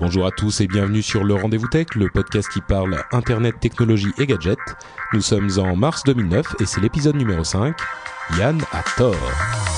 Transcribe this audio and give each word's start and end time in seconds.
Bonjour 0.00 0.26
à 0.26 0.30
tous 0.30 0.62
et 0.62 0.66
bienvenue 0.66 1.02
sur 1.02 1.24
le 1.24 1.34
Rendez-vous 1.34 1.68
Tech, 1.68 1.88
le 1.94 2.08
podcast 2.08 2.48
qui 2.50 2.62
parle 2.62 3.04
Internet, 3.12 3.60
technologie 3.60 4.12
et 4.16 4.26
gadgets. 4.26 4.58
Nous 5.12 5.20
sommes 5.20 5.50
en 5.58 5.76
mars 5.76 6.04
2009 6.04 6.56
et 6.58 6.64
c'est 6.64 6.80
l'épisode 6.80 7.16
numéro 7.16 7.44
5. 7.44 7.76
Yann 8.38 8.62
a 8.72 8.82
tort. 8.96 9.69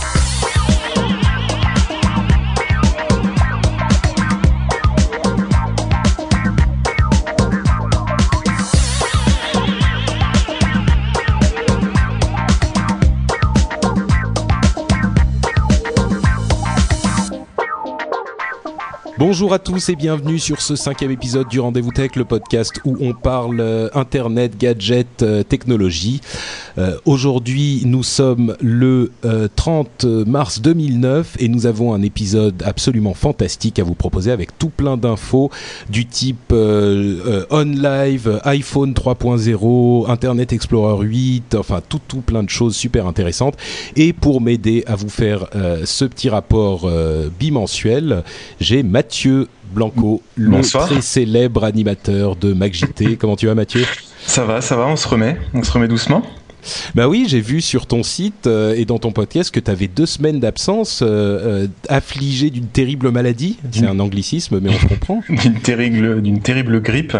Bonjour 19.25 19.55
à 19.55 19.61
tous 19.61 19.89
et 19.89 19.95
bienvenue 19.95 20.41
sur 20.41 20.61
ce 20.61 20.75
cinquième 20.75 21.13
épisode 21.13 21.47
du 21.47 21.61
Rendez-vous 21.61 21.93
Tech, 21.93 22.17
le 22.17 22.25
podcast 22.25 22.81
où 22.85 22.97
on 23.01 23.13
parle 23.13 23.61
euh, 23.61 23.89
Internet, 23.95 24.59
gadgets, 24.59 25.23
euh, 25.23 25.45
technologie. 25.45 26.21
Euh, 26.77 26.99
Aujourd'hui, 27.05 27.83
nous 27.85 28.03
sommes 28.03 28.57
le 28.61 29.13
30 29.55 30.05
mars 30.27 30.61
2009 30.61 31.37
et 31.39 31.47
nous 31.47 31.67
avons 31.67 31.95
un 31.95 32.03
épisode 32.03 32.65
absolument 32.67 33.15
fantastique 33.15 33.79
à 33.79 33.85
vous 33.85 33.95
proposer 33.95 34.33
avec 34.33 34.59
tout 34.59 34.71
plein 34.71 34.97
d'infos 34.97 35.51
du 35.89 36.07
type 36.07 36.53
On 36.53 37.65
Live, 37.65 38.41
iPhone 38.45 38.93
3.0, 38.93 40.11
Internet 40.11 40.53
Explorer 40.53 41.07
8, 41.07 41.55
enfin 41.55 41.81
tout, 41.87 42.01
tout 42.09 42.23
plein 42.23 42.43
de 42.43 42.51
choses 42.51 42.75
super 42.75 43.07
intéressantes. 43.07 43.57
Et 43.95 44.13
pour 44.13 44.41
m'aider 44.41 44.83
à 44.87 44.97
vous 44.97 45.11
faire 45.11 45.47
ce 45.85 46.07
petit 46.07 46.31
rapport 46.31 46.91
bimensuel, 47.39 48.25
j'ai 48.59 48.83
Mathieu 48.83 49.12
Mathieu 49.13 49.47
Blanco, 49.75 50.23
le 50.37 50.63
très 50.63 51.03
célèbre 51.03 51.65
animateur 51.65 52.35
de 52.35 52.55
MacJT. 52.55 53.19
Comment 53.19 53.37
tu 53.37 53.47
vas 53.47 53.55
Mathieu? 53.55 53.85
Ça 54.25 54.47
va, 54.47 54.63
ça 54.63 54.75
va, 54.75 54.87
on 54.87 54.97
se 54.97 55.07
remet, 55.07 55.37
on 55.53 55.63
se 55.63 55.71
remet 55.71 55.87
doucement. 55.87 56.23
Bah 56.95 57.09
oui, 57.09 57.27
j'ai 57.29 57.41
vu 57.41 57.61
sur 57.61 57.87
ton 57.87 58.03
site 58.03 58.47
euh, 58.47 58.75
et 58.77 58.85
dans 58.85 58.99
ton 58.99 59.13
podcast 59.13 59.51
que 59.51 59.61
tu 59.61 59.71
avais 59.71 59.89
deux 59.89 60.07
semaines 60.07 60.41
d'absence 60.41 61.01
euh, 61.03 61.07
euh, 61.63 61.67
affligé 61.89 62.51
d'une 62.51 62.67
terrible 62.67 63.11
maladie. 63.11 63.59
C'est 63.71 63.87
un 63.87 63.99
anglicisme, 64.01 64.61
mais 64.61 64.71
on 64.71 64.89
comprend. 64.89 65.23
d'une 65.29 65.61
terrible, 65.61 66.23
d'une 66.23 66.41
terrible 66.41 66.81
grippe. 66.81 67.17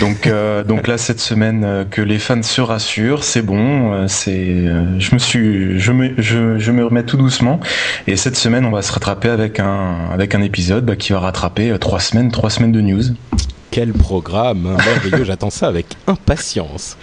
Donc, 0.00 0.28
donc 0.66 0.86
là, 0.88 0.98
cette 0.98 1.20
semaine, 1.20 1.86
que 1.90 2.02
les 2.02 2.18
fans 2.18 2.42
se 2.42 2.60
rassurent, 2.60 3.24
c'est 3.24 3.42
bon. 3.42 4.06
c'est, 4.08 4.66
je 4.98 5.14
me 5.14 5.18
suis, 5.18 5.78
je 5.78 5.92
me, 5.92 6.14
je, 6.18 6.58
je, 6.58 6.72
me 6.72 6.84
remets 6.84 7.04
tout 7.04 7.16
doucement. 7.16 7.60
Et 8.06 8.16
cette 8.16 8.36
semaine, 8.36 8.64
on 8.64 8.70
va 8.70 8.82
se 8.82 8.92
rattraper 8.92 9.28
avec 9.28 9.60
un, 9.60 10.08
avec 10.12 10.34
un 10.34 10.42
épisode 10.42 10.84
bah, 10.84 10.96
qui 10.96 11.12
va 11.12 11.20
rattraper 11.20 11.76
trois 11.80 12.00
semaines, 12.00 12.30
trois 12.30 12.50
semaines 12.50 12.72
de 12.72 12.80
news 12.80 13.04
quel 13.76 13.92
programme 13.92 14.66
hein. 14.68 14.78
merveilleux, 14.86 15.24
j'attends 15.26 15.50
ça 15.50 15.66
avec 15.66 15.84
impatience. 16.06 16.96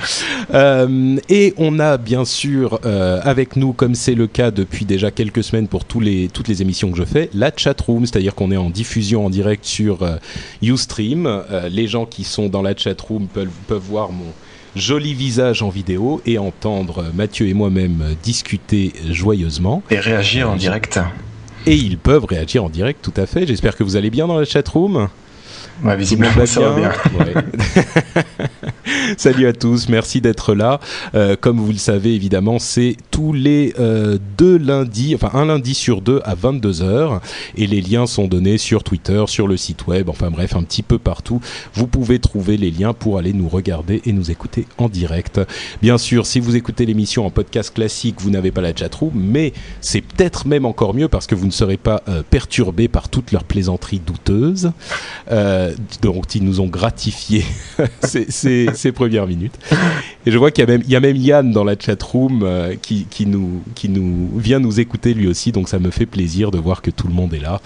Euh, 0.55 1.17
et 1.29 1.53
on 1.57 1.77
a 1.77 1.99
bien 1.99 2.25
sûr 2.25 2.79
euh, 2.83 3.21
avec 3.23 3.57
nous, 3.57 3.73
comme 3.73 3.93
c'est 3.93 4.15
le 4.15 4.25
cas 4.25 4.49
depuis 4.49 4.83
déjà 4.83 5.11
quelques 5.11 5.43
semaines 5.43 5.67
pour 5.67 5.85
tous 5.85 5.99
les, 5.99 6.29
toutes 6.29 6.47
les 6.47 6.63
émissions 6.63 6.89
que 6.89 6.97
je 6.97 7.03
fais, 7.03 7.29
la 7.35 7.51
chat 7.55 7.79
room, 7.79 8.07
c'est-à-dire 8.07 8.33
qu'on 8.33 8.49
est 8.49 8.57
en 8.57 8.71
diffusion 8.71 9.27
en 9.27 9.29
direct 9.29 9.65
sur 9.65 10.01
euh, 10.01 10.15
Ustream. 10.63 11.43
les 11.69 11.85
gens 11.85 12.07
qui 12.07 12.23
sont 12.23 12.49
dans 12.49 12.63
la 12.63 12.75
chat 12.75 12.99
room 12.99 13.27
peuvent, 13.27 13.49
peuvent 13.67 13.83
voir 13.87 14.11
mon 14.11 14.33
joli 14.75 15.13
visage 15.13 15.61
en 15.61 15.69
vidéo 15.69 16.23
et 16.25 16.39
entendre 16.39 17.05
Mathieu 17.13 17.47
et 17.49 17.53
moi-même 17.53 18.15
discuter 18.23 18.93
joyeusement. 19.11 19.83
Et 19.91 19.99
réagir 19.99 20.49
en 20.49 20.55
direct. 20.55 20.99
Et 21.67 21.75
ils 21.75 21.99
peuvent 21.99 22.25
réagir 22.25 22.63
en 22.63 22.69
direct, 22.69 22.99
tout 23.03 23.21
à 23.21 23.27
fait. 23.27 23.45
J'espère 23.45 23.75
que 23.75 23.83
vous 23.83 23.95
allez 23.95 24.09
bien 24.09 24.25
dans 24.25 24.39
la 24.39 24.45
chat 24.45 24.67
room. 24.67 25.07
Ouais, 25.83 25.97
visiblement, 25.97 26.45
ça 26.45 26.59
va 26.61 26.75
bien. 26.75 26.91
Salut 29.17 29.47
à 29.47 29.53
tous, 29.53 29.89
merci 29.89 30.21
d'être 30.21 30.53
là. 30.53 30.79
Euh, 31.15 31.35
comme 31.39 31.59
vous 31.59 31.71
le 31.71 31.77
savez, 31.77 32.13
évidemment, 32.13 32.59
c'est 32.59 32.95
tous 33.11 33.33
les 33.33 33.73
euh, 33.79 34.17
deux 34.37 34.57
lundis, 34.57 35.15
enfin 35.15 35.31
un 35.37 35.45
lundi 35.45 35.73
sur 35.73 36.01
deux 36.01 36.21
à 36.25 36.35
22h. 36.35 37.19
Et 37.55 37.67
les 37.67 37.81
liens 37.81 38.05
sont 38.05 38.27
donnés 38.27 38.57
sur 38.57 38.83
Twitter, 38.83 39.23
sur 39.27 39.47
le 39.47 39.57
site 39.57 39.87
web, 39.87 40.09
enfin 40.09 40.31
bref, 40.31 40.55
un 40.55 40.63
petit 40.63 40.83
peu 40.83 40.99
partout. 40.99 41.41
Vous 41.73 41.87
pouvez 41.87 42.19
trouver 42.19 42.57
les 42.57 42.71
liens 42.71 42.93
pour 42.93 43.17
aller 43.17 43.33
nous 43.33 43.49
regarder 43.49 44.01
et 44.05 44.13
nous 44.13 44.31
écouter 44.31 44.67
en 44.77 44.89
direct. 44.89 45.41
Bien 45.81 45.97
sûr, 45.97 46.25
si 46.25 46.39
vous 46.39 46.55
écoutez 46.55 46.85
l'émission 46.85 47.25
en 47.25 47.29
podcast 47.29 47.73
classique, 47.73 48.15
vous 48.19 48.29
n'avez 48.29 48.51
pas 48.51 48.61
la 48.61 48.75
chatroom, 48.75 49.13
mais 49.15 49.53
c'est 49.81 50.01
peut-être 50.01 50.47
même 50.47 50.65
encore 50.65 50.93
mieux 50.93 51.07
parce 51.07 51.27
que 51.27 51.35
vous 51.35 51.45
ne 51.45 51.51
serez 51.51 51.77
pas 51.77 52.01
euh, 52.07 52.23
perturbé 52.27 52.87
par 52.87 53.09
toutes 53.09 53.31
leurs 53.31 53.43
plaisanteries 53.43 53.99
douteuses. 53.99 54.71
Euh, 55.31 55.62
dont 56.01 56.21
ils 56.21 56.43
nous 56.43 56.59
ont 56.59 56.67
gratifié 56.67 57.45
ces, 58.03 58.25
ces, 58.29 58.91
premières 58.91 59.27
minutes. 59.27 59.55
Et 60.25 60.31
je 60.31 60.37
vois 60.37 60.51
qu'il 60.51 60.63
y, 60.63 60.67
a 60.67 60.71
même, 60.71 60.81
il 60.85 60.91
y 60.91 60.95
a 60.95 60.99
même 60.99 61.15
Yann 61.15 61.51
dans 61.51 61.63
la 61.63 61.75
chat 61.77 62.01
room 62.01 62.41
euh, 62.43 62.75
qui, 62.81 63.05
qui, 63.09 63.25
nous, 63.25 63.61
qui 63.75 63.89
nous 63.89 64.29
vient 64.37 64.59
nous 64.59 64.79
écouter 64.79 65.13
lui 65.13 65.27
aussi, 65.27 65.51
donc 65.51 65.69
ça 65.69 65.79
me 65.79 65.89
fait 65.91 66.05
plaisir 66.05 66.51
de 66.51 66.57
voir 66.57 66.81
que 66.81 66.91
tout 66.91 67.07
le 67.07 67.13
monde 67.13 67.33
est 67.33 67.39
là. 67.39 67.61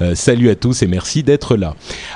Euh, 0.00 0.14
salut 0.14 0.50
à 0.50 0.54
tous 0.54 0.82
et 0.82 0.86
merci 0.86 1.22
d'être 1.22 1.56
là. 1.56 1.74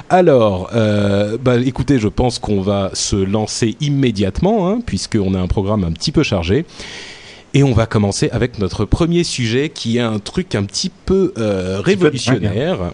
Alors, 0.09 0.71
euh, 0.75 1.37
bah, 1.43 1.57
écoutez, 1.59 1.99
je 1.99 2.09
pense 2.09 2.39
qu'on 2.39 2.61
va 2.61 2.91
se 2.95 3.17
lancer 3.17 3.77
immédiatement, 3.81 4.69
hein, 4.69 4.81
puisqu'on 4.85 5.35
a 5.35 5.41
un 5.41 5.49
programme 5.49 5.85
un 5.85 5.93
petit 5.93 6.13
peu 6.13 6.23
chargé. 6.23 6.65
Et 7.57 7.63
on 7.63 7.73
va 7.73 7.87
commencer 7.87 8.29
avec 8.33 8.59
notre 8.59 8.85
premier 8.85 9.23
sujet 9.23 9.69
qui 9.69 9.99
est 9.99 10.01
un 10.01 10.19
truc 10.19 10.57
un 10.57 10.65
petit 10.65 10.91
peu 10.91 11.33
révolutionnaire. 11.37 12.93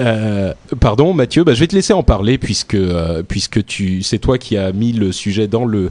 Euh, 0.00 0.54
pardon 0.80 1.12
Mathieu, 1.12 1.44
bah, 1.44 1.54
je 1.54 1.60
vais 1.60 1.66
te 1.66 1.74
laisser 1.74 1.92
en 1.92 2.02
parler 2.02 2.38
puisque 2.38 2.74
euh, 2.74 3.22
puisque 3.26 3.64
tu 3.64 4.02
c'est 4.02 4.18
toi 4.18 4.38
qui 4.38 4.56
as 4.56 4.72
mis 4.72 4.92
le 4.92 5.12
sujet 5.12 5.48
dans 5.48 5.64
le 5.64 5.90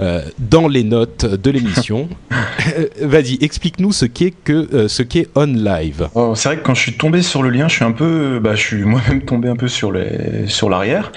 euh, 0.00 0.22
dans 0.38 0.68
les 0.68 0.84
notes 0.84 1.24
de 1.24 1.50
l'émission. 1.50 2.08
Vas-y, 3.00 3.38
explique-nous 3.40 3.92
ce 3.92 4.04
qu'est 4.04 4.34
que 4.44 4.88
ce 4.88 5.02
qu'est 5.02 5.28
On 5.34 5.46
Live. 5.46 6.08
Oh, 6.14 6.34
c'est 6.34 6.50
vrai 6.50 6.58
que 6.58 6.62
quand 6.62 6.74
je 6.74 6.82
suis 6.82 6.96
tombé 6.96 7.22
sur 7.22 7.42
le 7.42 7.50
lien, 7.50 7.68
je 7.68 7.76
suis 7.76 7.84
un 7.84 7.92
peu 7.92 8.38
bah, 8.38 8.54
je 8.54 8.60
suis 8.60 8.84
moi-même 8.84 9.22
tombé 9.22 9.48
un 9.48 9.56
peu 9.56 9.68
sur 9.68 9.92
les 9.92 10.46
sur 10.46 10.68
l'arrière. 10.68 11.10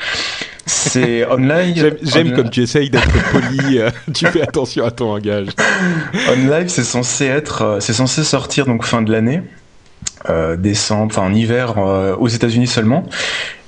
C'est 0.65 1.25
online. 1.31 1.73
J'aime 2.01 2.33
comme 2.33 2.49
tu 2.49 2.61
essayes 2.61 2.89
d'être 2.89 3.31
poli. 3.31 3.79
tu 4.13 4.25
fais 4.27 4.41
attention 4.41 4.85
à 4.85 4.91
ton 4.91 5.13
langage. 5.15 5.47
On 6.29 6.49
Live, 6.49 6.69
c'est 6.69 6.83
censé 6.83 7.25
être, 7.25 7.79
c'est 7.81 7.93
censé 7.93 8.23
sortir 8.23 8.65
donc 8.67 8.85
fin 8.85 9.01
de 9.01 9.11
l'année. 9.11 9.41
Euh, 10.29 10.55
décembre, 10.55 11.07
enfin 11.07 11.23
en 11.23 11.33
hiver 11.33 11.77
euh, 11.77 12.15
aux 12.15 12.27
États-Unis 12.27 12.67
seulement. 12.67 13.05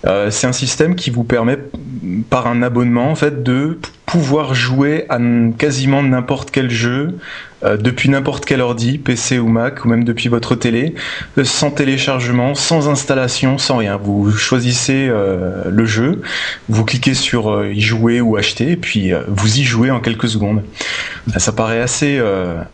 Euh, 0.05 0.31
c'est 0.31 0.47
un 0.47 0.53
système 0.53 0.95
qui 0.95 1.09
vous 1.09 1.23
permet 1.23 1.57
par 2.29 2.47
un 2.47 2.61
abonnement 2.61 3.09
en 3.09 3.15
fait 3.15 3.43
de 3.43 3.79
pouvoir 4.05 4.53
jouer 4.53 5.05
à 5.09 5.17
quasiment 5.57 6.03
n'importe 6.03 6.51
quel 6.51 6.69
jeu 6.69 7.17
euh, 7.63 7.77
depuis 7.77 8.09
n'importe 8.09 8.43
quel 8.45 8.59
ordi, 8.59 8.97
PC 8.97 9.39
ou 9.39 9.47
Mac, 9.47 9.85
ou 9.85 9.87
même 9.87 10.03
depuis 10.03 10.27
votre 10.27 10.55
télé, 10.55 10.93
euh, 11.37 11.45
sans 11.45 11.71
téléchargement, 11.71 12.53
sans 12.53 12.89
installation, 12.89 13.57
sans 13.57 13.77
rien. 13.77 13.95
Vous 13.95 14.31
choisissez 14.31 15.09
le 15.09 15.85
jeu, 15.85 16.21
vous 16.67 16.83
cliquez 16.83 17.13
sur 17.13 17.65
y 17.65 17.79
jouer 17.79 18.19
ou 18.19 18.35
acheter, 18.35 18.71
et 18.71 18.75
puis 18.75 19.11
vous 19.27 19.59
y 19.59 19.63
jouez 19.63 19.89
en 19.89 20.01
quelques 20.01 20.27
secondes. 20.27 20.63
Ça 21.37 21.53
paraît 21.53 21.79
assez 21.79 22.21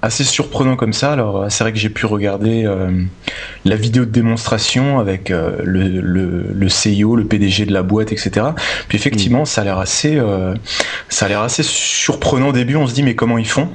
assez 0.02 0.24
surprenant 0.24 0.76
comme 0.76 0.94
ça. 0.94 1.14
Alors 1.14 1.46
c'est 1.50 1.64
vrai 1.64 1.72
que 1.72 1.80
j'ai 1.80 1.90
pu 1.90 2.08
regarder 2.08 2.68
la 3.66 3.76
vidéo 3.76 4.06
de 4.06 4.12
démonstration 4.12 5.00
avec 5.00 5.30
le, 5.30 6.02
le, 6.02 6.46
le 6.52 6.70
le 7.20 7.26
PDG 7.26 7.66
de 7.66 7.74
la 7.74 7.84
boîte, 7.84 8.12
etc. 8.12 8.48
Puis 8.88 8.98
effectivement, 8.98 9.46
ça 9.46 9.62
a 9.62 9.64
l'air 9.64 9.78
assez 9.78 10.20
ça 11.10 11.26
a 11.26 11.30
l'air 11.30 11.42
assez 11.42 11.64
surprenant 11.64 12.50
au 12.50 12.54
début. 12.54 12.76
On 12.76 12.88
se 12.88 12.94
dit 12.94 13.04
mais 13.04 13.16
comment 13.16 13.38
ils 13.38 13.48
font? 13.48 13.70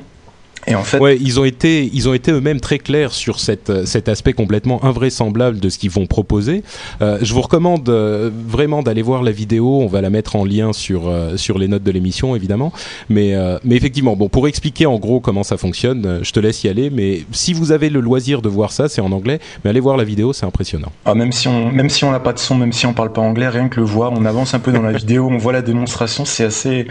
Et 0.67 0.75
en 0.75 0.83
fait, 0.83 0.99
ouais, 0.99 1.19
ils 1.21 1.39
ont 1.41 1.45
été, 1.45 1.91
ils 1.93 2.09
ont 2.09 2.15
été 2.15 2.33
eux-mêmes 2.33 2.61
très 2.61 2.79
clairs 2.79 3.13
sur 3.13 3.39
cette, 3.41 3.71
euh, 3.71 3.85
cet 3.85 4.09
aspect 4.09 4.33
complètement 4.33 4.85
invraisemblable 4.85 5.61
de 5.61 5.69
ce 5.69 5.79
qu'ils 5.79 5.91
vont 5.91 6.07
proposer. 6.07 6.63
Euh, 7.03 7.19
je 7.21 7.35
vous 7.35 7.43
recommande 7.43 7.89
euh, 7.89 8.31
vraiment 8.47 8.83
d'aller 8.83 9.03
voir 9.03 9.23
la 9.23 9.31
vidéo. 9.31 9.81
On 9.81 9.87
va 9.87 10.01
la 10.01 10.11
mettre 10.11 10.37
en 10.37 10.45
lien 10.45 10.73
sur 10.73 11.09
euh, 11.09 11.37
sur 11.37 11.59
les 11.59 11.69
notes 11.69 11.83
de 11.83 11.91
l'émission, 11.91 12.35
évidemment. 12.35 12.73
Mais 13.09 13.35
mais 13.65 13.77
effectivement, 13.77 14.17
bon, 14.17 14.29
pour 14.29 14.49
expliquer 14.49 14.87
en 14.87 14.99
gros 14.99 15.21
comment 15.21 15.43
ça 15.43 15.57
fonctionne, 15.57 16.21
je 16.23 16.31
te 16.31 16.41
laisse 16.41 16.65
y 16.65 16.69
aller. 16.69 16.91
Mais 16.91 17.25
si 17.33 17.53
vous 17.53 17.73
avez 17.73 17.91
le 17.91 18.01
loisir 18.01 18.43
de 18.43 18.49
voir 18.49 18.73
ça, 18.73 18.89
c'est 18.89 19.01
en 19.01 19.13
anglais. 19.13 19.41
Mais 19.65 19.71
allez 19.71 19.81
voir 19.81 19.97
la 19.97 20.05
vidéo, 20.05 20.33
c'est 20.33 20.47
impressionnant. 20.47 20.93
Ah, 21.05 21.15
même 21.15 21.33
si 21.33 21.49
on 21.49 21.71
même 21.71 21.91
si 21.91 22.05
on 22.05 22.11
n'a 22.11 22.21
pas 22.21 22.33
de 22.33 22.39
son, 22.39 22.55
même 22.55 22.73
si 22.73 22.87
on 22.87 22.95
parle 22.95 23.13
pas 23.13 23.21
anglais, 23.21 23.49
rien 23.49 23.69
que 23.69 23.81
le 23.81 23.87
voir, 23.87 24.13
on 24.13 24.25
avance 24.25 24.55
un 24.55 24.61
peu 24.61 24.73
dans 24.73 24.83
la 24.83 24.93
vidéo, 25.03 25.29
on 25.31 25.39
voit 25.39 25.53
la 25.53 25.63
démonstration, 25.63 26.25
c'est 26.25 26.45
assez 26.45 26.87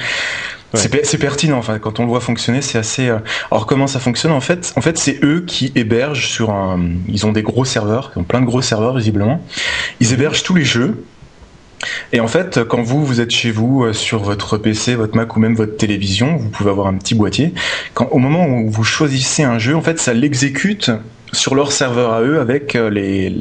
c'est 0.73 1.17
pertinent. 1.17 1.57
Enfin, 1.57 1.79
quand 1.79 1.99
on 1.99 2.03
le 2.03 2.09
voit 2.09 2.19
fonctionner, 2.19 2.61
c'est 2.61 2.77
assez. 2.77 3.07
Euh, 3.07 3.19
alors 3.51 3.65
comment 3.65 3.87
ça 3.87 3.99
fonctionne 3.99 4.31
en 4.31 4.41
fait 4.41 4.73
En 4.75 4.81
fait, 4.81 4.97
c'est 4.97 5.23
eux 5.23 5.43
qui 5.45 5.71
hébergent 5.75 6.27
sur 6.27 6.51
un. 6.51 6.79
Ils 7.07 7.25
ont 7.25 7.31
des 7.31 7.43
gros 7.43 7.65
serveurs, 7.65 8.11
ils 8.15 8.19
ont 8.19 8.23
plein 8.23 8.41
de 8.41 8.45
gros 8.45 8.61
serveurs 8.61 8.95
visiblement. 8.97 9.41
Ils 9.99 10.13
hébergent 10.13 10.43
tous 10.43 10.55
les 10.55 10.65
jeux. 10.65 11.03
Et 12.11 12.19
en 12.19 12.27
fait, 12.27 12.63
quand 12.63 12.81
vous 12.81 13.05
vous 13.05 13.21
êtes 13.21 13.31
chez 13.31 13.51
vous 13.51 13.91
sur 13.93 14.23
votre 14.23 14.57
PC, 14.57 14.95
votre 14.95 15.15
Mac 15.15 15.35
ou 15.35 15.39
même 15.39 15.55
votre 15.55 15.77
télévision, 15.77 16.37
vous 16.37 16.49
pouvez 16.49 16.69
avoir 16.69 16.87
un 16.87 16.95
petit 16.95 17.15
boîtier. 17.15 17.53
Quand 17.93 18.07
au 18.11 18.19
moment 18.19 18.47
où 18.47 18.69
vous 18.69 18.83
choisissez 18.83 19.43
un 19.43 19.59
jeu, 19.59 19.75
en 19.75 19.81
fait, 19.81 19.99
ça 19.99 20.13
l'exécute 20.13 20.91
sur 21.33 21.55
leur 21.55 21.71
serveur 21.71 22.13
à 22.13 22.21
eux 22.21 22.39
avec 22.39 22.75
euh, 22.75 22.89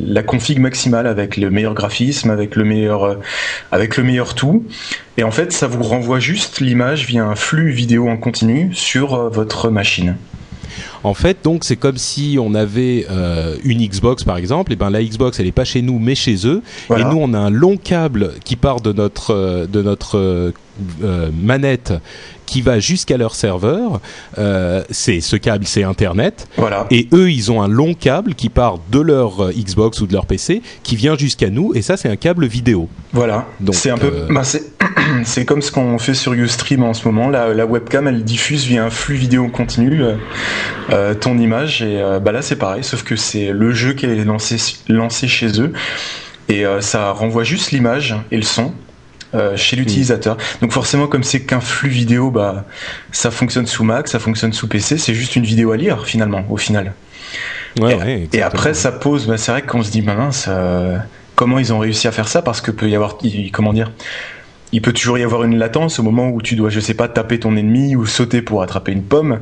la 0.06 0.22
config 0.22 0.58
maximale, 0.58 1.06
avec 1.06 1.36
le 1.36 1.50
meilleur 1.50 1.74
graphisme, 1.74 2.30
avec 2.30 2.56
le 2.56 2.64
meilleur, 2.64 3.04
euh, 3.04 3.14
avec 3.70 3.96
le 3.96 4.02
meilleur 4.02 4.34
tout. 4.34 4.66
Et 5.18 5.24
en 5.24 5.30
fait, 5.30 5.52
ça 5.52 5.66
vous 5.66 5.82
renvoie 5.82 6.18
juste 6.18 6.60
l'image 6.60 7.06
via 7.06 7.24
un 7.24 7.36
flux 7.36 7.70
vidéo 7.70 8.08
en 8.08 8.16
continu 8.16 8.70
sur 8.72 9.14
euh, 9.14 9.28
votre 9.28 9.70
machine. 9.70 10.16
En 11.04 11.14
fait, 11.14 11.38
donc 11.42 11.64
c'est 11.64 11.76
comme 11.76 11.96
si 11.96 12.38
on 12.40 12.54
avait 12.54 13.06
une 13.64 13.86
Xbox 13.86 14.24
par 14.24 14.36
exemple, 14.36 14.72
et 14.72 14.76
ben 14.76 14.90
la 14.90 15.02
Xbox 15.02 15.40
elle 15.40 15.46
est 15.46 15.52
pas 15.52 15.64
chez 15.64 15.82
nous 15.82 15.98
mais 15.98 16.14
chez 16.14 16.46
eux, 16.46 16.62
et 16.96 17.04
nous 17.04 17.18
on 17.18 17.34
a 17.34 17.38
un 17.38 17.50
long 17.50 17.76
câble 17.76 18.34
qui 18.44 18.56
part 18.56 18.80
de 18.80 18.92
notre 18.92 19.66
de 19.66 19.82
notre 19.82 20.52
manette 21.42 21.92
qui 22.52 22.60
va 22.60 22.78
jusqu'à 22.78 23.16
leur 23.16 23.34
serveur. 23.34 24.02
Euh, 24.36 24.84
c'est 24.90 25.22
ce 25.22 25.36
câble, 25.36 25.64
c'est 25.66 25.84
Internet. 25.84 26.46
Voilà. 26.58 26.86
Et 26.90 27.08
eux, 27.14 27.30
ils 27.30 27.50
ont 27.50 27.62
un 27.62 27.68
long 27.68 27.94
câble 27.94 28.34
qui 28.34 28.50
part 28.50 28.78
de 28.90 29.00
leur 29.00 29.44
euh, 29.44 29.52
Xbox 29.52 30.02
ou 30.02 30.06
de 30.06 30.12
leur 30.12 30.26
PC, 30.26 30.60
qui 30.82 30.94
vient 30.94 31.16
jusqu'à 31.16 31.48
nous. 31.48 31.72
Et 31.74 31.80
ça, 31.80 31.96
c'est 31.96 32.10
un 32.10 32.16
câble 32.16 32.44
vidéo. 32.44 32.90
Voilà. 33.14 33.46
Donc 33.60 33.74
c'est 33.74 33.88
un 33.88 33.96
peu, 33.96 34.12
euh, 34.12 34.26
bah, 34.28 34.42
c'est 35.24 35.46
comme 35.46 35.62
ce 35.62 35.72
qu'on 35.72 35.98
fait 35.98 36.12
sur 36.12 36.34
UStream 36.34 36.82
en 36.82 36.92
ce 36.92 37.08
moment. 37.08 37.30
La, 37.30 37.54
la, 37.54 37.64
webcam, 37.64 38.06
elle 38.06 38.22
diffuse 38.22 38.66
via 38.66 38.84
un 38.84 38.90
flux 38.90 39.16
vidéo 39.16 39.48
continu 39.48 40.02
euh, 40.92 41.14
ton 41.14 41.38
image. 41.38 41.82
Et 41.82 42.02
bah 42.22 42.32
là, 42.32 42.42
c'est 42.42 42.56
pareil, 42.56 42.84
sauf 42.84 43.02
que 43.02 43.16
c'est 43.16 43.52
le 43.52 43.72
jeu 43.72 43.94
qui 43.94 44.06
est 44.06 44.24
lancé 44.24 44.56
lancé 44.88 45.28
chez 45.28 45.60
eux. 45.60 45.72
Et 46.48 46.64
ça 46.80 47.12
renvoie 47.12 47.44
juste 47.44 47.70
l'image 47.70 48.14
et 48.30 48.36
le 48.36 48.42
son 48.42 48.74
euh, 49.34 49.56
chez 49.56 49.76
l'utilisateur. 49.76 50.36
Donc 50.60 50.72
forcément, 50.72 51.06
comme 51.06 51.22
c'est 51.22 51.40
qu'un 51.40 51.62
flux 51.62 51.88
vidéo, 51.88 52.30
bah 52.30 52.66
ça 53.12 53.30
fonctionne 53.30 53.66
sous 53.66 53.82
Mac, 53.82 54.06
ça 54.08 54.18
fonctionne 54.18 54.52
sous 54.52 54.68
PC. 54.68 54.98
C'est 54.98 55.14
juste 55.14 55.36
une 55.36 55.44
vidéo 55.44 55.72
à 55.72 55.78
lire 55.78 56.04
finalement, 56.04 56.44
au 56.50 56.58
final. 56.58 56.92
Ouais, 57.80 58.28
et, 58.30 58.42
après, 58.42 58.74
ça 58.74 58.92
pose. 58.92 59.26
Bah, 59.26 59.38
c'est 59.38 59.50
vrai 59.50 59.62
qu'on 59.62 59.82
se 59.82 59.90
dit, 59.90 60.02
bah, 60.02 60.14
mince, 60.14 60.44
euh, 60.48 60.98
comment 61.34 61.58
ils 61.58 61.72
ont 61.72 61.78
réussi 61.78 62.06
à 62.08 62.12
faire 62.12 62.28
ça? 62.28 62.42
Parce 62.42 62.60
que 62.60 62.70
peut 62.70 62.90
y 62.90 62.94
avoir, 62.94 63.16
comment 63.52 63.72
dire 63.72 63.90
il 64.72 64.80
peut 64.80 64.92
toujours 64.92 65.18
y 65.18 65.22
avoir 65.22 65.44
une 65.44 65.58
latence 65.58 65.98
au 65.98 66.02
moment 66.02 66.30
où 66.30 66.40
tu 66.40 66.56
dois, 66.56 66.70
je 66.70 66.80
sais 66.80 66.94
pas, 66.94 67.06
taper 67.08 67.38
ton 67.38 67.56
ennemi 67.56 67.94
ou 67.94 68.06
sauter 68.06 68.40
pour 68.40 68.62
attraper 68.62 68.92
une 68.92 69.02
pomme. 69.02 69.40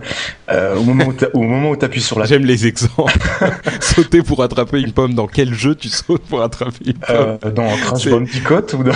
Euh, 0.51 0.77
au 0.77 0.83
moment 0.83 1.05
où 1.07 1.39
au 1.39 1.43
moment 1.43 1.71
où 1.71 1.77
t'appuies 1.77 2.01
sur 2.01 2.19
la. 2.19 2.27
J'aime 2.27 2.45
les 2.45 2.67
exemples. 2.67 3.17
sauter 3.81 4.23
pour 4.23 4.43
attraper 4.43 4.81
une 4.81 4.93
pomme. 4.93 5.15
Dans 5.15 5.29
quel 5.29 5.55
jeu 5.55 5.75
tu 5.77 5.89
sautes 5.89 6.23
pour 6.23 6.43
attraper 6.43 6.85
une 6.87 6.95
pomme 6.95 7.39
euh, 7.45 7.51
Dans 7.51 7.69
Crash 7.77 8.09
Bandicoot 8.09 8.75
ou 8.75 8.83
dans. 8.83 8.93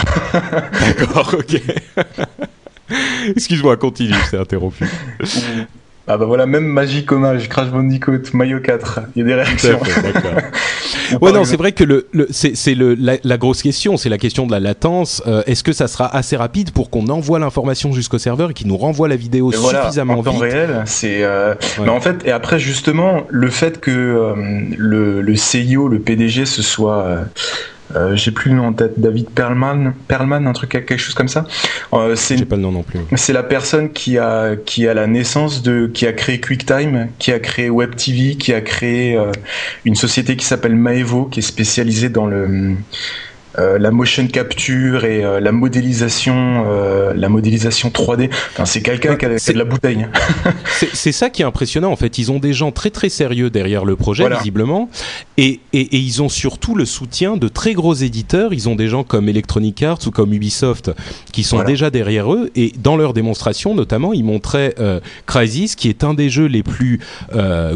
D'accord, 0.81 1.35
ok. 1.39 1.61
Excuse-moi, 3.37 3.77
continue, 3.77 4.15
c'est 4.29 4.39
interrompu. 4.39 4.85
Ah 6.07 6.19
bah 6.19 6.27
voilà, 6.27 6.45
même 6.45 6.67
Magic 6.67 7.11
Hommage, 7.11 7.49
Crash 7.49 7.71
Bandicoot, 7.71 8.21
Mario 8.35 8.61
4, 8.61 9.01
il 9.17 9.21
y 9.21 9.23
a 9.23 9.25
des 9.25 9.35
réactions. 9.35 9.81
ouais 11.23 11.33
non, 11.33 11.45
c'est 11.45 11.57
vrai 11.57 11.73
que 11.73 11.83
le, 11.83 12.07
le 12.13 12.29
c'est 12.31 12.75
le 12.75 12.95
la, 12.95 13.17
la, 13.25 13.39
grosse 13.39 13.63
question, 13.63 13.97
c'est 13.97 14.11
la 14.11 14.19
question 14.19 14.47
de 14.47 14.53
la 14.53 14.61
latence. 14.61 15.23
Euh, 15.27 15.43
Est-ce 15.47 15.65
que 15.65 15.73
ça 15.73 15.89
sera 15.89 16.15
assez 16.15 16.37
rapide 16.37 16.73
pour 16.73 16.91
qu'on 16.91 17.09
envoie 17.09 17.39
l'information 17.39 17.93
jusqu'au 17.93 18.19
serveur 18.19 18.51
et 18.51 18.55
qu'il 18.55 18.67
nous 18.67 18.77
renvoie 18.77 19.09
la 19.09 19.17
vidéo 19.17 19.51
suffisamment 19.51 20.17
voilà, 20.17 20.31
en 20.31 20.33
temps 20.35 20.39
réel, 20.39 20.83
c'est. 20.85 21.25
Euh... 21.25 21.55
Mais 21.81 21.89
en 21.89 22.01
fait, 22.01 22.27
et 22.27 22.33
après 22.33 22.59
justement, 22.59 23.23
le 23.31 23.49
fait 23.49 23.81
que 23.81 23.91
euh, 23.91 24.35
le, 24.77 25.23
le 25.23 25.37
CIO, 25.37 25.89
le 25.89 26.01
PDG, 26.01 26.45
ce 26.45 26.61
soit 26.61 27.25
euh, 27.95 28.17
j'ai 28.17 28.31
plus 28.31 28.51
le 28.51 28.57
nom 28.57 28.67
en 28.67 28.73
tête, 28.73 28.99
David 28.99 29.31
Perlman, 29.31 29.93
Perlman, 30.09 30.47
un 30.47 30.53
truc 30.53 30.71
quelque 30.71 30.97
chose 30.97 31.15
comme 31.15 31.29
ça. 31.29 31.47
Euh, 31.93 32.17
c'est 32.17 32.37
j'ai 32.37 32.45
pas 32.45 32.57
le 32.57 32.63
nom 32.63 32.73
non 32.73 32.83
plus. 32.83 33.01
C'est 33.17 33.33
la 33.33 33.43
personne 33.43 33.93
qui 33.93 34.19
a 34.19 34.57
qui 34.57 34.89
a 34.89 34.95
la 34.95 35.07
naissance 35.07 35.63
de 35.63 35.87
qui 35.87 36.07
a 36.07 36.13
créé 36.13 36.41
QuickTime, 36.41 37.09
qui 37.19 37.33
a 37.33 37.39
créé 37.39 37.71
WebTV, 37.71 38.37
qui 38.37 38.53
a 38.53 38.61
créé 38.61 39.17
euh, 39.17 39.31
une 39.85 39.95
société 39.95 40.37
qui 40.37 40.45
s'appelle 40.45 40.75
Maevo, 40.75 41.27
qui 41.27 41.41
est 41.41 41.43
spécialisée 41.43 42.09
dans 42.09 42.27
le 42.27 42.75
euh, 43.59 43.79
la 43.79 43.93
motion 43.93 44.27
capture 44.27 45.05
et 45.05 45.25
euh, 45.25 45.39
la 45.39 45.53
modélisation, 45.53 46.65
euh, 46.67 47.13
la 47.15 47.29
modélisation 47.29 47.89
3D. 47.89 48.29
Enfin, 48.53 48.65
c'est 48.65 48.83
quelqu'un 48.83 49.15
qui, 49.15 49.27
a 49.27 49.29
de 49.29 49.59
la 49.59 49.65
bouteille. 49.65 50.09
c'est 50.93 51.13
ça 51.13 51.31
qui 51.31 51.43
est 51.43 51.45
impressionnant 51.45 51.93
en 51.93 51.97
fait. 51.97 52.19
Ils 52.19 52.33
ont 52.33 52.41
des 52.41 52.53
gens 52.53 52.73
très 52.73 52.91
très 52.91 53.09
sérieux 53.09 53.51
derrière 53.51 53.85
le 53.85 53.95
projet 53.95 54.29
visiblement, 54.29 54.89
et, 55.37 55.61
et, 55.73 55.81
et, 55.81 55.99
ils 55.99 56.21
ont 56.21 56.29
surtout 56.29 56.75
le 56.75 56.85
soutien 56.85 57.37
de 57.37 57.47
très 57.47 57.75
gros 57.75 57.95
éditeurs. 57.95 58.53
Ils 58.53 58.69
ont 58.69 58.75
des 58.75 58.89
gens 58.89 59.05
comme 59.05 59.29
Electronic 59.29 59.83
Arts 59.85 60.01
ou 60.07 60.11
comme 60.11 60.33
Ubisoft 60.33 60.91
qui 61.33 61.45
sont 61.45 61.63
déjà 61.63 61.91
derrière 61.91 62.33
eux. 62.33 62.51
Et 62.57 62.73
dans 62.83 62.97
leur 62.97 63.13
démonstration, 63.13 63.75
notamment, 63.75 64.13
ils 64.13 64.25
montraient 64.25 64.75
Crysis, 65.27 65.77
qui 65.77 65.89
est 65.89 66.03
un 66.03 66.15
des 66.15 66.29
jeux 66.29 66.47
les 66.47 66.63
plus 66.63 67.01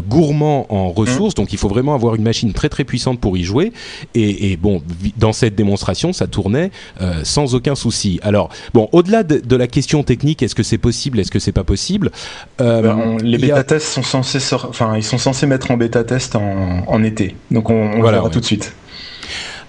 gourmands 0.07 0.65
en 0.69 0.89
ressources. 0.89 1.33
Mmh. 1.35 1.41
Donc, 1.41 1.53
il 1.53 1.57
faut 1.57 1.69
vraiment 1.69 1.95
avoir 1.95 2.15
une 2.15 2.23
machine 2.23 2.51
très 2.51 2.69
très 2.69 2.83
puissante 2.83 3.19
pour 3.19 3.37
y 3.37 3.43
jouer. 3.43 3.71
Et, 4.13 4.51
et 4.51 4.57
bon, 4.57 4.81
dans 5.17 5.33
cette 5.33 5.55
démonstration 5.55 5.68
démonstration, 5.69 6.13
ça 6.13 6.27
tournait 6.27 6.71
euh, 7.01 7.21
sans 7.23 7.53
aucun 7.53 7.75
souci. 7.75 8.19
Alors, 8.23 8.49
bon, 8.73 8.89
au-delà 8.91 9.23
de, 9.23 9.37
de, 9.37 9.55
la 9.55 9.67
question 9.67 10.03
technique, 10.03 10.41
est-ce 10.41 10.55
que 10.55 10.63
c'est 10.63 10.77
possible, 10.79 11.19
est-ce 11.19 11.31
que 11.31 11.39
c'est 11.39 11.51
pas 11.51 11.63
possible 11.63 12.11
euh, 12.59 12.81
ben, 12.81 13.17
Les 13.21 13.37
bêta-tests 13.37 13.87
sont 13.87 14.03
censés, 14.03 14.39
enfin, 14.53 14.97
ils 14.97 15.03
sont 15.03 15.19
censés 15.19 15.45
mettre 15.45 15.69
en 15.71 15.77
bêta-test 15.77 16.35
en, 16.35 16.83
en, 16.87 17.03
été. 17.03 17.35
Donc, 17.51 17.69
on, 17.69 17.75
on 17.75 17.99
voilà, 17.99 18.17
verra 18.17 18.25
ouais. 18.25 18.31
tout 18.31 18.39
de 18.39 18.45
suite. 18.45 18.73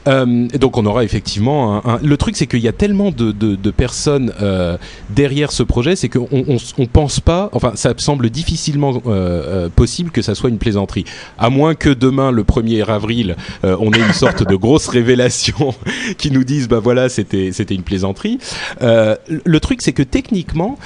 Euh, 0.09 0.49
donc 0.59 0.79
on 0.79 0.87
aura 0.87 1.05
effectivement 1.05 1.77
un, 1.77 1.97
un... 1.97 1.99
le 2.03 2.17
truc 2.17 2.35
c'est 2.35 2.47
qu'il 2.47 2.61
y 2.61 2.69
a 2.69 2.73
tellement 2.73 3.11
de, 3.11 3.33
de, 3.33 3.55
de 3.55 3.71
personnes 3.71 4.33
euh, 4.41 4.79
derrière 5.11 5.53
ce 5.53 5.63
projet 5.63 5.95
c'est 5.95 6.09
qu'on 6.09 6.27
on, 6.33 6.57
on, 6.79 6.87
pense 6.87 7.21
pas 7.21 7.51
enfin 7.53 7.73
ça 7.75 7.93
semble 7.99 8.31
difficilement 8.31 8.95
euh, 8.95 9.01
euh, 9.07 9.69
possible 9.69 10.11
que 10.11 10.23
ça 10.23 10.35
soit 10.35 10.49
une 10.49 10.57
plaisanterie. 10.57 11.05
À 11.39 11.51
moins 11.51 11.75
que 11.75 11.91
demain 11.91 12.31
le 12.31 12.45
1er 12.45 12.83
avril 12.87 13.37
euh, 13.65 13.77
on 13.79 13.93
ait 13.93 14.01
une 14.01 14.15
sorte 14.15 14.47
de 14.49 14.57
grosse 14.57 14.89
révélation 14.89 15.75
qui 16.17 16.31
nous 16.31 16.45
dise 16.45 16.67
bah 16.67 16.81
voilà 16.81 17.11
c'était 17.11 17.53
c'était 17.53 17.75
une 17.75 17.83
plaisanterie. 17.83 18.39
Le 18.81 19.61
truc 19.61 19.83
c'est 19.83 19.93
que 19.93 20.03
techniquement 20.03 20.79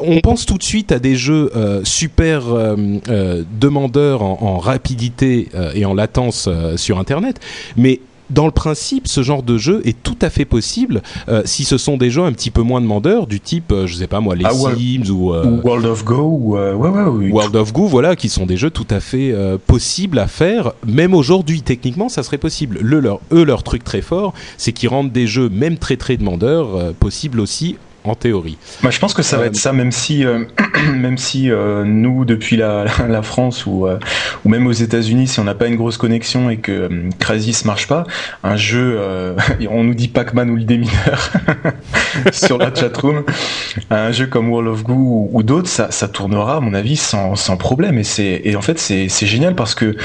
on 0.00 0.20
pense 0.20 0.46
tout 0.46 0.58
de 0.58 0.62
suite 0.62 0.92
à 0.92 0.98
des 0.98 1.16
jeux 1.16 1.50
euh, 1.56 1.80
super 1.84 2.44
euh, 2.48 3.44
demandeurs 3.58 4.22
en, 4.22 4.38
en 4.42 4.58
rapidité 4.58 5.48
et 5.74 5.84
en 5.84 5.94
latence 5.94 6.48
sur 6.76 6.98
Internet, 6.98 7.40
mais 7.76 8.00
dans 8.30 8.46
le 8.46 8.52
principe, 8.52 9.08
ce 9.08 9.22
genre 9.22 9.42
de 9.42 9.58
jeu 9.58 9.80
est 9.84 10.02
tout 10.02 10.16
à 10.20 10.30
fait 10.30 10.44
possible 10.44 11.02
euh, 11.28 11.42
si 11.44 11.64
ce 11.64 11.78
sont 11.78 11.96
des 11.96 12.10
jeux 12.10 12.22
un 12.22 12.32
petit 12.32 12.50
peu 12.50 12.62
moins 12.62 12.80
demandeurs, 12.80 13.26
du 13.26 13.40
type, 13.40 13.72
euh, 13.72 13.86
je 13.86 13.94
sais 13.94 14.06
pas 14.06 14.20
moi, 14.20 14.34
les 14.34 14.44
ah, 14.44 14.52
Sims 14.52 15.10
ou, 15.10 15.32
euh, 15.32 15.44
ou, 15.44 15.66
World 15.66 15.86
of 15.86 16.04
Go, 16.04 16.38
ou 16.40 16.54
ouais, 16.54 16.72
ouais, 16.72 17.02
oui. 17.10 17.30
World 17.30 17.56
of 17.56 17.72
Go, 17.72 17.86
voilà, 17.86 18.16
qui 18.16 18.28
sont 18.28 18.46
des 18.46 18.56
jeux 18.56 18.70
tout 18.70 18.86
à 18.90 19.00
fait 19.00 19.34
possibles 19.66 20.18
à 20.18 20.26
faire. 20.26 20.72
Même 20.86 21.14
aujourd'hui, 21.14 21.62
techniquement, 21.62 22.08
ça 22.08 22.22
serait 22.22 22.38
possible. 22.38 22.78
Le, 22.80 23.00
leur, 23.00 23.20
eux, 23.32 23.44
leur 23.44 23.62
truc 23.62 23.84
très 23.84 24.02
fort, 24.02 24.34
c'est 24.56 24.72
qu'ils 24.72 24.88
rendent 24.88 25.12
des 25.12 25.26
jeux, 25.26 25.48
même 25.48 25.78
très 25.78 25.96
très 25.96 26.16
demandeurs, 26.16 26.94
possibles 26.94 27.40
aussi 27.40 27.76
en 28.08 28.14
théorie. 28.14 28.58
Bah, 28.82 28.90
je 28.90 28.98
pense 28.98 29.14
que 29.14 29.22
ça 29.22 29.36
va 29.36 29.46
être 29.46 29.56
ça, 29.56 29.72
même 29.72 29.92
si, 29.92 30.24
euh, 30.24 30.44
même 30.94 31.18
si 31.18 31.50
euh, 31.50 31.84
nous, 31.84 32.24
depuis 32.24 32.56
la, 32.58 32.86
la 33.08 33.22
France 33.22 33.66
ou, 33.66 33.86
euh, 33.86 33.98
ou 34.44 34.48
même 34.48 34.66
aux 34.66 34.72
États-Unis, 34.72 35.28
si 35.28 35.40
on 35.40 35.44
n'a 35.44 35.54
pas 35.54 35.66
une 35.66 35.76
grosse 35.76 35.96
connexion 35.96 36.50
et 36.50 36.58
que 36.58 36.72
euh, 36.72 36.88
Crysis 37.18 37.64
marche 37.64 37.86
pas, 37.86 38.04
un 38.42 38.56
jeu, 38.56 38.98
on 39.70 39.84
nous 39.84 39.94
dit 39.94 40.08
Pac-Man 40.08 40.50
ou 40.50 40.56
le 40.56 40.64
démineur 40.64 41.32
sur 42.32 42.58
la 42.58 42.74
chatroom, 42.74 43.24
un 43.90 44.12
jeu 44.12 44.26
comme 44.26 44.50
World 44.50 44.68
of 44.68 44.84
Goo 44.84 44.94
ou, 44.94 45.30
ou 45.32 45.42
d'autres, 45.42 45.68
ça, 45.68 45.90
ça 45.90 46.08
tournera, 46.08 46.56
à 46.56 46.60
mon 46.60 46.74
avis, 46.74 46.96
sans, 46.96 47.36
sans 47.36 47.56
problème. 47.56 47.98
Et, 47.98 48.04
c'est, 48.04 48.42
et 48.44 48.56
en 48.56 48.62
fait, 48.62 48.78
c'est, 48.78 49.08
c'est 49.08 49.26
génial 49.26 49.54
parce 49.54 49.74
que 49.74 49.96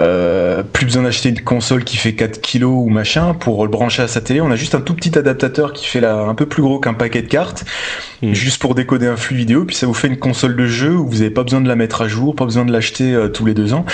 euh, 0.00 0.62
plus 0.64 0.86
besoin 0.86 1.04
d'acheter 1.04 1.28
une 1.28 1.40
console 1.40 1.84
qui 1.84 1.96
fait 1.96 2.14
4 2.14 2.40
kilos 2.40 2.72
ou 2.74 2.88
machin 2.88 3.34
pour 3.34 3.62
le 3.62 3.70
brancher 3.70 4.02
à 4.02 4.08
sa 4.08 4.20
télé. 4.20 4.40
On 4.40 4.50
a 4.50 4.56
juste 4.56 4.74
un 4.74 4.80
tout 4.80 4.94
petit 4.94 5.16
adaptateur 5.16 5.72
qui 5.72 5.86
fait 5.86 6.04
un 6.04 6.34
peu 6.34 6.46
plus 6.46 6.62
gros 6.62 6.80
qu'un 6.80 6.94
paquet 6.94 7.22
de 7.22 7.28
cartes, 7.28 7.43
mmh. 8.22 8.32
juste 8.32 8.60
pour 8.60 8.74
décoder 8.74 9.06
un 9.06 9.16
flux 9.16 9.36
vidéo. 9.36 9.64
Puis 9.64 9.76
ça 9.76 9.86
vous 9.86 9.94
fait 9.94 10.08
une 10.08 10.18
console 10.18 10.56
de 10.56 10.66
jeu 10.66 10.94
où 10.96 11.08
vous 11.08 11.18
n'avez 11.18 11.30
pas 11.30 11.42
besoin 11.42 11.60
de 11.60 11.68
la 11.68 11.76
mettre 11.76 12.02
à 12.02 12.08
jour, 12.08 12.34
pas 12.34 12.44
besoin 12.44 12.64
de 12.64 12.72
l'acheter 12.72 13.12
euh, 13.12 13.28
tous 13.28 13.44
les 13.44 13.54
deux 13.54 13.72
ans. 13.72 13.84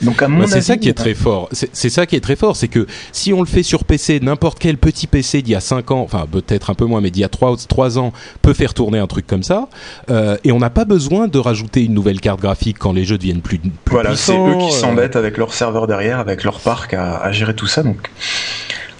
Donc 0.00 0.22
à 0.22 0.28
mon 0.28 0.40
bah, 0.40 0.46
c'est 0.48 0.60
ça 0.60 0.76
qui 0.76 0.88
est 0.88 0.94
très 0.94 1.14
fort. 1.14 1.48
C'est 1.52 1.90
ça 1.90 2.06
qui 2.06 2.16
est 2.16 2.20
très 2.20 2.36
fort, 2.36 2.56
c'est 2.56 2.68
que 2.68 2.86
si 3.12 3.32
on 3.32 3.40
le 3.40 3.46
fait 3.46 3.62
sur 3.62 3.84
PC, 3.84 4.20
n'importe 4.20 4.58
quel 4.58 4.78
petit 4.78 5.06
PC 5.06 5.42
d'il 5.42 5.52
y 5.52 5.56
a 5.56 5.60
5 5.60 5.90
ans, 5.90 6.00
enfin 6.00 6.26
peut-être 6.30 6.70
un 6.70 6.74
peu 6.74 6.84
moins, 6.84 7.00
mais 7.00 7.10
d'il 7.10 7.20
y 7.20 7.24
a 7.24 7.28
3, 7.28 7.56
3 7.68 7.98
ans, 7.98 8.12
peut 8.42 8.54
faire 8.54 8.74
tourner 8.74 8.98
un 8.98 9.06
truc 9.06 9.26
comme 9.26 9.42
ça. 9.42 9.68
Euh, 10.10 10.36
et 10.44 10.52
on 10.52 10.58
n'a 10.58 10.70
pas 10.70 10.84
besoin 10.84 11.28
de 11.28 11.38
rajouter 11.38 11.84
une 11.84 11.94
nouvelle 11.94 12.20
carte 12.20 12.40
graphique 12.40 12.78
quand 12.78 12.92
les 12.92 13.04
jeux 13.04 13.18
deviennent 13.18 13.42
plus, 13.42 13.58
plus 13.58 13.70
voilà, 13.90 14.10
puissants. 14.10 14.38
Voilà, 14.38 14.58
c'est 14.58 14.64
eux 14.64 14.68
qui 14.68 14.74
s'embêtent 14.74 15.16
avec 15.16 15.36
leur 15.36 15.52
serveur 15.52 15.86
derrière, 15.86 16.18
avec 16.18 16.44
leur 16.44 16.60
parc 16.60 16.94
à, 16.94 17.16
à 17.18 17.32
gérer 17.32 17.54
tout 17.54 17.66
ça. 17.66 17.82
Donc, 17.82 18.10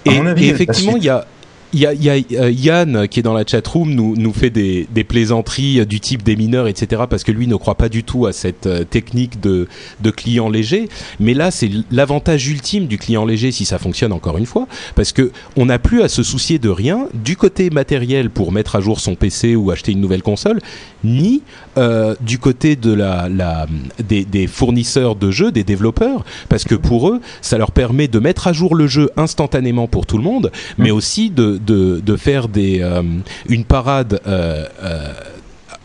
et, 0.05 0.11
mon 0.11 0.25
avis, 0.25 0.45
et 0.45 0.49
effectivement, 0.49 0.97
il 0.97 1.03
y 1.03 1.09
a 1.09 1.25
y 1.73 1.85
a, 1.85 1.93
y 1.93 2.09
a 2.09 2.15
euh, 2.39 2.51
Yann 2.51 3.07
qui 3.07 3.19
est 3.19 3.23
dans 3.23 3.33
la 3.33 3.45
chatroom 3.45 3.93
nous 3.93 4.15
nous 4.15 4.33
fait 4.33 4.49
des, 4.49 4.87
des 4.93 5.03
plaisanteries 5.03 5.85
du 5.85 5.99
type 5.99 6.23
des 6.23 6.35
mineurs 6.35 6.67
etc 6.67 7.03
parce 7.09 7.23
que 7.23 7.31
lui 7.31 7.47
ne 7.47 7.55
croit 7.55 7.75
pas 7.75 7.89
du 7.89 8.03
tout 8.03 8.25
à 8.25 8.33
cette 8.33 8.67
euh, 8.67 8.83
technique 8.83 9.39
de 9.41 9.67
de 10.01 10.11
client 10.11 10.49
léger. 10.49 10.89
Mais 11.19 11.33
là 11.33 11.51
c'est 11.51 11.69
l'avantage 11.91 12.47
ultime 12.47 12.87
du 12.87 12.97
client 12.97 13.25
léger 13.25 13.51
si 13.51 13.65
ça 13.65 13.79
fonctionne 13.79 14.11
encore 14.11 14.37
une 14.37 14.45
fois 14.45 14.67
parce 14.95 15.11
que 15.11 15.31
on 15.55 15.65
n'a 15.65 15.79
plus 15.79 16.01
à 16.01 16.09
se 16.09 16.23
soucier 16.23 16.59
de 16.59 16.69
rien 16.69 17.07
du 17.13 17.35
côté 17.37 17.69
matériel 17.69 18.29
pour 18.29 18.51
mettre 18.51 18.75
à 18.75 18.81
jour 18.81 18.99
son 18.99 19.15
PC 19.15 19.55
ou 19.55 19.71
acheter 19.71 19.91
une 19.91 20.01
nouvelle 20.01 20.23
console 20.23 20.59
ni 21.03 21.41
euh, 21.77 22.15
du 22.21 22.39
côté 22.39 22.75
de 22.75 22.93
la, 22.93 23.29
la 23.29 23.67
des, 24.07 24.25
des 24.25 24.47
fournisseurs 24.47 25.15
de 25.15 25.31
jeux 25.31 25.51
des 25.51 25.63
développeurs 25.63 26.23
parce 26.49 26.63
que 26.63 26.75
pour 26.75 27.09
eux 27.09 27.19
ça 27.41 27.57
leur 27.57 27.71
permet 27.71 28.07
de 28.07 28.19
mettre 28.19 28.47
à 28.47 28.53
jour 28.53 28.75
le 28.75 28.87
jeu 28.87 29.09
instantanément 29.17 29.87
pour 29.87 30.05
tout 30.05 30.17
le 30.17 30.23
monde 30.23 30.51
mais 30.77 30.91
aussi 30.91 31.29
de 31.29 31.57
de, 31.65 31.99
de 31.99 32.15
faire 32.15 32.47
des, 32.47 32.81
euh, 32.81 33.01
une 33.47 33.65
parade 33.65 34.19
euh, 34.27 34.65
euh, 34.83 35.13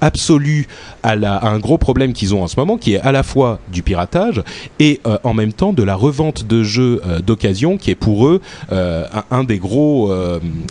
absolue 0.00 0.66
à, 1.02 1.16
la, 1.16 1.36
à, 1.36 1.48
un 1.48 1.58
gros 1.58 1.78
problème 1.78 2.12
qu'ils 2.12 2.34
ont 2.34 2.42
en 2.42 2.48
ce 2.48 2.58
moment, 2.58 2.76
qui 2.76 2.94
est 2.94 3.00
à 3.00 3.12
la 3.12 3.22
fois 3.22 3.58
du 3.72 3.82
piratage 3.82 4.42
et 4.78 5.00
euh, 5.06 5.18
en 5.24 5.34
même 5.34 5.52
temps 5.52 5.72
de 5.72 5.82
la 5.82 5.94
revente 5.94 6.46
de 6.46 6.62
jeux 6.62 7.00
euh, 7.06 7.20
d'occasion, 7.20 7.78
qui 7.78 7.90
est 7.90 7.94
pour 7.94 8.26
eux 8.26 8.40
euh, 8.72 9.04
un, 9.12 9.38
un, 9.38 9.44
des 9.44 9.58
gros, 9.58 10.12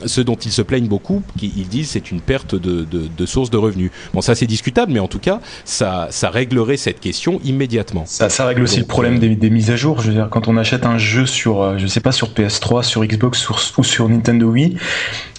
ce 0.05 0.21
dont 0.21 0.35
ils 0.35 0.51
se 0.51 0.61
plaignent 0.61 0.87
beaucoup, 0.87 1.21
qui, 1.37 1.53
ils 1.57 1.67
disent 1.67 1.89
c'est 1.89 2.11
une 2.11 2.21
perte 2.21 2.55
de, 2.55 2.83
de, 2.83 3.07
de 3.15 3.25
source 3.25 3.49
de 3.49 3.57
revenus. 3.57 3.91
Bon, 4.13 4.21
ça 4.21 4.35
c'est 4.35 4.45
discutable, 4.45 4.91
mais 4.91 4.99
en 4.99 5.07
tout 5.07 5.19
cas, 5.19 5.39
ça, 5.65 6.07
ça 6.09 6.29
réglerait 6.29 6.77
cette 6.77 6.99
question 6.99 7.39
immédiatement. 7.43 8.03
Ça, 8.05 8.29
ça 8.29 8.45
règle 8.45 8.63
aussi 8.63 8.79
le 8.79 8.85
problème 8.85 9.19
des, 9.19 9.35
des, 9.35 9.49
mises 9.49 9.71
à 9.71 9.75
jour. 9.75 10.01
Je 10.01 10.07
veux 10.07 10.13
dire, 10.13 10.27
quand 10.29 10.47
on 10.47 10.57
achète 10.57 10.85
un 10.85 10.97
jeu 10.97 11.25
sur, 11.25 11.77
je 11.77 11.87
sais 11.87 11.99
pas, 11.99 12.11
sur 12.11 12.29
PS3, 12.29 12.83
sur 12.83 13.03
Xbox 13.05 13.39
sur, 13.39 13.59
ou 13.77 13.83
sur 13.83 14.09
Nintendo 14.09 14.47
Wii, 14.47 14.77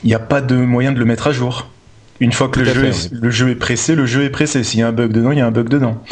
il 0.05 0.07
n'y 0.07 0.15
a 0.15 0.19
pas 0.19 0.41
de 0.41 0.57
moyen 0.57 0.93
de 0.93 0.99
le 0.99 1.05
mettre 1.05 1.27
à 1.27 1.33
jour. 1.33 1.69
Une 2.21 2.33
fois 2.33 2.49
que 2.49 2.61
le 2.61 2.67
jeu, 2.67 2.73
fait, 2.73 2.89
est, 2.89 3.13
oui. 3.13 3.19
le 3.23 3.31
jeu 3.31 3.51
est 3.51 3.55
pressé, 3.55 3.95
le 3.95 4.07
jeu 4.07 4.25
est 4.25 4.31
pressé. 4.31 4.65
S'il 4.65 4.81
y 4.81 4.83
a 4.83 4.89
un 4.89 4.93
bug 4.93 5.13
dedans, 5.13 5.31
il 5.31 5.39
y 5.39 5.41
a 5.41 5.47
un 5.47 5.51
bug 5.51 5.69
dedans. 5.69 6.03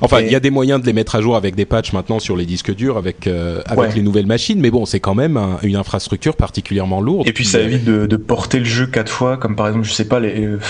Enfin, 0.00 0.20
il 0.20 0.30
y 0.30 0.34
a 0.34 0.40
des 0.40 0.50
moyens 0.50 0.80
de 0.80 0.86
les 0.86 0.92
mettre 0.92 1.14
à 1.14 1.20
jour 1.20 1.36
avec 1.36 1.54
des 1.54 1.64
patchs 1.64 1.92
maintenant 1.92 2.18
sur 2.18 2.36
les 2.36 2.46
disques 2.46 2.74
durs, 2.74 2.96
avec 2.96 3.26
euh, 3.26 3.60
avec 3.66 3.78
ouais. 3.78 3.94
les 3.94 4.02
nouvelles 4.02 4.26
machines. 4.26 4.60
Mais 4.60 4.70
bon, 4.70 4.86
c'est 4.86 5.00
quand 5.00 5.14
même 5.14 5.36
un, 5.36 5.58
une 5.62 5.76
infrastructure 5.76 6.36
particulièrement 6.36 7.00
lourde. 7.00 7.28
Et 7.28 7.32
puis 7.32 7.44
ça 7.44 7.60
évite 7.60 7.84
de, 7.84 8.06
de, 8.06 8.16
porter 8.16 8.58
le 8.58 8.64
jeu 8.64 8.86
quatre 8.86 9.10
fois, 9.10 9.36
comme 9.36 9.56
par 9.56 9.68
exemple, 9.68 9.86
je 9.86 9.92
sais 9.92 10.06
pas, 10.06 10.20
les, 10.20 10.44
euh, 10.44 10.60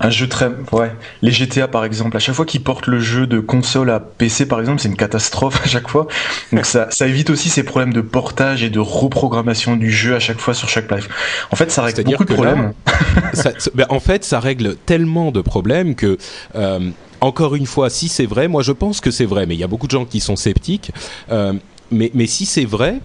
un 0.00 0.10
jeu 0.10 0.28
très, 0.28 0.50
ouais, 0.72 0.92
les 1.22 1.30
GTA 1.30 1.68
par 1.68 1.84
exemple. 1.84 2.16
À 2.16 2.20
chaque 2.20 2.34
fois 2.34 2.46
qu'ils 2.46 2.62
portent 2.62 2.86
le 2.86 3.00
jeu 3.00 3.26
de 3.26 3.40
console 3.40 3.90
à 3.90 4.00
PC 4.00 4.46
par 4.46 4.60
exemple, 4.60 4.80
c'est 4.80 4.88
une 4.88 4.96
catastrophe 4.96 5.60
à 5.64 5.68
chaque 5.68 5.88
fois. 5.88 6.06
Donc 6.52 6.66
ça, 6.66 6.88
ça 6.90 7.06
évite 7.06 7.30
aussi 7.30 7.48
ces 7.48 7.62
problèmes 7.62 7.92
de 7.92 8.00
portage 8.00 8.62
et 8.62 8.70
de 8.70 8.80
reprogrammation 8.80 9.76
du 9.76 9.90
jeu 9.90 10.14
à 10.14 10.20
chaque 10.20 10.38
fois 10.38 10.54
sur 10.54 10.68
chaque 10.68 10.90
live. 10.90 11.08
En 11.50 11.56
fait, 11.56 11.70
ça 11.70 11.82
règle 11.82 12.04
beaucoup 12.04 12.24
de 12.24 12.32
problèmes. 12.32 12.72
Là, 12.86 12.92
ça, 13.34 13.52
ben, 13.74 13.86
en 13.88 14.00
fait, 14.00 14.24
ça 14.24 14.40
règle 14.40 14.76
tellement 14.86 15.30
de 15.30 15.40
problèmes 15.40 15.94
que 15.94 16.18
euh, 16.54 16.90
encore 17.20 17.54
une 17.54 17.66
fois, 17.66 17.90
si 17.90 18.08
c'est 18.08 18.26
vrai, 18.26 18.48
moi 18.48 18.62
je 18.62 18.72
pense 18.72 19.00
que 19.00 19.10
c'est 19.10 19.24
vrai, 19.24 19.46
mais 19.46 19.54
il 19.54 19.60
y 19.60 19.64
a 19.64 19.68
beaucoup 19.68 19.86
de 19.86 19.92
gens 19.92 20.04
qui 20.04 20.20
sont 20.20 20.36
sceptiques. 20.36 20.90
Euh, 21.30 21.52
mais, 21.90 22.10
mais 22.14 22.26
si 22.26 22.46
c'est 22.46 22.64
vrai, 22.64 23.00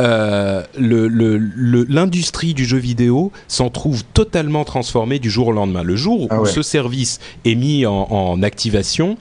euh, 0.00 0.62
l'industrie 0.74 2.48
le, 2.48 2.52
le, 2.52 2.56
du 2.56 2.64
jeu 2.64 2.78
vidéo 2.78 3.30
s'en 3.46 3.70
trouve 3.70 4.04
totalement 4.04 4.64
transformée 4.64 5.18
du 5.18 5.30
jour 5.30 5.48
au 5.48 5.52
lendemain. 5.52 5.82
Le 5.82 5.96
jour 5.96 6.26
ah 6.30 6.40
où 6.40 6.44
ouais. 6.44 6.50
ce 6.50 6.62
service 6.62 7.20
est 7.44 7.54
mis 7.54 7.86
en, 7.86 8.06
en 8.10 8.42
activation, 8.42 9.16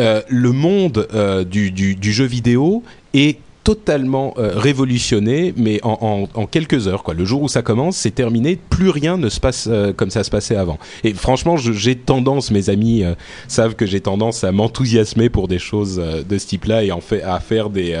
euh, 0.00 0.22
le 0.28 0.52
monde 0.52 1.06
euh, 1.14 1.44
du, 1.44 1.70
du, 1.70 1.94
du, 1.94 2.12
jeu 2.12 2.24
vidéo 2.24 2.82
est 3.12 3.38
totalement 3.64 4.34
euh, 4.36 4.52
révolutionné, 4.54 5.54
mais 5.56 5.80
en, 5.82 6.28
en, 6.34 6.40
en, 6.40 6.46
quelques 6.46 6.86
heures. 6.86 7.02
Quoi. 7.02 7.14
Le 7.14 7.24
jour 7.24 7.42
où 7.42 7.48
ça 7.48 7.62
commence, 7.62 7.96
c'est 7.96 8.14
terminé. 8.14 8.58
Plus 8.68 8.90
rien 8.90 9.16
ne 9.16 9.30
se 9.30 9.40
passe 9.40 9.66
euh, 9.70 9.94
comme 9.94 10.10
ça 10.10 10.22
se 10.22 10.30
passait 10.30 10.54
avant. 10.54 10.78
Et 11.02 11.14
franchement, 11.14 11.56
j'ai 11.56 11.96
tendance, 11.96 12.50
mes 12.50 12.68
amis 12.68 13.02
euh, 13.02 13.14
savent 13.48 13.74
que 13.74 13.86
j'ai 13.86 14.00
tendance 14.00 14.44
à 14.44 14.52
m'enthousiasmer 14.52 15.30
pour 15.30 15.48
des 15.48 15.58
choses 15.58 15.96
de 15.96 16.38
ce 16.38 16.46
type-là 16.46 16.84
et 16.84 16.92
en 16.92 17.00
fait 17.00 17.22
à 17.22 17.40
faire 17.40 17.70
des, 17.70 17.96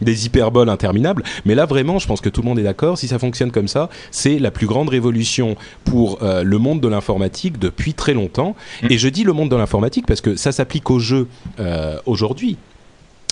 des 0.00 0.26
hyperboles 0.26 0.68
interminables. 0.68 1.24
Mais 1.44 1.56
là, 1.56 1.66
vraiment, 1.66 1.98
je 1.98 2.06
pense 2.06 2.20
que 2.20 2.28
tout 2.28 2.42
le 2.42 2.46
monde 2.46 2.60
est 2.60 2.62
d'accord. 2.62 2.96
Si 2.96 3.08
ça 3.08 3.18
fonctionne 3.18 3.50
comme 3.50 3.68
ça, 3.68 3.90
c'est 4.12 4.38
la 4.38 4.52
plus 4.52 4.66
grande 4.66 4.88
révolution 4.88 5.56
pour 5.84 6.20
le 6.22 6.58
monde 6.58 6.80
de 6.80 6.88
l'informatique 6.88 7.58
depuis 7.58 7.94
très 7.94 8.14
longtemps. 8.14 8.54
Mmh. 8.82 8.86
Et 8.90 8.98
je 8.98 9.08
dis 9.08 9.24
le 9.24 9.32
monde 9.32 9.50
de 9.50 9.56
l'informatique 9.56 10.06
parce 10.06 10.20
que 10.20 10.36
ça 10.36 10.52
s'applique 10.52 10.90
aux 10.90 11.00
jeux 11.00 11.26
aujourd'hui 12.06 12.56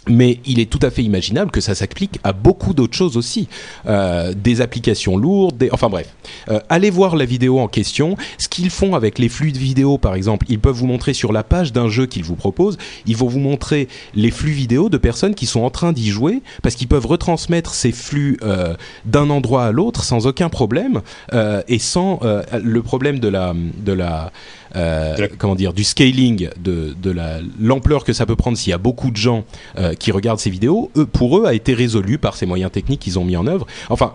mais 0.08 0.40
il 0.46 0.60
est 0.60 0.70
tout 0.70 0.78
à 0.82 0.90
fait 0.90 1.02
imaginable 1.02 1.50
que 1.50 1.60
ça 1.60 1.74
s'applique 1.74 2.18
à 2.24 2.32
beaucoup 2.32 2.74
d'autres 2.74 2.96
choses 2.96 3.16
aussi, 3.16 3.48
euh, 3.86 4.32
des 4.34 4.60
applications 4.60 5.16
lourdes, 5.16 5.56
des... 5.56 5.70
enfin 5.72 5.88
bref. 5.88 6.14
Euh, 6.48 6.60
allez 6.68 6.90
voir 6.90 7.16
la 7.16 7.24
vidéo 7.24 7.58
en 7.58 7.68
question. 7.68 8.16
Ce 8.38 8.48
qu'ils 8.48 8.70
font 8.70 8.94
avec 8.94 9.18
les 9.18 9.28
flux 9.28 9.52
de 9.52 9.58
vidéo, 9.58 9.98
par 9.98 10.14
exemple, 10.14 10.46
ils 10.48 10.58
peuvent 10.58 10.74
vous 10.74 10.86
montrer 10.86 11.14
sur 11.14 11.32
la 11.32 11.42
page 11.42 11.72
d'un 11.72 11.88
jeu 11.88 12.06
qu'ils 12.06 12.24
vous 12.24 12.36
proposent, 12.36 12.78
ils 13.06 13.16
vont 13.16 13.28
vous 13.28 13.40
montrer 13.40 13.88
les 14.14 14.30
flux 14.30 14.52
vidéo 14.52 14.88
de 14.88 14.98
personnes 14.98 15.34
qui 15.34 15.46
sont 15.46 15.60
en 15.60 15.70
train 15.70 15.92
d'y 15.92 16.08
jouer, 16.08 16.42
parce 16.62 16.74
qu'ils 16.74 16.88
peuvent 16.88 17.06
retransmettre 17.06 17.74
ces 17.74 17.92
flux 17.92 18.38
euh, 18.42 18.74
d'un 19.04 19.30
endroit 19.30 19.64
à 19.64 19.72
l'autre 19.72 20.04
sans 20.04 20.26
aucun 20.26 20.48
problème 20.48 21.02
euh, 21.32 21.62
et 21.68 21.78
sans 21.78 22.20
euh, 22.22 22.42
le 22.62 22.82
problème 22.82 23.18
de 23.18 23.28
la 23.28 23.54
de 23.54 23.92
la 23.92 24.32
euh, 24.74 25.28
comment 25.38 25.54
dire, 25.54 25.72
du 25.72 25.84
scaling, 25.84 26.48
de, 26.58 26.94
de 27.00 27.14
l'ampleur 27.60 28.04
que 28.04 28.12
ça 28.12 28.26
peut 28.26 28.36
prendre 28.36 28.56
s'il 28.56 28.70
y 28.70 28.74
a 28.74 28.78
beaucoup 28.78 29.10
de 29.10 29.16
gens 29.16 29.44
euh, 29.78 29.94
qui 29.94 30.12
regardent 30.12 30.40
ces 30.40 30.50
vidéos, 30.50 30.90
eux, 30.96 31.06
pour 31.06 31.38
eux, 31.38 31.46
a 31.46 31.54
été 31.54 31.74
résolu 31.74 32.18
par 32.18 32.36
ces 32.36 32.46
moyens 32.46 32.72
techniques 32.72 33.00
qu'ils 33.00 33.18
ont 33.18 33.24
mis 33.24 33.36
en 33.36 33.46
œuvre. 33.46 33.66
Enfin, 33.90 34.14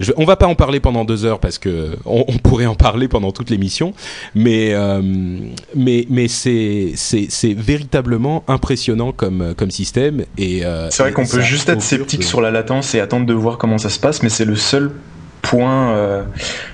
je, 0.00 0.12
on 0.16 0.24
va 0.24 0.36
pas 0.36 0.46
en 0.46 0.56
parler 0.56 0.80
pendant 0.80 1.04
deux 1.04 1.24
heures 1.24 1.38
parce 1.38 1.58
que 1.58 1.96
on, 2.04 2.24
on 2.26 2.38
pourrait 2.38 2.66
en 2.66 2.74
parler 2.74 3.06
pendant 3.06 3.30
toute 3.30 3.50
l'émission, 3.50 3.92
mais 4.34 4.70
euh, 4.72 5.00
mais 5.76 6.06
mais 6.10 6.26
c'est 6.26 6.94
véritablement 7.44 8.42
impressionnant 8.48 9.12
comme 9.12 9.54
comme 9.56 9.70
système 9.70 10.24
et 10.36 10.64
euh, 10.64 10.90
c'est 10.90 11.04
vrai 11.04 11.12
qu'on 11.12 11.26
peut 11.26 11.40
juste 11.40 11.68
être 11.68 11.82
sceptique 11.82 12.20
que... 12.20 12.26
sur 12.26 12.40
la 12.40 12.50
latence 12.50 12.94
et 12.96 13.00
attendre 13.00 13.26
de 13.26 13.34
voir 13.34 13.56
comment 13.56 13.78
ça 13.78 13.88
se 13.88 14.00
passe, 14.00 14.22
mais 14.22 14.30
c'est 14.30 14.44
le 14.44 14.56
seul 14.56 14.90
point, 15.44 15.92
euh, 15.92 16.22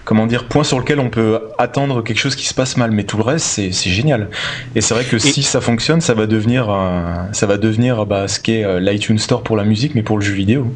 comment 0.04 0.26
dire, 0.26 0.44
point 0.44 0.64
sur 0.64 0.78
lequel 0.78 1.00
on 1.00 1.10
peut 1.10 1.40
attendre 1.58 2.02
quelque 2.02 2.18
chose 2.18 2.36
qui 2.36 2.46
se 2.46 2.54
passe 2.54 2.76
mal. 2.76 2.92
Mais 2.92 3.04
tout 3.04 3.16
le 3.16 3.24
reste, 3.24 3.44
c'est, 3.46 3.72
génial. 3.72 4.28
Et 4.74 4.80
c'est 4.80 4.94
vrai 4.94 5.04
que 5.04 5.16
et 5.16 5.18
si 5.18 5.42
ça 5.42 5.60
fonctionne, 5.60 6.00
ça 6.00 6.14
va 6.14 6.26
devenir, 6.26 6.74
ça 7.32 7.46
va 7.46 7.58
devenir 7.58 8.06
bah, 8.06 8.28
ce 8.28 8.40
qu'est 8.40 8.64
euh, 8.64 8.80
l'iTunes 8.80 9.18
Store 9.18 9.42
pour 9.42 9.56
la 9.56 9.64
musique, 9.64 9.94
mais 9.94 10.02
pour 10.02 10.18
le 10.18 10.24
jeu 10.24 10.32
vidéo. 10.32 10.72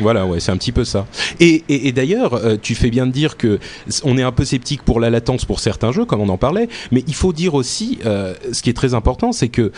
Voilà, 0.00 0.26
ouais, 0.26 0.40
c'est 0.40 0.50
un 0.50 0.56
petit 0.56 0.72
peu 0.72 0.84
ça. 0.84 1.06
Et, 1.38 1.62
et, 1.68 1.88
et 1.88 1.92
d'ailleurs, 1.92 2.34
euh, 2.34 2.56
tu 2.60 2.74
fais 2.74 2.90
bien 2.90 3.06
de 3.06 3.12
dire 3.12 3.36
que 3.36 3.60
on 4.02 4.18
est 4.18 4.22
un 4.22 4.32
peu 4.32 4.44
sceptique 4.44 4.82
pour 4.82 4.98
la 4.98 5.10
latence 5.10 5.44
pour 5.44 5.60
certains 5.60 5.92
jeux, 5.92 6.04
comme 6.04 6.20
on 6.20 6.28
en 6.28 6.38
parlait, 6.38 6.68
mais 6.90 7.04
il 7.06 7.14
faut 7.14 7.32
dire 7.32 7.54
aussi, 7.54 7.98
euh, 8.04 8.34
ce 8.52 8.62
qui 8.62 8.70
est 8.70 8.74
très 8.74 8.94
important, 8.94 9.32
c'est 9.32 9.48
que 9.48 9.70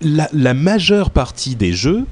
la, 0.00 0.28
la 0.32 0.54
majeure 0.54 1.10
partie 1.10 1.56
des 1.56 1.72
jeux 1.72 2.04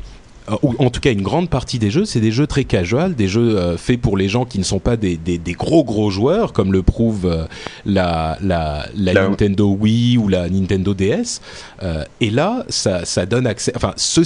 ou 0.62 0.74
en 0.78 0.90
tout 0.90 1.00
cas 1.00 1.10
une 1.12 1.22
grande 1.22 1.50
partie 1.50 1.78
des 1.78 1.90
jeux, 1.90 2.04
c'est 2.04 2.20
des 2.20 2.30
jeux 2.30 2.46
très 2.46 2.64
casual, 2.64 3.14
des 3.14 3.28
jeux 3.28 3.58
euh, 3.58 3.76
faits 3.76 4.00
pour 4.00 4.16
les 4.16 4.28
gens 4.28 4.44
qui 4.44 4.58
ne 4.58 4.64
sont 4.64 4.78
pas 4.78 4.96
des, 4.96 5.16
des, 5.16 5.38
des 5.38 5.52
gros 5.52 5.84
gros 5.84 6.10
joueurs, 6.10 6.52
comme 6.52 6.72
le 6.72 6.82
prouve 6.82 7.26
euh, 7.26 7.44
la, 7.84 8.38
la, 8.40 8.86
la, 8.94 9.12
la, 9.12 9.28
Nintendo 9.28 9.68
Wii 9.68 10.18
ou 10.18 10.28
la 10.28 10.48
Nintendo 10.48 10.94
DS. 10.94 11.40
Euh, 11.82 12.04
et 12.20 12.30
là, 12.30 12.64
ça, 12.68 13.04
ça 13.04 13.26
donne 13.26 13.46
accès. 13.46 13.72
Enfin, 13.74 13.92
ce, 13.96 14.20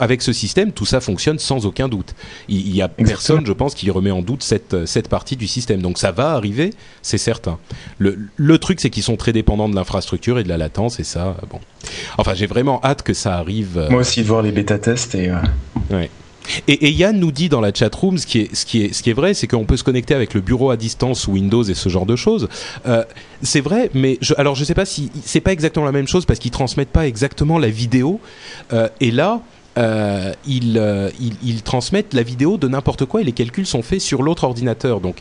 avec 0.00 0.22
ce 0.22 0.32
système, 0.32 0.72
tout 0.72 0.86
ça 0.86 1.00
fonctionne 1.00 1.38
sans 1.38 1.64
aucun 1.66 1.88
doute. 1.88 2.14
Il, 2.48 2.66
il 2.66 2.76
y 2.76 2.82
a 2.82 2.86
Exactement. 2.86 3.06
personne, 3.08 3.46
je 3.46 3.52
pense, 3.52 3.74
qui 3.74 3.90
remet 3.90 4.10
en 4.10 4.22
doute 4.22 4.42
cette, 4.42 4.86
cette 4.86 5.08
partie 5.08 5.36
du 5.36 5.46
système. 5.46 5.80
Donc 5.80 5.98
ça 5.98 6.12
va 6.12 6.32
arriver, 6.32 6.74
c'est 7.02 7.18
certain. 7.18 7.58
Le, 7.98 8.18
le 8.36 8.58
truc, 8.58 8.80
c'est 8.80 8.90
qu'ils 8.90 9.02
sont 9.02 9.16
très 9.16 9.32
dépendants 9.32 9.68
de 9.68 9.74
l'infrastructure 9.74 10.38
et 10.38 10.44
de 10.44 10.48
la 10.48 10.58
latence, 10.58 11.00
et 11.00 11.04
ça, 11.04 11.36
bon. 11.50 11.60
Enfin, 12.18 12.34
j'ai 12.34 12.46
vraiment 12.46 12.80
hâte 12.82 13.02
que 13.02 13.14
ça 13.14 13.36
arrive. 13.36 13.86
Moi 13.90 14.00
aussi, 14.00 14.22
de 14.22 14.26
voir 14.26 14.42
les 14.42 14.52
bêta-tests 14.52 15.14
et. 15.14 15.30
Euh... 15.30 15.36
Et, 16.68 16.90
Yann 16.92 17.18
nous 17.18 17.32
dit 17.32 17.48
dans 17.48 17.60
la 17.60 17.72
chat 17.74 17.92
room, 17.94 18.18
ce 18.18 18.26
qui 18.26 18.40
est, 18.40 18.54
ce 18.54 18.64
qui 18.64 18.84
est, 18.84 18.92
ce 18.92 19.02
qui 19.02 19.10
est 19.10 19.14
vrai, 19.14 19.34
c'est 19.34 19.46
qu'on 19.46 19.64
peut 19.64 19.76
se 19.76 19.84
connecter 19.84 20.14
avec 20.14 20.32
le 20.34 20.40
bureau 20.40 20.70
à 20.70 20.76
distance 20.76 21.26
ou 21.26 21.32
Windows 21.32 21.62
et 21.62 21.74
ce 21.74 21.88
genre 21.88 22.06
de 22.06 22.16
choses. 22.16 22.48
Euh, 22.86 23.04
c'est 23.42 23.60
vrai, 23.60 23.90
mais 23.94 24.18
alors 24.36 24.54
je 24.54 24.64
sais 24.64 24.74
pas 24.74 24.84
si 24.84 25.10
c'est 25.24 25.40
pas 25.40 25.52
exactement 25.52 25.86
la 25.86 25.92
même 25.92 26.06
chose 26.06 26.24
parce 26.24 26.38
qu'ils 26.38 26.52
transmettent 26.52 26.90
pas 26.90 27.06
exactement 27.06 27.58
la 27.58 27.68
vidéo. 27.68 28.20
Euh, 28.72 28.88
et 29.00 29.10
là, 29.10 29.40
euh, 29.78 30.32
ils, 30.46 30.78
euh, 30.78 31.10
ils, 31.20 31.34
ils, 31.42 31.62
transmettent 31.62 32.14
la 32.14 32.22
vidéo 32.22 32.56
de 32.56 32.68
n'importe 32.68 33.04
quoi 33.04 33.20
et 33.20 33.24
les 33.24 33.32
calculs 33.32 33.66
sont 33.66 33.82
faits 33.82 34.00
sur 34.00 34.22
l'autre 34.22 34.44
ordinateur. 34.44 35.00
Donc, 35.00 35.16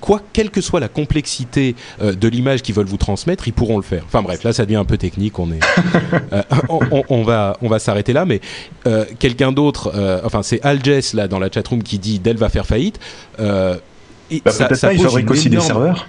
quoi, 0.00 0.20
quelle 0.32 0.50
que 0.50 0.60
soit 0.60 0.80
la 0.80 0.88
complexité 0.88 1.76
euh, 2.00 2.12
de 2.12 2.28
l'image 2.28 2.62
qu'ils 2.62 2.74
veulent 2.74 2.86
vous 2.86 2.96
transmettre, 2.96 3.46
ils 3.46 3.52
pourront 3.52 3.76
le 3.76 3.82
faire. 3.82 4.02
Enfin 4.06 4.22
bref, 4.22 4.42
là 4.42 4.52
ça 4.52 4.64
devient 4.64 4.76
un 4.76 4.84
peu 4.84 4.96
technique. 4.96 5.38
On 5.38 5.50
est, 5.52 5.60
euh, 6.32 6.42
on, 6.68 6.80
on, 6.90 7.04
on, 7.08 7.22
va, 7.22 7.56
on 7.62 7.68
va 7.68 7.78
s'arrêter 7.78 8.12
là. 8.12 8.24
Mais 8.24 8.40
euh, 8.86 9.04
quelqu'un 9.18 9.52
d'autre, 9.52 9.92
enfin 10.24 10.42
c'est 10.42 10.60
Alges 10.64 11.12
là 11.14 11.28
dans 11.28 11.38
la 11.38 11.50
chatroom 11.50 11.82
qui 11.82 11.98
dit 11.98 12.18
Dell 12.18 12.36
va 12.36 12.48
faire 12.48 12.66
faillite. 12.66 12.98
bah, 13.38 13.78
ça, 14.46 14.74
ça 14.74 14.88
pas, 14.88 14.94
ils 14.94 15.00
fabriquent 15.00 15.30
aussi 15.30 15.48
énorme... 15.48 15.60
des 15.60 15.66
serveurs. 15.66 16.08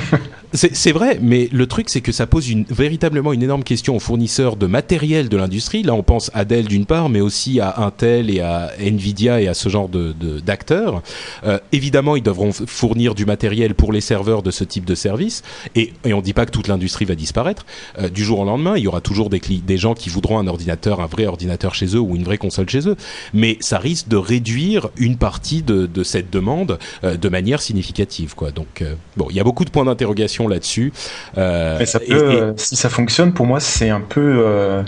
C'est 0.52 0.90
vrai, 0.90 1.20
mais 1.22 1.48
le 1.52 1.68
truc, 1.68 1.88
c'est 1.88 2.00
que 2.00 2.10
ça 2.10 2.26
pose 2.26 2.48
véritablement 2.70 3.32
une 3.32 3.42
énorme 3.44 3.62
question 3.62 3.94
aux 3.94 4.00
fournisseurs 4.00 4.56
de 4.56 4.66
matériel 4.66 5.28
de 5.28 5.36
l'industrie. 5.36 5.84
Là, 5.84 5.94
on 5.94 6.02
pense 6.02 6.28
à 6.34 6.44
Dell 6.44 6.66
d'une 6.66 6.86
part, 6.86 7.08
mais 7.08 7.20
aussi 7.20 7.60
à 7.60 7.80
Intel 7.82 8.30
et 8.30 8.40
à 8.40 8.72
Nvidia 8.80 9.40
et 9.40 9.46
à 9.46 9.54
ce 9.54 9.68
genre 9.68 9.88
d'acteurs. 9.88 11.02
De, 11.44 11.48
euh, 11.48 11.58
évidemment, 11.70 12.16
ils 12.16 12.22
devront 12.22 12.50
fournir 12.52 13.14
du 13.14 13.26
matériel 13.26 13.76
pour 13.76 13.92
les 13.92 14.00
serveurs 14.00 14.42
de 14.42 14.50
ce 14.50 14.64
type 14.64 14.84
de 14.84 14.96
service. 14.96 15.44
Et, 15.76 15.92
on 16.04 16.16
ne 16.16 16.20
dit 16.20 16.32
pas 16.32 16.46
que 16.46 16.50
toute 16.50 16.66
l'industrie 16.66 17.04
va 17.04 17.14
disparaître. 17.14 17.64
Euh, 18.00 18.08
du 18.08 18.24
jour 18.24 18.40
au 18.40 18.44
lendemain, 18.44 18.76
il 18.76 18.82
y 18.82 18.88
aura 18.88 19.00
toujours 19.00 19.30
des, 19.30 19.40
gens 19.76 19.94
qui 19.94 20.08
voudront 20.08 20.40
un 20.40 20.48
ordinateur, 20.48 21.00
un 21.00 21.06
vrai 21.06 21.26
ordinateur 21.26 21.76
chez 21.76 21.94
eux 21.94 22.00
ou 22.00 22.16
une 22.16 22.24
vraie 22.24 22.38
console 22.38 22.68
chez 22.68 22.88
eux. 22.88 22.96
Mais 23.32 23.56
ça 23.60 23.78
risque 23.78 24.08
de 24.08 24.16
réduire 24.16 24.88
une 24.96 25.16
partie 25.16 25.62
de, 25.62 25.88
cette 26.02 26.30
demande 26.30 26.80
euh, 27.04 27.16
de 27.16 27.28
manière 27.28 27.62
significative. 27.62 28.34
Donc, 28.54 28.82
bon, 29.16 29.28
il 29.30 29.36
y 29.36 29.40
a 29.40 29.44
beaucoup 29.44 29.64
de 29.64 29.70
points 29.70 29.84
d'interrogation 29.84 30.39
là-dessus. 30.48 30.92
Euh, 31.38 31.78
et. 31.80 32.12
Euh, 32.12 32.52
si 32.56 32.76
ça 32.76 32.88
fonctionne, 32.88 33.32
pour 33.32 33.46
moi, 33.46 33.60
c'est 33.60 33.90
un 33.90 34.00
peu 34.00 34.42
euh, 34.44 34.82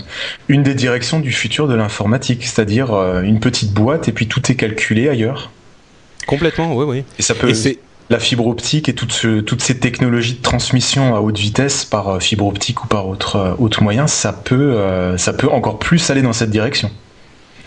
une 0.47 0.63
des 0.63 0.75
directions 0.75 1.19
du 1.19 1.31
futur 1.31 1.67
de 1.67 1.75
l'informatique, 1.75 2.45
c'est-à-dire 2.45 2.93
euh, 2.93 3.21
une 3.21 3.39
petite 3.39 3.73
boîte 3.73 4.07
et 4.07 4.11
puis 4.11 4.27
tout 4.27 4.51
est 4.51 4.55
calculé 4.55 5.09
ailleurs. 5.09 5.51
Complètement, 6.27 6.75
oui, 6.75 6.85
oui. 6.87 7.03
Et 7.19 7.21
ça 7.21 7.35
peut. 7.35 7.49
Et 7.49 7.79
la 8.09 8.19
fibre 8.19 8.47
optique 8.47 8.89
et 8.89 8.93
toutes, 8.93 9.13
ce, 9.13 9.39
toutes 9.39 9.61
ces 9.61 9.79
technologies 9.79 10.33
de 10.33 10.41
transmission 10.41 11.15
à 11.15 11.21
haute 11.21 11.37
vitesse 11.37 11.85
par 11.85 12.21
fibre 12.21 12.45
optique 12.45 12.83
ou 12.83 12.87
par 12.87 13.07
autre, 13.07 13.55
autre 13.59 13.81
moyen, 13.81 14.07
ça 14.07 14.33
peut, 14.33 14.77
ça 15.17 15.31
peut 15.31 15.49
encore 15.49 15.79
plus 15.79 16.09
aller 16.09 16.21
dans 16.21 16.33
cette 16.33 16.51
direction. 16.51 16.91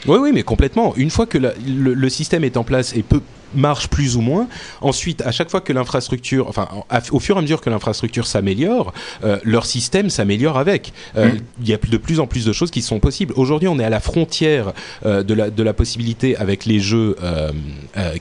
Oui, 0.07 0.19
oui, 0.21 0.31
mais 0.33 0.43
complètement. 0.43 0.95
Une 0.97 1.11
fois 1.11 1.27
que 1.27 1.39
la, 1.39 1.53
le, 1.67 1.95
le, 1.95 2.09
système 2.09 2.45
est 2.45 2.57
en 2.57 2.65
place 2.65 2.95
et 2.95 3.03
peut 3.03 3.23
marche 3.57 3.89
plus 3.89 4.17
ou 4.17 4.21
moins. 4.21 4.49
Ensuite, 4.81 5.23
à 5.23 5.33
chaque 5.33 5.51
fois 5.51 5.61
que 5.61 5.73
l'infrastructure, 5.73 6.49
enfin, 6.49 6.69
au 7.11 7.21
fur 7.21 7.37
et 7.37 7.39
à 7.39 7.43
mesure 7.43 7.61
que 7.61 7.71
l'infrastructure 7.71 8.27
s'améliore, 8.27 8.93
euh, 9.25 9.39
leur 9.45 9.67
système 9.67 10.11
s'améliore 10.11 10.59
avec. 10.59 10.93
Euh, 11.17 11.33
mmh. 11.33 11.39
Il 11.63 11.69
y 11.69 11.75
a 11.75 11.79
de 11.79 11.97
plus 11.97 12.21
en 12.21 12.27
plus 12.27 12.45
de 12.45 12.53
choses 12.53 12.71
qui 12.71 12.83
sont 12.83 13.01
possibles. 13.01 13.33
Aujourd'hui, 13.37 13.69
on 13.69 13.79
est 13.79 13.85
à 13.85 13.91
la 13.91 14.01
frontière 14.01 14.73
euh, 15.05 15.23
de, 15.23 15.35
la, 15.35 15.51
de 15.51 15.63
la 15.63 15.73
possibilité 15.73 16.37
avec 16.37 16.65
les 16.65 16.81
jeux 16.81 17.17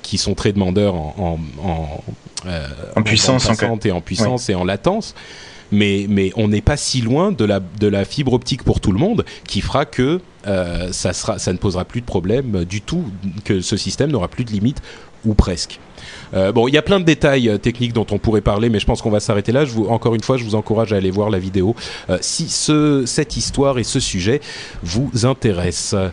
qui 0.01 0.17
sont 0.17 0.35
très 0.35 0.53
demandeurs 0.53 0.95
en, 0.95 1.39
en, 1.61 1.67
en, 1.67 2.03
en 2.95 3.03
puissance, 3.03 3.47
en, 3.49 3.79
et 3.83 3.91
en 3.91 4.01
puissance 4.01 4.49
et 4.49 4.55
en 4.55 4.63
latence 4.63 5.15
mais, 5.71 6.05
mais 6.09 6.31
on 6.35 6.47
n'est 6.47 6.61
pas 6.61 6.77
si 6.77 7.01
loin 7.01 7.31
de 7.31 7.45
la, 7.45 7.59
de 7.59 7.87
la 7.87 8.05
fibre 8.05 8.33
optique 8.33 8.63
pour 8.63 8.79
tout 8.79 8.91
le 8.91 8.99
monde 8.99 9.25
qui 9.47 9.61
fera 9.61 9.85
que 9.85 10.21
euh, 10.47 10.91
ça, 10.91 11.13
sera, 11.13 11.39
ça 11.39 11.51
ne 11.53 11.57
posera 11.57 11.85
plus 11.85 12.01
de 12.01 12.05
problème 12.05 12.65
du 12.65 12.81
tout, 12.81 13.03
que 13.43 13.61
ce 13.61 13.77
système 13.77 14.11
n'aura 14.11 14.27
plus 14.27 14.45
de 14.45 14.51
limites 14.51 14.81
ou 15.25 15.33
presque. 15.33 15.79
Euh, 16.33 16.51
bon, 16.51 16.67
il 16.67 16.73
y 16.73 16.77
a 16.77 16.81
plein 16.81 16.99
de 16.99 17.05
détails 17.05 17.49
euh, 17.49 17.57
techniques 17.57 17.93
dont 17.93 18.05
on 18.11 18.17
pourrait 18.17 18.41
parler, 18.41 18.69
mais 18.69 18.79
je 18.79 18.85
pense 18.85 19.01
qu'on 19.01 19.09
va 19.09 19.19
s'arrêter 19.19 19.51
là. 19.51 19.65
Je 19.65 19.71
vous, 19.71 19.85
encore 19.87 20.15
une 20.15 20.23
fois, 20.23 20.37
je 20.37 20.43
vous 20.43 20.55
encourage 20.55 20.93
à 20.93 20.97
aller 20.97 21.11
voir 21.11 21.29
la 21.29 21.39
vidéo 21.39 21.75
euh, 22.09 22.17
si 22.21 22.49
ce, 22.49 23.03
cette 23.05 23.37
histoire 23.37 23.77
et 23.79 23.83
ce 23.83 23.99
sujet 23.99 24.41
vous 24.83 25.25
intéressent. 25.25 26.11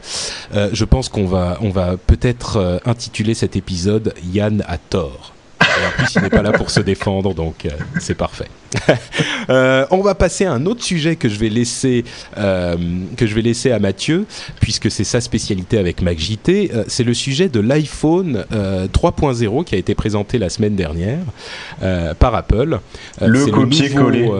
Euh, 0.55 0.71
je 0.73 0.85
pense 0.85 1.09
qu'on 1.09 1.27
va, 1.27 1.59
on 1.61 1.71
va 1.71 1.97
peut-être 1.97 2.81
intituler 2.85 3.35
cet 3.35 3.57
épisode 3.57 4.15
Yann 4.33 4.63
a 4.67 4.79
tort. 4.79 5.33
Et 5.81 5.87
en 5.87 5.91
plus, 5.91 6.15
il 6.17 6.23
n'est 6.23 6.31
pas 6.31 6.43
là 6.43 6.53
pour 6.53 6.71
se 6.71 6.81
défendre, 6.81 7.35
donc 7.35 7.67
euh, 7.67 7.71
c'est 7.99 8.15
parfait. 8.15 8.49
euh, 9.51 9.87
on 9.91 10.01
va 10.01 10.15
passer 10.15 10.45
à 10.45 10.53
un 10.53 10.67
autre 10.67 10.83
sujet 10.83 11.17
que 11.17 11.29
je 11.29 11.39
vais 11.39 11.49
laisser, 11.49 12.05
euh, 12.39 12.77
que 13.17 13.27
je 13.27 13.35
vais 13.35 13.43
laisser 13.43 13.71
à 13.71 13.79
Mathieu, 13.79 14.27
puisque 14.61 14.91
c'est 14.91 15.05
sa 15.05 15.21
spécialité 15.21 15.79
avec 15.79 16.03
MacJT. 16.03 16.71
Euh, 16.75 16.85
c'est 16.89 17.05
le 17.05 17.15
sujet 17.15 17.49
de 17.49 17.61
l'iPhone 17.61 18.45
3.0 18.53 19.65
qui 19.65 19.75
a 19.75 19.79
été 19.79 19.95
présenté 19.95 20.39
la 20.39 20.49
semaine 20.49 20.77
dernière 20.77 21.19
euh, 21.83 22.15
par 22.15 22.35
Apple. 22.35 22.79
le 23.21 23.47
copier-coller. 23.47 24.31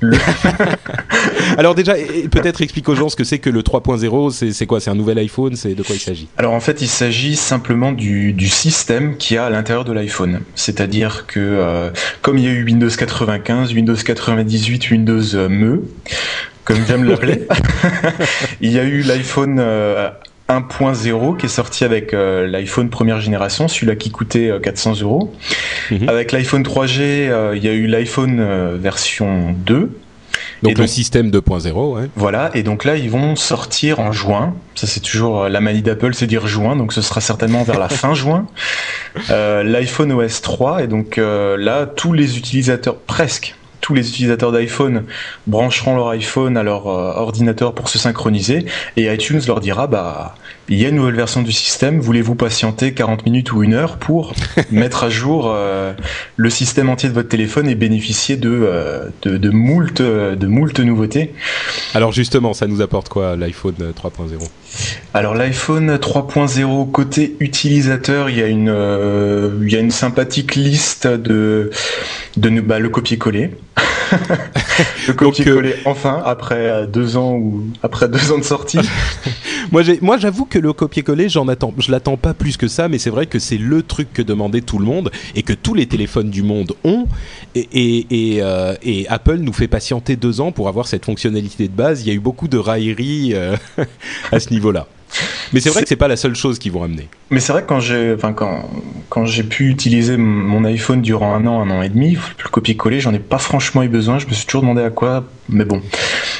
Le... 0.00 0.16
Alors 1.58 1.74
déjà, 1.74 1.94
peut-être 2.30 2.62
explique 2.62 2.88
aux 2.88 2.94
gens 2.94 3.08
ce 3.08 3.16
que 3.16 3.24
c'est 3.24 3.38
que 3.38 3.50
le 3.50 3.62
3.0. 3.62 4.52
C'est 4.52 4.66
quoi 4.66 4.80
C'est 4.80 4.90
un 4.90 4.94
nouvel 4.94 5.18
iPhone 5.18 5.56
C'est 5.56 5.74
de 5.74 5.82
quoi 5.82 5.94
il 5.94 6.00
s'agit? 6.00 6.28
Alors 6.36 6.52
en 6.52 6.60
fait, 6.60 6.80
il 6.82 6.88
s'agit 6.88 7.36
simplement 7.36 7.92
du, 7.92 8.32
du 8.32 8.48
système 8.48 9.16
qui 9.16 9.36
a 9.36 9.46
à 9.46 9.50
l'intérieur 9.50 9.84
de 9.84 9.92
l'iPhone. 9.92 10.40
C'est 10.54 10.79
c'est-à-dire 10.80 11.26
que 11.26 11.38
euh, 11.40 11.90
comme 12.22 12.38
il 12.38 12.44
y 12.44 12.48
a 12.48 12.52
eu 12.52 12.64
Windows 12.64 12.88
95, 12.88 13.74
Windows 13.74 13.94
98, 13.94 14.90
Windows 14.90 15.34
euh, 15.34 15.50
ME, 15.50 15.82
comme 16.64 16.78
j'aime 16.88 17.04
l'appeler, 17.04 17.46
il 18.62 18.72
y 18.72 18.78
a 18.78 18.84
eu 18.84 19.02
l'iPhone 19.02 19.58
euh, 19.60 20.08
1.0 20.48 21.36
qui 21.36 21.44
est 21.44 21.50
sorti 21.50 21.84
avec 21.84 22.14
euh, 22.14 22.46
l'iPhone 22.46 22.88
première 22.88 23.20
génération, 23.20 23.68
celui-là 23.68 23.94
qui 23.94 24.10
coûtait 24.10 24.50
400 24.62 25.02
euros. 25.02 25.34
Mm-hmm. 25.90 26.08
Avec 26.08 26.32
l'iPhone 26.32 26.62
3G, 26.62 27.56
il 27.56 27.62
y 27.62 27.68
a 27.68 27.74
eu 27.74 27.86
l'iPhone 27.86 28.78
version 28.78 29.54
2 29.66 29.90
donc, 30.62 30.78
le 30.78 30.86
système 30.86 31.30
2.0, 31.30 31.94
ouais. 31.94 32.08
Voilà, 32.16 32.50
et 32.54 32.62
donc 32.62 32.84
là, 32.84 32.96
ils 32.96 33.10
vont 33.10 33.36
sortir 33.36 34.00
en 34.00 34.12
juin. 34.12 34.54
Ça, 34.74 34.86
c'est 34.86 35.00
toujours 35.00 35.48
la 35.48 35.60
manie 35.60 35.82
d'Apple, 35.82 36.14
c'est 36.14 36.26
dire 36.26 36.46
juin, 36.46 36.76
donc 36.76 36.92
ce 36.92 37.02
sera 37.02 37.20
certainement 37.20 37.62
vers 37.62 37.78
la 37.78 37.88
fin 38.00 38.14
juin. 38.14 38.46
Euh, 39.30 39.62
L'iPhone 39.62 40.12
OS 40.12 40.42
3, 40.42 40.84
et 40.84 40.86
donc 40.86 41.18
euh, 41.18 41.56
là, 41.56 41.86
tous 41.86 42.12
les 42.12 42.38
utilisateurs, 42.38 42.96
presque 42.96 43.54
tous 43.80 43.94
les 43.94 44.08
utilisateurs 44.08 44.52
d'iPhone 44.52 45.04
brancheront 45.46 45.96
leur 45.96 46.08
iPhone 46.10 46.56
à 46.56 46.62
leur 46.62 46.86
euh, 46.86 47.14
ordinateur 47.16 47.74
pour 47.74 47.88
se 47.88 47.98
synchroniser, 47.98 48.66
et 48.96 49.12
iTunes 49.12 49.40
leur 49.46 49.60
dira, 49.60 49.86
bah, 49.86 50.34
il 50.70 50.80
y 50.80 50.86
a 50.86 50.88
une 50.88 50.94
nouvelle 50.94 51.16
version 51.16 51.42
du 51.42 51.50
système, 51.50 51.98
voulez-vous 51.98 52.36
patienter 52.36 52.94
40 52.94 53.24
minutes 53.26 53.52
ou 53.52 53.64
une 53.64 53.74
heure 53.74 53.98
pour 53.98 54.34
mettre 54.70 55.02
à 55.02 55.10
jour 55.10 55.50
euh, 55.52 55.92
le 56.36 56.48
système 56.48 56.88
entier 56.88 57.08
de 57.08 57.14
votre 57.14 57.28
téléphone 57.28 57.68
et 57.68 57.74
bénéficier 57.74 58.36
de, 58.36 58.50
euh, 58.50 59.08
de, 59.22 59.36
de, 59.36 59.50
moult, 59.50 60.00
de 60.00 60.46
moult 60.46 60.78
nouveautés? 60.78 61.34
Alors 61.92 62.12
justement, 62.12 62.54
ça 62.54 62.68
nous 62.68 62.80
apporte 62.82 63.08
quoi 63.08 63.34
l'iPhone 63.34 63.74
3.0 63.74 64.48
Alors 65.12 65.34
l'iPhone 65.34 65.96
3.0, 65.96 66.90
côté 66.92 67.36
utilisateur, 67.40 68.30
il 68.30 68.38
y 68.38 68.42
a 68.42 68.46
une, 68.46 68.68
euh, 68.68 69.50
il 69.62 69.72
y 69.72 69.76
a 69.76 69.80
une 69.80 69.90
sympathique 69.90 70.54
liste 70.54 71.08
de, 71.08 71.70
de 72.36 72.60
bah, 72.60 72.78
le 72.78 72.88
copier-coller. 72.88 73.50
le 75.08 75.12
copier-coller 75.14 75.72
euh, 75.72 75.82
enfin 75.90 76.22
après 76.24 76.86
deux 76.86 77.16
ans 77.16 77.34
ou 77.34 77.64
après 77.82 78.08
deux 78.08 78.32
ans 78.32 78.38
de 78.38 78.44
sortie. 78.44 78.78
Moi, 79.72 79.82
moi, 80.00 80.18
j'avoue 80.18 80.44
que 80.44 80.58
le 80.58 80.72
copier-coller, 80.72 81.28
j'en 81.28 81.48
attends, 81.48 81.74
je 81.78 81.90
l'attends 81.90 82.16
pas 82.16 82.34
plus 82.34 82.56
que 82.56 82.68
ça, 82.68 82.88
mais 82.88 82.98
c'est 82.98 83.10
vrai 83.10 83.26
que 83.26 83.38
c'est 83.38 83.58
le 83.58 83.82
truc 83.82 84.12
que 84.12 84.22
demandait 84.22 84.60
tout 84.60 84.78
le 84.78 84.84
monde 84.84 85.10
et 85.34 85.42
que 85.42 85.52
tous 85.52 85.74
les 85.74 85.86
téléphones 85.86 86.30
du 86.30 86.42
monde 86.42 86.72
ont. 86.84 87.06
Et, 87.54 87.68
et, 87.72 88.06
et, 88.10 88.42
euh, 88.42 88.74
et 88.82 89.08
Apple 89.08 89.38
nous 89.38 89.52
fait 89.52 89.68
patienter 89.68 90.16
deux 90.16 90.40
ans 90.40 90.52
pour 90.52 90.68
avoir 90.68 90.86
cette 90.86 91.04
fonctionnalité 91.04 91.68
de 91.68 91.72
base. 91.72 92.02
Il 92.02 92.08
y 92.08 92.10
a 92.10 92.14
eu 92.14 92.20
beaucoup 92.20 92.48
de 92.48 92.58
railleries 92.58 93.34
euh, 93.34 93.56
à 94.32 94.40
ce 94.40 94.50
niveau-là. 94.50 94.86
Mais 95.52 95.60
c'est 95.60 95.70
vrai 95.70 95.82
que 95.82 95.88
c'est 95.88 95.96
pas 95.96 96.08
la 96.08 96.16
seule 96.16 96.36
chose 96.36 96.58
qu'ils 96.58 96.72
vont 96.72 96.82
amener. 96.82 97.08
Mais 97.30 97.40
c'est 97.40 97.52
vrai 97.52 97.62
que 97.62 97.66
quand 97.66 97.80
j'ai, 97.80 98.14
enfin 98.14 98.32
quand 98.32 98.68
quand 99.08 99.26
j'ai 99.26 99.42
pu 99.42 99.68
utiliser 99.68 100.16
mon 100.16 100.64
iPhone 100.64 101.02
durant 101.02 101.34
un 101.34 101.46
an, 101.46 101.60
un 101.60 101.70
an 101.70 101.82
et 101.82 101.88
demi, 101.88 102.16
le 102.44 102.48
copier-coller, 102.48 103.00
j'en 103.00 103.12
ai 103.12 103.18
pas 103.18 103.38
franchement 103.38 103.82
eu 103.82 103.88
besoin. 103.88 104.18
Je 104.18 104.26
me 104.26 104.32
suis 104.32 104.46
toujours 104.46 104.62
demandé 104.62 104.82
à 104.82 104.90
quoi, 104.90 105.24
mais 105.48 105.64
bon. 105.64 105.82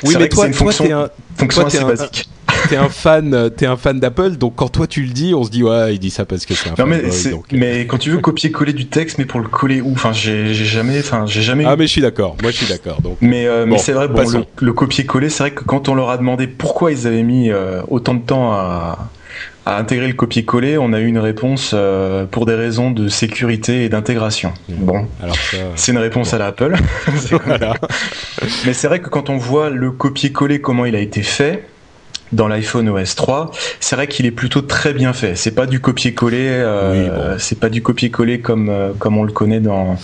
Oui, 0.05 0.15
mais 0.19 0.29
toi, 0.29 0.47
une 0.47 0.53
toi, 0.53 0.73
fonction, 0.73 0.85
un, 0.85 1.11
fonction 1.37 1.63
toi, 1.63 1.69
assez 1.69 1.79
un, 1.79 1.89
basique. 1.89 2.29
T'es 2.69 2.77
un 2.77 2.89
fan, 2.89 3.51
t'es 3.57 3.67
un 3.67 3.77
fan 3.77 3.99
d'Apple, 3.99 4.33
donc 4.33 4.55
quand 4.57 4.69
toi 4.69 4.87
tu 4.87 5.03
le 5.03 5.13
dis, 5.13 5.35
on 5.35 5.45
se 5.45 5.51
dit 5.51 5.63
ouais, 5.63 5.95
il 5.95 5.99
dit 5.99 6.11
ça 6.11 6.25
parce 6.25 6.47
que 6.47 6.55
c'est 6.55 6.71
un. 6.71 6.75
Non 6.79 6.87
mais, 6.87 7.03
donc... 7.31 7.47
mais 7.53 7.87
quand 7.87 7.99
tu 7.99 8.11
veux 8.11 8.19
copier-coller 8.19 8.73
du 8.73 8.87
texte, 8.87 9.19
mais 9.19 9.25
pour 9.25 9.41
le 9.41 9.49
coller 9.49 9.81
où? 9.81 9.93
Enfin, 9.93 10.13
j'ai 10.13 10.53
jamais, 10.55 11.01
enfin, 11.01 11.27
j'ai 11.27 11.43
jamais. 11.43 11.65
Ah 11.67 11.77
mais 11.77 11.87
je 11.87 11.93
suis 11.93 12.03
d'accord. 12.03 12.37
Moi 12.43 12.51
je 12.51 12.57
suis 12.57 12.67
d'accord. 12.67 13.01
Donc. 13.03 13.19
Mais 13.21 13.47
euh, 13.47 13.65
bon, 13.65 13.73
mais 13.73 13.79
c'est 13.79 13.93
vrai, 13.93 14.09
bon, 14.09 14.29
le, 14.29 14.45
le 14.61 14.73
copier-coller, 14.73 15.31
c'est 15.31 15.43
vrai 15.43 15.51
que 15.53 15.65
quand 15.65 15.89
on 15.89 15.95
leur 15.95 16.11
a 16.11 16.17
demandé 16.17 16.47
pourquoi 16.47 16.93
ils 16.93 17.07
avaient 17.07 17.23
mis 17.23 17.51
euh, 17.51 17.83
autant 17.89 18.15
de 18.15 18.21
temps 18.23 18.53
à 18.53 19.11
à 19.67 19.77
intégrer 19.77 20.09
le 20.09 20.15
copier-coller, 20.15 20.79
on 20.79 20.93
a 20.93 21.01
eu 21.01 21.07
une 21.07 21.19
réponse 21.19 21.73
euh, 21.75 22.25
pour 22.25 22.47
des 22.47 22.55
raisons 22.55 22.91
de 22.91 23.09
sécurité 23.09 23.85
et 23.85 23.89
d'intégration. 23.89 24.53
Mmh. 24.69 24.75
Bon, 24.79 25.07
c'est 25.77 25.93
une 25.93 25.99
réponse 25.99 26.31
bon. 26.31 26.37
à 26.37 26.39
l'Apple. 26.39 26.77
voilà. 27.47 27.75
Mais 28.65 28.73
c'est 28.73 28.89
vrai 28.89 29.01
que 29.01 29.09
quand 29.09 29.29
on 29.29 29.37
voit 29.37 29.71
le 29.71 29.91
copier-coller, 29.91 30.61
comment 30.61 30.87
il 30.87 30.97
a 30.97 31.01
été 31.01 31.23
fait, 31.23 31.65
dans 32.33 32.49
l'iPhone 32.49 32.89
OS 32.89 33.17
3, 33.17 33.51
c'est 33.81 33.97
vrai 33.97 34.07
qu'il 34.07 34.27
est 34.27 34.31
plutôt 34.31 34.63
très 34.63 34.93
bien 34.93 35.13
fait. 35.13 35.35
C'est 35.37 35.51
pas 35.51 35.67
du 35.67 35.81
copier-coller, 35.81 36.49
euh, 36.49 36.93
oui, 36.93 37.09
bon. 37.09 37.39
c'est 37.39 37.59
pas 37.59 37.69
du 37.69 37.83
copier-coller 37.83 38.41
comme 38.41 38.69
euh, 38.69 38.93
comme 38.99 39.19
on 39.19 39.25
le 39.25 39.33
connaît 39.33 39.61
dans 39.61 39.97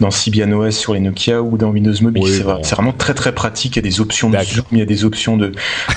dans 0.00 0.10
Symbian 0.10 0.50
OS 0.52 0.76
sur 0.76 0.94
les 0.94 1.00
Nokia 1.00 1.42
ou 1.42 1.56
dans 1.56 1.68
Windows 1.68 1.94
Mobile. 2.00 2.22
Oui, 2.22 2.34
c'est 2.36 2.44
bon. 2.44 2.60
vraiment 2.62 2.92
très 2.92 3.14
très 3.14 3.32
pratique. 3.32 3.76
Il 3.76 3.78
y 3.84 3.86
a 3.86 3.88
des 3.90 4.00
options 4.00 4.30
de 4.30 4.38
zoom, 4.38 4.64
il 4.72 4.78
y 4.78 4.82
a 4.82 4.86
des 4.86 5.04
options 5.04 5.36
de 5.36 5.52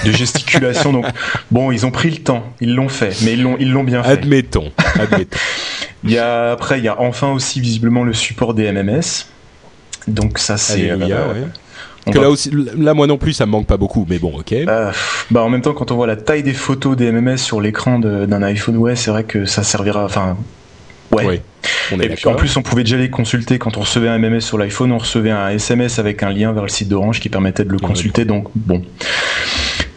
de 0.06 0.12
gesticulation. 0.12 0.92
donc 0.92 1.06
bon, 1.52 1.72
ils 1.72 1.86
ont 1.86 1.92
pris 1.92 2.10
le 2.10 2.18
temps, 2.18 2.44
ils 2.60 2.74
l'ont 2.74 2.90
fait, 2.90 3.16
mais 3.24 3.34
ils 3.34 3.42
l'ont 3.42 3.56
ils 3.60 3.72
l'ont 3.72 3.84
bien 3.84 4.04
fait. 4.04 4.12
Admettons, 4.12 4.72
admettons. 4.96 5.38
il 6.04 6.12
y 6.12 6.18
a 6.18 6.52
après 6.52 6.80
il 6.80 6.84
y 6.84 6.90
a 6.90 7.00
enfin 7.00 7.32
aussi 7.32 7.62
visiblement 7.62 8.04
le 8.04 8.14
support 8.14 8.54
des 8.54 8.72
MMS. 8.72 9.28
Donc 10.08 10.40
ça 10.40 10.58
c'est 10.58 10.90
euh, 10.90 10.98
ouais. 10.98 11.48
Que 12.12 12.20
là 12.20 12.30
aussi, 12.30 12.52
là 12.78 12.94
moi 12.94 13.08
non 13.08 13.18
plus, 13.18 13.34
ça 13.34 13.46
me 13.46 13.52
manque 13.52 13.68
pas 13.68 13.78
beaucoup, 13.78 14.06
mais 14.10 14.20
bon, 14.20 14.34
ok. 14.40 14.54
Euh, 14.54 14.92
bah 15.32 15.44
en 15.44 15.50
même 15.50 15.62
temps, 15.62 15.74
quand 15.74 15.92
on 15.92 15.96
voit 15.96 16.08
la 16.08 16.16
taille 16.16 16.44
des 16.44 16.54
photos 16.54 16.96
des 16.96 17.12
MMS 17.12 17.38
sur 17.38 17.62
l'écran 17.62 18.00
d'un 18.00 18.44
iPhone 18.44 18.78
OS, 18.78 18.96
c'est 18.96 19.12
vrai 19.12 19.24
que 19.24 19.46
ça 19.46 19.64
servira. 19.64 20.06
Enfin, 20.06 20.38
Ouais. 21.12 21.42
Et 21.92 22.10
puis 22.10 22.28
en 22.28 22.36
plus, 22.36 22.56
on 22.58 22.62
pouvait 22.62 22.84
déjà 22.84 22.98
les 22.98 23.10
consulter 23.10 23.60
quand 23.60 23.78
on 23.78 23.82
recevait 23.82 24.10
un 24.10 24.18
MMS 24.18 24.42
sur 24.42 24.58
l'iPhone, 24.58 24.92
on 24.92 24.98
recevait 24.98 25.32
un 25.32 25.50
SMS 25.50 26.00
avec 26.00 26.24
un 26.24 26.32
lien 26.32 26.52
vers 26.52 26.64
le 26.64 26.70
site 26.70 26.90
d'Orange 26.90 27.20
qui 27.20 27.30
permettait 27.30 27.66
de 27.66 27.72
le 27.72 27.80
consulter. 27.80 28.26
Donc 28.26 28.48
bon. 28.56 28.84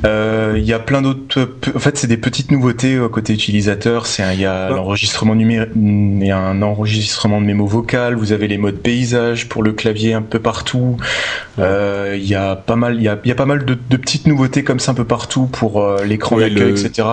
Euh, 0.07 0.55
il 0.57 0.65
y 0.65 0.73
a 0.73 0.79
plein 0.79 1.03
d'autres. 1.03 1.49
En 1.75 1.79
fait, 1.79 1.99
c'est 1.99 2.07
des 2.07 2.17
petites 2.17 2.51
nouveautés 2.51 2.95
euh, 2.95 3.09
côté 3.09 3.35
utilisateur. 3.35 4.07
C'est 4.07 4.23
il 4.33 4.41
y 4.41 4.47
a 4.47 4.71
l'enregistrement 4.71 5.35
numérique, 5.35 5.71
il 5.77 6.27
y 6.27 6.31
a 6.31 6.39
un 6.39 6.63
enregistrement 6.63 7.41
de 7.41 7.47
mémo 7.47 7.67
vocal. 7.67 8.15
Vous 8.15 8.33
avez 8.33 8.49
les 8.49 8.57
modes 8.57 8.79
paysage 8.79 9.49
pour 9.49 9.63
le 9.63 9.73
clavier 9.73 10.15
un 10.15 10.23
peu 10.23 10.39
partout. 10.39 10.97
Euh, 11.59 12.17
il 12.19 12.27
y 12.27 12.35
a 12.35 12.57
pas 12.57 12.77
mal, 12.77 12.97
il 12.97 13.03
y 13.03 13.09
a, 13.09 13.19
il 13.25 13.29
y 13.29 13.33
a 13.33 13.35
pas 13.35 13.45
mal 13.45 13.65
de, 13.65 13.75
de, 13.75 13.97
petites 13.97 14.27
nouveautés 14.27 14.65
comme 14.65 14.81
ça 14.81 14.93
un 14.93 14.95
peu 14.95 15.05
partout 15.05 15.47
pour 15.47 15.83
euh, 15.83 16.05
l'écran 16.05 16.39
d'accueil, 16.39 16.71
etc. 16.71 17.07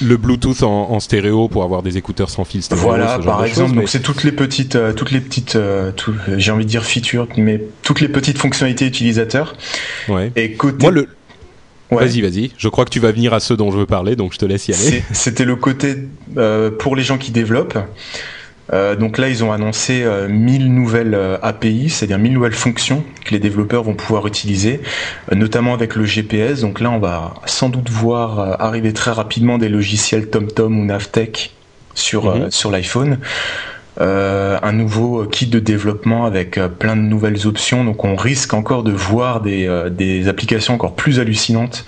Le 0.00 0.16
Bluetooth 0.16 0.62
en, 0.62 0.92
en, 0.92 1.00
stéréo 1.00 1.48
pour 1.48 1.64
avoir 1.64 1.82
des 1.82 1.96
écouteurs 1.96 2.30
sans 2.30 2.44
fil 2.44 2.62
stéréo. 2.62 2.84
Voilà, 2.84 3.18
par 3.18 3.44
exemple. 3.44 3.79
Donc 3.80 3.88
c'est 3.88 4.00
toutes 4.00 4.24
les 4.24 4.32
petites, 4.32 4.78
toutes 4.96 5.10
les 5.10 5.20
petites, 5.20 5.58
tout, 5.96 6.14
j'ai 6.36 6.52
envie 6.52 6.64
de 6.64 6.70
dire 6.70 6.84
features, 6.84 7.26
mais 7.36 7.60
toutes 7.82 8.00
les 8.00 8.08
petites 8.08 8.38
fonctionnalités 8.38 8.86
utilisateurs. 8.86 9.54
Ouais. 10.08 10.32
Et 10.36 10.52
côté 10.52 10.82
Moi, 10.82 10.90
le, 10.92 11.08
Vas-y, 11.90 12.20
vas-y. 12.20 12.52
Je 12.56 12.68
crois 12.68 12.84
que 12.84 12.90
tu 12.90 13.00
vas 13.00 13.10
venir 13.12 13.34
à 13.34 13.40
ceux 13.40 13.56
dont 13.56 13.70
je 13.72 13.78
veux 13.78 13.86
parler, 13.86 14.14
donc 14.16 14.32
je 14.32 14.38
te 14.38 14.44
laisse 14.44 14.68
y 14.68 14.72
aller. 14.74 15.02
C'était 15.12 15.44
le 15.44 15.56
côté 15.56 15.96
euh, 16.36 16.70
pour 16.70 16.94
les 16.94 17.02
gens 17.02 17.18
qui 17.18 17.32
développent. 17.32 17.78
Euh, 18.72 18.94
donc 18.94 19.18
là, 19.18 19.28
ils 19.28 19.42
ont 19.42 19.50
annoncé 19.50 20.04
euh, 20.04 20.28
1000 20.28 20.72
nouvelles 20.72 21.14
euh, 21.14 21.38
API, 21.42 21.90
c'est-à-dire 21.90 22.18
1000 22.18 22.32
nouvelles 22.32 22.52
fonctions 22.52 23.02
que 23.24 23.32
les 23.32 23.40
développeurs 23.40 23.82
vont 23.82 23.94
pouvoir 23.94 24.28
utiliser, 24.28 24.80
euh, 25.32 25.34
notamment 25.34 25.74
avec 25.74 25.96
le 25.96 26.04
GPS. 26.04 26.60
Donc 26.60 26.78
là, 26.78 26.92
on 26.92 27.00
va 27.00 27.34
sans 27.46 27.68
doute 27.68 27.90
voir 27.90 28.38
euh, 28.38 28.54
arriver 28.60 28.92
très 28.92 29.10
rapidement 29.10 29.58
des 29.58 29.68
logiciels 29.68 30.30
TomTom 30.30 30.78
ou 30.78 30.84
Navtech 30.84 31.50
sur, 31.94 32.36
Mhm. 32.36 32.50
sur 32.52 32.70
l'iPhone. 32.70 33.18
Euh, 34.00 34.56
un 34.62 34.72
nouveau 34.72 35.24
kit 35.24 35.46
de 35.46 35.58
développement 35.58 36.24
avec 36.24 36.58
euh, 36.58 36.68
plein 36.68 36.94
de 36.96 37.02
nouvelles 37.02 37.46
options. 37.46 37.84
Donc 37.84 38.04
on 38.04 38.14
risque 38.14 38.54
encore 38.54 38.82
de 38.82 38.92
voir 38.92 39.40
des, 39.40 39.66
euh, 39.66 39.90
des 39.90 40.28
applications 40.28 40.74
encore 40.74 40.94
plus 40.94 41.18
hallucinantes 41.18 41.84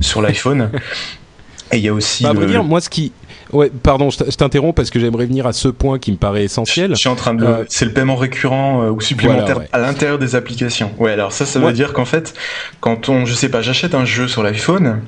sur 0.00 0.22
l'iPhone. 0.22 0.70
Et 1.72 1.76
il 1.78 1.82
y 1.84 1.88
a 1.88 1.92
aussi... 1.92 2.22
Bah, 2.22 2.30
à 2.30 2.32
le- 2.32 2.38
vrai 2.40 2.48
dire, 2.48 2.64
moi, 2.64 2.80
ce 2.80 2.88
qui. 2.88 3.12
Ouais, 3.52 3.70
pardon, 3.82 4.10
je 4.10 4.16
t'interromps 4.36 4.74
parce 4.76 4.90
que 4.90 5.00
j'aimerais 5.00 5.26
venir 5.26 5.46
à 5.46 5.52
ce 5.52 5.66
point 5.68 5.98
qui 5.98 6.12
me 6.12 6.16
paraît 6.16 6.44
essentiel. 6.44 6.90
Je 6.92 6.96
suis 7.00 7.08
en 7.08 7.16
train 7.16 7.34
de. 7.34 7.44
Euh, 7.44 7.64
c'est 7.68 7.84
le 7.84 7.92
paiement 7.92 8.14
récurrent 8.14 8.82
euh, 8.84 8.90
ou 8.90 9.00
supplémentaire 9.00 9.44
Voilà, 9.56 9.58
ouais. 9.60 9.68
à 9.72 9.78
l'intérieur 9.78 10.18
des 10.20 10.36
applications. 10.36 10.92
Ouais, 10.98 11.10
alors 11.12 11.32
ça, 11.32 11.46
ça 11.46 11.58
veut 11.58 11.72
dire 11.72 11.92
qu'en 11.92 12.04
fait, 12.04 12.32
quand 12.80 13.08
on, 13.08 13.24
je 13.26 13.34
sais 13.34 13.48
pas, 13.48 13.60
j'achète 13.60 13.94
un 13.96 14.04
jeu 14.04 14.28
sur 14.28 14.44
l'iPhone, 14.44 15.00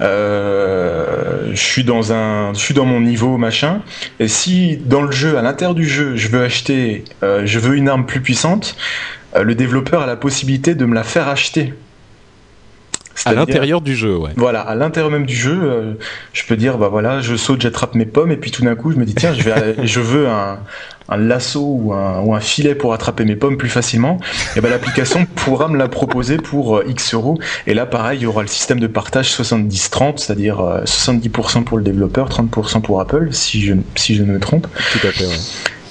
je 0.00 1.56
suis 1.56 1.84
dans 1.84 2.12
un, 2.12 2.54
je 2.54 2.58
suis 2.58 2.74
dans 2.74 2.84
mon 2.84 3.00
niveau 3.00 3.36
machin, 3.36 3.82
et 4.20 4.28
si 4.28 4.76
dans 4.76 5.02
le 5.02 5.10
jeu, 5.10 5.36
à 5.38 5.42
l'intérieur 5.42 5.74
du 5.74 5.86
jeu, 5.86 6.16
je 6.16 6.28
veux 6.28 6.42
acheter, 6.42 7.04
euh, 7.22 7.42
je 7.44 7.58
veux 7.58 7.76
une 7.76 7.88
arme 7.88 8.06
plus 8.06 8.20
puissante, 8.20 8.76
euh, 9.36 9.42
le 9.42 9.54
développeur 9.54 10.02
a 10.02 10.06
la 10.06 10.16
possibilité 10.16 10.74
de 10.74 10.84
me 10.84 10.94
la 10.94 11.04
faire 11.04 11.28
acheter. 11.28 11.74
À 13.24 13.32
l'intérieur 13.32 13.80
du 13.80 13.96
jeu, 13.96 14.16
ouais. 14.16 14.30
voilà, 14.36 14.60
à 14.60 14.74
l'intérieur 14.74 15.10
même 15.10 15.26
du 15.26 15.34
jeu, 15.34 15.58
euh, 15.62 15.94
je 16.32 16.44
peux 16.44 16.56
dire, 16.56 16.78
bah 16.78 16.88
voilà, 16.88 17.20
je 17.20 17.36
saute, 17.36 17.60
j'attrape 17.60 17.94
mes 17.94 18.06
pommes, 18.06 18.30
et 18.30 18.36
puis 18.36 18.50
tout 18.50 18.62
d'un 18.62 18.74
coup, 18.74 18.92
je 18.92 18.96
me 18.96 19.04
dis, 19.04 19.14
tiens, 19.14 19.34
je, 19.34 19.42
vais, 19.42 19.76
je 19.86 20.00
veux 20.00 20.28
un, 20.28 20.58
un 21.08 21.16
lasso 21.16 21.60
ou 21.60 21.92
un, 21.92 22.20
ou 22.20 22.34
un 22.34 22.40
filet 22.40 22.74
pour 22.74 22.92
attraper 22.92 23.24
mes 23.24 23.36
pommes 23.36 23.56
plus 23.56 23.68
facilement. 23.68 24.18
Et 24.56 24.60
ben 24.60 24.70
l'application 24.70 25.26
pourra 25.34 25.68
me 25.68 25.76
la 25.76 25.88
proposer 25.88 26.36
pour 26.36 26.78
euh, 26.78 26.84
X 26.86 27.14
euros. 27.14 27.38
Et 27.66 27.74
là, 27.74 27.86
pareil, 27.86 28.18
il 28.20 28.22
y 28.22 28.26
aura 28.26 28.42
le 28.42 28.48
système 28.48 28.80
de 28.80 28.86
partage 28.86 29.30
70-30, 29.30 30.18
c'est-à-dire 30.18 30.60
euh, 30.60 30.82
70% 30.84 31.64
pour 31.64 31.78
le 31.78 31.84
développeur, 31.84 32.28
30% 32.28 32.82
pour 32.82 33.00
Apple, 33.00 33.28
si 33.32 33.62
je, 33.62 33.74
si 33.96 34.14
je 34.14 34.22
ne 34.22 34.32
me 34.32 34.40
trompe. 34.40 34.66
Tout 34.92 35.06
à 35.06 35.10
fait, 35.10 35.26
ouais. 35.26 35.38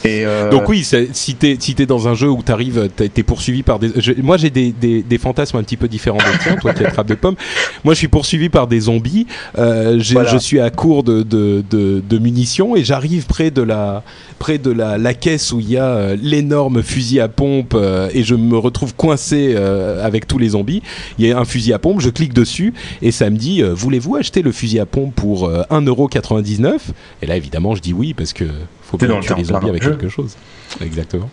Et 0.06 0.26
euh, 0.26 0.50
Donc 0.52 0.70
oui, 0.70 0.84
si 1.14 1.36
t'es 1.36 1.58
si 1.60 1.76
t'es 1.76 1.86
dans 1.86 2.08
un 2.08 2.14
jeu 2.14 2.30
où 2.30 2.42
t'arrives, 2.42 2.90
t'es 2.96 3.24
poursuivi 3.24 3.64
par 3.64 3.80
des. 3.80 3.90
je- 3.98 4.14
moi, 4.22 4.38
j'ai 4.38 4.50
des, 4.50 4.72
des, 4.72 5.02
des 5.04 5.18
fantasmes 5.18 5.58
un 5.58 5.64
petit 5.64 5.78
peu 5.78 5.88
différents 5.88 6.18
des 6.20 6.38
tiens. 6.44 6.56
Toi 6.56 6.74
qui 6.74 6.86
attrapes 6.86 7.08
des 7.08 7.16
pommes, 7.16 7.36
moi, 7.84 7.94
je 7.94 8.00
suis 8.00 8.08
poursuivi 8.08 8.50
par 8.50 8.68
des 8.68 8.82
zombies. 8.82 9.28
Euh, 9.58 10.00
Voilà. 10.14 10.32
Je 10.32 10.38
suis 10.38 10.60
à 10.60 10.70
court 10.70 11.04
de 11.04 11.24
de, 11.24 11.64
de, 11.70 12.02
de 12.08 12.18
munitions 12.20 12.76
et 12.76 12.84
j'arrive 12.84 13.26
près 13.26 13.52
de 13.52 13.62
la 13.62 14.04
près 14.40 14.58
de 14.60 14.72
la, 14.72 14.98
la 14.98 15.14
caisse 15.14 15.52
où 15.52 15.60
il 15.60 15.70
y 15.72 15.78
a 15.78 15.86
euh, 15.86 16.18
l'énorme 16.22 16.84
fusil 16.84 17.20
à 17.20 17.28
pompe 17.28 17.74
euh, 17.76 18.10
et 18.14 18.24
je 18.24 18.36
me 18.36 18.58
retrouve 18.58 18.94
coincé 18.96 19.56
avec 19.56 20.28
tous 20.28 20.38
les 20.38 20.50
zombies. 20.50 20.82
Il 21.18 21.26
y 21.28 21.32
a 21.32 21.40
un 21.40 21.46
fusil 21.46 21.74
à 21.74 21.80
pompe, 21.80 22.02
je 22.02 22.10
clique 22.10 22.34
dessus 22.34 22.74
et 23.02 23.12
ça 23.12 23.30
me 23.30 23.38
dit 23.38 23.62
voulez-vous 23.64 24.16
acheter 24.16 24.42
le 24.42 24.52
fusil 24.52 24.80
à 24.80 24.86
pompe 24.86 25.14
pour 25.16 25.46
euh, 25.46 25.64
1,99€ 25.72 26.78
Et 27.22 27.26
là, 27.26 27.36
évidemment, 27.36 27.76
je 27.76 27.82
dis 27.82 27.94
oui 27.94 28.14
parce 28.14 28.34
que 28.34 28.46
faut 28.88 28.98
bien 28.98 29.10
dans 29.10 29.18
le 29.18 29.24
tuer 29.24 29.36
les 29.36 29.44
zombies 29.46 29.70
avec 29.70 29.84
quelque 29.84 30.10
chose. 30.10 30.36
Exactement. 30.82 31.30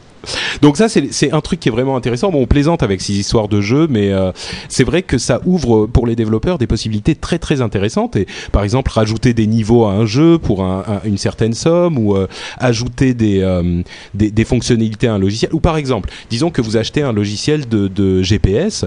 Donc 0.63 0.77
ça, 0.77 0.89
c'est 0.89 1.33
un 1.33 1.41
truc 1.41 1.61
qui 1.61 1.69
est 1.69 1.73
vraiment 1.73 1.97
intéressant. 1.97 2.31
Bon, 2.31 2.43
on 2.43 2.47
plaisante 2.47 2.83
avec 2.83 3.01
ces 3.01 3.13
histoires 3.15 3.49
de 3.49 3.61
jeux, 3.61 3.87
mais 3.89 4.13
euh, 4.13 4.33
c'est 4.69 4.85
vrai 4.85 5.03
que 5.03 5.19
ça 5.19 5.41
ouvre 5.45 5.87
pour 5.87 6.07
les 6.07 6.17
développeurs 6.17 6.59
des 6.59 6.67
possibilités 6.67 7.15
très 7.15 7.39
très 7.39 7.61
intéressantes. 7.61 8.17
Et 8.17 8.27
par 8.53 8.63
exemple, 8.65 8.91
rajouter 8.91 9.35
des 9.35 9.47
niveaux 9.47 9.85
à 9.87 9.93
un 9.93 10.07
jeu 10.07 10.39
pour 10.39 10.63
un- 10.65 10.85
un- 10.87 11.01
une 11.09 11.19
certaine 11.19 11.55
somme, 11.55 11.99
ou 11.99 12.17
euh, 12.17 12.27
ajouter 12.59 13.15
des, 13.15 13.41
euh, 13.41 13.83
des 14.15 14.31
des 14.31 14.45
fonctionnalités 14.45 15.07
à 15.07 15.15
un 15.15 15.19
logiciel. 15.19 15.51
Ou 15.55 15.61
par 15.61 15.77
exemple, 15.77 16.11
disons 16.31 16.51
que 16.51 16.61
vous 16.63 16.77
achetez 16.77 17.03
un 17.03 17.13
logiciel 17.13 17.69
de, 17.69 18.23
GPS, 18.23 18.85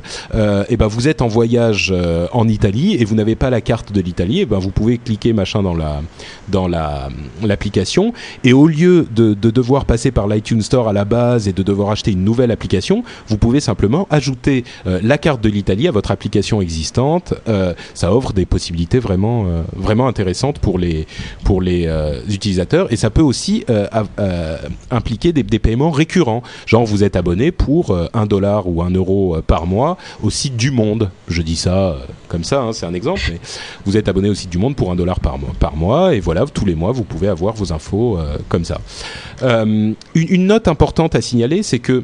et 0.70 0.78
ben 0.78 0.88
vous 0.88 1.08
êtes 1.08 1.22
en 1.22 1.28
voyage 1.28 1.94
en 2.32 2.48
Italie 2.48 2.96
et 3.00 3.06
vous 3.06 3.16
n'avez 3.16 3.36
pas 3.36 3.50
la 3.50 3.62
carte 3.62 3.92
de 3.92 4.02
l'Italie, 4.02 4.46
ben 4.46 4.60
vous 4.60 4.72
pouvez 4.72 4.98
cliquer 4.98 5.34
machin 5.34 5.62
dans 5.64 5.74
la 5.76 6.02
dans 6.50 6.68
la 6.68 7.10
l'application 7.44 8.14
et 8.44 8.54
au 8.54 8.68
lieu 8.68 9.08
de 9.16 9.34
devoir 9.34 9.86
passer 9.86 10.12
par 10.12 10.28
l'iTunes 10.28 10.62
Store 10.62 10.88
à 10.90 10.94
la 10.94 11.06
base 11.06 11.27
et 11.36 11.54
de 11.54 11.64
devoir 11.64 11.92
acheter 11.92 12.12
une 12.12 12.24
nouvelle 12.24 12.52
application, 12.52 13.04
vous 13.28 13.38
pouvez 13.38 13.60
simplement 13.60 14.08
ajouter 14.10 14.64
euh, 14.86 15.00
la 15.04 15.18
carte 15.18 15.42
de 15.42 15.50
l'Italie 15.50 15.88
à 15.88 15.92
votre 15.92 16.12
application 16.12 16.62
existante. 16.62 17.34
Euh, 17.48 17.74
ça 17.94 18.14
offre 18.14 18.34
des 18.34 18.46
possibilités 18.46 19.00
vraiment 19.00 19.46
euh, 19.46 19.64
vraiment 19.76 20.08
intéressantes 20.08 20.60
pour 20.60 20.80
les 20.80 21.08
pour 21.44 21.62
les 21.62 21.90
utilisateurs 22.30 22.92
et 22.92 22.96
ça 22.96 23.10
peut 23.10 23.22
aussi 23.22 23.66
impliquer 24.92 25.34
des, 25.34 25.44
des 25.44 25.60
paiements 25.60 25.92
récurrents. 25.92 26.44
Genre 26.66 26.86
vous 26.86 27.04
êtes 27.04 27.16
abonné 27.16 27.52
pour 27.52 27.98
un 28.14 28.26
dollar 28.26 28.68
ou 28.68 28.82
un 28.82 28.90
euro 28.90 29.38
par 29.46 29.66
mois 29.66 29.98
au 30.22 30.30
site 30.30 30.56
du 30.56 30.72
Monde. 30.72 31.10
Je 31.28 31.42
dis 31.42 31.56
ça 31.56 31.98
comme 32.28 32.44
ça, 32.44 32.62
hein, 32.62 32.74
c'est 32.74 32.86
un 32.86 32.94
exemple, 32.94 33.22
mais 33.32 33.40
vous 33.86 33.98
êtes 33.98 34.08
abonné 34.10 34.30
au 34.30 34.34
site 34.34 34.50
du 34.50 34.58
Monde 34.58 34.76
pour 34.76 34.92
un 34.92 34.96
dollar 34.96 35.20
par 35.20 35.76
mois, 35.76 36.14
et 36.14 36.20
voilà 36.20 36.46
tous 36.46 36.66
les 36.66 36.76
mois 36.76 36.92
vous 36.92 37.04
pouvez 37.04 37.28
avoir 37.28 37.54
vos 37.54 37.72
infos 37.74 38.20
comme 38.50 38.66
ça. 38.66 38.80
Une, 39.42 39.96
une 40.16 40.48
note 40.48 40.68
importante 40.68 41.16
à 41.18 41.22
signaler, 41.22 41.64
c'est 41.64 41.80
que 41.80 42.04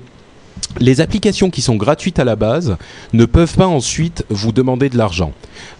les 0.80 1.02
applications 1.02 1.49
qui 1.49 1.62
sont 1.62 1.76
gratuites 1.76 2.19
à 2.19 2.23
la 2.23 2.36
base 2.36 2.78
ne 3.13 3.26
peuvent 3.26 3.56
pas 3.56 3.67
ensuite 3.67 4.26
vous 4.30 4.52
demander 4.52 4.89
de 4.89 4.97
l'argent. 4.97 5.34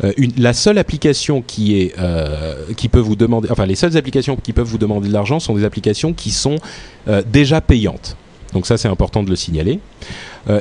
Euh, 0.03 0.13
la 0.37 0.53
seule 0.53 0.77
application 0.77 1.41
qui 1.45 1.79
est 1.79 1.95
euh, 1.99 2.55
qui 2.77 2.89
peut 2.89 2.99
vous 2.99 3.15
demander, 3.15 3.49
enfin 3.51 3.65
les 3.65 3.75
seules 3.75 3.97
applications 3.97 4.35
qui 4.35 4.53
peuvent 4.53 4.67
vous 4.67 4.77
demander 4.77 5.07
de 5.07 5.13
l'argent 5.13 5.39
sont 5.39 5.55
des 5.55 5.63
applications 5.63 6.13
qui 6.13 6.31
sont 6.31 6.57
euh, 7.07 7.21
déjà 7.31 7.61
payantes. 7.61 8.17
Donc 8.53 8.67
ça 8.67 8.77
c'est 8.77 8.87
important 8.87 9.23
de 9.23 9.29
le 9.29 9.35
signaler. 9.35 9.79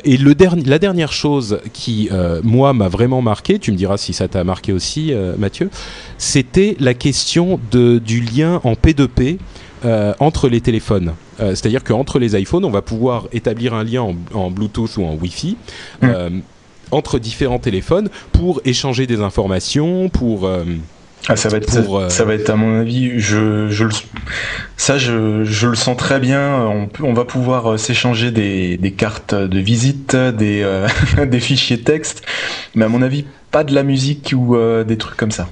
Et 0.04 0.16
le 0.16 0.36
la 0.64 0.78
dernière 0.78 1.12
chose 1.12 1.58
qui 1.72 2.08
moi 2.44 2.72
m'a 2.72 2.86
vraiment 2.86 3.20
marqué, 3.20 3.58
tu 3.58 3.72
me 3.72 3.76
diras 3.76 3.96
si 3.96 4.12
ça 4.12 4.28
t'a 4.28 4.44
marqué 4.44 4.72
aussi, 4.72 5.12
Mathieu, 5.36 5.70
c'était 6.18 6.76
la 6.78 6.94
question 6.94 7.58
de, 7.72 7.98
du 7.98 8.20
lien 8.20 8.60
en 8.62 8.74
P2P 8.74 9.38
euh, 9.84 10.14
entre 10.20 10.48
les 10.48 10.60
téléphones. 10.60 11.12
Euh, 11.40 11.50
C'est-à-dire 11.50 11.82
qu'entre 11.84 12.18
les 12.18 12.38
iPhones, 12.40 12.64
on 12.64 12.70
va 12.70 12.82
pouvoir 12.82 13.26
établir 13.32 13.74
un 13.74 13.84
lien 13.84 14.02
en, 14.02 14.14
en 14.34 14.50
Bluetooth 14.50 14.96
ou 14.96 15.04
en 15.04 15.14
Wi-Fi. 15.14 15.56
Mm. 16.00 16.06
euh, 16.06 16.30
entre 16.90 17.18
différents 17.18 17.58
téléphones 17.58 18.10
pour 18.32 18.60
échanger 18.66 19.06
des 19.06 19.20
informations, 19.22 20.10
pour 20.10 20.46
Ah, 21.26 21.36
ça 21.36 21.48
va 21.48 21.56
être, 21.56 21.82
pour, 21.84 22.02
ça 22.10 22.24
va 22.26 22.34
être 22.34 22.50
à 22.50 22.56
mon 22.56 22.80
avis, 22.80 23.18
je, 23.18 23.68
je 23.70 23.84
le, 23.84 23.90
ça 24.76 24.98
je, 24.98 25.42
je 25.44 25.68
le 25.68 25.74
sens 25.74 25.96
très 25.96 26.20
bien. 26.20 26.54
On, 26.66 26.86
peut- 26.88 27.04
on 27.04 27.14
va 27.14 27.24
pouvoir 27.24 27.78
s'échanger 27.78 28.30
des, 28.30 28.76
des 28.76 28.92
cartes 28.92 29.34
de 29.34 29.58
visite, 29.58 30.14
des, 30.14 30.66
des 31.26 31.40
fichiers 31.40 31.80
texte, 31.80 32.22
mais 32.74 32.84
à 32.84 32.88
mon 32.88 33.00
avis 33.00 33.24
pas 33.50 33.64
de 33.64 33.74
la 33.74 33.84
musique 33.84 34.34
ou 34.36 34.54
des 34.86 34.98
trucs 34.98 35.16
comme 35.16 35.30
ça. 35.30 35.48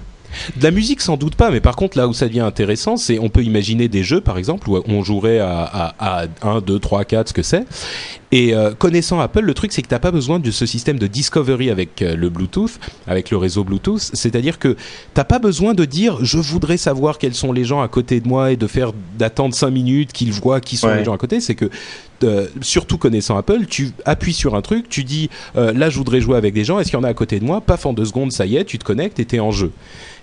De 0.57 0.63
la 0.63 0.71
musique, 0.71 1.01
sans 1.01 1.17
doute 1.17 1.35
pas, 1.35 1.51
mais 1.51 1.61
par 1.61 1.77
contre, 1.77 1.99
là 1.99 2.07
où 2.09 2.13
ça 2.13 2.27
devient 2.27 2.41
intéressant, 2.41 2.97
c'est 2.97 3.19
on 3.19 3.29
peut 3.29 3.43
imaginer 3.43 3.89
des 3.89 4.03
jeux, 4.03 4.21
par 4.21 4.39
exemple, 4.39 4.69
où 4.71 4.81
on 4.87 5.03
jouerait 5.03 5.39
à, 5.41 5.63
à, 5.99 6.23
à 6.23 6.27
1, 6.43 6.61
2, 6.61 6.79
3, 6.79 7.05
4, 7.05 7.29
ce 7.29 7.33
que 7.35 7.43
c'est. 7.43 7.65
Et 8.33 8.55
euh, 8.55 8.73
connaissant 8.75 9.19
Apple, 9.19 9.41
le 9.41 9.55
truc, 9.55 9.73
c'est 9.73 9.83
que 9.83 9.89
tu 9.89 9.95
n'as 9.95 9.99
pas 9.99 10.13
besoin 10.13 10.39
de 10.39 10.51
ce 10.53 10.65
système 10.65 11.01
de 11.01 11.09
discovery 11.09 11.69
avec 11.69 12.01
euh, 12.01 12.15
le 12.15 12.29
Bluetooth, 12.31 12.79
avec 13.09 13.31
le 13.31 13.37
réseau 13.37 13.65
Bluetooth. 13.65 13.99
C'est-à-dire 14.13 14.61
que 14.61 14.77
t'as 15.15 15.25
pas 15.25 15.41
besoin 15.41 15.75
de 15.75 15.85
dire 15.85 16.25
je 16.25 16.39
voudrais 16.39 16.77
savoir 16.77 17.19
quels 17.19 17.35
sont 17.35 17.53
les 17.53 17.65
gens 17.65 17.81
à 17.83 17.89
côté 17.89 18.21
de 18.21 18.29
moi 18.29 18.53
et 18.53 18.57
de 18.57 18.67
faire 18.69 18.93
d'attendre 19.19 19.53
5 19.55 19.71
minutes 19.71 20.13
qu'ils 20.13 20.33
voient 20.33 20.61
qui 20.61 20.77
sont 20.77 20.87
Ouais. 20.87 20.99
les 20.99 21.05
gens 21.05 21.13
à 21.13 21.19
côté. 21.19 21.41
C'est 21.41 21.57
que 21.57 21.69
euh, 22.23 22.47
surtout 22.61 22.99
connaissant 22.99 23.37
Apple, 23.37 23.67
tu 23.69 23.91
appuies 24.05 24.33
sur 24.35 24.55
un 24.55 24.63
truc, 24.63 24.89
tu 24.89 25.03
dis 25.03 25.29
là 25.57 25.91
je 25.91 25.97
voudrais 25.99 26.21
jouer 26.21 26.37
avec 26.37 26.55
des 26.55 26.65
gens, 26.65 26.79
est-ce 26.79 26.91
qu'il 26.91 26.99
y 26.99 27.03
en 27.03 27.05
a 27.05 27.09
à 27.09 27.15
côté 27.15 27.41
de 27.41 27.45
moi? 27.45 27.61
Paf 27.61 27.85
en 27.87 27.93
deux 27.93 28.05
secondes, 28.05 28.31
ça 28.31 28.47
y 28.47 28.57
est, 28.57 28.65
tu 28.65 28.79
te 28.79 28.85
connectes 28.85 29.19
et 29.19 29.25
t'es 29.25 29.41
en 29.41 29.51
jeu. 29.51 29.73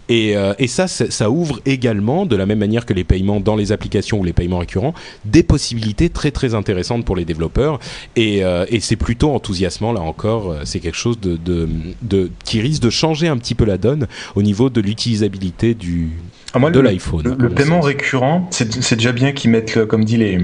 Et, 0.10 0.36
et 0.60 0.67
ça, 0.67 0.88
ça 0.88 1.30
ouvre 1.30 1.60
également, 1.65 2.26
de 2.26 2.36
la 2.36 2.46
même 2.46 2.60
manière 2.60 2.86
que 2.86 2.93
les 2.93 3.04
paiements 3.04 3.39
dans 3.39 3.56
les 3.56 3.72
applications 3.72 4.20
ou 4.20 4.24
les 4.24 4.34
paiements 4.34 4.60
récurrents, 4.60 4.93
des 5.26 5.43
possibilités 5.43 6.10
très 6.10 6.32
très 6.32 6.54
intéressantes 6.54 7.06
pour 7.06 7.15
les 7.15 7.26
développeurs. 7.26 7.80
Et, 8.15 8.39
et 8.70 8.80
c'est 8.80 8.96
plutôt 8.96 9.32
enthousiasmant 9.32 9.91
là 9.91 10.02
encore. 10.02 10.56
C'est 10.63 10.80
quelque 10.80 10.98
chose 10.98 11.20
de, 11.20 11.36
de, 11.36 11.67
de, 12.02 12.32
qui 12.46 12.62
risque 12.62 12.82
de 12.82 12.89
changer 12.89 13.28
un 13.28 13.38
petit 13.38 13.56
peu 13.56 13.65
la 13.65 13.78
donne 13.78 14.08
au 14.36 14.41
niveau 14.41 14.70
de 14.70 14.82
l'utilisabilité 14.82 15.74
du 15.74 16.10
ah, 16.54 16.70
de 16.70 16.80
l'iPhone. 16.80 17.36
Le, 17.38 17.50
paiement 17.50 17.82
récurrent, 17.82 18.48
c'est 18.52 18.96
déjà 18.96 19.12
bien 19.12 19.32
qu'ils 19.32 19.52
mettent, 19.52 19.86
comme 19.86 20.06
dit 20.06 20.17
les 20.17 20.39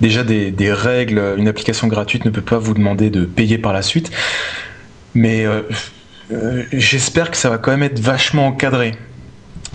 déjà 0.00 0.22
des, 0.22 0.50
des, 0.50 0.72
règles. 0.72 1.22
Une 1.38 1.48
application 1.48 1.86
gratuite 1.86 2.24
ne 2.24 2.30
peut 2.30 2.42
pas 2.42 2.58
vous 2.58 2.74
demander 2.74 3.10
de 3.10 3.24
payer 3.24 3.58
par 3.58 3.72
la 3.72 3.82
suite. 3.82 4.10
Mais 5.14 5.44
euh, 5.44 5.62
euh, 6.32 6.64
j'espère 6.72 7.30
que 7.30 7.36
ça 7.36 7.50
va 7.50 7.58
quand 7.58 7.70
même 7.70 7.82
être 7.82 7.98
vachement 7.98 8.46
encadré. 8.46 8.94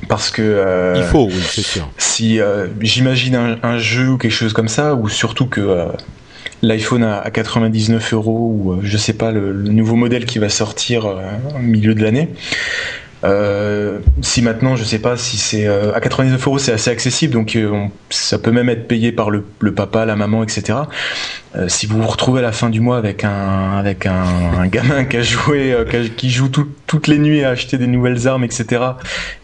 Parce 0.08 0.30
que. 0.30 0.42
Euh, 0.42 0.94
Il 0.98 1.04
faut, 1.04 1.26
oui, 1.28 1.42
c'est 1.50 1.62
sûr. 1.62 1.90
Si 1.98 2.40
j'imagine 2.82 3.36
un, 3.36 3.58
un, 3.64 3.78
jeu 3.78 4.10
ou 4.10 4.18
quelque 4.18 4.32
chose 4.32 4.54
comme 4.54 4.68
ça, 4.68 4.94
ou 4.96 5.10
surtout 5.10 5.48
que 5.48 5.88
l'iPhone 6.62 7.04
à, 7.04 7.30
99 7.32 8.14
euros, 8.14 8.52
ou 8.54 8.80
je 8.84 8.98
sais 8.98 9.14
pas, 9.14 9.32
le, 9.32 9.52
le, 9.52 9.70
nouveau 9.70 9.96
modèle 9.96 10.26
qui 10.26 10.40
va 10.40 10.50
sortir 10.50 11.06
au 11.06 11.60
milieu 11.60 11.96
de 11.96 12.04
l'année. 12.04 12.30
Euh, 13.26 14.00
si 14.22 14.42
maintenant, 14.42 14.76
je 14.76 14.84
sais 14.84 15.00
pas 15.00 15.18
si 15.18 15.38
c'est 15.38 15.66
euh, 15.66 15.94
à 15.94 16.00
99 16.00 16.48
euros, 16.48 16.60
c'est 16.60 16.72
assez 16.72 16.92
accessible, 16.92 17.34
donc 17.34 17.56
euh, 17.56 17.86
ça 18.10 18.38
peut 18.38 18.52
même 18.52 18.70
être 18.70 18.88
payé 18.88 19.12
par 19.12 19.32
le, 19.32 19.44
papa, 19.76 20.06
la 20.06 20.16
maman, 20.16 20.44
etc. 20.44 20.80
Si 21.68 21.88
vous 21.88 22.02
vous 22.02 22.08
retrouvez 22.08 22.40
à 22.40 22.44
la 22.44 22.52
fin 22.52 22.70
du 22.70 22.82
mois 22.82 22.98
avec 22.98 23.24
un 23.24 23.78
avec 23.78 24.06
un, 24.06 24.68
gamin 24.68 25.06
qui 25.10 25.18
a 25.18 25.22
joué, 25.22 25.74
qui, 26.18 26.30
joue 26.30 26.50
tout, 26.50 26.68
toutes 26.88 27.08
les 27.08 27.18
nuits 27.18 27.44
à 27.44 27.50
acheter 27.50 27.78
des 27.78 27.88
nouvelles 27.88 28.28
armes, 28.28 28.44
etc. 28.44 28.82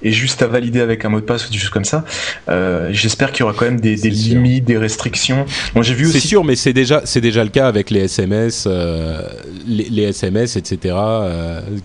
et 0.02 0.12
juste 0.12 0.42
à 0.42 0.48
valider 0.48 0.82
avec 0.82 1.06
un 1.06 1.10
mot 1.10 1.20
de 1.20 1.26
passe 1.26 1.48
ou 1.48 1.52
des 1.52 1.58
choses 1.58 1.70
comme 1.70 1.86
ça, 1.86 2.06
euh, 2.50 2.90
j'espère 2.92 3.32
qu'il 3.32 3.42
y 3.42 3.44
aura 3.44 3.54
quand 3.54 3.66
même 3.66 3.80
des, 3.80 3.96
des 3.96 4.10
limites, 4.10 4.66
des 4.66 4.78
restrictions. 4.78 5.46
Bon, 5.74 5.82
j'ai 5.82 5.94
vu 5.94 6.06
C'est 6.08 6.20
sûr, 6.20 6.44
mais 6.44 6.56
c'est 6.56 6.74
déjà 6.74 7.02
c'est 7.06 7.22
déjà 7.22 7.44
le 7.44 7.50
cas 7.50 7.68
avec 7.68 7.90
les 7.90 8.02
SMS, 8.02 8.68
les, 9.68 9.90
les, 9.90 10.04
SMS, 10.04 10.56
etc. 10.56 10.96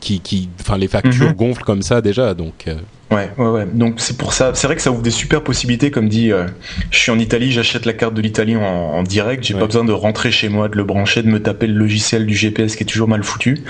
qui 0.01 0.21
qui, 0.21 0.49
enfin 0.61 0.79
les 0.79 0.89
factures 0.89 1.29
mhm. 1.29 1.35
gonflent 1.35 1.65
comme 1.65 1.83
ça 1.83 2.01
déjà, 2.01 2.35
donc. 2.35 2.67
Ouais, 3.11 3.31
ouais, 3.39 3.49
ouais. 3.49 3.67
Donc 3.73 4.01
c'est 4.01 4.17
pour 4.19 4.33
ça. 4.33 4.53
C'est 4.55 4.67
vrai 4.67 4.75
que 4.75 4.83
ça 4.83 4.91
ouvre 4.91 5.03
des 5.03 5.13
super 5.13 5.45
possibilités. 5.45 5.91
Comme 5.91 6.09
dit, 6.09 6.33
euh, 6.33 6.47
je 6.91 6.99
suis 6.99 7.13
en 7.13 7.19
Italie, 7.19 7.53
j'achète 7.53 7.87
la 7.87 7.93
carte 7.93 8.15
de 8.15 8.21
l'Italie 8.21 8.57
en, 8.57 8.63
en, 8.63 9.03
direct. 9.05 9.45
J'ai 9.45 9.55
pas 9.55 9.67
besoin 9.67 9.85
de 9.85 9.93
rentrer 9.93 10.33
chez 10.33 10.49
moi, 10.49 10.69
de 10.69 10.77
le 10.77 10.85
brancher, 10.85 11.23
de 11.23 11.29
me 11.29 11.41
taper 11.41 11.69
le 11.69 11.75
logiciel 11.75 12.27
du 12.27 12.35
GPS 12.35 12.75
qui 12.75 12.83
est 12.83 12.87
toujours 12.87 13.09
mal 13.09 13.23
foutu. 13.23 13.63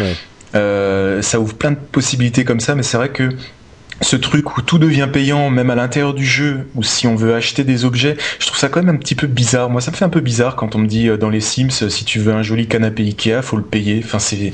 Ouais. 0.00 0.14
Euh, 0.54 1.22
ça 1.22 1.40
ouvre 1.40 1.54
plein 1.54 1.72
de 1.72 1.76
possibilités 1.76 2.44
comme 2.44 2.60
ça, 2.60 2.74
mais 2.74 2.82
c'est 2.82 2.96
vrai 2.96 3.10
que 3.10 3.30
ce 4.00 4.16
truc 4.16 4.56
où 4.56 4.62
tout 4.62 4.78
devient 4.78 5.08
payant, 5.12 5.50
même 5.50 5.70
à 5.70 5.74
l'intérieur 5.74 6.14
du 6.14 6.26
jeu, 6.26 6.66
ou 6.74 6.82
si 6.82 7.06
on 7.06 7.14
veut 7.14 7.34
acheter 7.34 7.64
des 7.64 7.84
objets, 7.84 8.16
je 8.38 8.46
trouve 8.46 8.58
ça 8.58 8.68
quand 8.68 8.82
même 8.82 8.94
un 8.94 8.98
petit 8.98 9.14
peu 9.14 9.26
bizarre. 9.26 9.70
Moi, 9.70 9.80
ça 9.80 9.90
me 9.90 9.96
fait 9.96 10.04
un 10.04 10.10
peu 10.10 10.20
bizarre 10.20 10.56
quand 10.56 10.74
on 10.74 10.78
me 10.78 10.86
dit 10.86 11.08
euh, 11.08 11.16
dans 11.16 11.30
les 11.30 11.40
Sims, 11.40 11.88
si 11.88 12.04
tu 12.04 12.18
veux 12.18 12.32
un 12.32 12.42
joli 12.42 12.66
canapé 12.66 13.02
Ikea, 13.02 13.42
faut 13.42 13.56
le 13.56 13.62
payer. 13.62 14.02
Enfin, 14.04 14.18
c'est. 14.18 14.52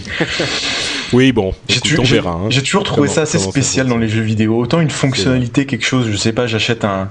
oui, 1.12 1.32
bon. 1.32 1.54
J'ai 1.68 1.80
tu, 1.80 1.94
hein. 1.94 2.48
toujours 2.64 2.84
trouvé 2.84 3.08
ça 3.08 3.22
assez 3.22 3.38
spécial 3.38 3.86
dans 3.86 3.98
les 3.98 4.08
jeux 4.08 4.22
vidéo. 4.22 4.58
Autant 4.58 4.80
une 4.80 4.90
fonctionnalité, 4.90 5.66
quelque 5.66 5.86
chose, 5.86 6.08
je 6.10 6.16
sais 6.16 6.32
pas, 6.32 6.46
j'achète 6.46 6.84
un, 6.84 7.10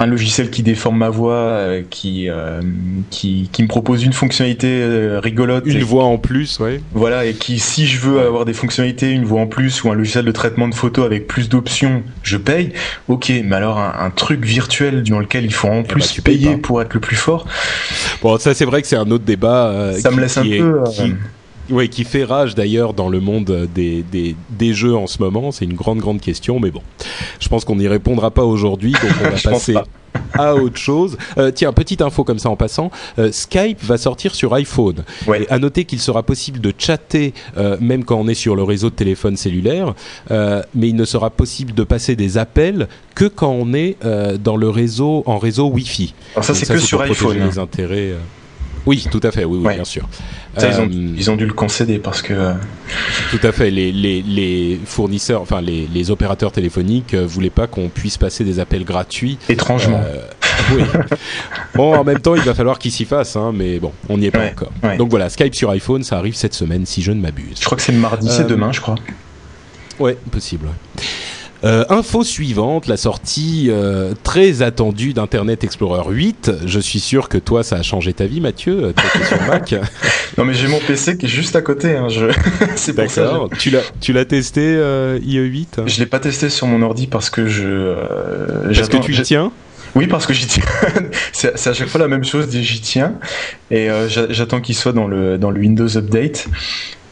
un 0.00 0.06
logiciel 0.06 0.50
qui 0.50 0.62
déforme 0.62 0.96
ma 0.96 1.10
voix, 1.10 1.34
euh, 1.34 1.82
qui, 1.88 2.30
euh, 2.30 2.62
qui, 3.10 3.50
qui 3.52 3.62
me 3.62 3.68
propose 3.68 4.02
une 4.02 4.14
fonctionnalité 4.14 4.68
euh, 4.68 5.20
rigolote. 5.20 5.64
Une 5.66 5.82
voix 5.82 6.04
en 6.04 6.16
plus, 6.16 6.58
ouais. 6.58 6.80
Voilà, 6.94 7.26
et 7.26 7.34
qui, 7.34 7.58
si 7.58 7.86
je 7.86 8.00
veux 8.00 8.20
avoir 8.20 8.46
des 8.46 8.54
fonctionnalités, 8.54 9.10
une 9.10 9.24
voix 9.24 9.42
en 9.42 9.46
plus, 9.46 9.84
ou 9.84 9.90
un 9.90 9.94
logiciel 9.94 10.24
de 10.24 10.32
traitement 10.32 10.68
de 10.68 10.74
photos 10.74 11.04
avec 11.04 11.26
plus 11.26 11.50
d'options, 11.50 11.69
je 12.22 12.36
paye. 12.36 12.72
Ok, 13.08 13.32
mais 13.44 13.56
alors 13.56 13.78
un, 13.78 14.10
truc 14.10 14.44
virtuel 14.44 15.02
dans 15.02 15.18
lequel 15.18 15.44
il 15.44 15.52
faut 15.52 15.68
en 15.68 15.80
eh 15.80 15.84
plus 15.84 16.16
bah, 16.16 16.22
payer 16.24 16.56
pour 16.56 16.82
être 16.82 16.94
le 16.94 17.00
plus 17.00 17.16
fort. 17.16 17.46
Bon, 18.22 18.38
ça 18.38 18.54
c'est 18.54 18.64
vrai 18.64 18.82
que 18.82 18.88
c'est 18.88 18.96
un 18.96 19.10
autre 19.10 19.24
débat. 19.24 19.92
ça 19.98 20.10
me 20.10 20.20
laisse 20.20 20.36
un 20.36 20.44
peu. 20.44 20.82
Oui, 21.70 21.88
qui 21.88 22.02
fait 22.02 22.24
rage 22.24 22.56
d'ailleurs 22.56 22.94
dans 22.94 23.08
le 23.08 23.20
monde 23.20 23.68
des, 23.72 24.02
des, 24.02 24.34
des, 24.50 24.74
jeux 24.74 24.96
en 24.96 25.06
ce 25.06 25.22
moment. 25.22 25.52
C'est 25.52 25.64
une 25.64 25.74
grande, 25.74 25.98
grande 25.98 26.20
question, 26.20 26.58
mais 26.58 26.72
bon, 26.72 26.82
je 27.38 27.48
pense 27.48 27.64
qu'on 27.64 27.76
n'y 27.76 27.86
répondra 27.86 28.32
pas 28.32 28.44
aujourd'hui, 28.44 28.90
donc 28.90 29.12
on 29.20 29.24
va 29.30 29.52
passer 29.52 29.76
à 30.40 30.54
autre 30.54 30.76
chose. 30.76 31.16
Euh, 31.38 31.50
tiens, 31.50 31.72
petite 31.72 32.02
info 32.02 32.24
comme 32.24 32.38
ça 32.38 32.48
en 32.48 32.56
passant, 32.56 32.90
euh, 33.18 33.30
Skype 33.32 33.82
va 33.82 33.98
sortir 33.98 34.34
sur 34.34 34.54
iPhone. 34.54 35.04
Ouais. 35.26 35.42
Et 35.42 35.50
à 35.50 35.58
noter 35.58 35.84
qu'il 35.84 36.00
sera 36.00 36.22
possible 36.22 36.60
de 36.60 36.72
chatter 36.76 37.34
euh, 37.56 37.76
même 37.80 38.04
quand 38.04 38.16
on 38.16 38.28
est 38.28 38.34
sur 38.34 38.56
le 38.56 38.62
réseau 38.62 38.90
de 38.90 38.94
téléphone 38.94 39.36
cellulaire, 39.36 39.94
mais 40.30 40.88
il 40.88 40.96
ne 40.96 41.04
sera 41.04 41.30
possible 41.30 41.74
de 41.74 41.84
passer 41.84 42.16
des 42.16 42.38
appels 42.38 42.88
que 43.14 43.24
quand 43.24 43.50
on 43.50 43.72
est 43.74 43.96
dans 44.42 44.56
le 44.56 44.68
réseau 44.68 45.22
en 45.26 45.38
réseau 45.38 45.68
Wi-Fi. 45.68 46.14
Alors 46.34 46.44
ça, 46.44 46.54
c'est 46.54 46.66
que 46.66 46.78
sur 46.78 47.00
iPhone. 47.00 47.38
Les 47.38 47.58
intérêts. 47.58 48.14
Oui, 48.86 49.06
tout 49.10 49.20
à 49.22 49.30
fait, 49.30 49.44
oui, 49.44 49.58
oui 49.58 49.66
ouais. 49.66 49.74
bien 49.74 49.84
sûr. 49.84 50.08
Ça, 50.56 50.68
ils, 50.68 50.80
ont, 50.80 50.84
euh, 50.84 51.14
ils, 51.16 51.30
ont, 51.30 51.36
dû 51.36 51.46
le 51.46 51.52
concéder 51.52 51.98
parce 51.98 52.22
que. 52.22 52.32
Euh, 52.32 52.54
tout 53.30 53.38
à 53.42 53.52
fait. 53.52 53.70
Les, 53.70 53.92
les, 53.92 54.22
les 54.22 54.80
fournisseurs, 54.84 55.40
enfin 55.42 55.60
les, 55.60 55.86
les, 55.86 56.10
opérateurs 56.10 56.50
téléphoniques 56.50 57.14
euh, 57.14 57.26
voulaient 57.26 57.50
pas 57.50 57.66
qu'on 57.66 57.88
puisse 57.88 58.18
passer 58.18 58.44
des 58.44 58.58
appels 58.58 58.84
gratuits. 58.84 59.38
Étrangement. 59.48 60.02
Euh, 60.04 60.20
oui. 60.74 60.82
bon, 61.74 61.94
en 61.94 62.04
même 62.04 62.20
temps, 62.20 62.34
il 62.34 62.42
va 62.42 62.54
falloir 62.54 62.78
qu'ils 62.78 62.92
s'y 62.92 63.04
fassent, 63.04 63.36
hein, 63.36 63.52
mais 63.54 63.78
bon, 63.78 63.92
on 64.08 64.18
n'y 64.18 64.26
est 64.26 64.30
pas 64.30 64.40
ouais, 64.40 64.52
encore. 64.52 64.72
Ouais. 64.82 64.96
Donc 64.96 65.10
voilà, 65.10 65.28
Skype 65.28 65.54
sur 65.54 65.70
iPhone, 65.70 66.02
ça 66.02 66.18
arrive 66.18 66.34
cette 66.34 66.54
semaine, 66.54 66.86
si 66.86 67.02
je 67.02 67.12
ne 67.12 67.20
m'abuse. 67.20 67.58
Je 67.60 67.64
crois 67.64 67.76
que 67.76 67.82
c'est 67.82 67.92
mardi, 67.92 68.28
c'est 68.28 68.46
demain, 68.46 68.72
je 68.72 68.80
crois. 68.80 68.96
Ouais, 69.98 70.16
possible. 70.30 70.66
Euh, 71.62 71.84
info 71.90 72.24
suivante, 72.24 72.86
la 72.86 72.96
sortie 72.96 73.66
euh, 73.68 74.14
très 74.22 74.62
attendue 74.62 75.12
d'Internet 75.12 75.62
Explorer 75.62 76.10
8. 76.10 76.52
Je 76.64 76.80
suis 76.80 77.00
sûr 77.00 77.28
que 77.28 77.36
toi, 77.36 77.62
ça 77.62 77.76
a 77.76 77.82
changé 77.82 78.12
ta 78.14 78.26
vie, 78.26 78.40
Mathieu. 78.40 78.84
Euh, 78.84 78.92
sur 79.28 79.42
Mac. 79.42 79.74
non, 80.38 80.44
mais 80.44 80.54
j'ai 80.54 80.68
mon 80.68 80.78
PC 80.78 81.18
qui 81.18 81.26
est 81.26 81.28
juste 81.28 81.56
à 81.56 81.62
côté. 81.62 81.96
Hein, 81.96 82.08
je... 82.08 82.26
C'est 82.76 82.94
pour 82.94 83.10
ça. 83.10 83.40
Tu 83.58 83.70
l'as, 83.70 83.82
tu 84.00 84.12
l'as 84.12 84.24
testé 84.24 84.62
euh, 84.64 85.18
IE8 85.18 85.86
Je 85.86 86.00
l'ai 86.00 86.06
pas 86.06 86.18
testé 86.18 86.48
sur 86.48 86.66
mon 86.66 86.80
ordi 86.82 87.06
parce 87.06 87.28
que 87.28 87.46
je. 87.46 87.94
Parce 88.74 88.88
que 88.88 88.96
tu 88.96 89.14
y 89.14 89.22
tiens? 89.22 89.52
Oui, 89.94 90.06
parce 90.06 90.26
que 90.26 90.32
j'y 90.32 90.46
tiens. 90.46 90.64
c'est 91.32 91.66
à 91.66 91.72
chaque 91.72 91.88
fois 91.88 92.00
la 92.00 92.08
même 92.08 92.24
chose, 92.24 92.48
j'y 92.50 92.80
tiens. 92.80 93.14
Et 93.70 93.90
euh, 93.90 94.08
j'attends 94.08 94.60
qu'il 94.60 94.76
soit 94.76 94.92
dans 94.92 95.06
le, 95.06 95.38
dans 95.38 95.50
le 95.50 95.60
Windows 95.60 95.96
Update. 95.96 96.48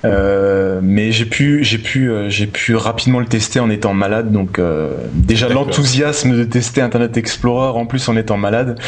Euh, 0.05 0.81
mais 0.83 1.11
j'ai 1.11 1.25
pu, 1.25 1.65
j'ai 1.65 1.79
pu, 1.79 2.11
euh, 2.11 2.31
j'ai 2.31 2.47
pu 2.47 2.77
rapidement 2.77 3.19
le 3.19 3.27
tester 3.27 3.61
en 3.61 3.71
étant 3.71 3.95
malade. 3.95 4.31
Donc 4.31 4.59
euh, 4.59 4.93
déjà 5.13 5.49
l'enthousiasme 5.49 6.37
de 6.37 6.45
tester 6.45 6.81
Internet 6.81 7.17
Explorer 7.17 7.77
en 7.77 7.87
plus 7.87 8.09
en 8.09 8.17
étant 8.17 8.37
malade. 8.37 8.79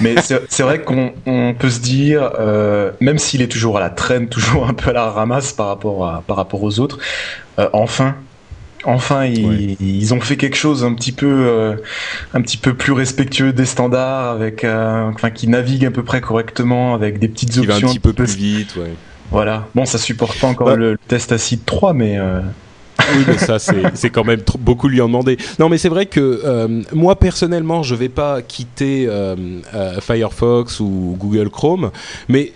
Mais 0.00 0.16
c'est 0.48 0.62
vrai 0.62 0.80
qu'on 0.80 1.12
on 1.26 1.54
peut 1.54 1.70
se 1.70 1.80
dire, 1.80 2.32
euh, 2.38 2.90
même 3.00 3.18
s'il 3.18 3.42
est 3.42 3.48
toujours 3.48 3.76
à 3.76 3.80
la 3.80 3.90
traîne, 3.90 4.28
toujours 4.28 4.68
un 4.68 4.74
peu 4.74 4.90
à 4.90 4.94
la 4.94 5.10
ramasse 5.10 5.52
par 5.52 5.68
rapport 5.68 6.06
à, 6.06 6.22
par 6.26 6.36
rapport 6.36 6.62
aux 6.62 6.80
autres, 6.80 6.98
enfin. 7.72 8.16
Enfin, 8.84 9.24
ils, 9.26 10.14
ont 10.14 10.20
fait 10.20 10.36
quelque 10.36 10.56
chose 10.56 10.84
un 10.84 10.94
petit 10.94 11.10
peu, 11.10 11.76
un 12.32 12.40
petit 12.40 12.56
peu 12.56 12.74
plus 12.74 12.92
respectueux 12.92 13.52
des 13.52 13.64
standards, 13.66 14.30
avec, 14.30 14.64
enfin, 14.64 15.30
qui 15.30 15.48
navigue 15.48 15.84
à 15.84 15.90
peu 15.90 16.04
près 16.04 16.20
correctement, 16.20 16.94
avec 16.94 17.18
des 17.18 17.26
petites 17.26 17.50
qui 17.50 17.58
options. 17.58 17.74
Va 17.74 17.86
un 17.86 17.90
petit 17.90 17.98
peu 17.98 18.12
plus 18.12 18.36
vite, 18.36 18.76
ouais. 18.76 18.94
Voilà. 19.30 19.66
Bon, 19.74 19.84
ça 19.84 19.98
supporte 19.98 20.38
pas 20.40 20.48
encore 20.48 20.68
bah. 20.68 20.76
le, 20.76 20.92
le, 20.92 20.98
test 21.08 21.32
acide 21.32 21.64
3, 21.64 21.92
mais. 21.92 22.18
Euh... 22.18 22.40
oui, 23.14 23.24
mais 23.26 23.38
ça, 23.38 23.58
c'est 23.58 24.10
quand 24.12 24.24
même 24.24 24.42
trop, 24.42 24.58
beaucoup 24.58 24.88
lui 24.88 25.00
en 25.00 25.06
demander. 25.06 25.36
Non, 25.58 25.68
mais 25.68 25.78
c'est 25.78 25.88
vrai 25.88 26.06
que 26.06 26.40
euh, 26.44 26.82
moi, 26.92 27.18
personnellement, 27.18 27.82
je 27.82 27.94
vais 27.94 28.08
pas 28.08 28.42
quitter 28.42 29.06
euh, 29.06 29.36
euh, 29.74 30.00
Firefox 30.00 30.80
ou 30.80 31.16
Google 31.18 31.50
Chrome, 31.50 31.90
mais 32.28 32.52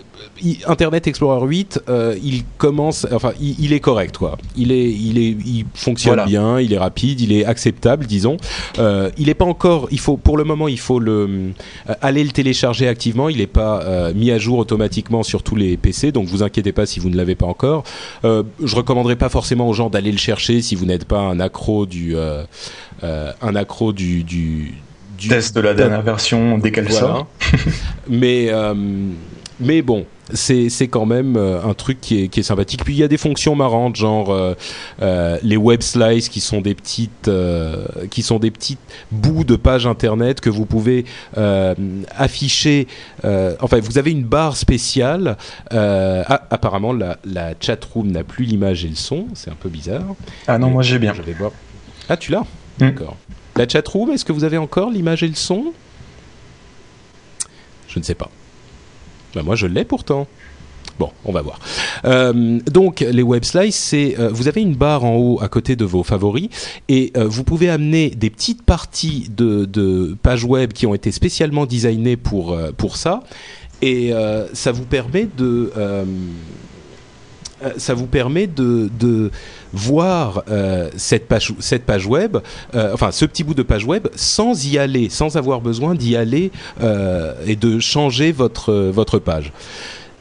Internet 0.67 1.07
Explorer 1.07 1.47
8, 1.47 1.83
euh, 1.89 2.17
il 2.23 2.45
commence, 2.59 3.07
enfin, 3.13 3.33
il, 3.41 3.59
il, 3.61 3.73
est 3.73 3.81
correct, 3.81 4.19
quoi. 4.19 4.39
Il 4.57 4.73
est, 4.73 4.91
il 4.91 5.19
est, 5.19 5.37
il 5.45 5.65
fonctionne 5.75 6.15
voilà. 6.15 6.27
bien, 6.27 6.61
il 6.61 6.73
est 6.73 6.79
rapide, 6.79 7.21
il 7.21 7.33
est 7.33 7.45
acceptable, 7.45 8.07
disons. 8.07 8.37
Euh, 8.79 9.11
il 9.19 9.27
n'est 9.27 9.35
pas 9.35 9.45
encore, 9.45 9.89
il 9.91 10.01
faut, 10.01 10.17
pour 10.17 10.37
le 10.37 10.45
moment, 10.45 10.69
il 10.69 10.79
faut 10.79 10.99
le 10.99 11.53
euh, 11.89 11.95
aller 12.01 12.25
le 12.25 12.31
télécharger 12.31 12.89
activement. 12.89 13.29
Il 13.29 13.39
n'est 13.39 13.47
pas 13.47 14.13
mis 14.15 14.31
à 14.31 14.39
jour 14.39 14.59
automatiquement 14.59 15.23
sur 15.23 15.43
tous 15.43 15.57
les 15.57 15.77
PC, 15.77 16.13
donc 16.13 16.27
vous 16.27 16.43
inquiétez 16.43 16.73
pas 16.73 16.87
si 16.87 17.01
vous 17.01 17.11
ne 17.11 17.17
l'avez 17.17 17.35
pas 17.35 17.47
encore. 17.47 17.85
Je 18.25 18.77
recommanderais 18.77 19.17
pas 19.17 19.29
forcément 19.29 19.69
aux 19.69 19.73
gens 19.73 19.91
d'aller 19.91 20.13
le 20.13 20.19
chercher 20.19 20.63
si 20.63 20.75
vous 20.75 20.87
n'êtes 20.87 21.05
pas 21.05 21.21
un 21.21 21.41
accro 21.41 21.87
du, 21.87 22.17
un 23.03 23.57
accro 23.57 23.93
du, 23.93 24.25
du, 24.25 24.75
du 25.19 25.29
test 25.29 25.55
de 25.55 25.61
la 25.61 25.75
dernière 25.75 26.03
version 26.03 26.59
dès 26.59 26.73
qu'elle 26.73 26.89
voilà. 26.89 27.01
sort. 27.01 27.27
mais 28.09 28.51
mais 29.63 29.83
bon, 29.83 30.07
c'est 30.33 30.69
quand 30.89 31.07
même 31.07 31.37
euh, 31.37 31.63
un 31.63 31.75
truc 31.75 32.01
qui 32.01 32.23
est, 32.23 32.29
qui 32.29 32.41
est 32.41 32.43
sympathique. 32.43 32.85
Puis 32.85 32.95
il 32.95 32.99
y 32.99 33.03
a 33.03 33.09
des 33.09 33.17
fonctions 33.17 33.55
marrantes, 33.55 33.97
genre 33.97 34.31
euh, 34.31 34.55
euh, 35.01 35.39
les 35.43 35.57
web 35.57 35.83
slices 35.83 36.29
qui 36.29 36.41
sont 36.41 36.61
des 36.61 36.75
petites 36.75 37.29
euh, 37.29 37.87
qui 38.11 38.23
sont 38.23 38.39
des 38.39 38.51
petites 38.51 38.81
bouts 39.11 39.45
de 39.45 39.57
pages 39.57 39.87
internet 39.87 40.41
que 40.41 40.51
vous 40.51 40.67
pouvez 40.67 41.05
afficher. 42.17 42.87
enfin, 43.25 43.81
vous 43.81 43.99
avez 43.99 44.11
une 44.11 44.25
barre 44.25 44.57
spéciale. 44.57 45.37
Ah, 45.71 46.47
apparemment, 46.51 46.93
la, 46.93 47.19
la 47.25 47.55
chat 47.59 47.83
room 47.85 48.11
n'a 48.11 48.25
plus 48.25 48.45
l'image 48.45 48.85
et 48.85 48.89
le 48.89 48.97
son. 48.97 49.27
C'est 49.35 49.51
un 49.51 49.57
peu 49.59 49.69
bizarre. 49.69 50.15
Ah 50.47 50.59
non, 50.59 50.71
moi 50.71 50.83
j'ai 50.83 50.99
bien. 50.99 51.15
Je 51.15 51.23
vais 51.23 51.33
voir. 51.33 51.53
Ah, 52.09 52.17
tu 52.17 52.33
l'as? 52.33 52.45
D'accord. 52.79 53.17
La 53.55 53.69
chatroom, 53.69 54.11
est-ce 54.11 54.25
que 54.25 54.33
vous 54.33 54.45
avez 54.45 54.57
encore 54.59 54.91
l'image 54.91 55.23
et 55.23 55.29
le 55.29 55.35
son? 55.35 55.73
Je 57.87 57.99
ne 57.99 58.05
sais 58.05 58.15
pas. 58.15 58.31
Ben, 59.35 59.43
moi, 59.43 59.57
je 59.57 59.67
l'ai 59.67 59.85
pourtant. 59.85 60.27
Bon, 60.99 61.11
on 61.25 61.33
va 61.33 61.43
voir. 61.43 61.59
Euh, 62.05 62.61
donc, 62.67 63.01
les 63.01 63.23
web 63.23 63.45
slices, 63.45 63.77
c'est 63.77 64.19
euh, 64.19 64.29
vous 64.31 64.49
avez 64.49 64.61
une 64.61 64.75
barre 64.75 65.05
en 65.05 65.17
haut 65.17 65.39
à 65.41 65.49
côté 65.49 65.75
de 65.75 65.85
vos 65.85 66.03
favoris 66.03 66.49
et 66.89 67.13
euh, 67.17 67.27
vous 67.27 67.45
pouvez 67.45 67.71
amener 67.71 68.11
des 68.11 68.31
petites 68.31 68.63
parties 68.63 69.29
de, 69.35 69.65
de, 69.65 70.17
pages 70.23 70.45
web 70.45 70.73
qui 70.73 70.87
ont 70.87 70.95
été 70.95 71.11
spécialement 71.11 71.67
designées 71.67 72.17
pour 72.17 72.57
pour 72.77 72.97
ça 72.97 73.21
et 73.81 74.13
ça 74.53 74.71
vous 74.71 74.85
permet 74.85 75.27
de 75.37 75.73
ça 77.77 77.95
vous 77.95 78.07
permet 78.07 78.47
de, 78.47 79.31
voir 79.73 80.45
cette, 80.97 81.29
page, 81.29 81.53
cette 81.59 81.85
page 81.85 82.07
web, 82.07 82.39
enfin 82.75 83.11
ce 83.13 83.25
petit 83.25 83.45
bout 83.45 83.55
de 83.55 83.63
page 83.63 83.85
web, 83.85 84.09
sans 84.15 84.67
y 84.67 84.79
aller, 84.79 85.09
sans 85.09 85.37
avoir 85.37 85.61
besoin 85.61 85.95
d'y 85.95 86.17
aller 86.17 86.51
et 87.47 87.57
de 87.57 87.79
changer 87.79 88.33
votre, 88.33 88.75
votre 88.75 89.19
page. 89.19 89.53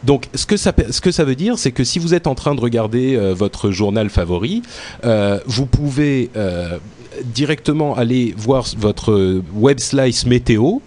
Donc, 0.03 0.27
ce 0.33 0.45
que 0.45 0.57
ça, 0.57 0.73
ce 0.89 1.01
que 1.01 1.11
ça 1.11 1.23
veut 1.23 1.35
dire, 1.35 1.57
c'est 1.57 1.71
que 1.71 1.83
si 1.83 1.99
vous 1.99 2.13
êtes 2.13 2.27
en 2.27 2.35
train 2.35 2.55
de 2.55 2.61
regarder 2.61 3.15
euh, 3.15 3.33
votre 3.33 3.71
journal 3.71 4.09
favori, 4.09 4.63
euh, 5.05 5.39
vous 5.45 5.65
pouvez 5.65 6.31
euh, 6.35 6.77
directement 7.25 7.95
aller 7.95 8.33
voir 8.35 8.65
votre 8.77 9.41
web 9.53 9.79
slice 9.79 10.25
météo 10.25 10.79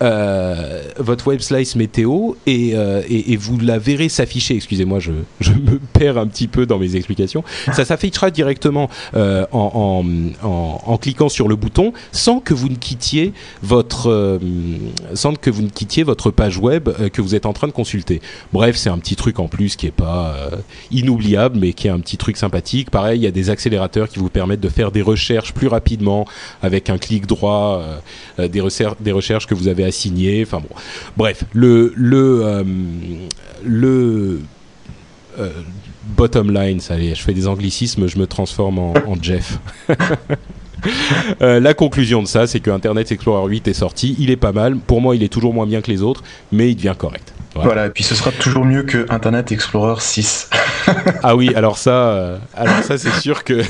euh, 0.00 0.82
votre 0.98 1.26
web 1.28 1.40
slice 1.40 1.74
météo 1.74 2.34
et, 2.46 2.72
euh, 2.74 3.02
et, 3.08 3.32
et 3.32 3.36
vous 3.36 3.58
la 3.58 3.78
verrez 3.78 4.08
s'afficher. 4.08 4.54
Excusez-moi, 4.54 5.00
je, 5.00 5.12
je, 5.40 5.52
me 5.52 5.78
perds 5.92 6.18
un 6.18 6.26
petit 6.26 6.46
peu 6.46 6.66
dans 6.66 6.78
mes 6.78 6.94
explications. 6.96 7.42
Ça 7.72 7.84
s'affichera 7.84 8.30
directement 8.30 8.88
euh, 9.14 9.44
en, 9.52 10.04
en, 10.42 10.80
en, 10.86 10.98
cliquant 10.98 11.28
sur 11.28 11.48
le 11.48 11.56
bouton 11.56 11.92
sans 12.12 12.40
que 12.40 12.54
vous 12.54 12.68
ne 12.68 12.76
quittiez 12.76 13.32
votre 13.62 14.08
euh, 14.08 14.38
sans 15.14 15.34
que 15.34 15.50
vous 15.50 15.62
ne 15.62 15.68
quittiez 15.68 16.04
votre 16.04 16.30
page 16.30 16.58
web 16.58 16.88
euh, 16.88 17.08
que 17.08 17.20
vous 17.20 17.34
êtes 17.34 17.46
en 17.46 17.52
train 17.52 17.66
de 17.66 17.72
consulter. 17.72 18.20
Bref, 18.52 18.76
c'est 18.76 18.90
un 18.90 18.98
petit 18.98 19.16
truc 19.16 19.40
en 19.40 19.48
plus 19.48 19.76
qui 19.76 19.86
est 19.86 19.90
pas 19.90 20.36
inoubliable, 20.90 21.58
mais 21.58 21.72
qui 21.72 21.88
est 21.88 21.90
un 21.90 22.00
petit 22.00 22.16
truc 22.16 22.36
sympathique. 22.36 22.90
Pareil, 22.90 23.20
il 23.20 23.24
y 23.24 23.26
a 23.26 23.30
des 23.30 23.50
accélérateurs 23.50 24.08
qui 24.08 24.18
vous 24.18 24.28
permettent 24.28 24.60
de 24.60 24.68
faire 24.68 24.92
des 24.92 25.02
recherches 25.02 25.52
plus 25.52 25.66
rapidement 25.66 26.26
avec 26.62 26.90
un 26.90 26.98
clic 26.98 27.26
droit, 27.26 27.82
des, 28.38 28.60
recherches, 28.60 28.96
des 29.00 29.12
recherches 29.12 29.46
que 29.46 29.54
vous 29.54 29.68
avez 29.68 29.84
signer. 29.90 30.42
Enfin 30.46 30.58
bon, 30.60 30.74
bref, 31.16 31.44
le 31.52 31.92
le 31.96 32.40
euh, 32.44 32.64
le 33.64 34.40
euh, 35.38 35.50
bottom 36.16 36.52
line, 36.52 36.80
ça 36.80 36.98
je 36.98 37.14
fais 37.14 37.34
des 37.34 37.46
anglicismes, 37.46 38.08
je 38.08 38.18
me 38.18 38.26
transforme 38.26 38.78
en, 38.78 38.94
Jeff. 39.20 39.58
Euh, 41.42 41.58
la 41.58 41.74
conclusion 41.74 42.22
de 42.22 42.28
ça, 42.28 42.46
c'est 42.46 42.60
que 42.60 42.70
Internet 42.70 43.10
Explorer 43.10 43.50
8 43.50 43.66
est 43.66 43.74
sorti. 43.74 44.14
Il 44.20 44.30
est 44.30 44.36
pas 44.36 44.52
mal. 44.52 44.76
Pour 44.76 45.00
moi, 45.00 45.16
il 45.16 45.24
est 45.24 45.28
toujours 45.28 45.52
moins 45.52 45.66
bien 45.66 45.80
que 45.80 45.90
les 45.90 46.02
autres, 46.02 46.22
mais 46.52 46.70
il 46.70 46.76
devient 46.76 46.94
correct. 46.96 47.34
Voilà, 47.56 47.86
et 47.86 47.90
puis 47.90 48.04
ce 48.04 48.14
sera 48.14 48.30
toujours 48.30 48.64
mieux 48.64 48.84
que 48.84 49.04
Internet 49.10 49.50
Explorer 49.50 50.00
6. 50.00 50.48
ah 51.24 51.34
oui, 51.34 51.52
alors 51.56 51.78
ça, 51.78 52.38
alors 52.54 52.78
ça, 52.84 52.96
c'est 52.96 53.12
sûr 53.14 53.42
que 53.42 53.60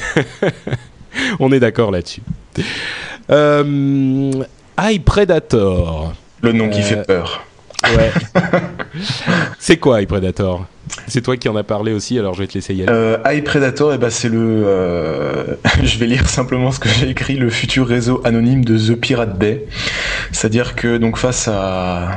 on 1.40 1.50
est 1.50 1.60
d'accord 1.60 1.90
là-dessus. 1.90 2.20
Euh, 3.30 4.30
iPredator. 4.78 6.14
Le 6.40 6.52
nom 6.52 6.68
qui 6.68 6.82
fait 6.82 7.04
peur. 7.04 7.44
Ouais. 7.84 8.12
c'est 9.58 9.76
quoi 9.76 10.00
iPredator 10.02 10.66
C'est 11.06 11.22
toi 11.22 11.36
qui 11.36 11.48
en 11.48 11.56
as 11.56 11.64
parlé 11.64 11.92
aussi, 11.92 12.18
alors 12.18 12.34
je 12.34 12.40
vais 12.40 12.46
te 12.46 12.54
laisser 12.54 12.74
y 12.74 12.82
aller. 12.82 12.92
Euh, 12.92 13.18
iPredator, 13.26 13.92
eh 13.94 13.98
ben, 13.98 14.10
c'est 14.10 14.28
le. 14.28 14.62
Euh, 14.66 15.44
je 15.82 15.98
vais 15.98 16.06
lire 16.06 16.28
simplement 16.28 16.72
ce 16.72 16.78
que 16.78 16.88
j'ai 16.88 17.08
écrit 17.08 17.36
le 17.36 17.50
futur 17.50 17.86
réseau 17.86 18.20
anonyme 18.24 18.64
de 18.64 18.78
The 18.78 18.98
Pirate 18.98 19.38
Bay. 19.38 19.64
C'est-à-dire 20.32 20.74
que, 20.74 20.98
donc, 20.98 21.16
face 21.16 21.48
à. 21.48 22.08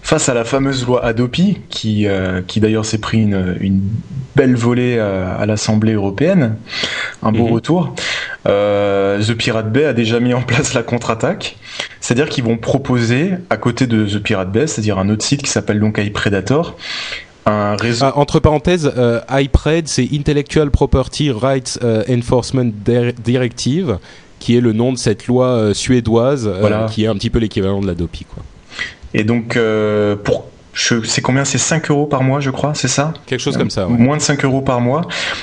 Face 0.00 0.28
à 0.30 0.34
la 0.34 0.44
fameuse 0.44 0.86
loi 0.86 1.04
Adopi, 1.04 1.60
qui, 1.68 2.06
euh, 2.06 2.40
qui 2.46 2.60
d'ailleurs 2.60 2.86
s'est 2.86 2.98
pris 2.98 3.20
une, 3.20 3.56
une, 3.60 3.82
belle 4.36 4.54
volée 4.56 4.98
à, 4.98 5.34
à 5.34 5.44
l'Assemblée 5.44 5.92
européenne, 5.92 6.56
un 7.22 7.32
beau 7.32 7.46
mhm. 7.46 7.52
retour, 7.52 7.94
euh, 8.46 9.22
The 9.22 9.34
Pirate 9.34 9.70
Bay 9.70 9.84
a 9.84 9.92
déjà 9.92 10.20
mis 10.20 10.32
en 10.32 10.42
place 10.42 10.74
la 10.74 10.82
contre-attaque. 10.82 11.56
C'est-à-dire 12.00 12.28
qu'ils 12.28 12.44
vont 12.44 12.56
proposer, 12.56 13.32
à 13.50 13.56
côté 13.56 13.86
de 13.86 14.06
The 14.06 14.22
Pirate 14.22 14.50
Bay, 14.50 14.66
c'est-à-dire 14.66 14.98
un 14.98 15.08
autre 15.10 15.24
site 15.24 15.42
qui 15.42 15.50
s'appelle 15.50 15.80
donc 15.80 15.98
iPredator, 15.98 16.76
un 17.48 17.76
réseau... 17.76 18.06
Ah, 18.06 18.12
entre 18.16 18.40
parenthèses, 18.40 18.92
euh, 18.96 19.20
iPred, 19.30 19.88
c'est 19.88 20.08
Intellectual 20.12 20.70
Property 20.70 21.30
Rights 21.30 21.78
euh, 21.82 22.02
Enforcement 22.08 22.70
Directive, 23.24 23.98
qui 24.38 24.56
est 24.56 24.60
le 24.60 24.72
nom 24.72 24.92
de 24.92 24.98
cette 24.98 25.26
loi 25.26 25.46
euh, 25.46 25.74
suédoise, 25.74 26.46
euh, 26.52 26.86
qui 26.88 27.04
est 27.04 27.08
un 27.08 27.14
petit 27.14 27.30
peu 27.30 27.38
l'équivalent 27.38 27.80
de 27.80 27.86
la 27.86 27.94
DOPI. 27.94 28.24
Quoi. 28.24 28.42
Et 29.14 29.24
donc, 29.24 29.58
pour 30.24 30.44
c'est 30.74 31.22
combien? 31.22 31.44
C'est 31.44 31.58
5 31.58 31.90
euros 31.90 32.06
par 32.06 32.22
mois, 32.22 32.38
je 32.38 32.50
crois, 32.50 32.72
c'est 32.74 32.88
ça? 32.88 33.12
Quelque 33.26 33.40
chose 33.40 33.56
comme 33.56 33.70
ça. 33.70 33.88
Ouais. 33.88 33.98
Moins 33.98 34.16
de 34.16 34.22
5 34.22 34.44
euros 34.44 34.60
par 34.60 34.80
mois. 34.80 35.02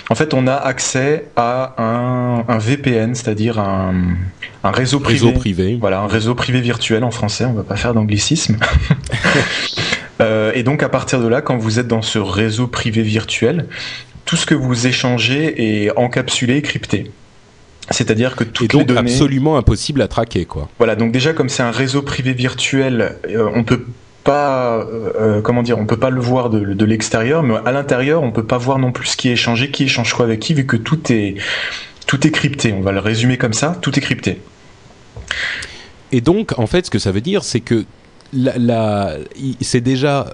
En 0.09 0.15
fait, 0.15 0.33
on 0.33 0.47
a 0.47 0.53
accès 0.53 1.25
à 1.35 1.73
un, 1.77 2.45
un 2.47 2.57
VPN, 2.57 3.15
c'est-à-dire 3.15 3.59
un, 3.59 3.95
un, 4.63 4.71
réseau 4.71 5.01
privé. 5.01 5.25
Réseau 5.25 5.37
privé. 5.37 5.77
Voilà, 5.81 5.99
un 5.99 6.07
réseau 6.07 6.35
privé 6.35 6.61
virtuel 6.61 7.03
en 7.03 7.11
français. 7.11 7.43
On 7.43 7.53
va 7.53 7.63
pas 7.63 7.75
faire 7.75 7.93
d'anglicisme. 7.93 8.57
euh, 10.21 10.51
et 10.55 10.63
donc, 10.63 10.83
à 10.83 10.89
partir 10.89 11.21
de 11.21 11.27
là, 11.27 11.41
quand 11.41 11.57
vous 11.57 11.79
êtes 11.79 11.87
dans 11.87 12.01
ce 12.01 12.19
réseau 12.19 12.67
privé 12.67 13.01
virtuel, 13.01 13.67
tout 14.25 14.35
ce 14.35 14.45
que 14.45 14.55
vous 14.55 14.87
échangez 14.87 15.85
est 15.85 15.97
encapsulé, 15.97 16.61
crypté. 16.61 17.11
C'est-à-dire 17.91 18.35
que 18.35 18.43
toutes 18.43 18.65
et 18.65 18.67
donc 18.67 18.87
les 18.87 18.95
données 18.95 19.11
absolument 19.11 19.57
impossible 19.57 20.01
à 20.01 20.07
traquer, 20.07 20.45
quoi. 20.45 20.69
Voilà, 20.79 20.95
donc 20.95 21.11
déjà 21.11 21.33
comme 21.33 21.49
c'est 21.49 21.61
un 21.61 21.71
réseau 21.71 22.01
privé 22.01 22.33
virtuel, 22.33 23.17
euh, 23.29 23.47
on 23.53 23.63
peut 23.63 23.85
pas, 24.23 24.79
euh, 24.79 25.39
comment 25.41 25.61
dire, 25.61 25.77
on 25.77 25.85
peut 25.85 25.99
pas 25.99 26.09
le 26.09 26.19
voir 26.19 26.49
de, 26.49 26.73
de 26.73 26.85
l'extérieur, 26.85 27.43
mais 27.43 27.55
à 27.63 27.71
l'intérieur, 27.71 28.23
on 28.23 28.31
peut 28.31 28.45
pas 28.45 28.57
voir 28.57 28.79
non 28.79 28.91
plus 28.91 29.09
ce 29.09 29.17
qui 29.17 29.29
est 29.29 29.33
échangé, 29.33 29.69
qui 29.69 29.83
échange 29.83 30.13
quoi 30.13 30.25
avec 30.25 30.39
qui, 30.39 30.55
vu 30.55 30.65
que 30.65 30.77
tout 30.77 31.11
est, 31.11 31.35
tout 32.07 32.25
est 32.25 32.31
crypté. 32.31 32.73
On 32.73 32.81
va 32.81 32.91
le 32.91 32.99
résumer 32.99 33.37
comme 33.37 33.53
ça, 33.53 33.77
tout 33.81 33.95
est 33.97 34.01
crypté. 34.01 34.41
Et 36.11 36.21
donc, 36.21 36.57
en 36.57 36.65
fait, 36.65 36.87
ce 36.87 36.91
que 36.91 36.97
ça 36.97 37.11
veut 37.11 37.21
dire, 37.21 37.43
c'est 37.43 37.59
que 37.59 37.85
la, 38.33 38.57
la 38.57 39.17
c'est 39.61 39.81
déjà 39.81 40.33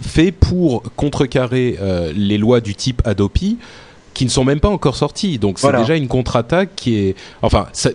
fait 0.00 0.32
pour 0.32 0.82
contrecarrer 0.96 1.78
euh, 1.80 2.12
les 2.14 2.38
lois 2.38 2.60
du 2.60 2.74
type 2.74 3.02
Adopi 3.04 3.58
qui 4.14 4.24
ne 4.24 4.30
sont 4.30 4.44
même 4.44 4.58
pas 4.58 4.68
encore 4.68 4.96
sortis. 4.96 5.38
Donc 5.38 5.60
c'est 5.60 5.68
voilà. 5.68 5.78
déjà 5.80 5.94
une 5.94 6.08
contre-attaque 6.08 6.70
qui 6.74 6.96
est, 6.96 7.14
enfin, 7.40 7.66
ça, 7.72 7.90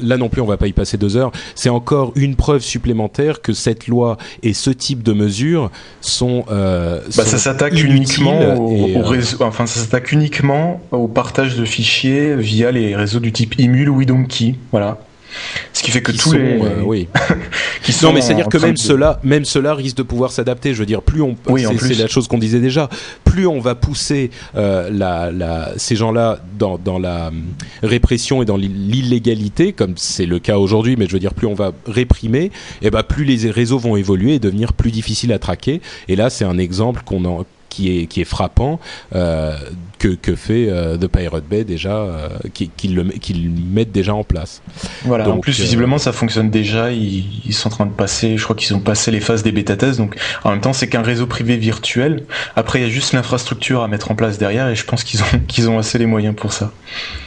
là 0.00 0.16
non 0.16 0.28
plus 0.28 0.40
on 0.40 0.46
va 0.46 0.56
pas 0.56 0.68
y 0.68 0.72
passer 0.72 0.96
deux 0.96 1.16
heures. 1.16 1.32
C'est 1.56 1.70
encore 1.70 2.12
une 2.14 2.36
preuve 2.36 2.60
supplémentaire 2.60 3.42
que 3.42 3.52
cette 3.52 3.88
loi 3.88 4.16
et 4.44 4.52
ce 4.52 4.70
type 4.70 5.02
de 5.02 5.12
mesures 5.12 5.72
sont. 6.00 6.44
Euh, 6.52 7.00
bah, 7.16 7.24
ça 7.24 7.38
s'attaque 7.38 7.82
uniquement 7.82 8.54
au, 8.54 9.00
au 9.00 9.02
réseau, 9.02 9.38
enfin 9.40 9.66
ça 9.66 9.80
s'attaque 9.80 10.12
uniquement 10.12 10.80
au 10.92 11.08
partage 11.08 11.56
de 11.56 11.64
fichiers 11.64 12.36
via 12.36 12.70
les 12.70 12.94
réseaux 12.94 13.20
du 13.20 13.32
type 13.32 13.58
Emule 13.58 13.90
ou 13.90 13.98
WeDonkey. 13.98 14.54
Voilà. 14.70 14.98
Ce 15.76 15.82
qui 15.82 15.90
fait 15.90 16.00
que 16.00 16.10
qui 16.10 16.16
tous 16.16 16.30
sont, 16.30 16.38
les 16.38 16.58
euh, 16.62 16.82
oui. 16.86 17.06
qui 17.82 17.92
sont 17.92 18.06
non 18.06 18.14
mais 18.14 18.22
c'est 18.22 18.32
à 18.32 18.36
dire 18.36 18.48
que 18.48 18.56
même 18.56 18.72
de... 18.72 18.78
cela 18.78 19.20
même 19.22 19.44
cela 19.44 19.74
risque 19.74 19.98
de 19.98 20.02
pouvoir 20.02 20.30
s'adapter. 20.30 20.72
Je 20.72 20.78
veux 20.78 20.86
dire 20.86 21.02
plus 21.02 21.20
on 21.20 21.36
oui, 21.48 21.66
c'est 21.78 21.98
la 21.98 22.06
chose 22.06 22.28
qu'on 22.28 22.38
disait 22.38 22.60
déjà 22.60 22.88
plus 23.24 23.46
on 23.46 23.60
va 23.60 23.74
pousser 23.74 24.30
euh, 24.56 24.88
la, 24.90 25.30
la, 25.30 25.74
ces 25.76 25.94
gens-là 25.94 26.38
dans, 26.58 26.78
dans 26.78 26.98
la 26.98 27.30
répression 27.82 28.40
et 28.40 28.46
dans 28.46 28.56
l'illégalité 28.56 29.74
comme 29.74 29.98
c'est 29.98 30.24
le 30.24 30.38
cas 30.38 30.56
aujourd'hui 30.56 30.96
mais 30.96 31.06
je 31.06 31.12
veux 31.12 31.18
dire 31.18 31.34
plus 31.34 31.46
on 31.46 31.52
va 31.52 31.72
réprimer 31.86 32.44
et 32.44 32.52
eh 32.80 32.90
ben 32.90 33.02
plus 33.02 33.24
les 33.24 33.50
réseaux 33.50 33.78
vont 33.78 33.96
évoluer 33.96 34.36
et 34.36 34.38
devenir 34.38 34.72
plus 34.72 34.90
difficiles 34.90 35.34
à 35.34 35.38
traquer. 35.38 35.82
Et 36.08 36.16
là 36.16 36.30
c'est 36.30 36.46
un 36.46 36.56
exemple 36.56 37.02
qu'on 37.04 37.26
en 37.26 37.44
qui 37.76 38.00
est, 38.00 38.06
qui 38.06 38.22
est 38.22 38.24
frappant 38.24 38.80
euh, 39.14 39.54
que, 39.98 40.08
que 40.08 40.34
fait 40.34 40.68
euh, 40.70 40.96
The 40.96 41.08
Pirate 41.08 41.44
Bay 41.44 41.64
déjà, 41.64 41.94
euh, 41.94 42.28
qu'ils 42.54 42.70
qui 42.70 42.88
le, 42.88 43.04
mettent 43.04 43.92
déjà 43.92 44.14
en 44.14 44.24
place. 44.24 44.62
Voilà, 45.04 45.24
donc, 45.24 45.34
en 45.34 45.38
plus, 45.40 45.60
visiblement, 45.60 45.98
ça 45.98 46.12
fonctionne 46.12 46.48
déjà. 46.48 46.90
Ils, 46.90 47.26
ils, 47.44 47.52
sont 47.52 47.68
en 47.68 47.70
train 47.70 47.86
de 47.86 47.92
passer, 47.92 48.38
je 48.38 48.44
crois 48.44 48.56
qu'ils 48.56 48.74
ont 48.74 48.80
passé 48.80 49.10
les 49.10 49.20
phases 49.20 49.42
des 49.42 49.52
bêta-tests. 49.52 49.98
Donc, 49.98 50.16
en 50.44 50.52
même 50.52 50.62
temps, 50.62 50.72
c'est 50.72 50.88
qu'un 50.88 51.02
réseau 51.02 51.26
privé 51.26 51.58
virtuel. 51.58 52.24
Après, 52.56 52.80
il 52.80 52.82
y 52.82 52.86
a 52.86 52.90
juste 52.90 53.12
l'infrastructure 53.12 53.82
à 53.82 53.88
mettre 53.88 54.10
en 54.10 54.14
place 54.14 54.38
derrière 54.38 54.68
et 54.68 54.74
je 54.74 54.84
pense 54.84 55.04
qu'ils 55.04 55.20
ont, 55.20 55.38
qu'ils 55.46 55.68
ont 55.68 55.78
assez 55.78 55.98
les 55.98 56.06
moyens 56.06 56.34
pour 56.34 56.54
ça. 56.54 56.72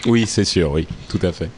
Oui, 0.08 0.26
c'est 0.26 0.46
sûr, 0.46 0.72
oui, 0.72 0.88
tout 1.10 1.20
à 1.22 1.32
fait. 1.32 1.50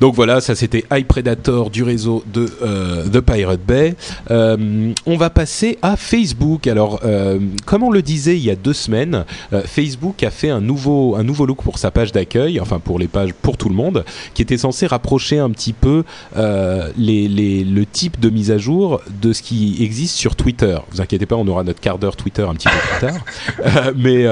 Donc 0.00 0.14
voilà, 0.14 0.40
ça 0.40 0.54
c'était 0.54 0.84
iPredator 0.92 1.70
du 1.70 1.82
réseau 1.82 2.22
de 2.32 2.48
euh, 2.62 3.04
The 3.08 3.20
Pirate 3.20 3.60
Bay. 3.60 3.94
Euh, 4.30 4.92
on 5.06 5.16
va 5.16 5.30
passer 5.30 5.78
à 5.82 5.96
Facebook. 5.96 6.66
Alors, 6.66 7.00
euh, 7.04 7.38
comme 7.64 7.82
on 7.82 7.90
le 7.90 8.02
disait 8.02 8.36
il 8.36 8.44
y 8.44 8.50
a 8.50 8.56
deux 8.56 8.72
semaines, 8.72 9.24
Facebook 9.64 10.22
a 10.22 10.30
fait 10.30 10.50
un 10.50 10.60
nouveau, 10.60 11.16
un 11.16 11.22
nouveau 11.22 11.46
look 11.46 11.62
pour 11.62 11.78
sa 11.78 11.90
page 11.90 12.12
d'accueil, 12.12 12.60
enfin 12.60 12.78
pour 12.78 12.98
les 12.98 13.08
pages 13.08 13.32
pour 13.32 13.56
tout 13.56 13.68
le 13.68 13.74
monde, 13.74 14.04
qui 14.34 14.42
était 14.42 14.58
censé 14.58 14.86
rapprocher 14.86 15.38
un 15.38 15.50
petit 15.50 15.72
peu 15.72 16.04
les, 16.36 17.28
les, 17.28 17.64
le 17.64 17.86
type 17.86 18.20
de 18.20 18.30
mise 18.30 18.50
à 18.50 18.58
jour 18.58 19.00
de 19.22 19.32
ce 19.32 19.42
qui 19.42 19.76
existe 19.80 20.16
sur 20.16 20.36
Twitter. 20.36 20.78
Vous 20.90 21.00
inquiétez 21.00 21.26
pas, 21.26 21.36
on 21.36 21.46
aura 21.48 21.64
notre 21.64 21.80
quart 21.80 21.98
d'heure 21.98 22.16
Twitter 22.16 22.42
un 22.42 22.54
petit 22.54 22.68
peu 22.68 22.76
plus 22.76 23.06
tard. 23.06 23.92
mais 23.96 24.26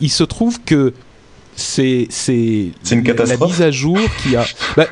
il 0.00 0.10
se 0.10 0.24
trouve 0.24 0.60
que 0.62 0.92
c'est 1.56 2.06
c'est 2.10 2.72
une 2.90 3.02
catastrophe. 3.02 3.40
La 3.40 3.46
mise 3.46 3.62
à 3.62 3.70
jour 3.70 3.98
qui 4.22 4.36
a. 4.36 4.44
Bah, 4.76 4.86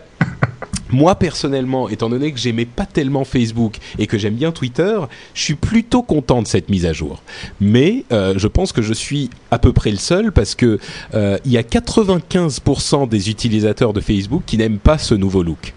moi 0.90 1.16
personnellement, 1.16 1.88
étant 1.88 2.08
donné 2.08 2.32
que 2.32 2.38
j'aimais 2.38 2.64
pas 2.64 2.86
tellement 2.86 3.24
Facebook 3.24 3.76
et 3.98 4.06
que 4.06 4.18
j'aime 4.18 4.34
bien 4.34 4.52
Twitter, 4.52 4.98
je 5.34 5.42
suis 5.42 5.54
plutôt 5.54 6.02
content 6.02 6.42
de 6.42 6.46
cette 6.46 6.68
mise 6.68 6.86
à 6.86 6.92
jour. 6.92 7.22
Mais 7.60 8.04
euh, 8.12 8.34
je 8.36 8.48
pense 8.48 8.72
que 8.72 8.82
je 8.82 8.92
suis 8.92 9.30
à 9.50 9.58
peu 9.58 9.72
près 9.72 9.90
le 9.90 9.96
seul 9.96 10.32
parce 10.32 10.54
que 10.54 10.78
euh, 11.14 11.38
il 11.44 11.52
y 11.52 11.58
a 11.58 11.62
95% 11.62 13.08
des 13.08 13.30
utilisateurs 13.30 13.92
de 13.92 14.00
Facebook 14.00 14.42
qui 14.46 14.56
n'aiment 14.56 14.78
pas 14.78 14.98
ce 14.98 15.14
nouveau 15.14 15.42
look. 15.42 15.74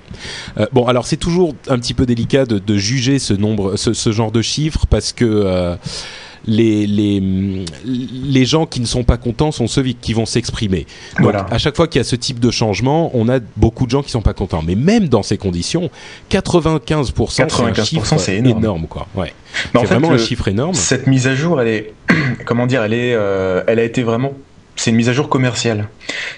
Euh, 0.57 0.65
bon, 0.71 0.85
alors 0.85 1.05
c'est 1.05 1.17
toujours 1.17 1.55
un 1.67 1.79
petit 1.79 1.93
peu 1.93 2.05
délicat 2.05 2.45
de, 2.45 2.59
de 2.59 2.77
juger 2.77 3.19
ce 3.19 3.33
nombre, 3.33 3.75
ce, 3.75 3.93
ce, 3.93 4.11
genre 4.11 4.31
de 4.31 4.41
chiffres 4.41 4.85
parce 4.89 5.13
que 5.13 5.25
euh, 5.25 5.75
les, 6.45 6.87
les, 6.87 7.21
les 7.85 8.45
gens 8.45 8.65
qui 8.65 8.79
ne 8.79 8.85
sont 8.85 9.03
pas 9.03 9.17
contents 9.17 9.51
sont 9.51 9.67
ceux 9.67 9.83
qui 9.83 10.13
vont 10.13 10.25
s'exprimer. 10.25 10.85
Donc, 11.17 11.23
Voilà. 11.23 11.45
à 11.51 11.57
chaque 11.57 11.75
fois 11.75 11.87
qu'il 11.87 11.99
y 11.99 12.01
a 12.01 12.03
ce 12.03 12.15
type 12.15 12.39
de 12.39 12.49
changement, 12.51 13.11
on 13.13 13.29
a 13.29 13.39
beaucoup 13.57 13.85
de 13.85 13.91
gens 13.91 14.01
qui 14.03 14.09
sont 14.11 14.21
pas 14.21 14.33
contents. 14.33 14.63
Mais 14.65 14.75
même 14.75 15.07
dans 15.07 15.23
ces 15.23 15.37
conditions, 15.37 15.89
95%, 16.29 17.27
c'est 17.29 17.43
un 17.43 17.47
95%, 17.47 17.85
chiffre 17.85 18.17
c'est 18.17 18.37
énorme. 18.37 18.87
quoi. 18.87 19.07
Ouais. 19.15 19.33
C'est 19.73 19.79
fait, 19.81 19.85
vraiment 19.85 20.09
le- 20.09 20.15
un 20.15 20.17
chiffre 20.17 20.47
énorme. 20.47 20.73
Cette 20.73 21.07
mise 21.07 21.27
à 21.27 21.35
jour, 21.35 21.61
elle 21.61 21.67
est, 21.67 21.93
comment 22.45 22.65
dire, 22.67 22.83
elle 22.83 22.93
est, 22.93 23.13
euh, 23.13 23.63
elle 23.67 23.79
a 23.79 23.83
été 23.83 24.01
vraiment, 24.03 24.31
c'est 24.75 24.89
une 24.91 24.97
mise 24.97 25.09
à 25.09 25.13
jour 25.13 25.29
commerciale. 25.29 25.89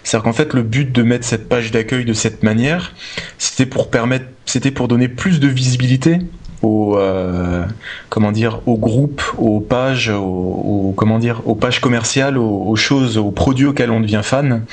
C'est-à-dire 0.04 0.24
qu'en 0.24 0.34
fait, 0.34 0.54
le 0.54 0.64
but 0.64 0.92
de 0.92 1.04
mettre 1.04 1.26
cette 1.26 1.48
page 1.48 1.72
d'accueil 1.72 2.04
de 2.06 2.14
cette 2.14 2.44
manière, 2.44 2.94
c'était 3.38 3.66
pour 3.66 3.90
permettre, 3.90 4.26
c'était 4.46 4.72
pour 4.72 4.88
donner 4.88 5.08
plus 5.08 5.40
de 5.40 5.48
visibilité 5.48 6.18
aux, 6.64 6.98
euh, 6.98 7.64
comment 8.10 8.32
dire, 8.32 8.62
aux 8.66 8.78
groupes, 8.78 9.22
aux 9.38 9.60
pages, 9.60 10.10
aux, 10.10 10.22
aux- 10.24 10.94
comment 10.96 11.20
dire, 11.20 11.42
aux 11.46 11.56
pages 11.56 11.80
commerciales, 11.80 12.38
aux, 12.38 12.64
aux 12.68 12.76
choses, 12.76 13.18
aux 13.18 13.32
produits 13.32 13.66
auxquels 13.68 13.92
on 13.92 14.00
devient 14.02 14.22
fan, 14.24 14.64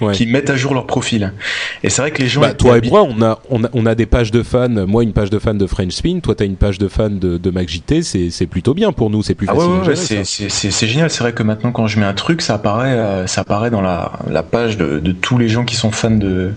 Ouais. 0.00 0.12
qui 0.12 0.26
mettent 0.26 0.50
à 0.50 0.56
jour 0.56 0.74
leur 0.74 0.86
profil. 0.88 1.32
Et 1.84 1.88
c'est 1.88 2.02
vrai 2.02 2.10
que 2.10 2.20
les 2.20 2.26
gens, 2.26 2.40
Bah, 2.40 2.52
toi 2.52 2.78
et 2.78 2.88
moi, 2.90 3.04
on 3.08 3.22
a, 3.22 3.38
on, 3.48 3.62
a, 3.62 3.68
on 3.74 3.86
a 3.86 3.94
des 3.94 4.06
pages 4.06 4.32
de 4.32 4.42
fans. 4.42 4.68
Moi, 4.68 5.04
une 5.04 5.12
page 5.12 5.30
de 5.30 5.38
fans 5.38 5.54
de 5.54 5.66
French 5.68 5.92
Spin. 5.92 6.18
Toi, 6.20 6.34
t'as 6.34 6.44
une 6.46 6.56
page 6.56 6.78
de 6.78 6.88
fans 6.88 7.10
de, 7.10 7.38
de 7.38 7.50
MacJT. 7.50 8.02
C'est 8.02 8.30
c'est 8.30 8.46
plutôt 8.48 8.74
bien 8.74 8.90
pour 8.90 9.08
nous. 9.08 9.22
C'est 9.22 9.36
plus 9.36 9.46
Ah 9.48 9.54
facile. 9.54 9.70
ouais, 9.70 10.18
ouais, 10.18 10.24
c'est- 10.24 10.86
génial. 10.88 11.10
C'est 11.10 11.20
vrai 11.22 11.32
que 11.32 11.44
maintenant, 11.44 11.70
quand 11.70 11.86
je 11.86 12.00
mets 12.00 12.06
un 12.06 12.12
truc, 12.12 12.42
ça 12.42 12.54
apparaît, 12.54 12.90
euh, 12.90 13.26
ça 13.28 13.42
apparaît 13.42 13.70
dans 13.70 13.82
la, 13.82 14.12
la 14.28 14.42
page 14.42 14.76
de, 14.76 14.98
de 14.98 15.12
tous 15.12 15.38
les 15.38 15.48
gens 15.48 15.64
qui 15.64 15.76
sont 15.76 15.92
fans 15.92 16.10
de, 16.10 16.50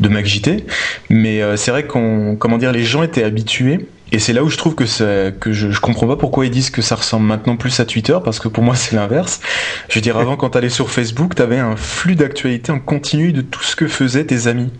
de 0.00 0.08
MacJT. 0.08 0.64
Mais 1.10 1.42
euh, 1.42 1.56
c'est 1.56 1.70
vrai 1.70 1.84
qu'on, 1.84 2.36
comment 2.38 2.56
dire, 2.56 2.72
les 2.72 2.84
gens 2.84 3.02
étaient 3.02 3.22
habitués. 3.24 3.86
Et 4.10 4.18
c'est 4.18 4.32
là 4.32 4.42
où 4.42 4.48
je 4.48 4.56
trouve 4.56 4.74
que, 4.74 4.86
je, 4.86 5.70
je 5.70 5.80
comprends 5.80 6.06
pas 6.06 6.16
pourquoi 6.16 6.46
ils 6.46 6.50
disent 6.50 6.70
que 6.70 6.80
ça 6.80 6.94
ressemble 6.94 7.26
maintenant 7.26 7.56
plus 7.56 7.78
à 7.80 7.84
Twitter, 7.84 8.16
parce 8.24 8.40
que 8.40 8.48
pour 8.48 8.64
moi 8.64 8.74
c'est 8.74 8.96
l'inverse. 8.96 9.40
Je 9.88 9.96
veux 9.96 10.00
dire, 10.00 10.16
avant 10.16 10.36
quand 10.36 10.50
t'allais 10.50 10.70
sur 10.70 10.90
Facebook, 10.90 11.34
t'avais 11.34 11.58
un 11.58 11.76
flux 11.76 12.14
d'actualité 12.14 12.72
en 12.72 12.80
continu 12.80 13.32
de 13.32 13.42
tout 13.42 13.62
ce 13.62 13.76
que 13.76 13.86
faisaient 13.86 14.24
tes 14.24 14.46
amis. 14.46 14.72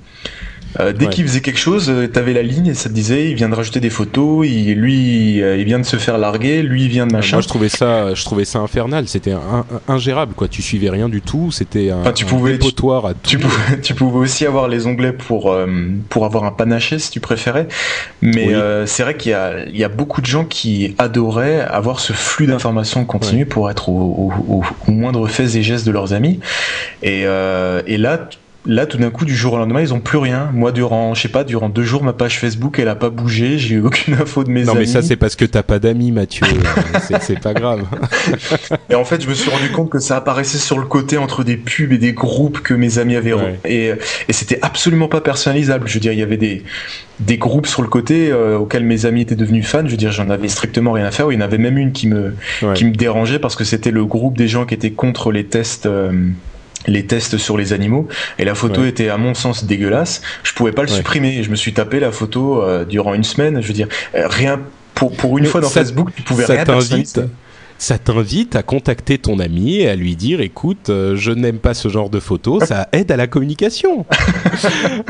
Euh, 0.80 0.92
dès 0.92 1.06
Ouais. 1.06 1.10
qu'il 1.12 1.26
faisait 1.26 1.40
quelque 1.40 1.58
chose, 1.58 1.88
euh, 1.90 2.06
t'avais 2.06 2.32
la 2.32 2.42
ligne 2.42 2.68
et 2.68 2.74
ça 2.74 2.88
te 2.88 2.94
disait 2.94 3.30
il 3.30 3.34
vient 3.34 3.48
de 3.48 3.54
rajouter 3.54 3.80
des 3.80 3.90
photos, 3.90 4.46
il, 4.48 4.74
lui 4.74 5.42
euh, 5.42 5.56
il 5.56 5.64
vient 5.64 5.78
de 5.78 5.84
se 5.84 5.96
faire 5.96 6.18
larguer, 6.18 6.62
lui 6.62 6.84
il 6.84 6.88
vient 6.88 7.06
de 7.06 7.12
machin. 7.12 7.36
Moi, 7.36 7.42
je 7.42 7.48
trouvais 7.48 7.68
ça, 7.68 8.14
je 8.14 8.24
trouvais 8.24 8.44
ça 8.44 8.60
infernal. 8.60 9.08
C'était 9.08 9.32
un- 9.32 9.38
un- 9.88 9.92
ingérable, 9.94 10.34
quoi. 10.34 10.46
Tu 10.48 10.62
suivais 10.62 10.90
rien 10.90 11.08
du 11.08 11.20
tout. 11.20 11.50
C'était 11.50 11.90
un, 11.90 12.00
Enfin, 12.00 12.12
tu 12.12 12.24
un 12.24 12.28
pouvais- 12.28 12.52
dépotoir 12.52 13.06
à 13.06 13.14
tout. 13.14 13.20
Tu 13.28 13.38
pouvais, 13.38 13.80
tu 13.82 13.94
pouvais 13.94 14.18
aussi 14.18 14.46
avoir 14.46 14.68
les 14.68 14.86
onglets 14.86 15.12
pour, 15.12 15.50
euh, 15.52 15.66
pour 16.08 16.24
avoir 16.24 16.44
un 16.44 16.52
panaché 16.52 16.98
si 16.98 17.10
tu 17.10 17.20
préférais. 17.20 17.66
Mais 18.22 18.46
Oui. 18.48 18.54
euh, 18.54 18.86
c'est 18.86 19.02
vrai 19.02 19.16
qu'il 19.16 19.32
y 19.32 19.34
a, 19.34 19.66
il 19.66 19.76
y 19.76 19.84
a 19.84 19.88
beaucoup 19.88 20.20
de 20.20 20.26
gens 20.26 20.44
qui 20.44 20.94
adoraient 20.98 21.60
avoir 21.60 22.00
ce 22.00 22.12
flux 22.12 22.46
d'informations 22.46 23.04
continu 23.04 23.46
pour 23.46 23.70
être 23.70 23.88
au, 23.88 23.92
au, 24.48 24.54
au, 24.58 24.62
au 24.86 24.90
moindre 24.92 25.26
fait 25.28 25.56
et 25.56 25.62
gestes 25.62 25.86
de 25.86 25.90
leurs 25.92 26.12
amis. 26.12 26.40
Et, 27.02 27.22
euh, 27.24 27.82
et 27.86 27.96
là, 27.98 28.28
là, 28.68 28.86
tout 28.86 28.98
d'un 28.98 29.10
coup, 29.10 29.24
du 29.24 29.34
jour 29.34 29.54
au 29.54 29.58
lendemain, 29.58 29.80
ils 29.80 29.92
ont 29.92 29.98
plus 29.98 30.18
rien. 30.18 30.50
Moi, 30.52 30.70
durant, 30.70 31.14
je 31.14 31.22
sais 31.22 31.28
pas, 31.28 31.42
durant 31.42 31.68
deux 31.68 31.82
jours, 31.82 32.04
ma 32.04 32.12
page 32.12 32.38
Facebook, 32.38 32.78
elle 32.78 32.88
a 32.88 32.94
pas 32.94 33.10
bougé. 33.10 33.58
J'ai 33.58 33.76
eu 33.76 33.80
aucune 33.80 34.14
info 34.20 34.44
de 34.44 34.50
mes 34.50 34.62
Non, 34.64 34.72
amis. 34.72 34.80
mais 34.80 34.86
ça, 34.86 35.02
c'est 35.02 35.16
parce 35.16 35.34
que 35.34 35.44
t'as 35.44 35.62
pas 35.64 35.78
d'amis, 35.80 36.12
Mathieu. 36.12 36.46
C'est- 37.02 37.20
c'est 37.22 37.40
pas 37.40 37.54
grave. 37.54 37.84
Et 38.90 38.94
en 38.94 39.04
fait, 39.04 39.22
je 39.22 39.28
me 39.28 39.34
suis 39.34 39.50
rendu 39.50 39.70
compte 39.70 39.90
que 39.90 39.98
ça 39.98 40.16
apparaissait 40.16 40.58
sur 40.58 40.78
le 40.78 40.84
côté 40.86 41.16
entre 41.18 41.42
des 41.42 41.56
pubs 41.56 41.92
et 41.92 41.98
des 41.98 42.12
groupes 42.12 42.60
que 42.60 42.74
mes 42.74 42.98
amis 42.98 43.16
avaient. 43.16 43.32
Ouais. 43.32 43.58
Et, 43.64 43.92
et 44.28 44.32
c'était 44.32 44.58
absolument 44.62 45.08
pas 45.08 45.20
personnalisable. 45.20 45.88
Je 45.88 45.94
veux 45.94 46.00
dire, 46.00 46.12
il 46.12 46.18
y 46.18 46.22
avait 46.22 46.36
des, 46.36 46.62
des 47.20 47.38
groupes 47.38 47.66
sur 47.66 47.82
le 47.82 47.88
côté 47.88 48.30
euh, 48.30 48.58
auxquels 48.58 48.84
mes 48.84 49.06
amis 49.06 49.22
étaient 49.22 49.34
devenus 49.36 49.66
fans. 49.66 49.82
Je 49.86 49.90
veux 49.92 49.96
dire, 49.96 50.12
j'en 50.12 50.28
avais 50.30 50.48
strictement 50.48 50.92
rien 50.92 51.06
à 51.06 51.10
faire. 51.10 51.30
Il 51.32 51.34
y 51.34 51.38
en 51.38 51.44
avait 51.44 51.58
même 51.58 51.78
une 51.78 51.92
qui 51.92 52.06
me, 52.08 52.34
Ouais. 52.62 52.74
qui 52.74 52.84
me 52.84 52.92
dérangeait 52.92 53.38
parce 53.38 53.56
que 53.56 53.64
c'était 53.64 53.90
le 53.90 54.04
groupe 54.04 54.36
des 54.36 54.48
gens 54.48 54.66
qui 54.66 54.74
étaient 54.74 54.90
contre 54.92 55.32
les 55.32 55.44
tests. 55.44 55.86
euh, 55.86 56.12
les 56.86 57.04
tests 57.06 57.38
sur 57.38 57.56
les 57.58 57.72
animaux 57.72 58.08
et 58.38 58.44
la 58.44 58.54
photo 58.54 58.82
Ouais. 58.82 58.88
était 58.88 59.08
à 59.08 59.16
mon 59.16 59.34
sens 59.34 59.64
dégueulasse 59.64 60.22
je 60.44 60.52
pouvais 60.52 60.72
pas 60.72 60.82
le 60.82 60.88
Ouais. 60.90 60.96
supprimer 60.96 61.36
et 61.38 61.42
je 61.42 61.50
me 61.50 61.56
suis 61.56 61.72
tapé 61.72 61.98
la 62.00 62.12
photo 62.12 62.62
euh, 62.62 62.84
durant 62.84 63.14
une 63.14 63.24
semaine 63.24 63.60
je 63.60 63.66
veux 63.68 63.74
dire 63.74 63.88
euh, 64.14 64.28
rien 64.28 64.60
pour, 64.94 65.16
pour 65.16 65.38
une 65.38 65.44
Mais 65.44 65.50
fois 65.50 65.60
dans 65.60 65.68
ça- 65.68 65.80
Facebook 65.80 66.10
tu 66.14 66.22
pouvais 66.22 66.44
ça 66.46 66.52
rien 66.54 66.64
t'invite. 66.64 67.20
Ça 67.78 67.98
t'invite 67.98 68.56
à 68.56 68.62
contacter 68.62 69.18
ton 69.18 69.38
ami 69.38 69.76
et 69.76 69.88
à 69.88 69.96
lui 69.96 70.16
dire 70.16 70.40
écoute 70.40 70.90
euh, 70.90 71.16
je 71.16 71.30
n'aime 71.30 71.58
pas 71.58 71.74
ce 71.74 71.88
genre 71.88 72.10
de 72.10 72.20
photos 72.20 72.64
ça 72.64 72.88
aide 72.92 73.10
à 73.10 73.16
la 73.16 73.26
communication. 73.26 74.04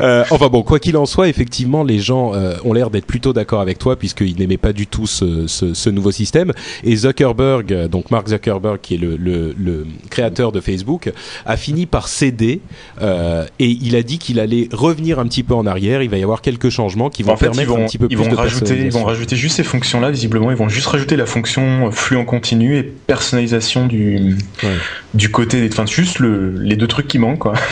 Euh, 0.01 0.23
enfin 0.29 0.47
bon 0.47 0.61
quoi 0.61 0.79
qu'il 0.79 0.95
en 0.95 1.05
soit 1.05 1.27
effectivement 1.27 1.83
les 1.83 1.99
gens 1.99 2.33
euh, 2.33 2.55
ont 2.63 2.73
l'air 2.73 2.89
d'être 2.89 3.05
plutôt 3.05 3.33
d'accord 3.33 3.59
avec 3.59 3.79
toi 3.79 3.97
puisqu'ils 3.97 4.37
n'aimaient 4.37 4.57
pas 4.57 4.73
du 4.73 4.85
tout 4.85 5.07
ce, 5.07 5.47
ce, 5.47 5.73
ce 5.73 5.89
nouveau 5.89 6.11
système. 6.11 6.53
Et 6.83 6.95
Zuckerberg 6.95 7.73
euh, 7.73 7.87
donc 7.87 8.11
Mark 8.11 8.27
Zuckerberg 8.29 8.79
qui 8.81 8.95
est 8.95 8.97
le, 8.97 9.17
le, 9.17 9.53
le 9.57 9.87
créateur 10.09 10.51
de 10.51 10.61
Facebook 10.61 11.11
a 11.45 11.57
fini 11.57 11.85
par 11.85 12.07
céder 12.07 12.61
euh, 13.01 13.45
et 13.57 13.69
il 13.69 13.95
a 13.95 14.03
dit 14.03 14.19
qu'il 14.19 14.39
allait 14.39 14.69
revenir 14.71 15.19
un 15.19 15.25
petit 15.25 15.43
peu 15.43 15.55
en 15.55 15.65
arrière. 15.65 16.03
Il 16.03 16.09
va 16.09 16.17
y 16.17 16.23
avoir 16.23 16.41
quelques 16.41 16.69
changements 16.69 17.09
qui 17.09 17.23
vont 17.23 17.33
en 17.33 17.37
fait, 17.37 17.47
ils 17.47 17.51
permettre 17.51 17.71
vont, 17.71 17.83
un 17.83 17.85
petit 17.85 17.97
peu 17.97 18.07
ils 18.09 18.15
plus 18.15 18.25
vont 18.25 18.31
de 18.31 18.35
rajouter, 18.35 18.77
ils 18.79 18.91
vont 18.91 19.03
rajouter 19.03 19.35
juste 19.35 19.55
ces 19.57 19.63
fonctions-là. 19.63 20.11
Visiblement, 20.11 20.51
ils 20.51 20.57
vont 20.57 20.69
juste 20.69 20.87
rajouter 20.87 21.15
la 21.15 21.25
fonction 21.25 21.91
flux 21.91 22.17
en 22.17 22.25
continu 22.25 22.58
et 22.75 22.83
personnalisation 22.83 23.87
du 23.87 24.35
Ouais. 24.63 24.69
du 25.13 25.29
côté 25.31 25.61
des. 25.61 25.69
Enfin, 25.73 25.85
juste 25.85 26.19
le, 26.19 26.51
les 26.59 26.75
deux 26.75 26.87
trucs 26.87 27.07
qui 27.07 27.19
manquent, 27.19 27.39
quoi. 27.39 27.53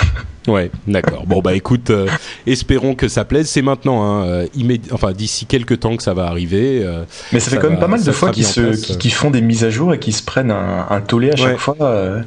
Ouais, 0.48 0.72
d'accord. 0.88 1.26
Bon 1.28 1.42
bah 1.42 1.56
écoute, 1.56 1.90
euh, 1.90 2.08
espérons 2.46 2.96
que 2.96 3.10
ça 3.10 3.26
plaise. 3.26 3.50
C'est 3.50 3.62
maintenant, 3.62 4.02
hein, 4.06 4.26
euh, 4.28 4.48
immédi- 4.56 4.88
enfin 4.94 5.12
d'ici 5.12 5.46
quelques 5.46 5.82
temps 5.82 5.98
que 5.98 6.04
ça 6.04 6.14
va 6.14 6.28
arriver. 6.28 6.84
euh, 6.86 7.04
Mais 7.34 7.42
ça, 7.42 7.50
Ça 7.50 7.58
fait 7.58 7.62
quand 7.62 7.70
même 7.70 7.80
pas 7.82 7.90
mal 7.90 8.02
de 8.02 8.12
fois 8.14 8.32
qu'ils 8.32 8.46
qui, 8.46 8.98
qui 8.98 9.10
font 9.10 9.30
des 9.30 9.42
mises 9.42 9.66
à 9.66 9.70
jour 9.70 9.94
et 9.94 10.00
qui 10.00 10.14
se 10.14 10.24
prennent 10.24 10.52
un, 10.52 10.86
un 10.90 11.02
tollé 11.02 11.32
à 11.32 11.36
chaque 11.36 11.58
fois. 11.58 11.76
euh. 11.82 12.22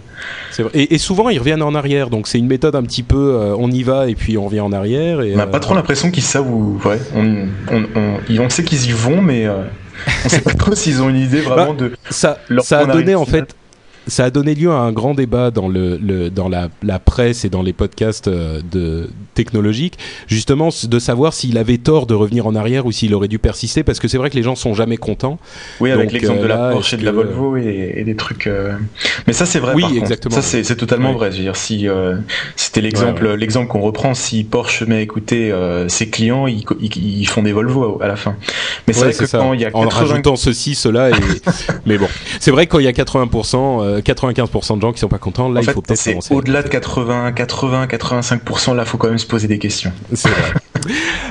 c'est 0.51 0.65
vrai. 0.65 0.73
Et, 0.75 0.95
et 0.97 0.99
souvent 0.99 1.31
ils 1.31 1.39
reviennent 1.39 1.63
en 1.63 1.75
arrière, 1.75 2.11
donc 2.11 2.29
c'est 2.29 2.39
une 2.39 2.47
méthode 2.47 2.75
un 2.77 2.83
petit 2.83 3.03
peu, 3.03 3.55
on 3.57 3.71
y 3.71 3.83
va 3.85 4.07
et 4.11 4.15
puis 4.15 4.37
on 4.37 4.45
revient 4.45 4.61
en 4.61 4.73
arrière. 4.75 5.23
Et, 5.23 5.33
On 5.33 5.39
n'a 5.39 5.47
pas 5.47 5.59
trop 5.61 5.75
l'impression 5.75 6.11
qu'ils 6.11 6.23
savent 6.23 6.51
où. 6.51 6.79
Ouais, 6.85 6.99
on, 7.17 7.47
on, 7.73 7.85
on, 7.97 8.39
on 8.39 8.51
sait 8.51 8.65
qu'ils 8.65 8.85
y 8.85 8.93
vont, 8.93 9.23
mais 9.23 9.47
on 10.25 10.29
sait 10.29 10.41
pas 10.41 10.55
trop 10.55 10.75
s'ils 10.75 11.03
ont 11.03 11.09
une 11.09 11.17
idée 11.17 11.41
vraiment 11.41 11.75
de. 11.75 11.93
ça, 12.11 12.39
leur 12.49 12.65
ça 12.65 12.81
a 12.81 12.87
donné 12.87 13.15
en 13.15 13.25
fait. 13.25 13.55
Ça 14.07 14.25
a 14.25 14.31
donné 14.31 14.55
lieu 14.55 14.71
à 14.71 14.77
un 14.81 14.93
grand 14.93 15.15
débat 15.15 15.51
dans 15.51 15.69
le, 15.69 15.97
le 15.99 16.31
dans 16.31 16.49
la, 16.49 16.69
la 16.83 16.99
presse 16.99 17.45
et 17.45 17.49
dans 17.49 17.63
les 17.63 17.73
podcasts 17.73 18.29
euh, 18.29 18.61
de 18.73 19.09
technologiques, 19.35 19.99
justement 20.27 20.71
de 20.85 20.99
savoir 20.99 21.33
s'il 21.33 21.59
avait 21.59 21.79
tort 21.79 22.07
de 22.07 22.15
revenir 22.15 22.47
en 22.47 22.55
arrière 22.55 22.87
ou 22.87 22.93
s'il 22.93 23.15
aurait 23.15 23.29
dû 23.29 23.39
persister, 23.39 23.83
parce 23.85 24.01
que 24.01 24.09
c'est 24.09 24.19
vrai 24.19 24.31
que 24.31 24.37
les 24.37 24.43
gens 24.43 24.55
sont 24.57 24.75
jamais 24.75 24.97
contents. 24.97 25.39
Oui, 25.81 25.91
avec 25.91 26.13
l'exemple 26.13 26.41
euh, 26.41 26.43
de 26.43 26.49
la 26.49 26.57
là, 26.57 26.71
Porsche 26.73 26.95
et 26.95 26.97
de 26.97 27.05
la 27.05 27.13
Volvo 27.13 27.57
et, 27.57 27.93
et 27.97 28.05
des 28.05 28.17
trucs. 28.17 28.47
euh, 28.47 28.73
Mais 29.27 29.33
ça, 29.33 29.47
c'est 29.47 29.59
vrai. 29.59 29.75
Oui, 29.75 29.83
par 29.83 29.91
contre. 29.91 30.03
exactement. 30.03 30.35
Ça, 30.35 30.43
c'est 30.43 30.77
totalement 30.77 31.13
vrai. 31.13 31.31
Je 31.33 31.37
veux 31.39 31.43
dire, 31.45 31.57
si 31.57 31.87
euh, 31.89 32.17
c'était 32.57 32.81
l'exemple, 32.81 33.25
Ouais, 33.27 33.37
l'exemple 33.37 33.69
qu'on 33.69 33.81
reprend, 33.81 34.15
si 34.15 34.45
Porsche 34.45 34.83
met 34.87 35.03
écouter 35.03 35.53
euh, 35.53 35.89
ses 35.89 36.09
clients, 36.09 36.47
ils, 36.47 36.65
co- 36.65 36.77
ils, 36.81 37.21
ils 37.21 37.27
font 37.27 37.43
des 37.43 37.53
Volvo 37.53 37.99
à, 38.01 38.05
à 38.05 38.09
la 38.09 38.17
fin. 38.17 38.35
Mais 38.87 38.93
c'est 38.95 39.01
vrai 39.05 39.13
que 39.13 39.27
ça. 39.27 39.39
quand 39.39 39.53
il 39.53 39.61
y 39.61 39.65
a 39.67 39.71
en 39.75 39.85
80 39.85 39.89
rajoutant 40.09 40.37
ceci, 40.37 40.75
cela, 40.75 41.11
et... 41.11 41.15
mais 41.87 41.99
bon, 41.99 42.09
c'est 42.41 42.51
vrai 42.51 42.67
que 42.67 42.73
quand 42.73 42.79
il 42.79 42.85
y 42.85 42.89
a 42.89 42.93
80%, 42.93 43.90
euh, 43.91 44.01
95% 44.01 44.77
de 44.77 44.81
gens 44.81 44.93
qui 44.93 45.01
sont 45.01 45.09
pas 45.09 45.19
contents, 45.19 45.49
là 45.49 45.61
en 45.61 45.63
il 45.63 45.67
fait, 45.67 45.73
faut 45.73 45.83
peut-être 45.83 46.05
commencer. 46.05 46.35
au-delà 46.35 46.63
de 46.63 46.69
80, 46.69 47.33
80, 47.33 47.87
85%. 47.87 48.75
Là, 48.75 48.85
faut 48.85 48.99
quand 48.99 49.09
même 49.09 49.19
se 49.19 49.27
poser 49.27 49.49
des 49.49 49.59
questions. 49.59 49.93
C'est 50.13 50.29
vrai. 50.29 50.53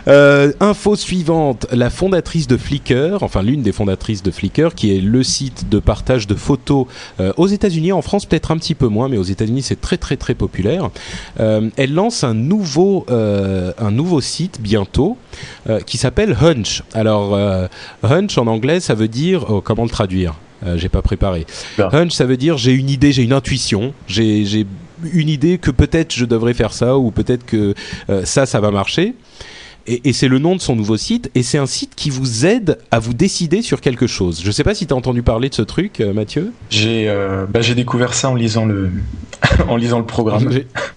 Euh, 0.07 0.53
info 0.59 0.95
suivante, 0.95 1.67
la 1.71 1.89
fondatrice 1.89 2.47
de 2.47 2.57
Flickr, 2.57 3.21
enfin 3.21 3.41
l'une 3.41 3.61
des 3.61 3.71
fondatrices 3.71 4.23
de 4.23 4.31
Flickr, 4.31 4.73
qui 4.75 4.95
est 4.95 5.01
le 5.01 5.23
site 5.23 5.69
de 5.69 5.79
partage 5.79 6.25
de 6.25 6.35
photos 6.35 6.87
euh, 7.19 7.33
aux 7.37 7.47
États-Unis, 7.47 7.91
en 7.91 8.01
France 8.01 8.25
peut-être 8.25 8.51
un 8.51 8.57
petit 8.57 8.75
peu 8.75 8.87
moins, 8.87 9.09
mais 9.09 9.17
aux 9.17 9.23
États-Unis 9.23 9.61
c'est 9.61 9.81
très 9.81 9.97
très 9.97 10.17
très 10.17 10.35
populaire. 10.35 10.89
Euh, 11.39 11.69
elle 11.77 11.93
lance 11.93 12.23
un 12.23 12.33
nouveau 12.33 13.05
euh, 13.09 13.71
un 13.77 13.91
nouveau 13.91 14.21
site 14.21 14.61
bientôt 14.61 15.17
euh, 15.69 15.79
qui 15.81 15.97
s'appelle 15.97 16.35
Hunch. 16.41 16.83
Alors 16.93 17.35
euh, 17.35 17.67
Hunch 18.03 18.37
en 18.37 18.47
anglais 18.47 18.79
ça 18.79 18.95
veut 18.95 19.07
dire 19.07 19.45
oh, 19.49 19.61
comment 19.61 19.83
le 19.83 19.89
traduire? 19.89 20.33
Euh, 20.33 20.48
J'ai 20.75 20.89
pas 20.89 21.01
préparé. 21.01 21.45
Là. 21.77 21.89
Hunch 21.93 22.11
ça 22.11 22.25
veut 22.25 22.37
dire 22.37 22.57
j'ai 22.57 22.73
une 22.73 22.89
idée, 22.89 23.11
j'ai 23.11 23.23
une 23.23 23.33
intuition, 23.33 23.93
j'ai 24.07 24.65
une 25.13 25.29
idée 25.29 25.57
que 25.57 25.71
peut-être 25.71 26.13
je 26.13 26.25
devrais 26.25 26.53
faire 26.53 26.73
ça 26.73 26.97
ou 26.97 27.11
peut-être 27.11 27.45
que 27.45 27.73
euh, 28.09 28.25
ça 28.25 28.45
ça 28.45 28.59
va 28.59 28.71
marcher. 28.71 29.15
Et, 29.87 30.09
et 30.09 30.13
c'est 30.13 30.27
le 30.27 30.37
nom 30.37 30.55
de 30.55 30.61
son 30.61 30.75
nouveau 30.75 30.97
site, 30.97 31.31
et 31.33 31.41
c'est 31.41 31.57
un 31.57 31.65
site 31.65 31.95
qui 31.95 32.11
vous 32.11 32.45
aide 32.45 32.77
à 32.91 32.99
vous 32.99 33.13
décider 33.13 33.61
sur 33.63 33.81
quelque 33.81 34.05
chose. 34.05 34.41
Je 34.43 34.51
sais 34.51 34.63
pas 34.63 34.75
si 34.75 34.85
tu 34.85 34.93
as 34.93 34.95
entendu 34.95 35.23
parler 35.23 35.49
de 35.49 35.55
ce 35.55 35.63
truc, 35.63 35.99
euh, 35.99 36.13
Mathieu. 36.13 36.51
J'ai 36.69 37.05
euh, 37.07 37.45
bah, 37.49 37.61
découvert 37.61 38.13
ça 38.13 38.29
en 38.29 38.35
lisant 38.35 38.65
le 38.65 38.91
en 39.67 39.77
lisant 39.77 39.99
le 39.99 40.05
programme. 40.05 40.49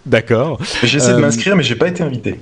D'accord. 0.05 0.59
J'ai 0.83 0.99
essayé 0.99 1.15
de 1.15 1.21
m'inscrire, 1.21 1.57
mais 1.57 1.63
j'ai 1.63 1.77
pas 1.77 1.89
été 1.89 2.03
invité. 2.03 2.41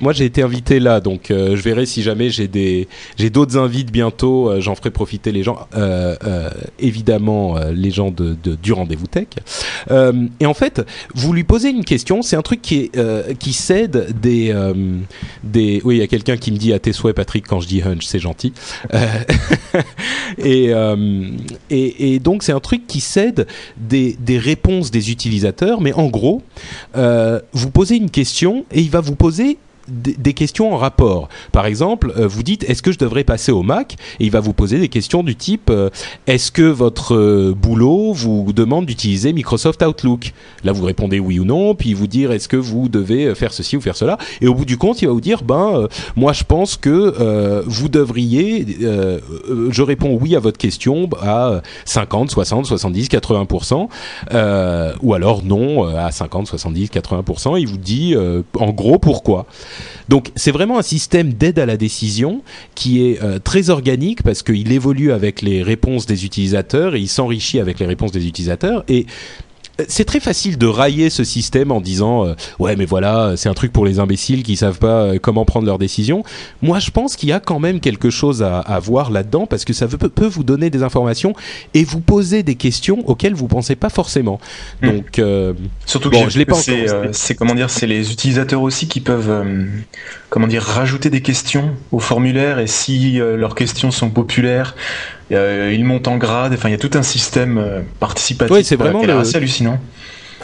Moi, 0.00 0.12
j'ai 0.12 0.24
été 0.24 0.42
invité 0.42 0.80
là, 0.80 1.00
donc 1.00 1.30
euh, 1.30 1.56
je 1.56 1.62
verrai 1.62 1.84
si 1.84 2.02
jamais 2.02 2.30
j'ai 2.30 2.48
des 2.48 2.88
j'ai 3.18 3.30
d'autres 3.30 3.58
invites 3.58 3.92
bientôt. 3.92 4.48
Euh, 4.48 4.60
J'en 4.60 4.74
ferai 4.74 4.90
profiter 4.90 5.32
les 5.32 5.42
gens, 5.42 5.66
euh, 5.74 6.16
évidemment 6.78 7.56
les 7.72 7.90
gens 7.90 8.10
de, 8.10 8.36
du 8.54 8.72
rendez-vous 8.72 9.06
tech. 9.06 9.28
et 10.40 10.46
en 10.46 10.54
fait, 10.54 10.82
vous 11.14 11.32
lui 11.32 11.44
posez 11.44 11.70
une 11.70 11.84
question. 11.84 12.22
C'est 12.22 12.36
un 12.36 12.42
truc 12.42 12.62
qui 12.62 12.90
qui 13.38 13.52
cède 13.52 14.18
des 14.20 14.54
des. 15.44 15.80
Oui, 15.84 15.96
il 15.96 15.98
y 15.98 16.02
a 16.02 16.06
quelqu'un 16.06 16.36
qui 16.36 16.52
me 16.52 16.56
dit 16.56 16.72
à 16.72 16.78
tes 16.78 16.92
souhaits, 16.92 17.16
Patrick, 17.16 17.46
quand 17.46 17.60
je 17.60 17.68
dis 17.68 17.82
hunch, 17.82 18.04
c'est 18.04 18.18
gentil. 18.18 18.52
et, 20.38 20.72
et, 21.70 22.14
et 22.14 22.18
donc 22.18 22.42
c'est 22.42 22.52
un 22.52 22.60
truc 22.60 22.86
qui 22.86 23.00
cède 23.00 23.46
des 23.76 24.16
des 24.18 24.38
réponses 24.38 24.90
des 24.90 25.10
utilisateurs, 25.10 25.80
mais 25.80 25.92
en 25.92 26.08
gros, 26.08 26.42
vous 26.94 27.70
posez 27.70 27.96
une 27.96 28.10
question 28.10 28.64
et 28.72 28.80
il 28.80 28.90
va 28.90 29.00
vous 29.00 29.16
poser 29.16 29.58
des 29.88 30.34
questions 30.34 30.72
en 30.72 30.76
rapport. 30.76 31.28
Par 31.52 31.66
exemple, 31.66 32.12
euh, 32.16 32.26
vous 32.26 32.42
dites 32.42 32.68
est-ce 32.68 32.82
que 32.82 32.92
je 32.92 32.98
devrais 32.98 33.24
passer 33.24 33.52
au 33.52 33.62
Mac 33.62 33.96
Et 34.20 34.26
il 34.26 34.30
va 34.30 34.40
vous 34.40 34.52
poser 34.52 34.78
des 34.78 34.88
questions 34.88 35.22
du 35.22 35.36
type 35.36 35.70
euh, 35.70 35.90
est-ce 36.26 36.52
que 36.52 36.62
votre 36.62 37.14
euh, 37.14 37.54
boulot 37.56 38.12
vous 38.12 38.52
demande 38.52 38.86
d'utiliser 38.86 39.32
Microsoft 39.32 39.82
Outlook 39.82 40.32
Là, 40.64 40.72
vous 40.72 40.84
répondez 40.84 41.18
oui 41.18 41.38
ou 41.38 41.44
non, 41.44 41.74
puis 41.74 41.90
il 41.90 41.96
vous 41.96 42.06
dire 42.06 42.32
est-ce 42.32 42.48
que 42.48 42.56
vous 42.56 42.88
devez 42.88 43.34
faire 43.34 43.52
ceci 43.52 43.76
ou 43.76 43.80
faire 43.80 43.96
cela 43.96 44.18
Et 44.40 44.46
au 44.46 44.54
bout 44.54 44.64
du 44.64 44.76
compte, 44.76 45.02
il 45.02 45.06
va 45.06 45.12
vous 45.12 45.20
dire 45.20 45.42
ben 45.42 45.88
moi 46.16 46.32
je 46.32 46.44
pense 46.44 46.76
que 46.76 47.62
vous 47.66 47.88
devriez. 47.88 48.66
je 48.80 49.82
réponds 49.82 50.18
oui 50.20 50.36
à 50.36 50.40
votre 50.40 50.58
question 50.58 51.08
à 51.22 51.62
50, 51.84 52.30
60, 52.30 52.66
70, 52.66 53.08
80% 53.08 53.88
ou 55.02 55.14
alors 55.14 55.44
non 55.44 55.84
à 55.84 56.10
50, 56.10 56.46
70, 56.46 56.88
80% 56.88 57.58
Il 57.58 57.68
vous 57.68 57.76
dit 57.76 58.14
en 58.58 58.70
gros 58.70 58.98
pourquoi. 58.98 59.46
Donc 60.08 60.30
c'est 60.36 60.50
vraiment 60.50 60.78
un 60.78 60.82
système 60.82 61.32
d'aide 61.32 61.58
à 61.58 61.66
la 61.66 61.76
décision 61.76 62.42
qui 62.74 63.06
est 63.06 63.22
euh, 63.22 63.38
très 63.38 63.70
organique 63.70 64.22
parce 64.22 64.42
qu'il 64.42 64.72
évolue 64.72 65.12
avec 65.12 65.42
les 65.42 65.62
réponses 65.62 66.06
des 66.06 66.24
utilisateurs 66.24 66.94
et 66.94 67.00
il 67.00 67.08
s'enrichit 67.08 67.60
avec 67.60 67.78
les 67.78 67.86
réponses 67.86 68.12
des 68.12 68.26
utilisateurs. 68.26 68.84
Et 68.88 69.06
c'est 69.88 70.04
très 70.04 70.20
facile 70.20 70.58
de 70.58 70.66
railler 70.66 71.10
ce 71.10 71.24
système 71.24 71.70
en 71.70 71.80
disant 71.80 72.26
euh, 72.26 72.34
ouais 72.58 72.76
mais 72.76 72.84
voilà 72.84 73.34
c'est 73.36 73.48
un 73.48 73.54
truc 73.54 73.72
pour 73.72 73.84
les 73.84 73.98
imbéciles 73.98 74.42
qui 74.42 74.56
savent 74.56 74.78
pas 74.78 75.02
euh, 75.02 75.18
comment 75.20 75.44
prendre 75.44 75.66
leurs 75.66 75.78
décisions. 75.78 76.22
Moi 76.62 76.78
je 76.78 76.90
pense 76.90 77.16
qu'il 77.16 77.28
y 77.28 77.32
a 77.32 77.40
quand 77.40 77.58
même 77.58 77.80
quelque 77.80 78.10
chose 78.10 78.42
à, 78.42 78.58
à 78.58 78.78
voir 78.78 79.10
là-dedans 79.10 79.46
parce 79.46 79.64
que 79.64 79.72
ça 79.72 79.88
peut, 79.88 80.08
peut, 80.08 80.26
vous 80.26 80.44
donner 80.44 80.70
des 80.70 80.82
informations 80.82 81.34
et 81.74 81.84
vous 81.84 82.00
poser 82.00 82.42
des 82.42 82.54
questions 82.54 83.08
auxquelles 83.08 83.34
vous 83.34 83.48
pensez 83.48 83.76
pas 83.76 83.90
forcément. 83.90 84.40
Hmm. 84.82 84.90
Donc 84.90 85.18
euh, 85.18 85.54
surtout 85.86 86.10
que 86.10 86.28
je 86.28 86.38
l'ai 86.38 86.46
pas 86.46 86.54
c'est 87.12 87.34
comment 87.34 87.54
dire 87.54 87.70
c'est 87.70 87.86
les 87.86 88.12
utilisateurs 88.12 88.62
aussi 88.62 88.88
qui 88.88 89.00
peuvent 89.00 89.30
comment 90.28 90.46
dire 90.46 90.62
rajouter 90.62 91.10
des 91.10 91.22
questions 91.22 91.70
au 91.92 91.98
formulaire 91.98 92.58
et 92.58 92.66
si 92.66 93.18
leurs 93.18 93.54
questions 93.54 93.90
sont 93.90 94.10
populaires 94.10 94.74
euh, 94.74 95.19
il 95.30 95.84
monte 95.84 96.08
en 96.08 96.16
grade. 96.16 96.52
Enfin, 96.54 96.68
il 96.68 96.72
y 96.72 96.74
a 96.74 96.78
tout 96.78 96.90
un 96.94 97.02
système 97.02 97.58
euh, 97.58 97.80
participatif. 97.98 98.66
C'est 98.66 98.76
vraiment 98.76 99.02
assez 99.18 99.36
hallucinant. 99.36 99.78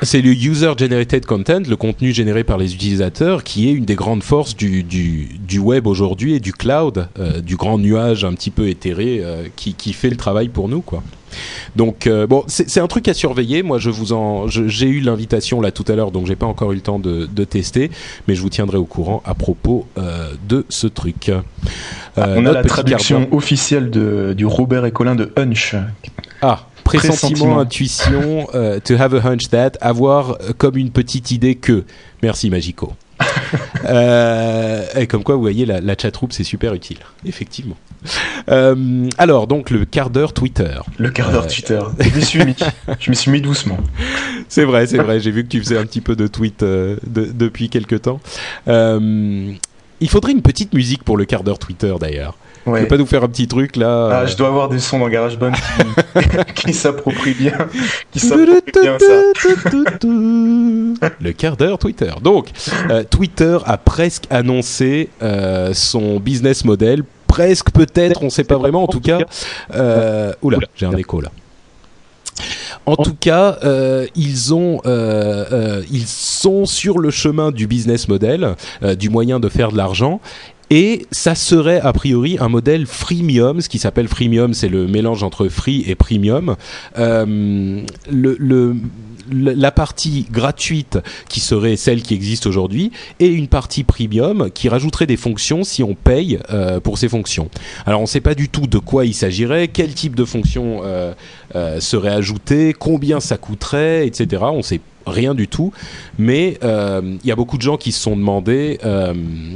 C'est 0.02 0.20
le 0.20 0.30
user 0.30 0.72
generated 0.76 1.24
content, 1.26 1.62
le 1.68 1.76
contenu 1.76 2.12
généré 2.12 2.44
par 2.44 2.58
les 2.58 2.74
utilisateurs, 2.74 3.44
qui 3.44 3.68
est 3.68 3.72
une 3.72 3.84
des 3.84 3.94
grandes 3.94 4.22
forces 4.22 4.56
du, 4.56 4.82
du, 4.82 5.28
du 5.40 5.58
web 5.58 5.86
aujourd'hui 5.86 6.34
et 6.34 6.40
du 6.40 6.52
cloud, 6.52 7.08
euh, 7.18 7.40
du 7.40 7.56
grand 7.56 7.78
nuage 7.78 8.24
un 8.24 8.34
petit 8.34 8.50
peu 8.50 8.68
éthéré 8.68 9.22
qui, 9.56 9.74
qui 9.74 9.92
fait 9.92 10.10
le 10.10 10.16
travail 10.16 10.48
pour 10.48 10.68
nous, 10.68 10.80
quoi. 10.80 11.02
Donc 11.74 12.08
bon, 12.08 12.44
c'est 12.46 12.80
un 12.80 12.86
truc 12.86 13.08
à 13.08 13.14
surveiller. 13.14 13.62
Moi, 13.62 13.78
je 13.78 13.90
vous 13.90 14.14
en, 14.14 14.48
j'ai 14.48 14.86
eu 14.86 15.00
l'invitation 15.00 15.60
là 15.60 15.70
tout 15.70 15.84
à 15.88 15.94
l'heure, 15.94 16.10
donc 16.10 16.26
j'ai 16.26 16.36
pas 16.36 16.46
encore 16.46 16.72
eu 16.72 16.76
le 16.76 16.80
temps 16.80 16.98
de, 16.98 17.26
de, 17.26 17.44
tester, 17.44 17.90
mais 18.26 18.34
je 18.34 18.40
vous 18.40 18.48
tiendrai 18.48 18.78
au 18.78 18.86
courant 18.86 19.22
à 19.26 19.34
propos 19.34 19.86
de 19.96 20.64
ce 20.70 20.86
truc. 20.86 21.30
Euh, 22.18 22.36
on 22.36 22.46
a 22.46 22.52
la 22.52 22.62
traduction 22.62 23.28
officielle 23.32 23.90
de, 23.90 24.34
du 24.36 24.46
Robert 24.46 24.86
et 24.86 24.92
Colin 24.92 25.14
de 25.14 25.32
hunch. 25.36 25.74
Ah, 26.40 26.66
pressentiment, 26.86 27.58
intuition, 27.58 28.48
euh, 28.54 28.80
to 28.80 28.94
have 28.94 29.14
a 29.14 29.20
hunch 29.26 29.48
that, 29.50 29.72
avoir 29.80 30.32
euh, 30.32 30.52
comme 30.56 30.76
une 30.76 30.90
petite 30.90 31.30
idée 31.30 31.54
que. 31.54 31.84
Merci 32.22 32.50
Magico. 32.50 32.92
et 33.88 35.06
comme 35.06 35.22
quoi, 35.22 35.36
vous 35.36 35.40
voyez, 35.40 35.64
la, 35.64 35.80
la 35.80 35.96
troupe 35.96 36.32
c'est 36.32 36.44
super 36.44 36.74
utile, 36.74 36.98
effectivement. 37.24 37.76
alors, 39.18 39.46
donc 39.46 39.70
le 39.70 39.84
quart 39.84 40.10
d'heure 40.10 40.32
Twitter. 40.32 40.78
Le 40.98 41.10
quart 41.10 41.30
d'heure 41.32 41.46
Twitter. 41.46 41.80
Je 42.00 42.16
me 42.16 42.20
suis 42.20 42.44
mis, 42.44 42.56
je 42.98 43.10
me 43.10 43.14
suis 43.14 43.30
mis 43.30 43.40
doucement. 43.40 43.78
C'est 44.48 44.64
vrai, 44.64 44.86
c'est 44.86 44.98
vrai. 44.98 45.20
J'ai 45.20 45.30
vu 45.30 45.44
que 45.44 45.48
tu 45.48 45.60
faisais 45.60 45.78
un 45.78 45.86
petit 45.86 46.00
peu 46.00 46.14
de 46.14 46.26
tweet 46.26 46.62
depuis 46.62 47.68
quelques 47.68 48.02
temps. 48.02 48.20
Il 50.00 50.08
faudrait 50.08 50.32
une 50.32 50.42
petite 50.42 50.74
musique 50.74 51.04
pour 51.04 51.16
le 51.16 51.24
quart 51.24 51.42
d'heure 51.42 51.58
Twitter 51.58 51.94
d'ailleurs. 52.00 52.36
Ouais. 52.66 52.80
Tu 52.80 52.86
peux 52.86 52.96
pas 52.96 52.98
nous 52.98 53.06
faire 53.06 53.22
un 53.22 53.28
petit 53.28 53.46
truc 53.46 53.76
là 53.76 54.08
ah, 54.12 54.26
Je 54.26 54.36
dois 54.36 54.48
avoir 54.48 54.68
des 54.68 54.80
sons 54.80 54.98
dans 54.98 55.08
GarageBand 55.08 55.52
qui, 55.52 56.54
qui 56.54 56.72
s'approprient 56.74 57.34
bien, 57.34 57.56
qui 58.10 58.18
bien 58.18 58.28
ça. 58.28 58.34
le 61.20 61.32
quart 61.32 61.56
d'heure 61.56 61.78
Twitter. 61.78 62.10
Donc, 62.22 62.48
euh, 62.90 63.04
Twitter 63.08 63.58
a 63.64 63.78
presque 63.78 64.24
annoncé 64.30 65.10
euh, 65.22 65.72
son 65.74 66.18
business 66.18 66.64
model. 66.64 67.04
Presque, 67.28 67.70
peut-être, 67.70 68.22
on 68.22 68.26
ne 68.26 68.30
sait 68.30 68.44
pas 68.44 68.56
vraiment. 68.56 68.82
En 68.82 68.88
tout 68.88 69.00
cas, 69.00 69.20
euh, 69.74 70.32
oula, 70.42 70.58
j'ai 70.74 70.86
un 70.86 70.96
écho 70.96 71.20
là. 71.20 71.30
En 72.86 72.94
tout 72.94 73.16
cas, 73.18 73.58
euh, 73.64 74.06
euh, 74.06 74.80
euh, 74.86 75.82
ils 75.90 76.06
sont 76.06 76.66
sur 76.66 76.98
le 76.98 77.10
chemin 77.10 77.50
du 77.50 77.66
business 77.66 78.06
model, 78.08 78.54
du 78.98 79.10
moyen 79.10 79.40
de 79.40 79.48
faire 79.48 79.72
de 79.72 79.76
l'argent, 79.76 80.20
et 80.70 81.06
ça 81.10 81.34
serait 81.34 81.80
a 81.80 81.92
priori 81.92 82.38
un 82.40 82.48
modèle 82.48 82.86
freemium. 82.86 83.60
Ce 83.60 83.68
qui 83.68 83.78
s'appelle 83.78 84.06
freemium, 84.06 84.54
c'est 84.54 84.68
le 84.68 84.86
mélange 84.86 85.24
entre 85.24 85.48
free 85.48 85.84
et 85.86 85.96
premium. 85.96 86.54
le 86.96 88.76
la 89.32 89.70
partie 89.70 90.26
gratuite 90.30 90.98
qui 91.28 91.40
serait 91.40 91.76
celle 91.76 92.02
qui 92.02 92.14
existe 92.14 92.46
aujourd'hui 92.46 92.92
et 93.20 93.28
une 93.28 93.48
partie 93.48 93.84
premium 93.84 94.50
qui 94.50 94.68
rajouterait 94.68 95.06
des 95.06 95.16
fonctions 95.16 95.64
si 95.64 95.82
on 95.82 95.94
paye 95.94 96.38
euh, 96.50 96.80
pour 96.80 96.98
ces 96.98 97.08
fonctions. 97.08 97.48
Alors 97.86 98.00
on 98.00 98.04
ne 98.04 98.08
sait 98.08 98.20
pas 98.20 98.34
du 98.34 98.48
tout 98.48 98.66
de 98.66 98.78
quoi 98.78 99.04
il 99.04 99.14
s'agirait, 99.14 99.68
quel 99.68 99.94
type 99.94 100.14
de 100.14 100.24
fonction 100.24 100.80
euh, 100.84 101.14
euh, 101.54 101.80
serait 101.80 102.10
ajouté, 102.10 102.74
combien 102.78 103.20
ça 103.20 103.36
coûterait, 103.36 104.06
etc. 104.06 104.42
On 104.46 104.62
sait 104.62 104.80
rien 105.06 105.34
du 105.34 105.46
tout, 105.46 105.72
mais 106.18 106.58
il 106.62 107.18
y 107.24 107.30
a 107.30 107.36
beaucoup 107.36 107.56
de 107.58 107.62
gens 107.62 107.76
qui 107.76 107.92
se 107.92 108.00
sont 108.00 108.16
demandé, 108.16 108.78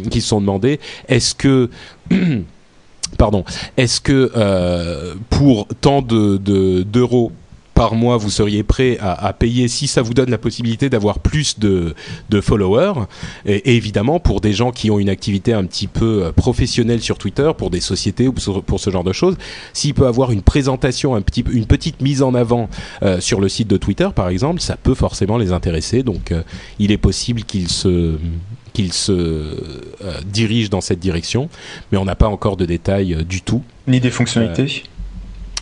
qui 0.08 0.20
se 0.20 0.28
sont 0.28 0.40
demandé, 0.40 0.78
est-ce 1.08 1.34
que 1.34 1.70
pardon, 3.18 3.44
est-ce 3.76 4.00
que 4.00 5.16
pour 5.28 5.66
tant 5.80 6.02
de 6.02 6.36
d'euros 6.84 7.32
par 7.74 7.94
mois 7.94 8.16
vous 8.16 8.30
seriez 8.30 8.62
prêt 8.62 8.98
à, 9.00 9.32
payer 9.32 9.68
si 9.68 9.86
ça 9.86 10.02
vous 10.02 10.14
donne 10.14 10.30
la 10.30 10.38
possibilité 10.38 10.90
d'avoir 10.90 11.18
plus 11.18 11.58
de, 11.58 11.94
followers. 12.40 13.06
Et, 13.46 13.76
évidemment, 13.76 14.20
pour 14.20 14.40
des 14.40 14.52
gens 14.52 14.70
qui 14.70 14.90
ont 14.90 14.98
une 14.98 15.08
activité 15.08 15.52
un 15.52 15.64
petit 15.64 15.86
peu 15.86 16.24
euh, 16.24 16.32
professionnelle 16.32 17.00
sur 17.00 17.18
Twitter, 17.18 17.50
pour 17.56 17.70
des 17.70 17.80
sociétés 17.80 18.28
ou 18.28 18.32
pour 18.32 18.80
ce 18.80 18.90
genre 18.90 19.04
de 19.04 19.12
choses, 19.12 19.36
s'il 19.72 19.94
peut 19.94 20.06
avoir 20.06 20.32
une 20.32 20.42
présentation, 20.42 21.14
un 21.14 21.22
petit, 21.22 21.44
une 21.52 21.66
petite 21.66 22.00
mise 22.00 22.22
en 22.22 22.34
avant 22.34 22.68
euh, 23.02 23.20
sur 23.20 23.40
le 23.40 23.48
site 23.48 23.68
de 23.68 23.76
Twitter, 23.76 24.08
par 24.14 24.28
exemple, 24.28 24.60
ça 24.60 24.76
peut 24.76 24.94
forcément 24.94 25.38
les 25.38 25.52
intéresser. 25.52 26.02
Donc, 26.02 26.32
euh, 26.32 26.42
il 26.78 26.92
est 26.92 26.98
possible 26.98 27.44
qu'ils 27.44 27.68
se 27.68 28.16
qu'ils 28.72 28.92
se 28.92 29.56
dirigent 30.24 30.70
dans 30.70 30.80
cette 30.80 31.00
direction, 31.00 31.48
mais 31.90 31.98
on 31.98 32.04
n'a 32.04 32.14
pas 32.14 32.28
encore 32.28 32.56
de 32.56 32.64
détails 32.64 33.24
du 33.28 33.42
tout. 33.42 33.64
Ni 33.88 33.98
des 33.98 34.10
fonctionnalités 34.10 34.84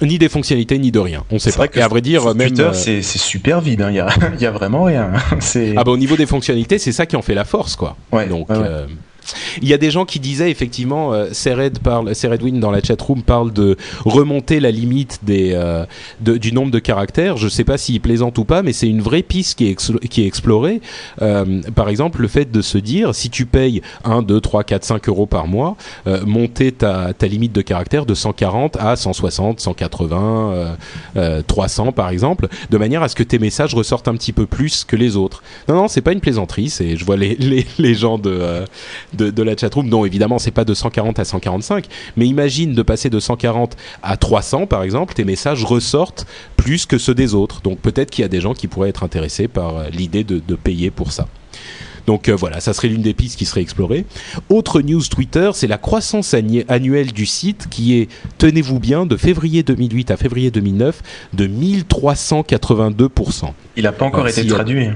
ni 0.03 0.19
des 0.19 0.29
fonctionnalités 0.29 0.79
ni 0.79 0.91
de 0.91 0.99
rien. 0.99 1.25
On 1.31 1.39
sait 1.39 1.51
pas. 1.51 1.59
Vrai 1.59 1.69
que 1.69 1.79
Et 1.79 1.83
à 1.83 1.89
vrai 1.89 2.01
dire, 2.01 2.35
même 2.35 2.49
Twitter, 2.49 2.63
euh, 2.63 2.73
c'est 2.73 3.03
super 3.03 3.61
vide. 3.61 3.83
Hein. 3.83 3.91
Il 3.91 3.97
y 3.97 4.01
a, 4.01 4.09
y 4.41 4.47
a 4.47 4.51
vraiment 4.51 4.85
rien. 4.85 5.13
ah 5.77 5.85
bah 5.85 5.91
au 5.91 5.97
niveau 5.97 6.17
des 6.17 6.27
fonctionnalités, 6.27 6.79
c'est 6.79 6.93
ça 6.93 7.07
qui 7.07 7.17
en 7.17 7.23
fait 7.23 7.35
la 7.35 7.45
force, 7.45 7.77
quoi. 7.77 7.97
Ouais, 8.13 8.27
Donc. 8.27 8.51
Euh, 8.51 8.87
il 9.62 9.68
y 9.68 9.74
a 9.74 9.79
des 9.79 9.91
gens 9.91 10.05
qui 10.05 10.20
disaient 10.20 10.51
effectivement, 10.51 11.12
euh, 11.12 11.29
Sered 11.33 11.79
parle, 11.81 12.14
Seredwin 12.14 12.61
dans 12.61 12.70
la 12.70 12.83
chatroom 12.83 13.22
parle 13.22 13.53
de 13.53 13.76
remonter 14.05 14.61
la 14.61 14.70
limite 14.70 15.20
des, 15.22 15.53
euh, 15.55 15.85
du 16.20 16.53
nombre 16.53 16.70
de 16.70 16.79
caractères. 16.79 17.37
Je 17.37 17.45
ne 17.45 17.51
sais 17.51 17.64
pas 17.64 17.79
s'il 17.79 18.01
plaisante 18.01 18.39
ou 18.39 18.45
pas, 18.45 18.62
mais 18.62 18.72
c'est 18.72 18.89
une 18.89 19.01
vraie 19.01 19.22
piste 19.22 19.59
qui 19.59 19.66
est, 19.66 20.26
explorée. 20.26 20.81
Euh, 21.22 21.62
par 21.74 21.89
exemple, 21.89 22.20
le 22.20 22.29
fait 22.29 22.51
de 22.51 22.62
se 22.62 22.79
dire, 22.79 23.14
si 23.14 23.31
tu 23.31 23.47
payes 23.47 23.83
1, 24.05 24.22
2, 24.22 24.41
3, 24.41 24.64
4, 24.64 24.85
5 24.85 25.09
euros 25.09 25.26
par 25.26 25.47
mois, 25.47 25.76
euh, 26.07 26.24
monter 26.26 26.72
ta, 26.72 27.12
ta 27.12 27.26
limite 27.26 27.53
de 27.53 27.62
caractères 27.62 28.07
de 28.07 28.14
140 28.14 28.76
à 28.76 28.97
160, 28.97 29.61
180, 29.61 30.76
300 31.47 31.93
par 31.93 32.11
exemple, 32.11 32.49
de 32.70 32.79
manière 32.79 33.03
à 33.03 33.09
ce 33.09 33.14
que 33.14 33.22
tes 33.22 33.39
messages 33.39 33.74
ressortent 33.74 34.09
un 34.09 34.14
petit 34.14 34.33
peu 34.33 34.47
plus 34.47 34.85
que 34.85 34.97
les 34.97 35.16
autres. 35.16 35.43
Non, 35.68 35.74
non, 35.74 35.89
c'est 35.89 36.01
pas 36.01 36.12
une 36.12 36.20
plaisanterie. 36.20 36.70
C'est, 36.70 36.97
je 36.97 37.05
vois 37.05 37.16
les, 37.16 37.35
les, 37.37 37.66
les 37.79 37.95
gens 37.95 38.18
de 38.18 38.64
de, 39.19 39.31
de 39.31 39.43
la 39.43 39.57
chatroom. 39.57 39.89
Non, 39.89 40.05
évidemment, 40.05 40.39
c'est 40.39 40.51
pas 40.51 40.64
de 40.64 40.75
140 40.75 41.19
à 41.19 41.25
145, 41.25 41.87
mais 42.16 42.27
imagine 42.27 42.75
de 42.75 42.83
passer 42.83 43.11
de 43.11 43.21
140 43.21 43.77
à 44.03 44.16
300 44.16 44.66
par 44.66 44.83
exemple, 44.83 45.14
tes 45.14 45.25
messages 45.25 45.64
ressortent 45.64 46.27
plus 46.57 46.87
que 46.87 46.99
ceux 46.99 47.14
des 47.14 47.35
autres. 47.35 47.61
Donc 47.62 47.81
peut-être 47.81 48.11
qu'il 48.11 48.23
y 48.23 48.25
a 48.25 48.29
des 48.29 48.41
gens 48.41 48.55
qui 48.55 48.69
pourraient 48.69 48.89
être 48.89 49.03
intéressés 49.03 49.49
par 49.49 49.77
euh, 49.77 49.89
l'idée 49.91 50.25
de, 50.25 50.41
de 50.47 50.55
payer 50.55 50.91
pour 50.91 51.12
ça. 51.12 51.29
Donc 52.07 52.31
euh, 52.31 52.35
voilà, 52.35 52.61
ça 52.61 52.73
serait 52.73 52.89
l'une 52.89 53.03
des 53.03 53.12
pistes 53.12 53.39
qui 53.39 53.45
serait 53.45 53.61
explorée. 53.61 54.07
Autre 54.49 54.81
news 54.81 55.03
Twitter, 55.03 55.51
c'est 55.53 55.66
la 55.66 55.77
croissance 55.77 56.33
annuelle 56.33 57.12
du 57.12 57.27
site 57.27 57.66
qui 57.69 57.99
est, 57.99 58.09
tenez-vous 58.39 58.81
bien, 58.81 59.05
de 59.05 59.19
février 59.19 59.62
2008 59.62 60.11
à 60.11 60.16
février 60.16 60.51
2009 60.51 61.03
de 61.35 61.47
1382%. 61.47 63.53
Il 63.77 63.83
n'a 63.83 63.93
pas 63.93 64.07
encore 64.07 64.27
été 64.27 64.47
traduit. 64.47 64.89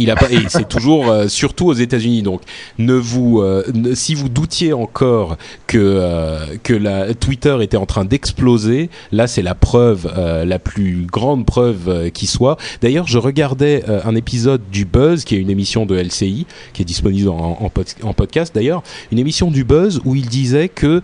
Il 0.00 0.10
a 0.10 0.16
pas, 0.16 0.30
et 0.30 0.38
c'est 0.48 0.66
toujours, 0.66 1.10
euh, 1.10 1.28
surtout 1.28 1.66
aux 1.66 1.74
États-Unis. 1.74 2.22
Donc, 2.22 2.40
ne 2.78 2.94
vous, 2.94 3.40
euh, 3.40 3.62
si 3.92 4.14
vous 4.14 4.30
doutiez 4.30 4.72
encore 4.72 5.36
que 5.66 5.76
euh, 5.78 6.56
que 6.62 6.72
la 6.72 7.12
Twitter 7.12 7.58
était 7.60 7.76
en 7.76 7.84
train 7.84 8.06
d'exploser, 8.06 8.88
là, 9.12 9.26
c'est 9.26 9.42
la 9.42 9.54
preuve, 9.54 10.10
la 10.16 10.58
plus 10.58 11.04
grande 11.04 11.44
preuve 11.44 12.10
qui 12.12 12.26
soit. 12.26 12.56
D'ailleurs, 12.80 13.06
je 13.06 13.18
regardais 13.18 13.84
un 14.04 14.14
épisode 14.14 14.62
du 14.72 14.86
Buzz, 14.86 15.24
qui 15.24 15.34
est 15.34 15.38
une 15.38 15.50
émission 15.50 15.84
de 15.84 15.96
LCI, 15.96 16.46
qui 16.72 16.80
est 16.80 16.86
disponible 16.86 17.28
en, 17.28 17.58
en, 17.60 18.14
podcast 18.14 18.54
d'ailleurs, 18.54 18.82
une 19.12 19.18
émission 19.18 19.50
du 19.50 19.64
Buzz 19.64 20.00
où 20.06 20.14
il 20.14 20.28
disait 20.28 20.70
que 20.70 21.02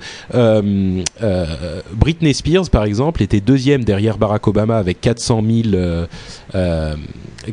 Britney 1.93 2.33
Spears, 2.33 2.71
par 2.71 2.85
exemple, 2.85 3.23
était 3.23 3.41
deuxième 3.41 3.85
derrière 3.85 4.17
Barack 4.17 4.49
Obama 4.49 4.79
avec 4.79 5.03
400 5.03 5.43
000 5.73 6.07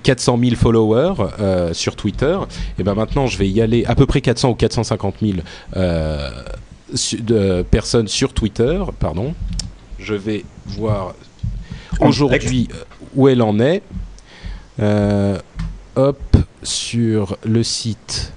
400 0.02 0.40
000 0.42 0.56
followers 0.56 1.33
euh, 1.40 1.74
sur 1.74 1.96
Twitter. 1.96 2.38
Et 2.80 2.84
ben 2.84 2.96
maintenant, 2.96 3.28
je 3.28 3.38
vais 3.38 3.50
y 3.50 3.62
aller 3.62 3.86
à 3.86 3.96
peu 3.96 4.06
près 4.06 4.22
400 4.22 4.50
ou 4.50 4.56
450 4.56 5.16
000 5.22 5.34
euh, 5.76 6.30
de 7.20 7.64
personnes 7.64 8.08
sur 8.08 8.34
Twitter. 8.34 8.84
Pardon. 9.00 9.34
Je 10.00 10.14
vais 10.14 10.46
voir 10.66 11.14
aujourd'hui 12.00 12.68
euh, 12.72 12.84
où 13.16 13.28
elle 13.28 13.42
en 13.42 13.60
est. 13.60 13.82
hop 15.96 16.38
sur 16.64 17.38
le 17.44 17.64
site 17.64 18.34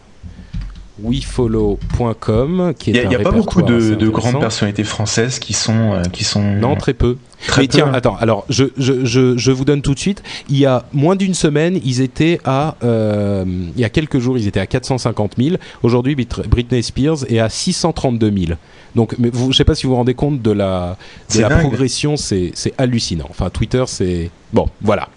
wefollow.com 1.02 2.74
qui 2.78 2.90
est 2.90 3.02
Il 3.02 3.08
n'y 3.08 3.14
a, 3.14 3.18
pas 3.18 3.30
beaucoup 3.30 3.62
de, 3.62 4.08
grandes 4.08 4.40
personnalités 4.40 4.84
françaises 4.84 5.38
qui 5.38 5.52
sont 5.52 5.92
euh, 5.92 6.02
qui 6.04 6.24
sont 6.24 6.42
non 6.42 6.76
très 6.76 6.94
peu. 6.94 7.16
Mais 7.58 7.68
tiens, 7.68 7.92
attends. 7.92 8.16
Alors, 8.16 8.44
je, 8.48 8.64
je, 8.78 9.04
je, 9.04 9.36
je, 9.36 9.52
vous 9.52 9.64
donne 9.64 9.82
tout 9.82 9.94
de 9.94 9.98
suite. 9.98 10.22
Il 10.48 10.56
y 10.56 10.66
a 10.66 10.84
moins 10.92 11.16
d'une 11.16 11.34
semaine, 11.34 11.78
ils 11.84 12.00
étaient 12.00 12.40
à. 12.44 12.76
Euh, 12.82 13.44
il 13.46 13.80
y 13.80 13.84
a 13.84 13.88
quelques 13.88 14.18
jours, 14.18 14.38
ils 14.38 14.46
étaient 14.46 14.60
à 14.60 14.66
450 14.66 15.34
000. 15.38 15.56
Aujourd'hui, 15.82 16.16
Britney 16.48 16.82
Spears 16.82 17.30
est 17.30 17.38
à 17.38 17.48
632 17.48 18.32
000. 18.32 18.58
Donc, 18.94 19.14
mais 19.18 19.28
vous, 19.30 19.44
je 19.44 19.48
ne 19.48 19.52
sais 19.52 19.64
pas 19.64 19.74
si 19.74 19.84
vous 19.84 19.90
vous 19.90 19.96
rendez 19.96 20.14
compte 20.14 20.40
de 20.40 20.50
la, 20.50 20.96
de 21.34 21.40
la 21.40 21.50
progression. 21.50 22.16
C'est 22.16 22.52
hallucinant. 22.78 23.26
Enfin, 23.28 23.50
Twitter, 23.50 23.84
c'est 23.86 24.30
bon. 24.52 24.68
Voilà. 24.80 25.08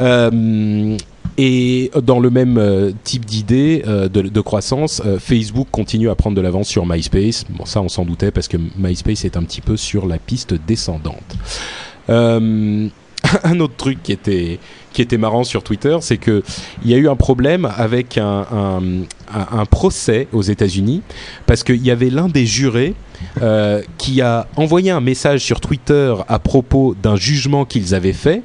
Euh, 0.00 0.96
et 1.38 1.92
dans 2.02 2.18
le 2.18 2.30
même 2.30 2.58
euh, 2.58 2.90
type 3.04 3.24
d'idée 3.24 3.84
euh, 3.86 4.08
de, 4.08 4.40
croissance, 4.40 5.00
euh, 5.06 5.20
Facebook 5.20 5.68
continue 5.70 6.10
à 6.10 6.16
prendre 6.16 6.36
de 6.36 6.40
l'avance 6.40 6.66
sur 6.66 6.84
MySpace. 6.84 7.44
Bon, 7.48 7.64
ça, 7.64 7.80
on 7.80 7.88
s'en 7.88 8.04
doutait 8.04 8.32
parce 8.32 8.48
que 8.48 8.56
MySpace 8.76 9.24
est 9.24 9.36
un 9.36 9.44
petit 9.44 9.60
peu 9.60 9.76
sur 9.76 10.06
la 10.06 10.18
piste 10.18 10.54
descendante. 10.66 11.36
un 12.08 13.60
autre 13.60 13.76
truc 13.76 14.02
qui 14.02 14.12
était 14.12 14.58
qui 14.92 15.02
était 15.02 15.18
marrant 15.18 15.44
sur 15.44 15.62
Twitter, 15.62 15.98
c'est 16.00 16.16
que 16.16 16.42
il 16.82 16.90
y 16.90 16.94
a 16.94 16.96
eu 16.96 17.08
un 17.08 17.14
problème 17.14 17.68
avec 17.76 18.16
un, 18.18 18.80
procès 19.70 20.28
aux 20.32 20.40
États-Unis 20.40 21.02
parce 21.44 21.62
qu'il 21.62 21.84
y 21.84 21.90
avait 21.90 22.08
l'un 22.08 22.28
des 22.28 22.46
jurés 22.46 22.94
qui 23.98 24.22
a 24.22 24.48
envoyé 24.56 24.90
un 24.90 25.02
message 25.02 25.44
sur 25.44 25.60
Twitter 25.60 26.14
à 26.26 26.38
propos 26.38 26.96
d'un 27.00 27.16
jugement 27.16 27.66
qu'ils 27.66 27.94
avaient 27.94 28.14
fait 28.14 28.42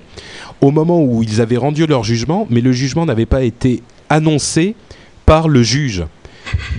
au 0.64 0.72
moment 0.72 1.04
où 1.04 1.22
ils 1.24 1.42
avaient 1.42 1.58
rendu 1.58 1.86
leur 1.86 2.04
jugement, 2.04 2.48
mais 2.50 2.62
le 2.62 2.72
jugement 2.72 3.06
n'avait 3.06 3.26
pas 3.26 3.44
été 3.44 3.84
annoncé 4.10 4.76
par 5.26 5.50
le 5.50 5.62
juge. 5.62 6.06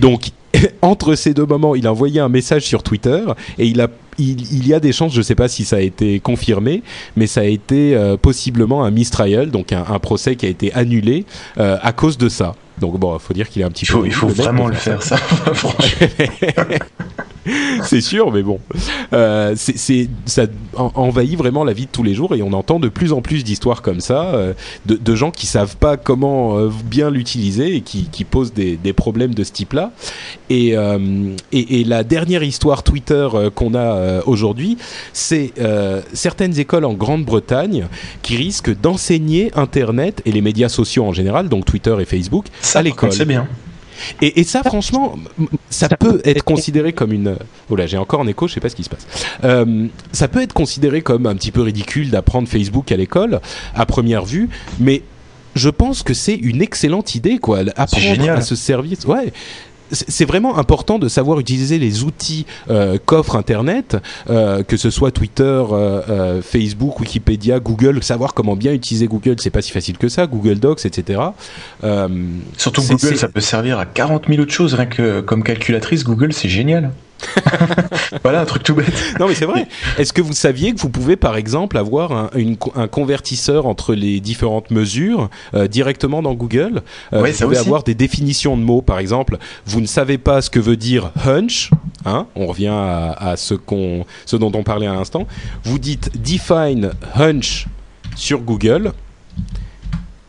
Donc, 0.01 0.29
entre 0.81 1.15
ces 1.15 1.33
deux 1.33 1.45
moments, 1.45 1.75
il 1.75 1.85
a 1.85 1.91
envoyé 1.91 2.19
un 2.19 2.29
message 2.29 2.63
sur 2.63 2.81
Twitter 2.81 3.23
et 3.57 3.67
il 3.67 3.81
a 3.81 3.87
il, 4.17 4.65
y 4.65 4.73
a 4.73 4.79
des 4.79 4.93
chances, 4.93 5.11
je 5.11 5.17
ne 5.17 5.23
sais 5.23 5.35
pas 5.35 5.49
si 5.49 5.65
ça 5.65 5.75
a 5.75 5.81
été 5.81 6.21
confirmé, 6.21 6.83
mais 7.17 7.27
ça 7.27 7.41
a 7.41 7.43
été 7.43 7.97
euh, 7.97 8.15
possiblement 8.15 8.85
un 8.85 8.89
mistrial, 8.89 9.51
donc 9.51 9.73
un, 9.73 9.99
procès 9.99 10.37
qui 10.37 10.45
a 10.45 10.49
été 10.49 10.71
annulé 10.71 11.25
euh, 11.57 11.77
à 11.81 11.91
cause 11.91 12.17
de 12.17 12.29
ça. 12.29 12.55
Donc 12.79 12.97
bon, 12.97 13.13
il 13.13 13.19
faut 13.19 13.33
dire 13.33 13.49
qu'il 13.49 13.61
est 13.61 13.65
un 13.65 13.71
petit 13.71 13.85
peu. 13.85 14.05
Il 14.05 14.13
faut 14.13 14.29
vraiment 14.29 14.67
le 14.67 14.75
faire, 14.75 15.03
ça. 15.03 15.17
c'est 17.83 18.01
sûr, 18.01 18.31
mais 18.31 18.41
bon, 18.41 18.59
euh, 19.13 19.53
c'est 19.55 20.09
ça 20.25 20.45
envahit 20.75 21.37
vraiment 21.37 21.63
la 21.63 21.73
vie 21.73 21.85
de 21.85 21.91
tous 21.91 22.03
les 22.03 22.13
jours 22.13 22.33
et 22.35 22.41
on 22.41 22.53
entend 22.53 22.79
de 22.79 22.89
plus 22.89 23.13
en 23.13 23.21
plus 23.21 23.43
d'histoires 23.43 23.81
comme 23.81 23.99
ça, 23.99 24.33
euh, 24.33 24.53
de, 24.85 24.95
de, 24.95 25.15
gens 25.15 25.31
qui 25.31 25.45
savent 25.45 25.77
pas 25.77 25.97
comment 25.97 26.57
euh, 26.57 26.69
bien 26.85 27.09
l'utiliser 27.09 27.75
et 27.75 27.81
qui, 27.81 28.09
qui, 28.11 28.23
posent 28.23 28.53
des, 28.53 28.77
des, 28.77 28.93
problèmes 28.93 29.33
de 29.33 29.43
ce 29.43 29.51
type-là. 29.51 29.91
Et, 30.49 30.75
et, 31.51 31.81
et, 31.81 31.83
la 31.83 32.03
dernière 32.03 32.43
histoire 32.43 32.83
Twitter 32.83 33.27
qu'on 33.55 33.75
a 33.75 34.21
aujourd'hui, 34.25 34.77
c'est 35.13 35.53
certaines 36.13 36.59
écoles 36.59 36.85
en 36.85 36.93
Grande-Bretagne 36.93 37.87
qui 38.21 38.37
risquent 38.37 38.79
d'enseigner 38.79 39.51
Internet 39.55 40.21
et 40.25 40.31
les 40.31 40.41
médias 40.41 40.69
sociaux 40.69 41.05
en 41.05 41.13
général, 41.13 41.49
donc 41.49 41.65
Twitter 41.65 41.95
et 41.99 42.05
Facebook, 42.05 42.45
à 42.73 42.81
l'école. 42.81 43.13
C'est 43.13 43.25
bien. 43.25 43.47
Et, 44.21 44.43
ça, 44.43 44.63
franchement, 44.63 45.17
ça 45.69 45.89
peut 45.89 46.21
être 46.25 46.43
considéré 46.43 46.93
comme 46.93 47.11
une. 47.11 47.37
Oh 47.69 47.75
là, 47.75 47.87
j'ai 47.87 47.97
encore 47.97 48.21
un 48.21 48.27
écho, 48.27 48.47
je 48.47 48.53
sais 48.53 48.59
pas 48.59 48.69
ce 48.69 48.75
qui 48.75 48.83
se 48.83 48.89
passe. 48.89 49.07
Euh, 49.43 49.87
ça 50.11 50.27
peut 50.27 50.41
être 50.41 50.53
considéré 50.53 51.01
comme 51.01 51.25
un 51.25 51.35
petit 51.35 51.51
peu 51.51 51.61
ridicule 51.61 52.09
d'apprendre 52.09 52.47
Facebook 52.47 52.91
à 52.91 52.97
l'école 52.97 53.39
à 53.73 53.85
première 53.85 54.25
vue, 54.25 54.49
mais 54.79 55.03
je 55.55 55.69
pense 55.69 56.03
que 56.03 56.13
c'est 56.13 56.35
une 56.35 56.61
excellente 56.61 57.15
idée, 57.15 57.37
quoi. 57.37 57.59
Apprendre 57.75 58.29
à 58.29 58.41
se 58.41 58.55
servir. 58.55 58.97
Ouais 59.07 59.31
c'est 59.91 60.25
vraiment 60.25 60.57
important 60.57 60.99
de 60.99 61.07
savoir 61.07 61.39
utiliser 61.39 61.79
les 61.79 62.03
outils 62.03 62.45
euh, 62.69 62.97
qu'offre 63.03 63.35
Internet, 63.35 63.97
euh, 64.29 64.63
que 64.63 64.77
ce 64.77 64.89
soit 64.89 65.11
Twitter, 65.11 65.43
euh, 65.43 66.41
Facebook, 66.41 66.99
Wikipédia, 66.99 67.59
Google. 67.59 68.03
Savoir 68.03 68.33
comment 68.33 68.55
bien 68.55 68.73
utiliser 68.73 69.07
Google, 69.07 69.35
c'est 69.39 69.49
pas 69.49 69.61
si 69.61 69.71
facile 69.71 69.97
que 69.97 70.09
ça. 70.09 70.27
Google 70.27 70.59
Docs, 70.59 70.85
etc. 70.85 71.21
Surtout 72.57 72.81
Google, 72.81 73.17
ça 73.17 73.27
peut 73.27 73.41
servir 73.41 73.79
à 73.79 73.85
40 73.85 74.27
000 74.27 74.41
autres 74.41 74.53
choses. 74.53 74.73
Rien 74.73 74.85
que 74.85 75.21
comme 75.21 75.43
calculatrice, 75.43 76.03
Google, 76.03 76.33
c'est 76.33 76.49
génial. 76.49 76.91
voilà 78.23 78.41
un 78.41 78.45
truc 78.45 78.63
tout 78.63 78.75
bête. 78.75 78.93
Non 79.19 79.27
mais 79.27 79.35
c'est 79.35 79.45
vrai. 79.45 79.67
Est-ce 79.97 80.13
que 80.13 80.21
vous 80.21 80.33
saviez 80.33 80.73
que 80.73 80.79
vous 80.79 80.89
pouvez 80.89 81.15
par 81.15 81.37
exemple 81.37 81.77
avoir 81.77 82.11
un, 82.11 82.29
un 82.75 82.87
convertisseur 82.87 83.65
entre 83.65 83.93
les 83.93 84.19
différentes 84.19 84.71
mesures 84.71 85.29
euh, 85.53 85.67
directement 85.67 86.21
dans 86.21 86.33
Google? 86.33 86.81
Euh, 87.13 87.23
Vous 87.23 87.45
pouvez 87.45 87.57
avoir 87.57 87.83
des 87.83 87.95
définitions 87.95 88.57
de 88.57 88.61
mots 88.63 88.81
par 88.81 88.99
exemple. 88.99 89.37
Vous 89.65 89.81
ne 89.81 89.87
savez 89.87 90.17
pas 90.17 90.41
ce 90.41 90.49
que 90.49 90.59
veut 90.59 90.77
dire 90.77 91.11
hunch. 91.25 91.69
Hein 92.05 92.27
on 92.35 92.45
revient 92.45 92.67
à, 92.67 93.11
à 93.13 93.37
ce, 93.37 93.53
qu'on, 93.53 94.05
ce 94.25 94.35
dont 94.35 94.51
on 94.53 94.63
parlait 94.63 94.87
à 94.87 94.93
l'instant. 94.93 95.27
Vous 95.63 95.79
dites 95.79 96.11
define 96.21 96.91
hunch 97.15 97.67
sur 98.15 98.39
Google 98.41 98.91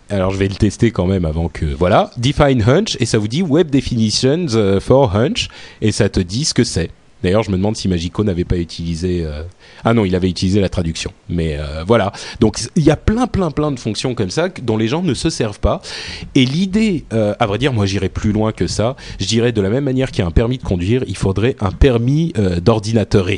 alors 0.08 0.30
je 0.30 0.38
vais 0.38 0.48
le 0.48 0.54
tester 0.54 0.90
quand 0.90 1.06
même 1.06 1.24
avant 1.24 1.48
que 1.48 1.66
voilà 1.66 2.10
define 2.16 2.62
hunch 2.62 2.96
et 3.00 3.06
ça 3.06 3.18
vous 3.18 3.28
dit 3.28 3.42
web 3.42 3.70
definitions 3.70 4.46
euh, 4.54 4.80
for 4.80 5.16
hunch 5.16 5.48
et 5.80 5.92
ça 5.92 6.08
te 6.08 6.20
dit 6.20 6.44
ce 6.44 6.54
que 6.54 6.64
c'est. 6.64 6.90
D'ailleurs, 7.22 7.42
je 7.42 7.50
me 7.50 7.56
demande 7.56 7.76
si 7.76 7.88
Magico 7.88 8.22
n'avait 8.22 8.44
pas 8.44 8.58
utilisé. 8.58 9.24
Euh, 9.24 9.42
ah 9.84 9.94
non, 9.94 10.04
il 10.04 10.14
avait 10.14 10.28
utilisé 10.28 10.60
la 10.60 10.68
traduction. 10.68 11.12
Mais 11.30 11.56
euh, 11.58 11.82
voilà. 11.84 12.12
Donc 12.40 12.60
il 12.76 12.84
y 12.84 12.90
a 12.90 12.96
plein, 12.96 13.26
plein, 13.26 13.50
plein 13.50 13.72
de 13.72 13.80
fonctions 13.80 14.14
comme 14.14 14.30
ça 14.30 14.48
dont 14.62 14.76
les 14.76 14.86
gens 14.86 15.02
ne 15.02 15.14
se 15.14 15.30
servent 15.30 15.58
pas. 15.58 15.80
Et 16.34 16.44
l'idée, 16.44 17.04
à 17.10 17.46
vrai 17.46 17.58
dire, 17.58 17.72
moi 17.72 17.86
j'irais 17.86 18.10
plus 18.10 18.32
loin 18.32 18.52
que 18.52 18.66
ça. 18.66 18.96
Je 19.18 19.26
dirais 19.26 19.50
de 19.50 19.60
la 19.60 19.70
même 19.70 19.84
manière 19.84 20.10
qu'il 20.10 20.20
y 20.20 20.22
a 20.22 20.26
un 20.26 20.30
permis 20.30 20.58
de 20.58 20.62
conduire, 20.62 21.02
il 21.08 21.16
faudrait 21.16 21.56
un 21.60 21.72
permis 21.72 22.32
d'ordinateur 22.62 23.28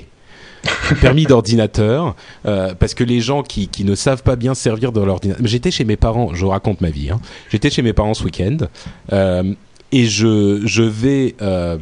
permis 1.00 1.24
d'ordinateur, 1.24 2.14
euh, 2.46 2.74
parce 2.78 2.94
que 2.94 3.04
les 3.04 3.20
gens 3.20 3.42
qui, 3.42 3.68
qui, 3.68 3.84
ne 3.84 3.94
savent 3.94 4.22
pas 4.22 4.36
bien 4.36 4.54
servir 4.54 4.92
de 4.92 5.00
l'ordinateur. 5.00 5.44
J'étais 5.46 5.70
chez 5.70 5.84
mes 5.84 5.96
parents, 5.96 6.34
je 6.34 6.46
raconte 6.46 6.80
ma 6.80 6.90
vie. 6.90 7.10
Hein. 7.10 7.20
J'étais 7.50 7.70
chez 7.70 7.82
mes 7.82 7.92
parents 7.92 8.14
ce 8.14 8.24
week-end 8.24 8.58
euh, 9.12 9.54
et 9.92 10.06
je, 10.06 10.62
je 10.64 10.82
vais 10.82 11.34
euh, 11.42 11.78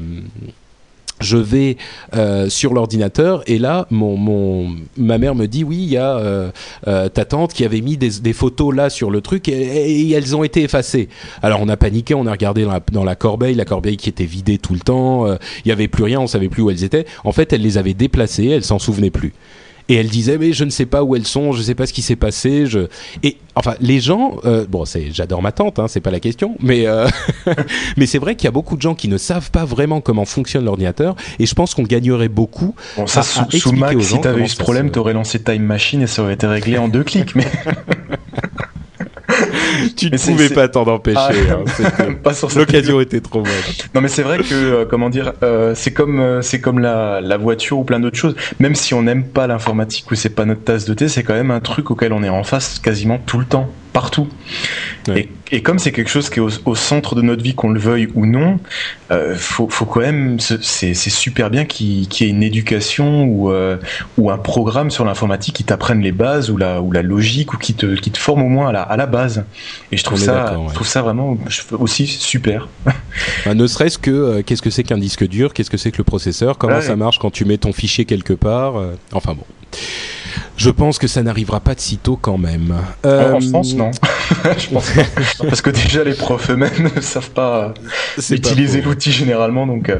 je 1.20 1.36
vais 1.36 1.76
euh, 2.14 2.48
sur 2.48 2.74
l'ordinateur 2.74 3.42
et 3.46 3.58
là, 3.58 3.86
mon, 3.90 4.76
ma 4.96 5.18
mère 5.18 5.34
me 5.34 5.46
dit 5.46 5.64
oui, 5.64 5.78
il 5.78 5.90
y 5.90 5.96
a 5.96 6.16
euh, 6.16 6.50
euh, 6.86 7.08
ta 7.08 7.24
tante 7.24 7.52
qui 7.52 7.64
avait 7.64 7.80
mis 7.80 7.96
des, 7.96 8.32
photos 8.32 8.74
là 8.74 8.90
sur 8.90 9.10
le 9.10 9.20
truc 9.20 9.48
et, 9.48 10.10
elles 10.10 10.36
ont 10.36 10.44
été 10.44 10.62
effacées. 10.62 11.08
Alors 11.42 11.60
on 11.62 11.68
a 11.68 11.76
paniqué, 11.76 12.14
on 12.14 12.26
a 12.26 12.32
regardé 12.32 12.66
dans 12.92 13.04
la, 13.04 13.14
corbeille, 13.14 13.54
la 13.54 13.64
corbeille 13.64 13.96
qui 13.96 14.08
était 14.08 14.24
vidée 14.24 14.58
tout 14.58 14.74
le 14.74 14.80
temps, 14.80 15.26
il 15.64 15.68
y 15.68 15.72
avait 15.72 15.88
plus 15.88 16.04
rien, 16.04 16.20
on 16.20 16.26
savait 16.26 16.48
plus 16.48 16.62
où 16.62 16.70
elles 16.70 16.84
étaient. 16.84 17.06
En 17.24 17.32
fait, 17.32 17.52
elle 17.52 17.62
les 17.62 17.78
avait 17.78 17.94
déplacées, 17.94 18.48
elle 18.48 18.64
s'en 18.64 18.78
souvenait 18.78 19.10
plus. 19.10 19.32
Et 19.88 19.94
elle 19.94 20.08
disait 20.08 20.38
mais 20.38 20.52
je 20.52 20.64
ne 20.64 20.70
sais 20.70 20.86
pas 20.86 21.02
où 21.02 21.16
elles 21.16 21.26
sont, 21.26 21.52
je 21.52 21.58
ne 21.58 21.62
sais 21.62 21.74
pas 21.74 21.86
ce 21.86 21.92
qui 21.92 22.02
s'est 22.02 22.16
passé. 22.16 22.66
Je... 22.66 22.88
Et 23.22 23.36
enfin 23.54 23.74
les 23.80 24.00
gens, 24.00 24.36
euh, 24.44 24.66
bon 24.68 24.84
c'est 24.84 25.10
j'adore 25.12 25.42
ma 25.42 25.52
tante, 25.52 25.78
hein, 25.78 25.88
c'est 25.88 26.00
pas 26.00 26.10
la 26.10 26.20
question, 26.20 26.56
mais 26.60 26.86
euh, 26.86 27.08
mais 27.96 28.06
c'est 28.06 28.18
vrai 28.18 28.34
qu'il 28.36 28.46
y 28.46 28.48
a 28.48 28.52
beaucoup 28.52 28.76
de 28.76 28.82
gens 28.82 28.94
qui 28.94 29.08
ne 29.08 29.18
savent 29.18 29.50
pas 29.50 29.64
vraiment 29.64 30.00
comment 30.00 30.24
fonctionne 30.24 30.64
l'ordinateur 30.64 31.16
et 31.38 31.46
je 31.46 31.54
pense 31.54 31.74
qu'on 31.74 31.84
gagnerait 31.84 32.28
beaucoup. 32.28 32.74
Bon 32.96 33.06
ça 33.06 33.20
à, 33.20 33.22
sous, 33.22 33.72
Mac, 33.72 34.00
si 34.02 34.20
t'avais 34.20 34.42
eu 34.42 34.48
ce 34.48 34.56
problème, 34.56 34.90
t'aurais 34.90 35.12
lancé 35.12 35.42
Time 35.42 35.62
Machine 35.62 36.02
et 36.02 36.06
ça 36.06 36.22
aurait 36.22 36.34
été 36.34 36.46
réglé 36.46 36.78
en 36.78 36.88
deux 36.88 37.04
clics, 37.04 37.34
mais. 37.34 37.46
tu 39.96 40.10
ne 40.10 40.18
pouvais 40.18 40.48
pas 40.48 40.68
t'en 40.68 40.86
empêcher. 40.86 41.18
Ah, 41.18 41.30
hein, 41.86 42.34
L'occasion 42.56 43.00
était 43.00 43.20
trop 43.20 43.42
bonne. 43.42 43.52
Non, 43.94 44.00
mais 44.00 44.08
c'est 44.08 44.22
vrai 44.22 44.38
que, 44.38 44.54
euh, 44.54 44.84
comment 44.88 45.10
dire, 45.10 45.32
euh, 45.42 45.74
c'est 45.74 45.92
comme, 45.92 46.20
euh, 46.20 46.42
c'est 46.42 46.60
comme 46.60 46.78
la, 46.78 47.20
la, 47.20 47.36
voiture 47.36 47.78
ou 47.78 47.84
plein 47.84 48.00
d'autres 48.00 48.16
choses. 48.16 48.36
Même 48.60 48.74
si 48.74 48.94
on 48.94 49.02
n'aime 49.02 49.24
pas 49.24 49.46
l'informatique 49.46 50.10
ou 50.10 50.14
c'est 50.14 50.30
pas 50.30 50.44
notre 50.44 50.64
tasse 50.64 50.84
de 50.84 50.94
thé, 50.94 51.08
c'est 51.08 51.22
quand 51.22 51.34
même 51.34 51.50
un 51.50 51.60
truc 51.60 51.90
auquel 51.90 52.12
on 52.12 52.22
est 52.22 52.28
en 52.28 52.44
face 52.44 52.78
quasiment 52.78 53.18
tout 53.18 53.38
le 53.38 53.44
temps 53.44 53.70
partout. 53.96 54.28
Et, 55.52 55.62
comme 55.62 55.78
c'est 55.78 55.90
quelque 55.90 56.10
chose 56.10 56.28
qui 56.28 56.38
est 56.38 56.42
au, 56.42 56.74
centre 56.74 57.14
de 57.14 57.22
notre 57.22 57.42
vie, 57.42 57.54
qu'on 57.54 57.70
le 57.70 57.80
veuille 57.80 58.08
ou 58.14 58.26
non, 58.26 58.58
euh, 59.10 59.34
faut, 59.38 59.68
quand 59.86 60.00
même, 60.00 60.38
c'est 60.38 60.92
super 60.94 61.48
bien 61.48 61.64
qu'il 61.64 62.02
y 62.02 62.24
ait 62.24 62.28
une 62.28 62.42
éducation 62.42 63.24
ou, 63.24 63.50
euh, 63.50 63.78
ou 64.18 64.30
un 64.30 64.36
programme 64.36 64.90
sur 64.90 65.06
l'informatique 65.06 65.54
qui 65.54 65.64
t'apprenne 65.64 66.02
les 66.02 66.12
bases 66.12 66.50
ou 66.50 66.58
la, 66.58 66.82
ou 66.82 66.92
la 66.92 67.00
logique 67.00 67.54
ou 67.54 67.56
qui 67.56 67.72
te, 67.72 67.94
qui 67.94 68.10
te 68.10 68.18
forme 68.18 68.42
au 68.42 68.48
moins 68.48 68.68
à 68.68 68.72
la, 68.72 68.82
à 68.82 68.98
la 68.98 69.06
base. 69.06 69.44
Et 69.92 69.96
je 69.96 70.04
trouve, 70.04 70.18
ça, 70.18 70.58
je 70.68 70.74
trouve 70.74 70.86
ça 70.86 71.00
vraiment 71.00 71.38
aussi 71.72 72.06
super. 72.06 72.68
Bah, 73.44 73.54
ne 73.54 73.66
serait-ce 73.66 73.98
que 73.98 74.10
euh, 74.10 74.42
qu'est-ce 74.44 74.60
que 74.60 74.70
c'est 74.70 74.82
qu'un 74.82 74.98
disque 74.98 75.26
dur, 75.26 75.54
qu'est-ce 75.54 75.70
que 75.70 75.76
c'est 75.76 75.90
que 75.90 75.98
le 75.98 76.04
processeur, 76.04 76.58
comment 76.58 76.80
ça 76.82 76.96
marche 76.96 77.18
quand 77.18 77.30
tu 77.30 77.44
mets 77.44 77.56
ton 77.56 77.72
fichier 77.72 78.04
quelque 78.04 78.34
part? 78.34 78.74
enfin 79.12 79.34
bon. 79.34 79.44
Je 80.56 80.70
pense 80.70 80.98
que 80.98 81.06
ça 81.06 81.22
n'arrivera 81.22 81.60
pas 81.60 81.74
de 81.74 81.80
sitôt 81.80 82.18
quand 82.20 82.38
même. 82.38 82.74
Euh, 83.04 83.32
en 83.32 83.40
France, 83.40 83.74
non. 83.74 83.90
je 84.58 84.68
pense 84.68 84.90
pas. 84.90 85.02
Parce 85.48 85.62
que 85.62 85.70
déjà, 85.70 86.04
les 86.04 86.14
profs 86.14 86.50
eux-mêmes 86.50 86.90
ne 86.94 87.00
savent 87.00 87.30
pas 87.30 87.74
utiliser 88.30 88.80
l'outil 88.80 89.12
généralement, 89.12 89.66
donc. 89.66 89.88
Euh. 89.88 89.98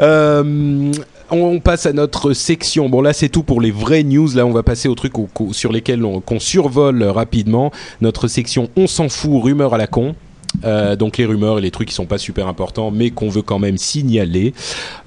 Euh, 0.00 0.92
on 1.30 1.60
passe 1.60 1.86
à 1.86 1.92
notre 1.92 2.32
section. 2.32 2.88
Bon 2.88 3.00
là 3.00 3.12
c'est 3.12 3.28
tout 3.28 3.42
pour 3.42 3.60
les 3.60 3.70
vraies 3.70 4.04
news. 4.04 4.28
Là 4.34 4.46
on 4.46 4.52
va 4.52 4.62
passer 4.62 4.88
aux 4.88 4.94
trucs 4.94 5.14
sur 5.52 5.72
lesquels 5.72 6.04
on, 6.04 6.20
qu'on 6.20 6.38
survole 6.38 7.02
rapidement. 7.02 7.72
Notre 8.00 8.28
section 8.28 8.70
on 8.76 8.86
s'en 8.86 9.08
fout, 9.08 9.42
rumeur 9.42 9.74
à 9.74 9.78
la 9.78 9.86
con. 9.86 10.14
Euh, 10.64 10.96
donc 10.96 11.18
les 11.18 11.26
rumeurs 11.26 11.58
et 11.58 11.60
les 11.60 11.70
trucs 11.70 11.88
qui 11.88 11.94
sont 11.94 12.06
pas 12.06 12.18
super 12.18 12.48
importants, 12.48 12.90
mais 12.90 13.10
qu'on 13.10 13.28
veut 13.28 13.42
quand 13.42 13.58
même 13.58 13.76
signaler. 13.76 14.54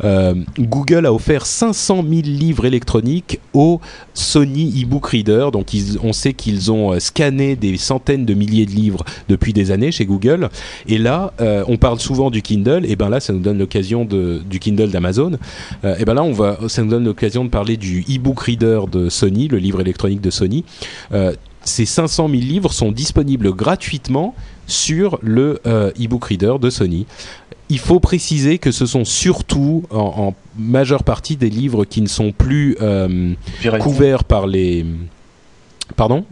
Euh, 0.03 0.33
Google 0.59 1.05
a 1.05 1.13
offert 1.13 1.45
500 1.45 2.03
000 2.07 2.21
livres 2.25 2.65
électroniques 2.65 3.39
au 3.53 3.79
Sony 4.13 4.81
eBook 4.81 5.07
Reader. 5.07 5.49
Donc 5.51 5.67
on 6.03 6.13
sait 6.13 6.33
qu'ils 6.33 6.71
ont 6.71 6.93
euh, 6.93 6.99
scanné 6.99 7.55
des 7.55 7.77
centaines 7.77 8.25
de 8.25 8.33
milliers 8.33 8.65
de 8.65 8.71
livres 8.71 9.03
depuis 9.29 9.53
des 9.53 9.71
années 9.71 9.91
chez 9.91 10.05
Google. 10.05 10.49
Et 10.87 10.97
là, 10.97 11.33
on 11.67 11.77
parle 11.77 11.99
souvent 11.99 12.29
du 12.29 12.41
Kindle. 12.41 12.85
Et 12.85 12.95
ben 12.95 13.09
là, 13.09 13.19
ça 13.19 13.33
nous 13.33 13.39
donne 13.39 13.57
l'occasion 13.57 14.05
du 14.05 14.59
Kindle 14.59 14.89
d'Amazon. 14.89 15.33
et 15.83 16.05
ben 16.05 16.13
là, 16.13 16.57
ça 16.67 16.83
nous 16.83 16.89
donne 16.89 17.05
l'occasion 17.05 17.45
de 17.45 17.49
parler 17.49 17.77
du 17.77 18.05
eBook 18.09 18.39
Reader 18.39 18.81
de 18.91 19.09
Sony, 19.09 19.47
le 19.47 19.57
livre 19.57 19.81
électronique 19.81 20.21
de 20.21 20.29
Sony 20.29 20.63
ces 21.67 21.85
500 21.85 22.29
000 22.29 22.41
livres 22.41 22.71
sont 22.71 22.91
disponibles 22.91 23.53
gratuitement 23.53 24.33
sur 24.67 25.17
le 25.21 25.59
euh, 25.65 25.91
e-book 25.99 26.25
reader 26.25 26.59
de 26.59 26.69
Sony. 26.69 27.07
Il 27.69 27.79
faut 27.79 27.99
préciser 27.99 28.59
que 28.59 28.71
ce 28.71 28.85
sont 28.85 29.03
surtout 29.03 29.83
en, 29.89 30.33
majeure 30.57 31.03
partie 31.03 31.35
des 31.35 31.49
livres 31.49 31.85
qui 31.85 32.01
ne 32.01 32.07
sont 32.07 32.31
plus 32.31 32.77
euh, 32.81 33.33
couverts 33.79 34.23
par 34.23 34.47
les... 34.47 34.85
Pardon? 35.95 36.25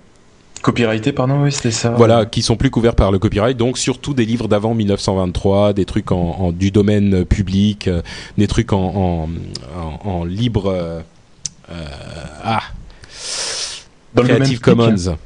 Copyrighté, 0.61 1.11
pardon, 1.11 1.43
oui, 1.43 1.51
c'était 1.51 1.71
ça. 1.71 1.91
Voilà, 1.91 2.25
qui 2.25 2.41
sont 2.41 2.55
plus 2.55 2.71
couverts 2.71 2.95
par 2.95 3.11
le 3.11 3.19
copyright, 3.19 3.55
donc 3.55 3.77
surtout 3.77 4.13
des 4.13 4.25
livres 4.25 4.47
d'avant 4.47 4.73
1923, 4.73 5.73
des 5.73 5.85
trucs 5.85 6.11
en, 6.11 6.51
du 6.51 6.71
domaine 6.71 7.25
public, 7.25 7.87
euh, 7.87 8.01
des 8.37 8.47
trucs 8.47 8.73
en, 8.73 9.29
en 10.03 10.23
libre... 10.23 11.03
ah 12.43 12.61
Creative 14.15 14.59
Commons. 14.59 15.17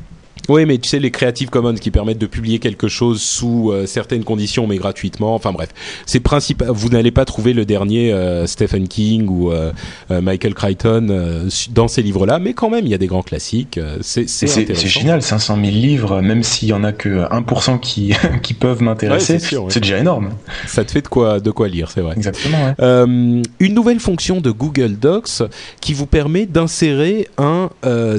Oui, 0.50 0.66
mais 0.66 0.80
tu 0.80 0.90
sais, 0.90 0.98
les 0.98 1.12
Creative 1.12 1.50
Commons 1.50 1.76
qui 1.76 1.92
permettent 1.92 2.18
de 2.18 2.26
publier 2.26 2.58
quelque 2.58 2.88
chose 2.88 3.22
sous 3.22 3.72
euh, 3.72 3.86
certaines 3.86 4.24
conditions, 4.24 4.66
mais 4.66 4.78
gratuitement. 4.78 5.36
Enfin 5.36 5.52
bref, 5.52 5.70
c'est 6.08 6.20
principal. 6.20 6.70
Vous 6.72 6.90
n'allez 6.90 7.12
pas 7.12 7.24
trouver 7.24 7.54
le 7.54 7.66
dernier 7.66 8.12
euh, 8.12 8.48
Stephen 8.48 8.88
King 8.88 9.28
ou 9.30 9.52
euh, 9.52 9.72
Michael 10.10 10.56
Crichton 10.56 11.48
dans 11.72 11.88
ces 11.88 12.02
livres-là, 12.02 12.40
mais 12.40 12.54
quand 12.54 12.72
même, 12.72 12.86
il 12.86 12.90
y 12.90 12.96
a 12.96 12.98
des 12.98 13.08
grands 13.08 13.22
classiques. 13.22 13.80
c'est 14.02 14.88
génial, 14.88 15.22
500 15.22 15.56
000 15.56 15.68
livres, 15.68 16.22
même 16.22 16.42
s'il 16.42 16.70
y 16.70 16.74
en 16.74 16.84
a 16.84 16.92
que 16.92 17.28
1% 17.30 17.80
qui, 17.80 18.14
qui 18.42 18.56
peuvent 18.56 18.82
m'intéresser, 18.82 19.38
c'est 19.40 19.80
déjà 19.80 20.00
énorme. 20.00 20.32
Ça 20.66 20.84
te 20.84 20.92
fait 20.92 21.04
de 21.04 21.08
quoi, 21.08 21.40
de 21.40 21.52
quoi 21.52 21.68
lire, 21.68 21.92
c'est 21.92 22.02
vrai. 22.02 22.16
Exactement. 22.16 22.74
une 22.80 23.74
nouvelle 23.74 24.00
fonction 24.00 24.42
de 24.42 24.50
Google 24.50 24.96
Docs 24.96 25.44
qui 25.80 25.94
vous 25.94 26.08
permet 26.08 26.48
d'insérer 26.48 27.28
un 27.38 27.70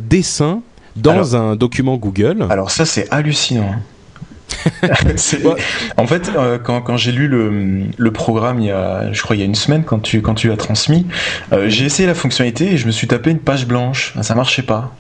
dessin 0.09 0.63
dans 0.97 1.37
un 1.37 1.57
document 1.57 1.97
Google. 1.97 2.47
Alors 2.51 2.71
ça 2.71 2.85
c'est 2.85 3.09
hallucinant. 3.11 3.75
en 5.97 6.07
fait, 6.07 6.31
euh, 6.37 6.59
quand, 6.59 6.81
quand 6.83 6.97
j'ai 6.97 7.13
lu 7.13 7.29
le, 7.29 7.85
le, 7.97 8.11
programme 8.11 8.61
il 8.61 8.67
y 8.67 8.71
a, 8.71 9.13
je 9.13 9.23
crois 9.23 9.37
il 9.37 9.39
y 9.39 9.43
a 9.43 9.47
une 9.47 9.55
semaine 9.55 9.85
quand 9.85 10.01
tu 10.01 10.23
quand 10.23 10.35
tu 10.35 10.49
l'as 10.49 10.57
transmis, 10.57 11.07
euh, 11.53 11.69
j'ai 11.69 11.85
essayé 11.85 12.07
la 12.07 12.15
fonctionnalité 12.15 12.73
et 12.73 12.77
je 12.77 12.87
me 12.87 12.91
suis 12.91 13.07
tapé 13.07 13.31
une 13.31 13.39
page 13.39 13.67
blanche. 13.67 14.15
Ça 14.23 14.35
marchait 14.35 14.63
pas. 14.63 14.95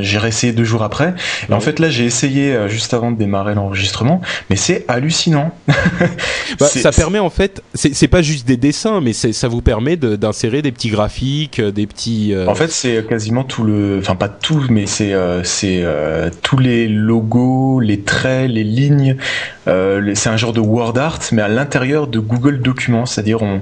J'ai 0.00 0.18
réessayé 0.18 0.52
deux 0.52 0.64
jours 0.64 0.82
après. 0.82 1.14
Et 1.48 1.52
en 1.52 1.60
fait 1.60 1.78
là 1.78 1.90
j'ai 1.90 2.04
essayé 2.04 2.52
euh, 2.52 2.68
juste 2.68 2.94
avant 2.94 3.10
de 3.10 3.18
démarrer 3.18 3.54
l'enregistrement, 3.54 4.20
mais 4.50 4.56
c'est 4.56 4.84
hallucinant. 4.88 5.52
bah, 6.58 6.66
ça 6.66 6.90
permet 6.90 7.18
en 7.18 7.30
fait, 7.30 7.62
c'est 7.74 8.08
pas 8.08 8.22
juste 8.22 8.46
des 8.46 8.56
dessins, 8.56 9.00
mais 9.00 9.12
ça 9.12 9.48
vous 9.48 9.62
permet 9.62 9.96
d'insérer 9.96 10.62
des 10.62 10.72
petits 10.72 10.90
graphiques, 10.90 11.60
des 11.60 11.86
petits. 11.86 12.34
En 12.46 12.54
fait 12.54 12.70
c'est 12.70 13.06
quasiment 13.06 13.44
tout 13.44 13.64
le, 13.64 13.98
enfin 14.00 14.16
pas 14.16 14.28
tout, 14.28 14.64
mais 14.70 14.86
c'est 14.86 15.14
c'est 15.44 15.84
tous 16.42 16.58
les 16.58 16.88
logos, 16.88 17.80
les 17.80 18.00
traits, 18.00 18.50
les 18.50 18.64
lignes 18.64 18.93
euh, 19.68 20.12
c'est 20.14 20.28
un 20.28 20.36
genre 20.36 20.52
de 20.52 20.60
word 20.60 20.96
art, 20.98 21.20
mais 21.32 21.42
à 21.42 21.48
l'intérieur 21.48 22.06
de 22.06 22.18
Google 22.18 22.60
Documents, 22.60 23.06
c'est-à-dire 23.06 23.40
on, 23.42 23.60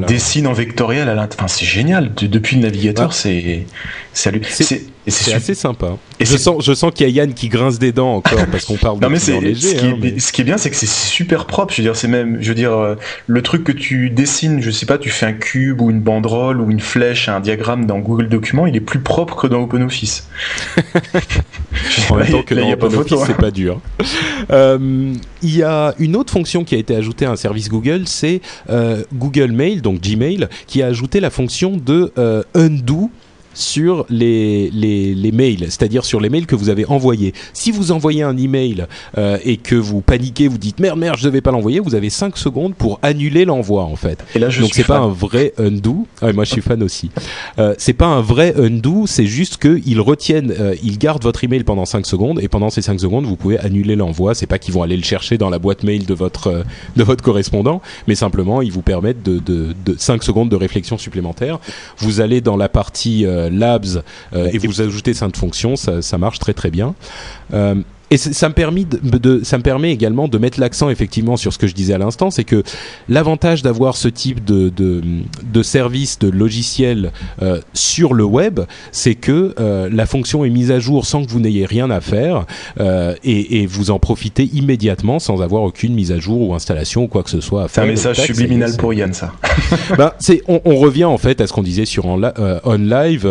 dessine 0.00 0.46
en 0.46 0.52
vectoriel 0.52 1.08
à 1.08 1.14
l'intérieur. 1.14 1.44
Enfin, 1.44 1.48
c'est 1.48 1.64
génial. 1.64 2.12
depuis 2.14 2.56
le 2.56 2.62
navigateur, 2.62 3.12
c'est 3.12 3.66
c'est 5.06 5.34
assez 5.34 5.54
sympa. 5.54 5.96
Et 6.18 6.24
je 6.24 6.36
sens, 6.36 6.64
je 6.64 6.72
sens 6.72 6.92
qu'il 6.94 7.06
y 7.06 7.10
a 7.10 7.12
Yann 7.12 7.34
qui 7.34 7.48
grince 7.48 7.78
des 7.78 7.92
dents 7.92 8.14
encore 8.14 8.46
parce 8.50 8.64
qu'on 8.64 8.76
parle 8.76 9.00
de 9.00 9.06
mais 9.06 9.18
léger. 9.18 9.54
Ce 9.54 9.74
qui, 9.74 9.86
est, 9.86 10.18
ce 10.18 10.32
qui 10.32 10.40
est 10.40 10.44
bien, 10.44 10.56
c'est 10.56 10.70
que 10.70 10.76
c'est 10.76 10.86
super 10.86 11.46
propre. 11.46 11.74
Je 11.74 11.82
veux 11.82 11.88
dire, 11.88 11.96
c'est 11.96 12.08
même, 12.08 12.38
je 12.40 12.48
veux 12.48 12.54
dire, 12.54 12.72
euh, 12.72 12.94
le 13.26 13.42
truc 13.42 13.64
que 13.64 13.72
tu 13.72 14.10
dessines, 14.10 14.62
je 14.62 14.70
sais 14.70 14.86
pas, 14.86 14.96
tu 14.96 15.10
fais 15.10 15.26
un 15.26 15.32
cube 15.32 15.80
ou 15.80 15.90
une 15.90 16.00
banderole 16.00 16.60
ou 16.60 16.70
une 16.70 16.80
flèche, 16.80 17.28
un 17.28 17.40
diagramme 17.40 17.86
dans 17.86 17.98
Google 17.98 18.28
Documents, 18.28 18.66
il 18.66 18.76
est 18.76 18.80
plus 18.80 19.00
propre 19.00 19.36
que 19.36 19.46
dans 19.46 19.60
OpenOffice. 19.62 20.28
en 22.10 22.16
même 22.16 22.30
temps 22.30 22.42
que 22.42 22.54
dans 22.54 22.70
OpenOffice, 22.70 23.18
c'est 23.26 23.36
pas 23.36 23.50
dur. 23.50 23.80
Euh, 24.50 24.73
il 24.78 25.56
y 25.56 25.62
a 25.62 25.94
une 25.98 26.16
autre 26.16 26.32
fonction 26.32 26.64
qui 26.64 26.74
a 26.74 26.78
été 26.78 26.94
ajoutée 26.94 27.26
à 27.26 27.30
un 27.30 27.36
service 27.36 27.68
Google, 27.68 28.02
c'est 28.06 28.40
euh, 28.70 29.02
Google 29.14 29.52
Mail, 29.52 29.82
donc 29.82 30.00
Gmail, 30.00 30.48
qui 30.66 30.82
a 30.82 30.86
ajouté 30.86 31.20
la 31.20 31.30
fonction 31.30 31.76
de 31.76 32.12
undo 32.54 33.10
sur 33.54 34.06
les, 34.10 34.70
les, 34.70 35.14
les 35.14 35.32
mails, 35.32 35.64
c'est-à-dire 35.64 36.04
sur 36.04 36.20
les 36.20 36.28
mails 36.28 36.46
que 36.46 36.56
vous 36.56 36.68
avez 36.68 36.84
envoyés. 36.86 37.32
Si 37.52 37.70
vous 37.70 37.92
envoyez 37.92 38.22
un 38.22 38.36
email 38.36 38.86
euh, 39.18 39.38
et 39.44 39.56
que 39.56 39.74
vous 39.74 40.00
paniquez, 40.00 40.48
vous 40.48 40.58
dites 40.58 40.80
merde 40.80 40.98
merde 40.98 41.16
je 41.18 41.24
devais 41.24 41.40
pas 41.40 41.52
l'envoyer, 41.52 41.80
vous 41.80 41.94
avez 41.94 42.10
5 42.10 42.36
secondes 42.36 42.74
pour 42.74 42.98
annuler 43.02 43.44
l'envoi 43.44 43.84
en 43.84 43.96
fait. 43.96 44.24
Et 44.34 44.38
là, 44.38 44.50
je 44.50 44.60
Donc 44.60 44.74
c'est 44.74 44.84
pas 44.84 44.98
un 44.98 45.08
vrai 45.08 45.52
undo. 45.58 46.06
Ah, 46.20 46.32
moi 46.32 46.44
je 46.44 46.50
suis 46.50 46.62
fan 46.62 46.82
aussi. 46.82 47.10
Euh, 47.58 47.74
c'est 47.78 47.92
pas 47.92 48.06
un 48.06 48.20
vrai 48.20 48.54
undo, 48.58 49.06
c'est 49.06 49.26
juste 49.26 49.58
qu'ils 49.58 50.00
retiennent, 50.00 50.52
euh, 50.58 50.74
ils 50.82 50.98
gardent 50.98 51.22
votre 51.22 51.44
email 51.44 51.64
pendant 51.64 51.84
5 51.84 52.06
secondes 52.06 52.40
et 52.40 52.48
pendant 52.48 52.70
ces 52.70 52.82
5 52.82 53.00
secondes 53.00 53.24
vous 53.24 53.36
pouvez 53.36 53.58
annuler 53.58 53.96
l'envoi. 53.96 54.34
C'est 54.34 54.46
pas 54.46 54.58
qu'ils 54.58 54.74
vont 54.74 54.82
aller 54.82 54.96
le 54.96 55.04
chercher 55.04 55.38
dans 55.38 55.50
la 55.50 55.58
boîte 55.58 55.82
mail 55.82 56.06
de 56.06 56.14
votre 56.14 56.48
euh, 56.48 56.62
de 56.96 57.02
votre 57.02 57.22
correspondant, 57.22 57.80
mais 58.06 58.14
simplement 58.14 58.62
ils 58.62 58.72
vous 58.72 58.82
permettent 58.82 59.22
de, 59.22 59.38
de, 59.38 59.74
de 59.84 59.94
5 59.96 60.22
secondes 60.22 60.48
de 60.48 60.56
réflexion 60.56 60.98
supplémentaire. 60.98 61.58
Vous 61.98 62.20
allez 62.20 62.40
dans 62.40 62.56
la 62.56 62.68
partie 62.68 63.26
euh, 63.26 63.43
Labs 63.50 64.02
euh, 64.34 64.50
et 64.52 64.58
vous 64.58 64.80
ajoutez 64.80 65.14
cette 65.14 65.36
fonction, 65.36 65.76
ça, 65.76 66.02
ça, 66.02 66.18
marche 66.18 66.38
très 66.38 66.54
très 66.54 66.70
bien. 66.70 66.94
Et 68.14 68.16
ça 68.16 68.48
me, 68.48 68.54
permet 68.54 68.84
de, 68.84 69.40
ça 69.42 69.58
me 69.58 69.64
permet 69.64 69.90
également 69.90 70.28
de 70.28 70.38
mettre 70.38 70.60
l'accent 70.60 70.88
effectivement 70.88 71.36
sur 71.36 71.52
ce 71.52 71.58
que 71.58 71.66
je 71.66 71.74
disais 71.74 71.94
à 71.94 71.98
l'instant, 71.98 72.30
c'est 72.30 72.44
que 72.44 72.62
l'avantage 73.08 73.62
d'avoir 73.62 73.96
ce 73.96 74.06
type 74.06 74.44
de, 74.44 74.68
de, 74.68 75.02
de 75.42 75.62
service, 75.64 76.20
de 76.20 76.30
logiciel 76.30 77.10
euh, 77.42 77.60
sur 77.72 78.14
le 78.14 78.22
web, 78.22 78.60
c'est 78.92 79.16
que 79.16 79.56
euh, 79.58 79.88
la 79.90 80.06
fonction 80.06 80.44
est 80.44 80.50
mise 80.50 80.70
à 80.70 80.78
jour 80.78 81.06
sans 81.06 81.24
que 81.24 81.28
vous 81.28 81.40
n'ayez 81.40 81.66
rien 81.66 81.90
à 81.90 82.00
faire 82.00 82.46
euh, 82.78 83.16
et, 83.24 83.62
et, 83.62 83.66
vous 83.66 83.90
en 83.90 83.98
profitez 83.98 84.48
immédiatement 84.52 85.18
sans 85.18 85.42
avoir 85.42 85.64
aucune 85.64 85.92
mise 85.94 86.12
à 86.12 86.20
jour 86.20 86.50
ou 86.50 86.54
installation 86.54 87.02
ou 87.02 87.08
quoi 87.08 87.24
que 87.24 87.30
ce 87.30 87.40
soit 87.40 87.64
à 87.64 87.68
faire. 87.68 87.82
C'est 87.82 87.88
un 87.88 87.92
message 87.92 88.22
subliminal 88.26 88.76
pour 88.76 88.94
Yann, 88.94 89.12
ça. 89.12 89.32
ben, 89.98 90.12
c'est, 90.20 90.40
on, 90.46 90.60
on, 90.64 90.76
revient 90.76 91.06
en 91.06 91.18
fait 91.18 91.40
à 91.40 91.48
ce 91.48 91.52
qu'on 91.52 91.64
disait 91.64 91.84
sur 91.84 92.06
en, 92.06 92.20
on 92.62 92.78
live, 92.78 93.28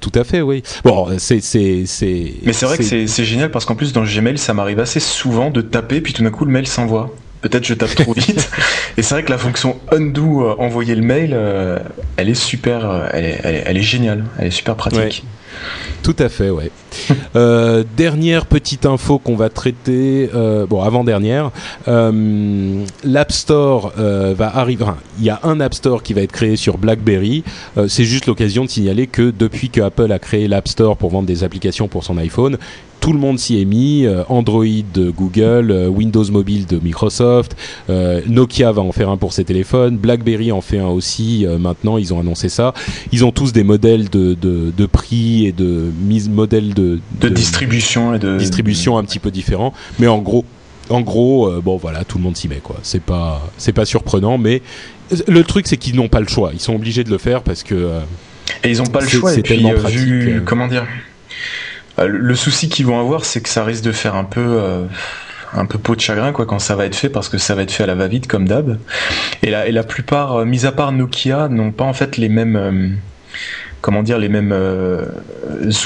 tout 0.00 0.12
à 0.14 0.24
fait, 0.24 0.40
oui. 0.40 0.62
Bon, 0.84 1.08
c'est, 1.18 1.42
c'est, 1.42 1.82
c'est. 1.84 2.32
Mais 2.44 2.54
c'est 2.54 2.64
vrai 2.64 2.78
que 2.78 2.84
c'est, 2.84 3.06
c'est 3.06 3.24
génial 3.24 3.50
parce 3.50 3.66
qu'en 3.66 3.73
plus 3.74 3.92
dans 3.92 4.04
Gmail, 4.04 4.38
ça 4.38 4.54
m'arrive 4.54 4.80
assez 4.80 5.00
souvent 5.00 5.50
de 5.50 5.60
taper 5.60 6.00
puis 6.00 6.12
tout 6.12 6.22
d'un 6.22 6.30
coup 6.30 6.44
le 6.44 6.52
mail 6.52 6.66
s'envoie 6.66 7.14
peut-être 7.44 7.66
je 7.66 7.74
tape 7.74 7.94
trop 7.94 8.14
vite. 8.16 8.50
et 8.96 9.02
c'est 9.02 9.14
vrai 9.14 9.22
que 9.22 9.30
la 9.30 9.38
fonction 9.38 9.76
undo, 9.92 10.42
euh, 10.42 10.54
envoyer 10.58 10.94
le 10.94 11.02
mail, 11.02 11.32
euh, 11.34 11.78
elle 12.16 12.30
est 12.30 12.34
super, 12.34 12.90
euh, 12.90 13.06
elle 13.12 13.24
est, 13.24 13.40
elle, 13.66 13.76
est, 13.76 13.82
géniale, 13.82 14.24
elle 14.38 14.46
est 14.48 14.50
super 14.50 14.76
pratique. 14.76 15.24
Tout 16.02 16.16
à 16.18 16.28
fait, 16.28 16.50
ouais. 16.50 16.70
dernière 17.96 18.46
petite 18.46 18.86
info 18.86 19.18
qu'on 19.18 19.36
va 19.36 19.50
traiter, 19.50 20.28
bon 20.68 20.82
avant-dernière, 20.82 21.50
l'App 21.86 23.32
Store 23.32 23.92
va 23.96 24.56
arriver. 24.56 24.84
il 25.18 25.24
y 25.24 25.30
a 25.30 25.40
un 25.44 25.60
App 25.60 25.74
Store 25.74 26.02
qui 26.02 26.12
va 26.12 26.22
être 26.22 26.32
créé 26.32 26.56
sur 26.56 26.76
BlackBerry. 26.76 27.44
c'est 27.88 28.04
juste 28.04 28.26
l'occasion 28.26 28.64
de 28.64 28.70
signaler 28.70 29.06
que 29.06 29.30
depuis 29.30 29.70
que 29.70 29.80
Apple 29.80 30.12
a 30.12 30.18
créé 30.18 30.48
l'App 30.48 30.68
Store 30.68 30.96
pour 30.96 31.10
vendre 31.10 31.26
des 31.26 31.44
applications 31.44 31.88
pour 31.88 32.04
son 32.04 32.18
iPhone, 32.18 32.58
tout 33.04 33.12
le 33.12 33.18
monde 33.18 33.38
s'y 33.38 33.60
est 33.60 33.66
mis. 33.66 34.06
Euh, 34.06 34.22
Android 34.30 34.64
de 34.64 35.10
Google, 35.10 35.70
euh, 35.70 35.88
Windows 35.88 36.24
Mobile 36.30 36.64
de 36.64 36.78
Microsoft, 36.78 37.54
euh, 37.90 38.22
Nokia 38.26 38.72
va 38.72 38.80
en 38.80 38.92
faire 38.92 39.10
un 39.10 39.18
pour 39.18 39.34
ses 39.34 39.44
téléphones, 39.44 39.98
BlackBerry 39.98 40.52
en 40.52 40.62
fait 40.62 40.78
un 40.78 40.86
aussi. 40.86 41.46
maintenant, 41.60 41.98
ils 41.98 42.14
ont 42.14 42.20
annoncé 42.20 42.48
ça. 42.48 42.72
Ils 43.12 43.22
ont 43.26 43.30
tous 43.30 43.52
des 43.52 43.62
modèles 43.62 44.08
de, 44.08 44.32
de, 44.32 44.72
de 44.74 44.86
prix 44.86 45.44
et 45.44 45.52
de 45.52 45.90
mise 46.00 46.30
modèles 46.30 46.72
de, 46.72 46.98
de, 47.20 47.28
distribution 47.28 48.14
et 48.14 48.18
de 48.18 48.38
distribution 48.38 48.96
un 48.96 49.04
petit 49.04 49.18
peu 49.18 49.30
différents. 49.30 49.74
Mais 49.98 50.06
en 50.06 50.20
gros, 50.20 50.46
en 50.88 51.02
gros, 51.02 51.52
bon 51.60 51.76
voilà, 51.76 52.04
tout 52.04 52.16
le 52.16 52.24
monde 52.24 52.38
s'y 52.38 52.48
met 52.48 52.60
quoi. 52.62 52.76
C'est 52.82 53.02
pas 53.02 53.46
c'est 53.58 53.72
pas 53.72 53.84
surprenant, 53.84 54.38
mais 54.38 54.62
le 55.28 55.44
truc 55.44 55.66
c'est 55.66 55.76
qu'ils 55.76 55.96
n'ont 55.96 56.08
pas 56.08 56.20
le 56.20 56.28
choix. 56.28 56.52
Ils 56.54 56.60
sont 56.60 56.74
obligés 56.74 57.04
de 57.04 57.10
le 57.10 57.18
faire 57.18 57.42
parce 57.42 57.62
que 57.62 58.00
et 58.62 58.70
ils 58.70 58.78
n'ont 58.78 58.86
pas 58.86 59.02
le 59.02 59.08
choix. 59.08 59.34
Et 59.34 59.42
puis, 59.42 59.62
vu, 59.88 60.42
comment 60.46 60.68
dire 60.68 60.84
euh, 60.84 60.86
le 61.98 62.34
souci 62.34 62.68
qu'ils 62.68 62.86
vont 62.86 62.98
avoir, 62.98 63.24
c'est 63.24 63.40
que 63.40 63.48
ça 63.48 63.64
risque 63.64 63.84
de 63.84 63.92
faire 63.92 64.16
un 64.16 64.24
peu 64.24 64.40
euh, 64.40 64.84
un 65.52 65.64
peau 65.66 65.94
de 65.94 66.00
chagrin 66.00 66.32
quoi 66.32 66.46
quand 66.46 66.58
ça 66.58 66.74
va 66.74 66.86
être 66.86 66.96
fait 66.96 67.08
parce 67.08 67.28
que 67.28 67.38
ça 67.38 67.54
va 67.54 67.62
être 67.62 67.70
fait 67.70 67.84
à 67.84 67.86
la 67.86 67.94
va-vite 67.94 68.26
comme 68.26 68.48
d'hab. 68.48 68.78
Et 69.42 69.50
la, 69.50 69.84
plupart, 69.84 70.36
euh, 70.36 70.44
mis 70.44 70.66
à 70.66 70.72
part 70.72 70.92
Nokia, 70.92 71.48
n'ont 71.48 71.70
pas 71.70 71.84
en 71.84 71.92
fait 71.92 72.16
les 72.16 72.28
mêmes 72.28 72.56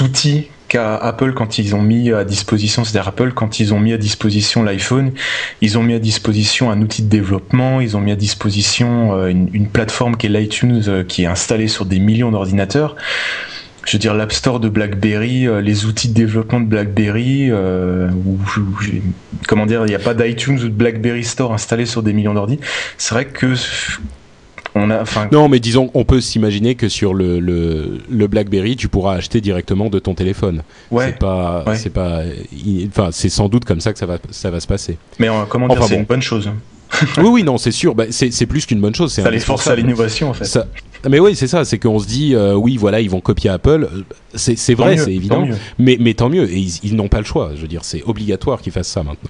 outils 0.01 0.47
qu'à 0.67 0.95
Apple 0.95 1.33
quand 1.33 1.57
ils 1.57 1.75
ont 1.75 1.81
mis 1.81 2.11
à 2.11 2.23
disposition, 2.23 2.83
c'est-à-dire 2.83 3.09
Apple 3.09 3.31
quand 3.33 3.59
ils 3.59 3.73
ont 3.73 3.79
mis 3.79 3.91
à 3.93 3.97
disposition 3.97 4.63
l'iPhone, 4.63 5.13
ils 5.61 5.77
ont 5.79 5.83
mis 5.83 5.95
à 5.95 5.99
disposition 5.99 6.69
un 6.69 6.79
outil 6.81 7.01
de 7.01 7.09
développement, 7.09 7.81
ils 7.81 7.97
ont 7.97 8.01
mis 8.01 8.11
à 8.11 8.15
disposition 8.15 9.27
une, 9.27 9.49
une 9.53 9.67
plateforme 9.67 10.15
qui 10.15 10.27
est 10.27 10.29
l'iTunes 10.29 11.05
qui 11.07 11.23
est 11.23 11.27
installée 11.27 11.67
sur 11.67 11.85
des 11.85 11.97
millions 11.99 12.31
d'ordinateurs 12.31 12.95
je 13.89 13.95
veux 13.95 13.99
dire 13.99 14.13
l'App 14.13 14.31
Store 14.31 14.59
de 14.59 14.69
BlackBerry, 14.69 15.47
euh, 15.47 15.61
les 15.61 15.85
outils 15.85 16.09
de 16.09 16.13
développement 16.13 16.59
de 16.59 16.67
BlackBerry, 16.67 17.49
euh, 17.49 18.07
comment 19.47 19.65
dire, 19.65 19.83
il 19.87 19.89
n'y 19.89 19.95
a 19.95 19.99
pas 19.99 20.13
d'iTunes 20.13 20.59
ou 20.59 20.65
de 20.65 20.69
BlackBerry 20.69 21.23
Store 21.23 21.51
installé 21.51 21.87
sur 21.87 22.03
des 22.03 22.13
millions 22.13 22.35
d'ordi. 22.35 22.59
C'est 22.99 23.15
vrai 23.15 23.25
que 23.25 23.55
on 24.75 24.91
a, 24.91 25.03
non, 25.31 25.49
mais 25.49 25.59
disons, 25.59 25.89
on 25.95 26.05
peut 26.05 26.21
s'imaginer 26.21 26.75
que 26.75 26.87
sur 26.87 27.15
le, 27.15 27.39
le, 27.39 28.27
BlackBerry, 28.27 28.75
tu 28.75 28.89
pourras 28.89 29.15
acheter 29.15 29.41
directement 29.41 29.89
de 29.89 29.97
ton 29.97 30.13
téléphone. 30.13 30.61
Ouais. 30.91 31.07
C'est 31.07 31.17
pas, 31.17 31.65
c'est 31.73 31.89
pas, 31.89 32.21
enfin, 32.89 33.09
c'est 33.11 33.29
sans 33.29 33.49
doute 33.49 33.65
comme 33.65 33.81
ça 33.81 33.91
que 33.91 33.97
ça 33.97 34.05
va, 34.05 34.19
ça 34.29 34.51
va 34.51 34.59
se 34.59 34.67
passer. 34.67 34.99
Mais 35.17 35.29
euh, 35.29 35.45
comment 35.49 35.67
dire, 35.67 35.83
c'est 35.83 35.95
une 35.95 36.03
bonne 36.03 36.21
chose. 36.21 36.51
oui, 37.17 37.29
oui, 37.29 37.43
non, 37.43 37.57
c'est 37.57 37.71
sûr. 37.71 37.95
Bah, 37.95 38.05
c'est 38.11 38.45
plus 38.45 38.67
qu'une 38.67 38.79
bonne 38.79 38.93
chose. 38.93 39.11
Ça 39.11 39.31
les 39.31 39.39
force 39.39 39.65
à 39.65 39.75
l'innovation, 39.75 40.29
en 40.29 40.33
fait. 40.35 40.45
Ça, 40.45 40.67
mais 41.07 41.19
oui, 41.19 41.35
c'est 41.35 41.47
ça, 41.47 41.63
c'est 41.65 41.79
qu'on 41.79 41.99
se 41.99 42.07
dit, 42.07 42.35
euh, 42.35 42.55
oui, 42.55 42.77
voilà, 42.77 42.99
ils 42.99 43.09
vont 43.09 43.21
copier 43.21 43.49
Apple. 43.49 43.87
C'est 44.35 44.73
vrai, 44.73 44.97
c'est 44.97 45.13
évident. 45.13 45.47
Mais, 45.77 45.97
mais 45.99 46.13
tant 46.13 46.29
mieux. 46.29 46.51
Et 46.51 46.65
ils, 46.83 46.95
n'ont 46.95 47.07
pas 47.07 47.19
le 47.19 47.25
choix. 47.25 47.51
Je 47.55 47.61
veux 47.61 47.67
dire, 47.67 47.83
c'est 47.83 48.03
obligatoire 48.03 48.61
qu'ils 48.61 48.73
fassent 48.73 48.89
ça 48.89 49.03
maintenant. 49.03 49.29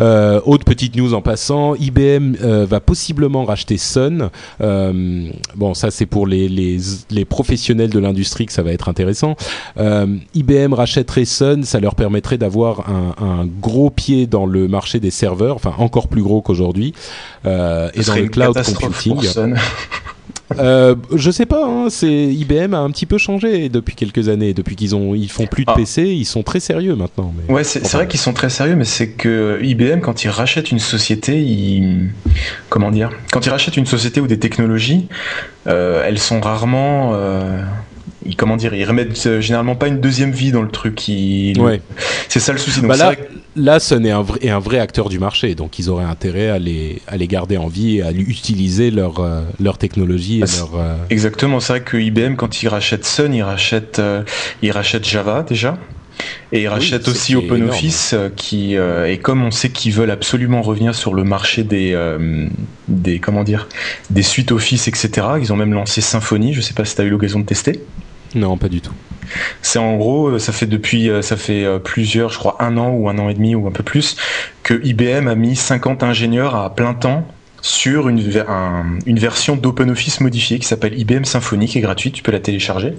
Euh, 0.00 0.40
autre 0.44 0.64
petite 0.64 0.96
news 0.96 1.14
en 1.14 1.22
passant, 1.22 1.74
IBM 1.74 2.34
euh, 2.42 2.66
va 2.68 2.80
possiblement 2.80 3.44
racheter 3.44 3.78
Sun. 3.78 4.28
Euh, 4.60 5.28
bon, 5.54 5.72
ça 5.72 5.90
c'est 5.90 6.04
pour 6.04 6.26
les, 6.26 6.48
les, 6.48 6.78
les, 7.10 7.24
professionnels 7.24 7.88
de 7.88 7.98
l'industrie 7.98 8.44
que 8.44 8.52
ça 8.52 8.62
va 8.62 8.72
être 8.72 8.88
intéressant. 8.88 9.36
Euh, 9.78 10.06
IBM 10.34 10.74
rachèterait 10.74 11.24
Sun, 11.24 11.64
ça 11.64 11.80
leur 11.80 11.94
permettrait 11.94 12.36
d'avoir 12.36 12.90
un, 12.90 13.14
un, 13.18 13.46
gros 13.46 13.88
pied 13.88 14.26
dans 14.26 14.44
le 14.44 14.68
marché 14.68 15.00
des 15.00 15.10
serveurs, 15.10 15.56
enfin 15.56 15.72
encore 15.78 16.08
plus 16.08 16.22
gros 16.22 16.42
qu'aujourd'hui, 16.42 16.92
et 17.44 17.48
dans 17.48 18.14
le 18.14 18.28
cloud 18.28 18.54
computing. 18.78 19.54
Euh, 20.58 20.94
je 21.14 21.30
sais 21.30 21.46
pas, 21.46 21.66
hein, 21.66 21.86
c'est 21.90 22.08
IBM 22.08 22.72
a 22.72 22.78
un 22.78 22.90
petit 22.90 23.06
peu 23.06 23.18
changé 23.18 23.68
depuis 23.68 23.94
quelques 23.94 24.28
années, 24.28 24.54
depuis 24.54 24.76
qu'ils 24.76 24.96
ont 24.96 25.14
ils 25.14 25.30
font 25.30 25.46
plus 25.46 25.64
de 25.64 25.70
ah. 25.70 25.74
PC, 25.74 26.04
ils 26.04 26.24
sont 26.24 26.42
très 26.42 26.60
sérieux 26.60 26.94
maintenant. 26.94 27.34
Mais... 27.36 27.52
Ouais, 27.52 27.64
c'est 27.64 27.86
vrai 27.92 28.08
qu'ils 28.08 28.20
sont 28.20 28.32
très 28.32 28.48
sérieux, 28.48 28.74
mais 28.74 28.84
c'est 28.84 29.10
que 29.10 29.58
IBM 29.62 30.00
quand 30.00 30.24
ils 30.24 30.30
rachètent 30.30 30.70
une 30.70 30.78
société, 30.78 31.40
ils 31.42 32.10
comment 32.70 32.90
dire, 32.90 33.10
quand 33.32 33.44
ils 33.44 33.50
rachètent 33.50 33.76
une 33.76 33.86
société 33.86 34.20
ou 34.20 34.26
des 34.26 34.38
technologies, 34.38 35.08
euh, 35.66 36.02
elles 36.06 36.18
sont 36.18 36.40
rarement 36.40 37.12
euh, 37.14 37.62
ils, 38.28 38.36
comment 38.36 38.56
dire, 38.56 38.74
ils 38.74 38.84
remettent 38.84 39.26
euh, 39.26 39.40
généralement 39.40 39.74
pas 39.74 39.88
une 39.88 40.00
deuxième 40.00 40.30
vie 40.30 40.52
dans 40.52 40.62
le 40.62 40.68
truc. 40.68 41.02
Ouais. 41.08 41.80
C'est 42.28 42.40
ça 42.40 42.52
le 42.52 42.58
souci. 42.58 42.80
Donc 42.80 42.90
bah 42.90 42.96
là, 42.96 43.14
là, 43.56 43.80
Sun 43.80 44.04
est 44.04 44.10
un, 44.10 44.22
vrai, 44.22 44.38
est 44.42 44.50
un 44.50 44.58
vrai 44.58 44.78
acteur 44.78 45.08
du 45.08 45.18
marché, 45.18 45.54
donc 45.54 45.78
ils 45.78 45.88
auraient 45.88 46.04
intérêt 46.04 46.48
à 46.48 46.58
les, 46.58 47.00
à 47.08 47.16
les 47.16 47.26
garder 47.26 47.56
en 47.56 47.68
vie 47.68 47.98
et 47.98 48.02
à 48.02 48.12
utiliser 48.12 48.90
leur, 48.90 49.20
euh, 49.20 49.42
leur 49.58 49.78
technologie. 49.78 50.38
Et 50.38 50.40
bah, 50.40 50.46
leur, 50.58 50.76
euh, 50.76 50.96
Exactement, 51.10 51.58
c'est 51.58 51.72
vrai 51.72 51.82
que 51.82 51.96
IBM, 51.96 52.34
quand 52.36 52.62
ils 52.62 52.68
rachètent 52.68 53.06
Sun, 53.06 53.32
ils 53.32 53.42
rachètent, 53.42 54.02
ils 54.62 54.70
rachètent 54.70 55.08
Java 55.08 55.42
déjà. 55.42 55.78
Et 56.50 56.62
ils 56.62 56.68
rachètent 56.68 57.06
aussi 57.06 57.36
OpenOffice, 57.36 58.14
qui 58.34 58.74
et 58.74 59.18
comme 59.18 59.44
on 59.44 59.52
sait 59.52 59.70
qu'ils 59.70 59.92
veulent 59.92 60.10
absolument 60.10 60.62
revenir 60.62 60.96
sur 60.96 61.14
le 61.14 61.22
marché 61.22 61.62
des 61.62 61.96
des 62.88 63.20
comment 63.20 63.44
dire 63.44 63.68
des 64.10 64.24
suites 64.24 64.50
Office, 64.50 64.88
etc. 64.88 65.28
Ils 65.40 65.52
ont 65.52 65.56
même 65.56 65.72
lancé 65.72 66.00
Symfony. 66.00 66.54
Je 66.54 66.60
sais 66.60 66.74
pas 66.74 66.84
si 66.84 66.96
tu 66.96 67.02
as 67.02 67.04
eu 67.04 67.10
l'occasion 67.10 67.38
de 67.38 67.44
tester. 67.44 67.84
Non, 68.34 68.56
pas 68.56 68.68
du 68.68 68.80
tout. 68.80 68.92
C'est 69.62 69.78
en 69.78 69.96
gros, 69.96 70.28
euh, 70.28 70.38
ça 70.38 70.52
fait 70.52 70.66
depuis, 70.66 71.10
euh, 71.10 71.22
ça 71.22 71.36
fait 71.36 71.64
euh, 71.64 71.78
plusieurs, 71.78 72.30
je 72.30 72.38
crois 72.38 72.56
un 72.60 72.76
an 72.76 72.90
ou 72.90 73.08
un 73.08 73.18
an 73.18 73.28
et 73.28 73.34
demi 73.34 73.54
ou 73.54 73.66
un 73.66 73.70
peu 73.70 73.82
plus, 73.82 74.16
que 74.62 74.80
IBM 74.84 75.28
a 75.28 75.34
mis 75.34 75.56
50 75.56 76.02
ingénieurs 76.02 76.54
à 76.54 76.74
plein 76.74 76.94
temps 76.94 77.26
sur 77.60 78.08
une, 78.08 78.22
une 79.04 79.18
version 79.18 79.56
d'OpenOffice 79.56 80.20
modifiée 80.20 80.60
qui 80.60 80.66
s'appelle 80.66 80.98
IBM 80.98 81.24
Symfony, 81.24 81.66
qui 81.66 81.78
est 81.78 81.80
gratuite, 81.80 82.14
tu 82.14 82.22
peux 82.22 82.30
la 82.30 82.38
télécharger. 82.38 82.94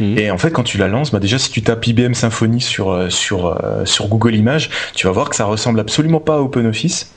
Mhm. 0.00 0.18
Et 0.18 0.30
en 0.30 0.38
fait, 0.38 0.50
quand 0.50 0.62
tu 0.62 0.78
la 0.78 0.88
lances, 0.88 1.12
bah 1.12 1.20
déjà 1.20 1.38
si 1.38 1.50
tu 1.50 1.60
tapes 1.60 1.86
IBM 1.86 2.14
Symfony 2.14 2.62
sur, 2.62 3.12
sur, 3.12 3.60
sur 3.84 4.08
Google 4.08 4.34
Images, 4.34 4.70
tu 4.94 5.06
vas 5.06 5.12
voir 5.12 5.28
que 5.28 5.36
ça 5.36 5.44
ressemble 5.44 5.78
absolument 5.78 6.20
pas 6.20 6.36
à 6.36 6.38
OpenOffice. 6.38 7.12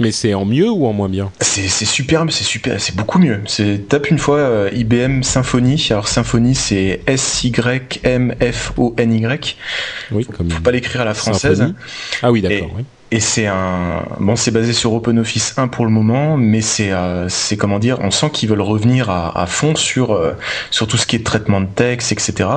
Mais 0.00 0.12
c'est 0.12 0.32
en 0.32 0.46
mieux 0.46 0.70
ou 0.70 0.86
en 0.86 0.94
moins 0.94 1.10
bien 1.10 1.30
C'est 1.40 1.68
super, 1.68 2.24
c'est 2.30 2.42
super, 2.42 2.80
c'est 2.80 2.96
beaucoup 2.96 3.18
mieux. 3.18 3.40
C'est 3.46 3.86
tape 3.86 4.10
une 4.10 4.18
fois 4.18 4.38
euh, 4.38 4.70
IBM 4.72 5.22
Symfony. 5.22 5.88
Alors 5.90 6.08
Symfony, 6.08 6.54
c'est 6.54 7.02
S 7.06 7.44
Y 7.44 8.00
M 8.02 8.34
F 8.40 8.72
O 8.78 8.94
N 8.96 9.12
Y. 9.12 9.56
Oui, 10.10 10.24
faut, 10.24 10.32
comme 10.32 10.50
faut 10.50 10.62
pas 10.62 10.70
l'écrire 10.70 11.02
à 11.02 11.04
la 11.04 11.12
française. 11.12 11.74
Ah 12.22 12.32
oui, 12.32 12.40
d'accord. 12.40 12.70
Et, 13.12 13.20
c'est 13.20 13.46
un 13.46 14.04
bon, 14.20 14.36
c'est 14.36 14.52
basé 14.52 14.72
sur 14.72 14.92
OpenOffice 14.94 15.54
1 15.58 15.66
pour 15.66 15.84
le 15.84 15.90
moment, 15.90 16.36
mais 16.36 16.60
c'est 16.60 16.92
euh, 16.92 17.28
c'est 17.28 17.56
comment 17.56 17.80
dire, 17.80 17.98
on 18.00 18.12
sent 18.12 18.30
qu'ils 18.32 18.48
veulent 18.48 18.60
revenir 18.60 19.10
à, 19.10 19.36
à 19.38 19.46
fond 19.46 19.74
sur 19.74 20.12
euh, 20.12 20.32
sur 20.70 20.86
tout 20.86 20.96
ce 20.96 21.06
qui 21.06 21.16
est 21.16 21.26
traitement 21.26 21.60
de 21.60 21.66
texte, 21.66 22.12
etc. 22.12 22.48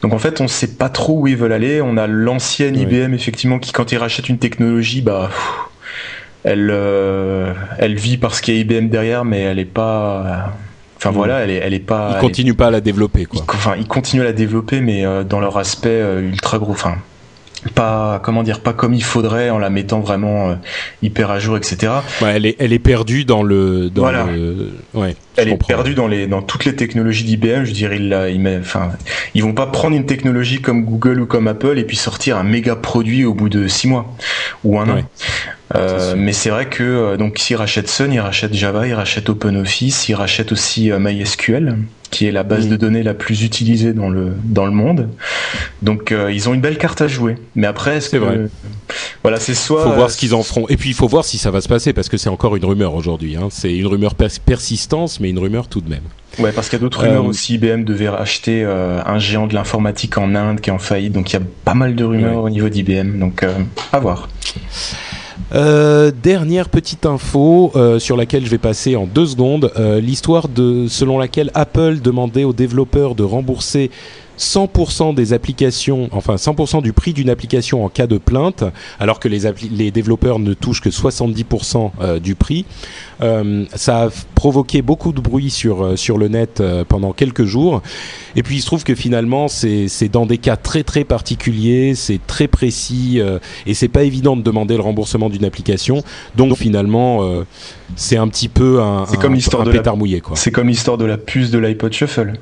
Donc 0.00 0.14
en 0.14 0.18
fait, 0.18 0.40
on 0.40 0.48
sait 0.48 0.76
pas 0.76 0.88
trop 0.88 1.18
où 1.20 1.26
ils 1.26 1.36
veulent 1.36 1.52
aller. 1.52 1.82
On 1.82 1.96
a 1.96 2.06
l'ancienne 2.06 2.76
IBM 2.76 3.12
effectivement 3.12 3.58
qui, 3.58 3.72
quand 3.72 3.92
ils 3.92 3.98
rachètent 3.98 4.28
une 4.28 4.38
technologie, 4.38 5.02
bah 5.02 5.28
elle, 6.44 6.70
euh, 6.70 7.52
elle 7.78 7.94
vit 7.96 8.16
parce 8.16 8.40
qu'il 8.40 8.54
y 8.54 8.58
a 8.58 8.60
IBM 8.60 8.88
derrière, 8.88 9.24
mais 9.24 9.40
elle 9.40 9.58
est 9.58 9.64
pas. 9.64 10.54
Enfin 10.96 11.10
voilà, 11.10 11.40
elle 11.40 11.50
est, 11.50 11.56
elle 11.56 11.74
est 11.74 11.78
pas. 11.78 12.12
Ils 12.16 12.20
continuent 12.20 12.54
pas 12.54 12.68
à 12.68 12.70
la 12.70 12.80
développer, 12.80 13.26
quoi. 13.26 13.40
Ils, 13.42 13.54
enfin, 13.54 13.74
ils 13.78 13.86
continuent 13.86 14.22
à 14.22 14.24
la 14.24 14.32
développer, 14.32 14.80
mais 14.80 15.04
euh, 15.04 15.24
dans 15.24 15.40
leur 15.40 15.58
aspect 15.58 15.88
euh, 15.88 16.20
ultra 16.20 16.58
gros. 16.58 16.72
Enfin, 16.72 16.96
pas 17.74 18.20
comment 18.22 18.42
dire 18.42 18.60
pas 18.60 18.72
comme 18.72 18.94
il 18.94 19.04
faudrait 19.04 19.50
en 19.50 19.58
la 19.58 19.68
mettant 19.68 20.00
vraiment 20.00 20.56
hyper 21.02 21.30
à 21.30 21.38
jour 21.38 21.58
etc 21.58 21.92
ouais, 22.22 22.32
elle 22.36 22.46
est 22.46 22.56
elle 22.58 22.72
est 22.72 22.78
perdue 22.78 23.26
dans 23.26 23.42
le 23.42 23.90
dans 23.90 24.00
voilà. 24.00 24.24
le 24.24 24.72
ouais 24.94 25.14
elle 25.36 25.50
est 25.50 25.66
perdue 25.66 25.92
dans 25.92 26.08
les 26.08 26.26
dans 26.26 26.40
toutes 26.40 26.64
les 26.64 26.74
technologies 26.74 27.24
d'IBM 27.24 27.64
je 27.64 27.72
dirais 27.72 27.98
il, 27.98 28.30
il 28.32 28.40
met 28.40 28.56
enfin 28.58 28.92
ils 29.34 29.42
vont 29.42 29.52
pas 29.52 29.66
prendre 29.66 29.94
une 29.94 30.06
technologie 30.06 30.62
comme 30.62 30.86
Google 30.86 31.20
ou 31.20 31.26
comme 31.26 31.48
Apple 31.48 31.78
et 31.78 31.84
puis 31.84 31.98
sortir 31.98 32.38
un 32.38 32.44
méga 32.44 32.76
produit 32.76 33.26
au 33.26 33.34
bout 33.34 33.50
de 33.50 33.68
six 33.68 33.88
mois 33.88 34.06
ou 34.64 34.78
un 34.78 34.88
an 34.88 35.02
euh, 35.76 36.14
mais 36.16 36.32
c'est 36.32 36.50
vrai 36.50 36.68
que 36.68 36.82
euh, 36.82 37.16
donc 37.16 37.38
s'ils 37.38 37.56
rachètent 37.56 37.88
Sun, 37.88 38.12
ils 38.12 38.20
rachètent 38.20 38.54
Java, 38.54 38.88
ils 38.88 38.94
rachètent 38.94 39.28
OpenOffice, 39.28 40.08
ils 40.08 40.14
rachètent 40.14 40.50
aussi 40.50 40.90
euh, 40.90 40.98
MySQL, 40.98 41.76
qui 42.10 42.26
est 42.26 42.32
la 42.32 42.42
base 42.42 42.66
de 42.66 42.74
données 42.74 43.04
la 43.04 43.14
plus 43.14 43.44
utilisée 43.44 43.92
dans 43.92 44.08
le 44.08 44.32
dans 44.42 44.66
le 44.66 44.72
monde. 44.72 45.08
Donc 45.82 46.12
ils 46.12 46.48
ont 46.48 46.54
une 46.54 46.60
belle 46.60 46.78
carte 46.78 47.00
à 47.00 47.08
jouer. 47.08 47.36
Mais 47.54 47.68
après, 47.68 48.00
c'est 48.00 48.18
vrai. 48.18 48.46
Voilà, 49.22 49.38
c'est 49.38 49.54
soit. 49.54 49.84
Faut 49.84 49.92
voir 49.92 50.10
ce 50.10 50.16
qu'ils 50.16 50.34
en 50.34 50.42
feront. 50.42 50.66
Et 50.68 50.76
puis 50.76 50.90
il 50.90 50.94
faut 50.94 51.06
voir 51.06 51.24
si 51.24 51.38
ça 51.38 51.52
va 51.52 51.60
se 51.60 51.68
passer 51.68 51.92
parce 51.92 52.08
que 52.08 52.16
c'est 52.16 52.30
encore 52.30 52.56
une 52.56 52.64
rumeur 52.64 52.94
aujourd'hui. 52.94 53.36
Hein. 53.36 53.48
C'est 53.50 53.72
une 53.72 53.86
rumeur 53.86 54.16
persistance, 54.16 55.20
mais 55.20 55.30
une 55.30 55.38
rumeur 55.38 55.68
tout 55.68 55.80
de 55.80 55.88
même. 55.88 56.02
Ouais, 56.40 56.50
parce 56.50 56.68
qu'il 56.68 56.78
y 56.78 56.80
a 56.80 56.82
d'autres 56.82 57.02
rumeurs 57.02 57.26
aussi. 57.26 57.54
IBM 57.54 57.84
devait 57.84 58.08
racheter 58.08 58.64
un 58.64 59.18
géant 59.20 59.46
de 59.46 59.54
l'informatique 59.54 60.18
en 60.18 60.34
Inde 60.34 60.60
qui 60.60 60.70
est 60.70 60.72
en 60.72 60.80
faillite. 60.80 61.12
Donc 61.12 61.30
il 61.30 61.34
y 61.34 61.36
a 61.36 61.42
pas 61.64 61.74
mal 61.74 61.94
de 61.94 62.02
rumeurs 62.02 62.38
ouais. 62.38 62.42
au 62.42 62.50
niveau 62.50 62.68
d'IBM. 62.68 63.20
Donc 63.20 63.44
à 63.92 64.00
voir. 64.00 64.28
Euh, 65.52 66.12
dernière 66.22 66.68
petite 66.68 67.06
info 67.06 67.72
euh, 67.74 67.98
sur 67.98 68.16
laquelle 68.16 68.44
je 68.44 68.50
vais 68.50 68.58
passer 68.58 68.94
en 68.94 69.06
deux 69.06 69.26
secondes, 69.26 69.72
euh, 69.76 70.00
l'histoire 70.00 70.46
de 70.48 70.86
selon 70.88 71.18
laquelle 71.18 71.50
Apple 71.54 71.98
demandait 72.00 72.44
aux 72.44 72.52
développeurs 72.52 73.16
de 73.16 73.24
rembourser 73.24 73.90
100% 74.40 75.14
des 75.14 75.32
applications, 75.34 76.08
enfin 76.12 76.36
100% 76.36 76.82
du 76.82 76.92
prix 76.92 77.12
d'une 77.12 77.28
application 77.28 77.84
en 77.84 77.88
cas 77.88 78.06
de 78.06 78.18
plainte, 78.18 78.64
alors 78.98 79.20
que 79.20 79.28
les, 79.28 79.40
les 79.70 79.90
développeurs 79.90 80.38
ne 80.38 80.54
touchent 80.54 80.80
que 80.80 80.88
70% 80.88 81.90
euh, 82.00 82.18
du 82.18 82.34
prix. 82.34 82.64
Euh, 83.22 83.64
ça 83.74 84.04
a 84.04 84.08
provoqué 84.34 84.80
beaucoup 84.80 85.12
de 85.12 85.20
bruit 85.20 85.50
sur 85.50 85.84
euh, 85.84 85.96
sur 85.96 86.16
le 86.16 86.28
net 86.28 86.60
euh, 86.60 86.84
pendant 86.88 87.12
quelques 87.12 87.44
jours. 87.44 87.82
Et 88.34 88.42
puis 88.42 88.56
il 88.56 88.60
se 88.60 88.66
trouve 88.66 88.82
que 88.82 88.94
finalement 88.94 89.48
c'est 89.48 90.08
dans 90.10 90.24
des 90.24 90.38
cas 90.38 90.56
très 90.56 90.84
très 90.84 91.04
particuliers, 91.04 91.94
c'est 91.94 92.20
très 92.26 92.48
précis 92.48 93.20
et 93.66 93.74
c'est 93.74 93.88
pas 93.88 94.04
évident 94.04 94.36
de 94.36 94.42
demander 94.42 94.76
le 94.76 94.82
remboursement 94.82 95.28
d'une 95.28 95.44
application. 95.44 96.02
Donc 96.36 96.56
finalement 96.56 97.28
c'est 97.96 98.16
un 98.16 98.28
petit 98.28 98.48
peu 98.48 98.80
un, 98.80 99.04
c'est 99.06 99.20
comme 99.20 99.34
l'histoire 99.34 99.64
de 99.64 99.72
pétard 99.72 99.94
la... 99.94 99.98
mouillé. 99.98 100.22
C'est 100.34 100.52
comme 100.52 100.68
l'histoire 100.68 100.96
de 100.96 101.04
la 101.04 101.18
puce 101.18 101.50
de 101.50 101.58
l'iPod 101.58 101.92
Shuffle. 101.92 102.34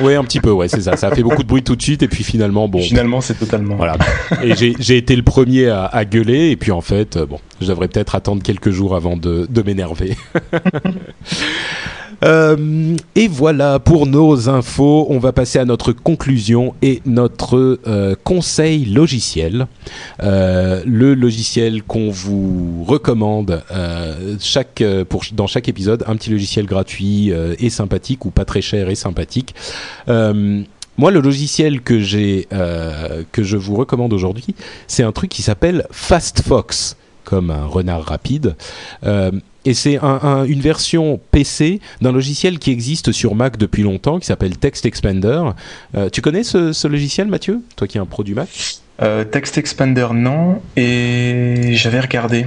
Oui, 0.00 0.14
un 0.14 0.24
petit 0.24 0.40
peu, 0.40 0.50
ouais, 0.50 0.68
c'est 0.68 0.82
ça. 0.82 0.96
Ça 0.96 1.08
a 1.08 1.14
fait 1.14 1.22
beaucoup 1.22 1.42
de 1.42 1.48
bruit 1.48 1.62
tout 1.62 1.76
de 1.76 1.82
suite, 1.82 2.02
et 2.02 2.08
puis 2.08 2.22
finalement, 2.22 2.68
bon. 2.68 2.80
Finalement, 2.80 3.20
c'est 3.20 3.34
totalement. 3.34 3.76
Voilà. 3.76 3.96
Et 4.42 4.54
j'ai 4.54 4.96
été 4.96 5.16
le 5.16 5.22
premier 5.22 5.68
à, 5.68 5.86
à, 5.86 6.04
gueuler, 6.04 6.50
et 6.50 6.56
puis 6.56 6.72
en 6.72 6.82
fait, 6.82 7.16
bon, 7.18 7.40
je 7.60 7.66
devrais 7.66 7.88
peut-être 7.88 8.14
attendre 8.14 8.42
quelques 8.42 8.70
jours 8.70 8.94
avant 8.94 9.16
de, 9.16 9.46
de 9.48 9.62
m'énerver. 9.62 10.16
Euh, 12.24 12.96
et 13.14 13.28
voilà 13.28 13.78
pour 13.78 14.06
nos 14.06 14.48
infos. 14.48 15.06
On 15.10 15.18
va 15.18 15.32
passer 15.32 15.58
à 15.58 15.64
notre 15.64 15.92
conclusion 15.92 16.74
et 16.82 17.02
notre 17.04 17.78
euh, 17.86 18.14
conseil 18.24 18.86
logiciel. 18.86 19.66
Euh, 20.22 20.82
le 20.86 21.14
logiciel 21.14 21.82
qu'on 21.82 22.10
vous 22.10 22.84
recommande 22.84 23.62
chaque, 24.40 24.82
dans 25.32 25.46
chaque 25.46 25.68
épisode, 25.68 26.04
un 26.06 26.16
petit 26.16 26.30
logiciel 26.30 26.66
gratuit 26.66 27.32
et 27.58 27.70
sympathique 27.70 28.24
ou 28.24 28.30
pas 28.30 28.44
très 28.44 28.62
cher 28.62 28.88
et 28.88 28.94
sympathique. 28.94 29.54
Moi, 30.06 31.10
le 31.10 31.20
logiciel 31.20 31.82
que 31.82 32.00
j'ai, 32.00 32.48
que 33.32 33.42
je 33.42 33.56
vous 33.56 33.74
recommande 33.76 34.12
aujourd'hui, 34.12 34.54
c'est 34.86 35.02
un 35.02 35.12
truc 35.12 35.30
qui 35.30 35.42
s'appelle 35.42 35.86
FastFox, 35.90 36.96
comme 37.24 37.50
un 37.50 37.66
renard 37.66 38.04
rapide. 38.04 38.56
Et 39.66 39.74
c'est 39.74 39.98
un, 39.98 40.20
un, 40.22 40.44
une 40.44 40.60
version 40.60 41.20
PC 41.32 41.80
d'un 42.00 42.12
logiciel 42.12 42.60
qui 42.60 42.70
existe 42.70 43.10
sur 43.10 43.34
Mac 43.34 43.58
depuis 43.58 43.82
longtemps, 43.82 44.20
qui 44.20 44.26
s'appelle 44.26 44.56
Text 44.56 44.86
Expander. 44.86 45.42
Euh, 45.96 46.08
tu 46.08 46.22
connais 46.22 46.44
ce, 46.44 46.72
ce, 46.72 46.86
logiciel, 46.86 47.26
Mathieu? 47.26 47.60
Toi 47.74 47.88
qui 47.88 47.98
es 47.98 48.00
un 48.00 48.06
pro 48.06 48.22
du 48.22 48.36
Mac? 48.36 48.48
Euh, 49.02 49.24
Text 49.24 49.58
Expander, 49.58 50.06
non. 50.14 50.62
Et 50.76 51.72
j'avais 51.72 51.98
regardé. 51.98 52.46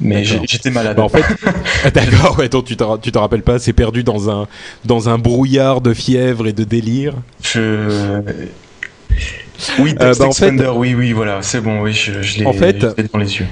Mais 0.00 0.24
j'étais 0.24 0.70
malade. 0.70 0.96
Bah 0.96 1.02
en 1.02 1.08
fait, 1.08 1.24
d'accord. 1.94 2.38
Ouais, 2.38 2.48
donc 2.48 2.66
tu 2.66 2.76
te 2.76 2.84
tu 2.98 3.10
te 3.10 3.18
rappelles 3.18 3.42
pas 3.42 3.58
C'est 3.58 3.72
perdu 3.72 4.04
dans 4.04 4.30
un 4.30 4.46
dans 4.84 5.08
un 5.08 5.18
brouillard 5.18 5.80
de 5.80 5.92
fièvre 5.92 6.46
et 6.46 6.52
de 6.52 6.64
délire. 6.64 7.14
Je 7.42 8.20
oui, 9.78 9.94
Text 9.94 10.02
euh, 10.02 10.14
bah 10.18 10.26
Expander. 10.26 10.66
En 10.66 10.72
fait, 10.72 10.78
oui, 10.78 10.94
oui, 10.94 11.12
voilà, 11.12 11.42
c'est 11.42 11.60
bon. 11.60 11.80
Oui, 11.82 11.92
je, 11.92 12.22
je 12.22 12.38
l'ai 12.38 12.46
en 12.46 12.52
fait, 12.52 12.78
dans 13.12 13.18
les 13.18 13.38
yeux. 13.38 13.46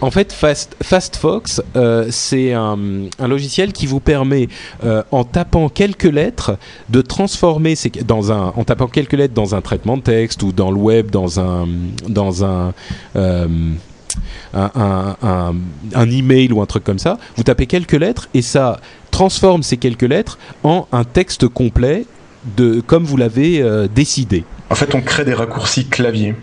En 0.00 0.10
fait, 0.10 0.32
Fast, 0.32 0.76
FastFox, 0.82 1.62
euh, 1.76 2.06
c'est 2.10 2.52
un, 2.52 2.78
logiciel 3.26 3.72
qui 3.72 3.86
vous 3.86 4.00
permet, 4.00 4.48
euh, 4.84 5.02
en 5.10 5.24
tapant 5.24 5.68
quelques 5.68 6.04
lettres, 6.04 6.56
de 6.88 7.02
transformer 7.02 7.74
ces, 7.74 7.90
dans 7.90 8.32
un, 8.32 8.52
en 8.56 8.64
tapant 8.64 8.88
quelques 8.88 9.12
lettres 9.12 9.34
dans 9.34 9.54
un 9.54 9.60
traitement 9.60 9.96
de 9.96 10.02
texte 10.02 10.42
ou 10.42 10.52
dans 10.52 10.70
le 10.70 10.78
web, 10.78 11.10
dans 11.10 11.38
un, 11.40 11.68
dans 12.08 12.44
un 12.44 12.72
euh, 13.16 13.46
un, 14.52 16.10
email 16.10 16.52
ou 16.52 16.60
un 16.60 16.66
truc 16.66 16.82
comme 16.82 16.98
ça, 16.98 17.18
vous 17.36 17.44
tapez 17.44 17.66
quelques 17.66 17.92
lettres 17.92 18.28
et 18.34 18.42
ça 18.42 18.80
transforme 19.12 19.62
ces 19.62 19.76
quelques 19.76 20.02
lettres 20.02 20.38
en 20.64 20.88
un 20.90 21.04
texte 21.04 21.46
complet 21.46 22.06
de 22.56 22.80
comme 22.80 23.04
vous 23.04 23.16
l'avez 23.16 23.62
décidé. 23.94 24.44
En 24.68 24.74
fait, 24.74 24.94
on 24.94 25.00
crée 25.00 25.24
des 25.24 25.34
raccourcis 25.34 25.86
clavier. 25.86 26.34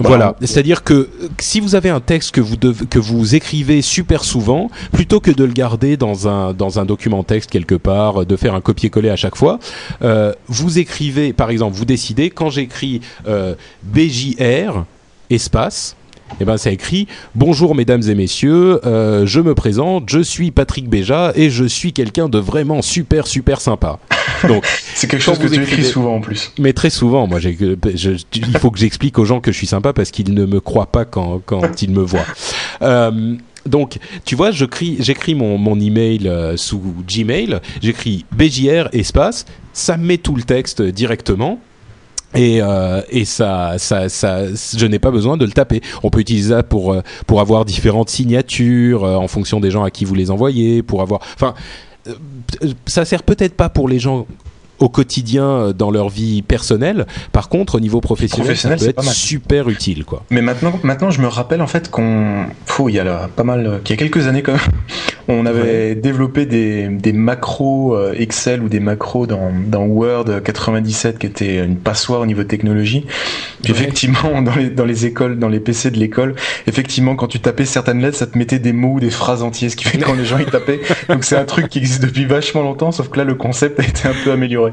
Voilà, 0.00 0.36
c'est-à-dire 0.40 0.82
que 0.82 1.08
si 1.38 1.60
vous 1.60 1.74
avez 1.74 1.90
un 1.90 2.00
texte 2.00 2.32
que 2.32 2.40
vous 2.40 2.56
devez, 2.56 2.86
que 2.86 2.98
vous 2.98 3.34
écrivez 3.34 3.82
super 3.82 4.24
souvent, 4.24 4.70
plutôt 4.92 5.20
que 5.20 5.30
de 5.30 5.44
le 5.44 5.52
garder 5.52 5.96
dans 5.96 6.28
un 6.28 6.52
dans 6.52 6.78
un 6.78 6.84
document 6.84 7.22
texte 7.22 7.50
quelque 7.50 7.74
part, 7.74 8.24
de 8.24 8.36
faire 8.36 8.54
un 8.54 8.60
copier-coller 8.60 9.10
à 9.10 9.16
chaque 9.16 9.36
fois, 9.36 9.58
euh, 10.02 10.32
vous 10.48 10.78
écrivez, 10.78 11.32
par 11.32 11.50
exemple, 11.50 11.76
vous 11.76 11.84
décidez 11.84 12.30
quand 12.30 12.50
j'écris 12.50 13.00
euh, 13.28 13.54
BJR 13.82 14.84
espace 15.28 15.96
eh 16.40 16.44
ben, 16.44 16.56
ça 16.56 16.70
écrit 16.70 17.08
Bonjour 17.34 17.74
mesdames 17.74 18.02
et 18.08 18.14
messieurs, 18.14 18.80
euh, 18.86 19.26
je 19.26 19.40
me 19.40 19.54
présente, 19.54 20.08
je 20.08 20.20
suis 20.20 20.50
Patrick 20.50 20.88
Béja 20.88 21.32
et 21.34 21.50
je 21.50 21.64
suis 21.64 21.92
quelqu'un 21.92 22.28
de 22.28 22.38
vraiment 22.38 22.82
super 22.82 23.26
super 23.26 23.60
sympa. 23.60 23.98
Donc 24.48 24.64
c'est 24.94 25.08
quelque 25.08 25.22
chose 25.22 25.38
que 25.38 25.48
tu 25.48 25.62
écris 25.62 25.84
souvent 25.84 26.16
en 26.16 26.20
plus. 26.20 26.52
Mais 26.58 26.72
très 26.72 26.90
souvent, 26.90 27.26
moi, 27.26 27.38
j'ai, 27.40 27.56
je, 27.94 28.10
il 28.34 28.58
faut 28.58 28.70
que 28.70 28.78
j'explique 28.78 29.18
aux 29.18 29.24
gens 29.24 29.40
que 29.40 29.52
je 29.52 29.56
suis 29.56 29.66
sympa 29.66 29.92
parce 29.92 30.10
qu'ils 30.10 30.34
ne 30.34 30.46
me 30.46 30.60
croient 30.60 30.90
pas 30.90 31.04
quand 31.04 31.40
quand 31.44 31.82
ils 31.82 31.90
me 31.90 32.02
voient. 32.02 32.26
Euh, 32.82 33.34
donc, 33.66 33.98
tu 34.24 34.36
vois, 34.36 34.50
j'écris 34.52 35.34
mon, 35.34 35.58
mon 35.58 35.78
email 35.78 36.26
euh, 36.26 36.56
sous 36.56 36.80
Gmail, 37.06 37.60
j'écris 37.82 38.24
BJR 38.32 38.88
espace, 38.92 39.44
ça 39.74 39.98
me 39.98 40.06
met 40.06 40.18
tout 40.18 40.34
le 40.34 40.42
texte 40.42 40.80
directement. 40.80 41.60
Et, 42.34 42.62
euh, 42.62 43.02
et 43.10 43.24
ça, 43.24 43.74
ça, 43.78 44.08
ça, 44.08 44.46
je 44.54 44.86
n'ai 44.86 45.00
pas 45.00 45.10
besoin 45.10 45.36
de 45.36 45.44
le 45.44 45.50
taper. 45.50 45.80
On 46.04 46.10
peut 46.10 46.20
utiliser 46.20 46.50
ça 46.50 46.62
pour 46.62 46.96
pour 47.26 47.40
avoir 47.40 47.64
différentes 47.64 48.08
signatures 48.08 49.02
en 49.02 49.26
fonction 49.26 49.58
des 49.58 49.72
gens 49.72 49.82
à 49.82 49.90
qui 49.90 50.04
vous 50.04 50.14
les 50.14 50.30
envoyez, 50.30 50.84
pour 50.84 51.02
avoir. 51.02 51.20
Enfin, 51.34 51.54
ça 52.86 53.04
sert 53.04 53.22
peut-être 53.22 53.54
pas 53.54 53.68
pour 53.68 53.88
les 53.88 53.98
gens 53.98 54.26
au 54.78 54.88
quotidien 54.88 55.72
dans 55.76 55.90
leur 55.90 56.08
vie 56.08 56.40
personnelle. 56.40 57.06
Par 57.32 57.50
contre, 57.50 57.74
au 57.74 57.80
niveau 57.80 58.00
professionnel, 58.00 58.46
professionnel 58.46 58.78
ça 58.78 58.86
peut 58.86 58.90
être 58.90 59.12
super 59.12 59.68
utile, 59.68 60.04
quoi. 60.04 60.24
Mais 60.30 60.40
maintenant, 60.40 60.72
maintenant, 60.82 61.10
je 61.10 61.20
me 61.20 61.26
rappelle 61.26 61.60
en 61.60 61.66
fait 61.66 61.90
qu'on, 61.90 62.46
il 62.88 62.94
y 62.94 62.98
a 62.98 63.04
là, 63.04 63.28
pas 63.36 63.44
mal, 63.44 63.82
qu'il 63.84 63.94
y 63.94 63.98
a 63.98 64.02
quelques 64.02 64.26
années 64.26 64.42
quand 64.42 64.52
même, 64.52 64.60
on 65.32 65.46
avait 65.46 65.60
ouais. 65.60 65.94
développé 65.94 66.46
des, 66.46 66.88
des 66.88 67.12
macros 67.12 67.96
Excel 68.12 68.62
ou 68.62 68.68
des 68.68 68.80
macros 68.80 69.26
dans, 69.26 69.50
dans 69.66 69.84
Word 69.84 70.42
97 70.42 71.18
qui 71.18 71.26
était 71.26 71.64
une 71.64 71.76
passoire 71.76 72.20
au 72.20 72.26
niveau 72.26 72.44
technologie. 72.44 73.06
Ouais. 73.64 73.70
effectivement, 73.70 74.42
dans 74.42 74.54
les, 74.54 74.70
dans 74.70 74.84
les 74.84 75.06
écoles, 75.06 75.38
dans 75.38 75.48
les 75.48 75.60
PC 75.60 75.90
de 75.90 75.98
l'école, 75.98 76.34
effectivement, 76.66 77.16
quand 77.16 77.28
tu 77.28 77.40
tapais 77.40 77.64
certaines 77.64 78.00
lettres, 78.00 78.18
ça 78.18 78.26
te 78.26 78.36
mettait 78.36 78.58
des 78.58 78.72
mots 78.72 78.94
ou 78.94 79.00
des 79.00 79.10
phrases 79.10 79.42
entières, 79.42 79.70
ce 79.70 79.76
qui 79.76 79.84
fait 79.84 79.98
que 79.98 80.04
quand 80.04 80.14
les 80.14 80.24
gens 80.24 80.38
y 80.38 80.46
tapaient. 80.46 80.80
Donc 81.08 81.24
c'est 81.24 81.36
un 81.36 81.44
truc 81.44 81.68
qui 81.68 81.78
existe 81.78 82.02
depuis 82.02 82.24
vachement 82.24 82.62
longtemps, 82.62 82.92
sauf 82.92 83.08
que 83.08 83.18
là, 83.18 83.24
le 83.24 83.34
concept 83.34 83.80
a 83.80 83.84
été 83.84 84.08
un 84.08 84.14
peu 84.24 84.32
amélioré. 84.32 84.72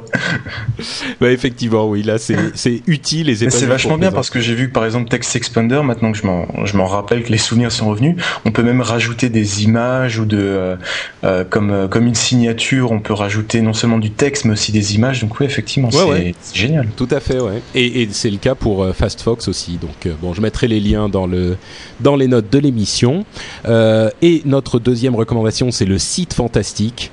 bah 1.22 1.32
effectivement, 1.32 1.88
oui, 1.88 2.04
là 2.04 2.18
c'est 2.18 2.82
utile 2.88 3.30
et 3.30 3.36
c'est 3.36 3.66
vachement 3.66 3.98
bien 3.98 4.12
parce 4.12 4.30
que 4.30 4.40
j'ai 4.40 4.56
vu 4.56 4.68
que 4.68 4.74
par 4.74 4.86
exemple 4.86 5.10
Text 5.10 5.36
Expander, 5.36 5.82
maintenant 5.84 6.12
que 6.12 6.18
je 6.18 6.78
m'en 6.78 6.86
rappelle 6.86 7.24
que 7.24 7.32
les 7.32 7.38
souvenirs 7.38 7.72
sont 7.72 7.90
revenus, 7.90 8.16
on 8.46 8.52
peut 8.52 8.64
même 8.64 8.82
rajouter 8.82 9.30
des 9.30 9.64
images 9.64 10.20
ou 10.20 10.26
de 10.26 10.47
euh, 10.48 10.76
euh, 11.24 11.44
comme 11.44 11.72
euh, 11.72 11.88
comme 11.88 12.08
une 12.08 12.16
signature, 12.16 12.92
on 12.92 13.00
peut 13.00 13.14
rajouter 13.14 13.62
non 13.62 13.74
seulement 13.74 14.00
du 14.00 14.12
texte 14.12 14.46
mais 14.46 14.54
aussi 14.54 14.72
des 14.72 14.96
images. 14.96 15.22
Donc 15.22 15.40
oui, 15.40 15.46
effectivement, 15.46 15.90
ouais, 15.90 15.98
c'est 15.98 16.10
ouais. 16.10 16.36
génial. 16.54 16.88
Tout 16.96 17.08
à 17.12 17.20
fait, 17.20 17.40
ouais. 17.40 17.62
Et, 17.76 18.02
et 18.02 18.10
c'est 18.12 18.30
le 18.30 18.38
cas 18.38 18.56
pour 18.56 18.84
euh, 18.84 18.94
FastFox 18.94 19.48
aussi. 19.48 19.78
Donc 19.78 20.08
bon, 20.22 20.34
je 20.34 20.42
mettrai 20.42 20.68
les 20.68 20.80
liens 20.80 21.10
dans 21.10 21.28
le 21.28 21.58
dans 22.00 22.16
les 22.16 22.28
notes 22.28 22.52
de 22.52 22.60
l'émission. 22.60 23.26
et 23.66 24.42
notre 24.46 24.80
deuxième 24.80 25.16
recommandation, 25.16 25.72
c'est 25.72 25.86
le 25.86 25.98
site 25.98 26.34
fantastique. 26.34 27.12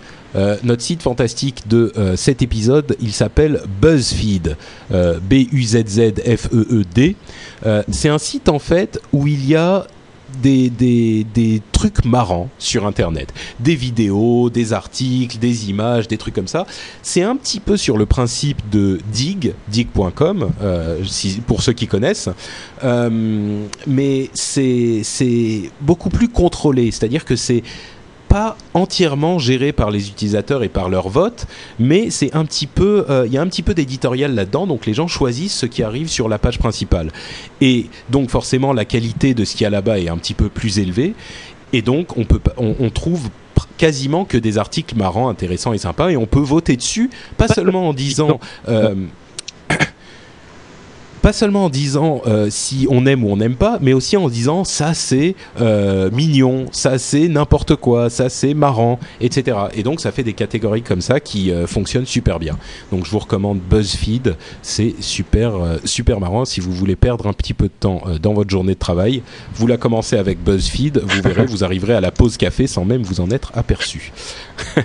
notre 0.64 0.82
site 0.82 1.02
fantastique 1.02 1.68
de 1.68 1.92
cet 2.16 2.42
épisode, 2.42 2.96
il 3.00 3.12
s'appelle 3.12 3.62
BuzzFeed, 3.80 4.56
B-U-Z-Z-F-E-E-D. 4.90 7.16
c'est 7.90 8.08
un 8.08 8.18
site 8.18 8.48
en 8.48 8.58
fait 8.58 9.00
où 9.12 9.26
il 9.26 9.46
y 9.46 9.54
a 9.54 9.86
des, 10.42 10.70
des, 10.70 11.24
des, 11.34 11.62
trucs 11.72 12.04
marrants 12.04 12.48
sur 12.58 12.86
Internet. 12.86 13.32
Des 13.60 13.74
vidéos, 13.74 14.50
des 14.50 14.72
articles, 14.72 15.38
des 15.38 15.70
images, 15.70 16.08
des 16.08 16.16
trucs 16.16 16.34
comme 16.34 16.48
ça. 16.48 16.66
C'est 17.02 17.22
un 17.22 17.36
petit 17.36 17.60
peu 17.60 17.76
sur 17.76 17.98
le 17.98 18.06
principe 18.06 18.58
de 18.70 19.00
Dig, 19.12 19.54
dig.com, 19.68 20.50
euh, 20.62 21.02
pour 21.46 21.62
ceux 21.62 21.72
qui 21.72 21.86
connaissent. 21.86 22.28
Euh, 22.82 23.60
mais 23.86 24.30
c'est 24.34 25.70
beaucoup 25.80 26.10
plus 26.10 26.28
contrôlé. 26.28 26.90
C'est-à-dire 26.90 27.24
que 27.24 27.36
c'est 27.36 27.62
pas 28.34 28.56
entièrement 28.74 29.38
géré 29.38 29.72
par 29.72 29.92
les 29.92 30.08
utilisateurs 30.08 30.64
et 30.64 30.68
par 30.68 30.88
leur 30.88 31.08
vote, 31.08 31.46
mais 31.78 32.10
c'est 32.10 32.34
un 32.34 32.44
petit 32.44 32.66
peu, 32.66 33.06
euh, 33.08 33.26
il 33.28 33.32
y 33.32 33.38
a 33.38 33.40
un 33.40 33.46
petit 33.46 33.62
peu 33.62 33.74
d'éditorial 33.74 34.34
là-dedans, 34.34 34.66
donc 34.66 34.86
les 34.86 34.92
gens 34.92 35.06
choisissent 35.06 35.56
ce 35.56 35.66
qui 35.66 35.84
arrive 35.84 36.08
sur 36.08 36.28
la 36.28 36.40
page 36.40 36.58
principale. 36.58 37.12
Et 37.60 37.86
donc 38.10 38.30
forcément 38.30 38.72
la 38.72 38.84
qualité 38.84 39.34
de 39.34 39.44
ce 39.44 39.52
qu'il 39.52 39.62
y 39.62 39.66
a 39.66 39.70
là-bas 39.70 40.00
est 40.00 40.08
un 40.08 40.16
petit 40.16 40.34
peu 40.34 40.48
plus 40.48 40.80
élevée, 40.80 41.14
et 41.72 41.80
donc 41.80 42.16
on 42.16 42.24
peut, 42.24 42.40
on, 42.56 42.90
trouve 42.90 43.28
quasiment 43.78 44.24
que 44.24 44.36
des 44.36 44.58
articles 44.58 44.96
marrants, 44.96 45.28
intéressants 45.28 45.72
et 45.72 45.78
sympas, 45.78 46.10
et 46.10 46.16
on 46.16 46.26
peut 46.26 46.40
voter 46.40 46.74
dessus, 46.74 47.10
pas 47.36 47.46
seulement 47.46 47.88
en 47.88 47.94
disant 47.94 48.40
euh, 48.66 48.96
pas 51.24 51.32
seulement 51.32 51.64
en 51.64 51.70
disant 51.70 52.20
euh, 52.26 52.48
si 52.50 52.86
on 52.90 53.06
aime 53.06 53.24
ou 53.24 53.30
on 53.30 53.38
n'aime 53.38 53.54
pas, 53.54 53.78
mais 53.80 53.94
aussi 53.94 54.18
en 54.18 54.28
disant 54.28 54.62
ça 54.62 54.92
c'est 54.92 55.34
euh, 55.58 56.10
mignon, 56.10 56.66
ça 56.70 56.98
c'est 56.98 57.28
n'importe 57.28 57.76
quoi, 57.76 58.10
ça 58.10 58.28
c'est 58.28 58.52
marrant, 58.52 59.00
etc. 59.22 59.56
Et 59.72 59.82
donc 59.82 60.02
ça 60.02 60.12
fait 60.12 60.22
des 60.22 60.34
catégories 60.34 60.82
comme 60.82 61.00
ça 61.00 61.20
qui 61.20 61.50
euh, 61.50 61.66
fonctionnent 61.66 62.04
super 62.04 62.38
bien. 62.38 62.58
Donc 62.92 63.06
je 63.06 63.10
vous 63.10 63.20
recommande 63.20 63.58
BuzzFeed, 63.58 64.36
c'est 64.60 64.96
super 65.00 65.54
super 65.86 66.20
marrant. 66.20 66.44
Si 66.44 66.60
vous 66.60 66.72
voulez 66.72 66.94
perdre 66.94 67.26
un 67.26 67.32
petit 67.32 67.54
peu 67.54 67.68
de 67.68 67.78
temps 67.80 68.02
dans 68.20 68.34
votre 68.34 68.50
journée 68.50 68.74
de 68.74 68.78
travail, 68.78 69.22
vous 69.54 69.66
la 69.66 69.78
commencez 69.78 70.18
avec 70.18 70.44
BuzzFeed, 70.44 70.98
vous 70.98 71.22
verrez, 71.22 71.46
vous 71.46 71.64
arriverez 71.64 71.94
à 71.94 72.02
la 72.02 72.10
pause 72.10 72.36
café 72.36 72.66
sans 72.66 72.84
même 72.84 73.02
vous 73.02 73.22
en 73.22 73.30
être 73.30 73.50
aperçu. 73.54 74.12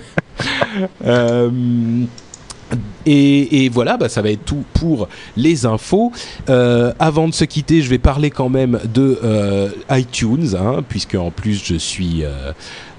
Et, 3.06 3.68
voilà, 3.72 3.96
bah, 3.96 4.08
ça 4.08 4.22
va 4.22 4.30
être 4.30 4.44
tout 4.44 4.64
pour 4.74 5.08
les 5.36 5.66
infos. 5.66 6.12
Euh, 6.48 6.92
avant 6.98 7.28
de 7.28 7.34
se 7.34 7.44
quitter, 7.44 7.82
je 7.82 7.90
vais 7.90 7.98
parler 7.98 8.30
quand 8.30 8.48
même 8.48 8.78
de 8.92 9.18
euh, 9.24 9.70
iTunes, 9.90 10.54
hein, 10.58 10.84
puisque 10.88 11.14
en 11.14 11.30
plus 11.30 11.62
je 11.64 11.76
suis 11.76 12.24
euh, 12.24 12.52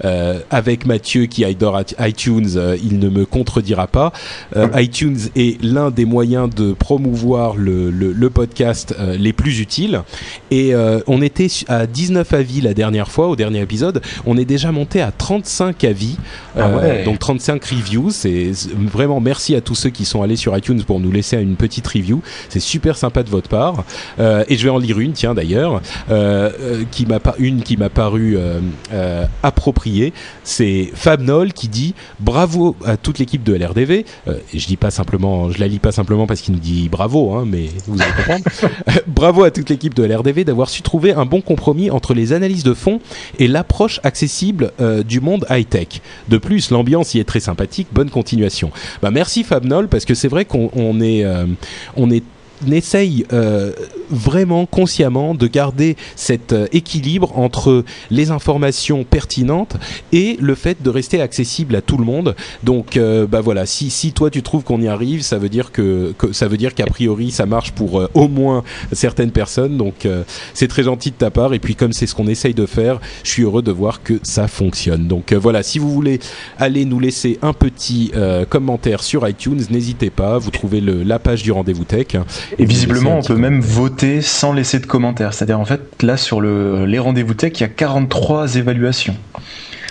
euh, 0.04 0.40
avec 0.50 0.86
Mathieu 0.86 1.26
qui 1.26 1.44
adore 1.44 1.80
iTunes, 2.00 2.50
euh, 2.56 2.76
il 2.82 2.98
ne 2.98 3.08
me 3.08 3.24
contredira 3.24 3.86
pas. 3.86 4.12
Euh, 4.56 4.68
iTunes 4.74 5.18
est 5.36 5.62
l'un 5.62 5.90
des 5.90 6.04
moyens 6.04 6.50
de 6.50 6.72
promouvoir 6.72 7.56
le, 7.56 7.90
le, 7.90 8.12
le 8.12 8.30
podcast 8.30 8.94
les 9.18 9.32
plus 9.32 9.60
utiles. 9.60 10.02
Et 10.50 10.74
on 11.06 11.22
était 11.22 11.48
à 11.68 11.86
19 11.86 12.32
avis 12.32 12.60
la 12.60 12.74
dernière 12.74 13.10
fois, 13.10 13.28
au 13.28 13.36
dernier 13.36 13.60
épisode. 13.60 14.02
On 14.26 14.36
est 14.36 14.44
déjà 14.44 14.72
monté 14.72 15.00
à 15.00 15.10
35 15.10 15.84
avis, 15.84 16.16
ah 16.56 16.68
donc 17.04 17.18
35 17.18 17.64
reviews. 17.64 18.10
C'est 18.10 18.52
vraiment 18.76 19.20
merci 19.20 19.54
à 19.54 19.60
tous 19.60 19.74
ceux 19.74 19.90
qui 19.90 20.04
sont 20.04 20.22
allés 20.22 20.36
sur 20.36 20.56
iTunes 20.56 20.82
pour 20.82 21.00
nous 21.00 21.10
laisser 21.10 21.36
une 21.38 21.56
petite 21.56 21.86
review. 21.86 22.22
C'est 22.48 22.60
super 22.60 22.96
sympa 22.96 23.22
de 23.22 23.30
votre 23.30 23.48
part. 23.48 23.84
et 24.18 24.56
je 24.56 24.64
vais 24.64 24.70
en 24.70 24.78
lire 24.78 24.98
une, 24.98 25.12
tiens 25.12 25.34
d'ailleurs, 25.34 25.80
qui 26.90 27.06
m'a 27.06 27.20
pas 27.20 27.34
une 27.38 27.62
qui 27.62 27.76
m'a 27.76 27.88
paru 27.88 28.38
appropriée 29.42 29.91
c'est 30.44 30.90
Fab 30.94 31.20
Noll 31.20 31.52
qui 31.52 31.68
dit 31.68 31.94
bravo 32.20 32.76
à 32.84 32.96
toute 32.96 33.18
l'équipe 33.18 33.42
de 33.42 33.54
LRDV. 33.54 34.04
Euh, 34.28 34.38
je 34.52 34.66
dis 34.66 34.76
pas 34.76 34.90
simplement, 34.90 35.50
je 35.50 35.58
la 35.58 35.68
lis 35.68 35.78
pas 35.78 35.92
simplement 35.92 36.26
parce 36.26 36.40
qu'il 36.40 36.54
nous 36.54 36.60
dit 36.60 36.88
bravo, 36.88 37.34
hein, 37.34 37.44
mais 37.46 37.66
vous 37.86 38.00
allez 38.00 38.12
comprendre. 38.12 38.44
bravo 39.06 39.44
à 39.44 39.50
toute 39.50 39.70
l'équipe 39.70 39.94
de 39.94 40.04
LRDV 40.04 40.44
d'avoir 40.44 40.68
su 40.68 40.82
trouver 40.82 41.12
un 41.12 41.24
bon 41.24 41.40
compromis 41.40 41.90
entre 41.90 42.14
les 42.14 42.32
analyses 42.32 42.64
de 42.64 42.74
fond 42.74 43.00
et 43.38 43.48
l'approche 43.48 44.00
accessible 44.02 44.72
euh, 44.80 45.02
du 45.02 45.20
monde 45.20 45.46
high 45.50 45.68
tech. 45.68 46.00
De 46.28 46.38
plus, 46.38 46.70
l'ambiance 46.70 47.14
y 47.14 47.18
est 47.18 47.24
très 47.24 47.40
sympathique. 47.40 47.88
Bonne 47.92 48.10
continuation. 48.10 48.70
Bah 49.02 49.10
merci 49.10 49.44
Fab 49.44 49.64
Noll 49.64 49.88
parce 49.88 50.04
que 50.04 50.14
c'est 50.14 50.28
vrai 50.28 50.44
qu'on 50.44 51.00
est 51.00 51.24
euh, 51.24 51.46
on 51.96 52.10
est 52.10 52.22
essaye 52.70 53.26
euh, 53.32 53.72
vraiment 54.10 54.66
consciemment 54.66 55.34
de 55.34 55.46
garder 55.46 55.96
cet 56.16 56.52
euh, 56.52 56.66
équilibre 56.72 57.38
entre 57.38 57.84
les 58.10 58.30
informations 58.30 59.04
pertinentes 59.04 59.76
et 60.12 60.36
le 60.40 60.54
fait 60.54 60.82
de 60.82 60.90
rester 60.90 61.20
accessible 61.20 61.74
à 61.76 61.80
tout 61.80 61.96
le 61.96 62.04
monde. 62.04 62.36
Donc, 62.62 62.96
euh, 62.96 63.26
bah 63.26 63.40
voilà, 63.40 63.66
si, 63.66 63.90
si 63.90 64.12
toi 64.12 64.30
tu 64.30 64.42
trouves 64.42 64.64
qu'on 64.64 64.80
y 64.80 64.88
arrive, 64.88 65.22
ça 65.22 65.38
veut 65.38 65.48
dire 65.48 65.72
que, 65.72 66.14
que 66.18 66.32
ça 66.32 66.48
veut 66.48 66.56
dire 66.56 66.74
qu'a 66.74 66.86
priori 66.86 67.30
ça 67.30 67.46
marche 67.46 67.72
pour 67.72 68.02
au 68.14 68.28
moins 68.28 68.62
certaines 68.92 69.30
personnes. 69.30 69.76
Donc, 69.76 70.06
c'est 70.54 70.68
très 70.68 70.82
gentil 70.82 71.10
de 71.10 71.16
ta 71.16 71.30
part. 71.30 71.54
Et 71.54 71.58
puis, 71.58 71.74
comme 71.74 71.92
c'est 71.92 72.06
ce 72.06 72.14
qu'on 72.14 72.26
essaye 72.26 72.54
de 72.54 72.66
faire, 72.66 73.00
je 73.24 73.30
suis 73.30 73.42
heureux 73.42 73.62
de 73.62 73.72
voir 73.72 74.02
que 74.02 74.20
ça 74.22 74.48
fonctionne. 74.48 75.08
Donc 75.08 75.32
voilà, 75.32 75.62
si 75.62 75.78
vous 75.78 75.90
voulez 75.90 76.20
aller 76.58 76.84
nous 76.84 77.00
laisser 77.00 77.38
un 77.42 77.52
petit 77.52 78.12
commentaire 78.48 79.02
sur 79.02 79.26
iTunes, 79.28 79.62
n'hésitez 79.70 80.10
pas. 80.10 80.38
Vous 80.38 80.50
trouvez 80.50 80.80
le, 80.80 81.02
la 81.02 81.18
page 81.18 81.42
du 81.42 81.52
rendez-vous 81.52 81.84
tech. 81.84 82.16
Et 82.58 82.64
visiblement, 82.64 83.18
on 83.18 83.22
peut 83.22 83.36
même 83.36 83.60
voter 83.60 84.22
sans 84.22 84.52
laisser 84.52 84.78
de 84.78 84.86
commentaires. 84.86 85.34
C'est-à-dire, 85.34 85.60
en 85.60 85.64
fait, 85.64 85.80
là, 86.02 86.16
sur 86.16 86.40
le, 86.40 86.84
les 86.86 86.98
rendez-vous 86.98 87.34
tech, 87.34 87.52
il 87.56 87.60
y 87.60 87.64
a 87.64 87.68
43 87.68 88.56
évaluations. 88.56 89.16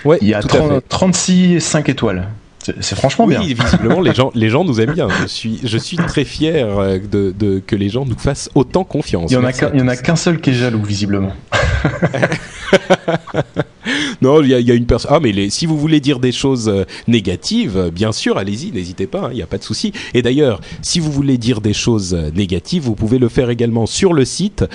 Ouais, 0.06 0.18
il 0.22 0.28
y 0.28 0.34
a 0.34 0.42
36 0.42 1.56
et 1.56 1.60
5 1.60 1.90
étoiles. 1.90 2.28
C'est 2.64 2.96
franchement 2.96 3.26
oui, 3.26 3.36
bien. 3.38 3.42
visiblement, 3.66 4.02
les 4.02 4.14
gens, 4.14 4.32
les 4.36 4.50
gens 4.50 4.64
nous 4.64 4.80
aiment 4.80 4.94
bien. 4.94 5.08
Je 5.22 5.26
suis, 5.26 5.60
je 5.64 5.78
suis 5.78 5.98
très 5.98 6.26
fier 6.26 6.68
euh, 6.68 7.00
de, 7.00 7.34
de, 7.38 7.60
que 7.60 7.76
les 7.76 7.90
gens 7.90 8.06
nous 8.06 8.18
fassent 8.18 8.50
autant 8.54 8.84
confiance. 8.84 9.32
Il 9.32 9.34
y 9.34 9.38
en 9.38 9.44
a 9.44 9.52
qu'un, 9.52 9.72
il 9.74 9.80
y 9.80 9.84
en 9.84 9.88
a 9.88 9.96
qu'un 9.96 10.16
seul 10.16 10.40
qui 10.40 10.52
est 10.52 10.54
jaloux, 10.54 10.84
visiblement. 10.84 11.34
non, 14.22 14.42
il 14.42 14.50
y, 14.50 14.72
a, 14.72 14.74
une 14.74 14.86
personne. 14.86 15.12
Ah, 15.14 15.20
mais 15.20 15.32
les, 15.32 15.50
si 15.50 15.66
vous 15.66 15.78
voulez 15.78 16.00
dire 16.00 16.20
des 16.20 16.32
choses 16.32 16.70
euh, 16.70 16.86
négatives, 17.08 17.78
euh, 17.78 17.92
bien 17.92 18.12
sûr, 18.12 18.38
allez-y, 18.38 18.72
n'hésitez 18.72 19.08
pas, 19.08 19.20
il 19.20 19.26
hein, 19.26 19.34
n'y 19.36 19.42
a 19.42 19.48
pas 19.48 19.58
de 19.58 19.64
souci. 19.64 19.92
Et 20.14 20.22
d'ailleurs, 20.22 20.62
si 20.82 21.00
vous 21.00 21.12
voulez 21.12 21.38
dire 21.38 21.62
des 21.62 21.74
choses 21.74 22.14
euh, 22.14 22.32
négatives, 22.32 22.84
vous 22.84 22.96
pouvez 22.96 23.20
le 23.20 23.30
faire 23.30 23.50
également 23.50 23.86
sur 23.86 24.14
le 24.14 24.26
site, 24.26 24.66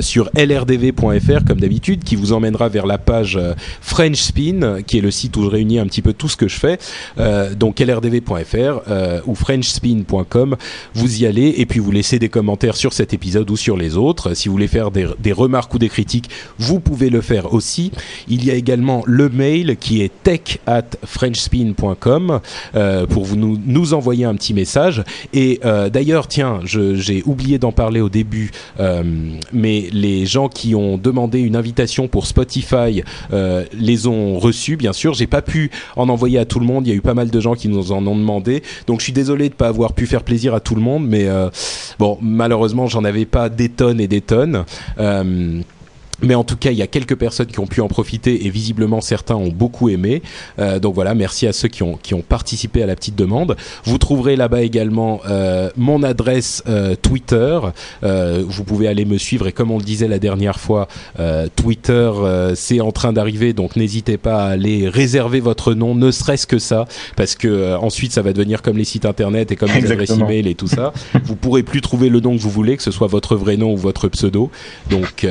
sur 0.00 0.30
lrdv.fr, 0.34 1.44
comme 1.46 1.60
d'habitude, 1.60 2.04
qui 2.04 2.16
vous 2.16 2.32
emmènera 2.32 2.68
vers 2.68 2.86
la 2.86 2.98
page 2.98 3.38
French 3.80 4.16
Spin, 4.16 4.82
qui 4.86 4.98
est 4.98 5.00
le 5.00 5.10
site 5.10 5.36
où 5.36 5.42
je 5.44 5.48
réunis 5.48 5.78
un 5.78 5.86
petit 5.86 6.02
peu 6.02 6.12
tout 6.12 6.28
ce 6.28 6.36
que 6.36 6.48
je 6.48 6.56
fais. 6.56 6.78
Donc 7.56 7.80
lrdv.fr 7.80 9.26
ou 9.26 9.34
frenchspin.com, 9.34 10.56
vous 10.94 11.22
y 11.22 11.26
allez 11.26 11.54
et 11.58 11.66
puis 11.66 11.80
vous 11.80 11.90
laissez 11.90 12.18
des 12.18 12.28
commentaires 12.28 12.76
sur 12.76 12.92
cet 12.92 13.14
épisode 13.14 13.50
ou 13.50 13.56
sur 13.56 13.76
les 13.76 13.96
autres. 13.96 14.34
Si 14.34 14.48
vous 14.48 14.54
voulez 14.54 14.68
faire 14.68 14.90
des, 14.90 15.32
remarques 15.32 15.72
ou 15.74 15.78
des 15.78 15.88
critiques, 15.88 16.30
vous 16.58 16.80
pouvez 16.80 17.10
le 17.10 17.20
faire 17.20 17.52
aussi. 17.54 17.90
Il 18.28 18.43
y 18.46 18.50
a 18.50 18.54
également 18.54 19.02
le 19.06 19.28
mail 19.28 19.76
qui 19.78 20.02
est 20.02 20.12
tech 20.22 20.58
at 20.66 20.82
frenchspin.com 21.04 22.40
euh, 22.74 23.06
pour 23.06 23.24
vous 23.24 23.36
nous, 23.36 23.94
envoyer 23.94 24.24
un 24.24 24.34
petit 24.34 24.54
message. 24.54 25.04
Et 25.32 25.60
euh, 25.64 25.90
d'ailleurs, 25.90 26.26
tiens, 26.26 26.60
j'ai 26.64 27.22
oublié 27.26 27.58
d'en 27.58 27.72
parler 27.72 28.00
au 28.00 28.08
début, 28.08 28.50
euh, 28.80 29.02
mais 29.52 29.88
les 29.92 30.26
gens 30.26 30.48
qui 30.48 30.74
ont 30.74 30.96
demandé 30.96 31.40
une 31.40 31.56
invitation 31.56 32.08
pour 32.08 32.26
Spotify 32.26 33.02
les 33.72 34.06
ont 34.06 34.38
reçus, 34.38 34.76
bien 34.76 34.92
sûr. 34.92 35.14
J'ai 35.14 35.26
pas 35.26 35.42
pu 35.42 35.70
en 35.96 36.08
envoyer 36.08 36.38
à 36.38 36.44
tout 36.44 36.60
le 36.60 36.66
monde. 36.66 36.86
Il 36.86 36.90
y 36.90 36.92
a 36.92 36.96
eu 36.96 37.00
pas 37.00 37.14
mal 37.14 37.30
de 37.30 37.40
gens 37.40 37.54
qui 37.54 37.68
nous 37.68 37.92
en 37.92 38.06
ont 38.06 38.16
demandé. 38.16 38.62
Donc 38.86 39.00
je 39.00 39.04
suis 39.04 39.12
désolé 39.12 39.48
de 39.48 39.54
pas 39.54 39.68
avoir 39.68 39.92
pu 39.92 40.06
faire 40.06 40.22
plaisir 40.22 40.54
à 40.54 40.60
tout 40.60 40.74
le 40.74 40.80
monde, 40.80 41.06
mais 41.06 41.26
bon, 41.98 42.18
malheureusement, 42.20 42.86
j'en 42.86 43.04
avais 43.04 43.24
pas 43.26 43.48
des 43.48 43.68
tonnes 43.68 44.00
et 44.00 44.08
des 44.08 44.20
tonnes. 44.20 44.64
Mais 46.22 46.34
en 46.34 46.44
tout 46.44 46.56
cas, 46.56 46.70
il 46.70 46.78
y 46.78 46.82
a 46.82 46.86
quelques 46.86 47.16
personnes 47.16 47.46
qui 47.46 47.60
ont 47.60 47.66
pu 47.66 47.80
en 47.80 47.88
profiter 47.88 48.46
et 48.46 48.50
visiblement 48.50 49.00
certains 49.00 49.34
ont 49.34 49.48
beaucoup 49.48 49.88
aimé. 49.88 50.22
Euh, 50.58 50.78
donc 50.78 50.94
voilà, 50.94 51.14
merci 51.14 51.46
à 51.46 51.52
ceux 51.52 51.68
qui 51.68 51.82
ont 51.82 51.98
qui 52.02 52.14
ont 52.14 52.22
participé 52.22 52.82
à 52.82 52.86
la 52.86 52.96
petite 52.96 53.16
demande. 53.16 53.56
Vous 53.84 53.98
trouverez 53.98 54.36
là-bas 54.36 54.62
également 54.62 55.20
euh, 55.28 55.70
mon 55.76 56.02
adresse 56.02 56.62
euh, 56.68 56.94
Twitter. 57.00 57.58
Euh, 58.02 58.42
vous 58.46 58.64
pouvez 58.64 58.88
aller 58.88 59.04
me 59.04 59.18
suivre 59.18 59.46
et 59.46 59.52
comme 59.52 59.70
on 59.70 59.78
le 59.78 59.84
disait 59.84 60.08
la 60.08 60.18
dernière 60.18 60.58
fois, 60.58 60.88
euh, 61.18 61.48
Twitter 61.54 61.90
euh, 61.92 62.54
c'est 62.54 62.80
en 62.80 62.92
train 62.92 63.12
d'arriver, 63.12 63.52
donc 63.52 63.76
n'hésitez 63.76 64.16
pas 64.16 64.44
à 64.44 64.48
aller 64.50 64.88
réserver 64.88 65.40
votre 65.40 65.74
nom, 65.74 65.94
ne 65.94 66.10
serait-ce 66.10 66.46
que 66.46 66.58
ça, 66.58 66.86
parce 67.16 67.34
que 67.34 67.76
ensuite 67.76 68.12
ça 68.12 68.22
va 68.22 68.32
devenir 68.32 68.62
comme 68.62 68.76
les 68.76 68.84
sites 68.84 69.06
internet 69.06 69.52
et 69.52 69.56
comme 69.56 69.70
les 69.70 69.90
adresses 69.90 70.10
email 70.10 70.48
et 70.48 70.54
tout 70.54 70.68
ça. 70.68 70.92
vous 71.24 71.36
pourrez 71.36 71.62
plus 71.62 71.80
trouver 71.80 72.08
le 72.08 72.20
nom 72.20 72.36
que 72.36 72.40
vous 72.42 72.50
voulez, 72.50 72.76
que 72.76 72.82
ce 72.82 72.90
soit 72.90 73.08
votre 73.08 73.36
vrai 73.36 73.56
nom 73.56 73.72
ou 73.72 73.76
votre 73.76 74.08
pseudo. 74.08 74.50
Donc 74.90 75.26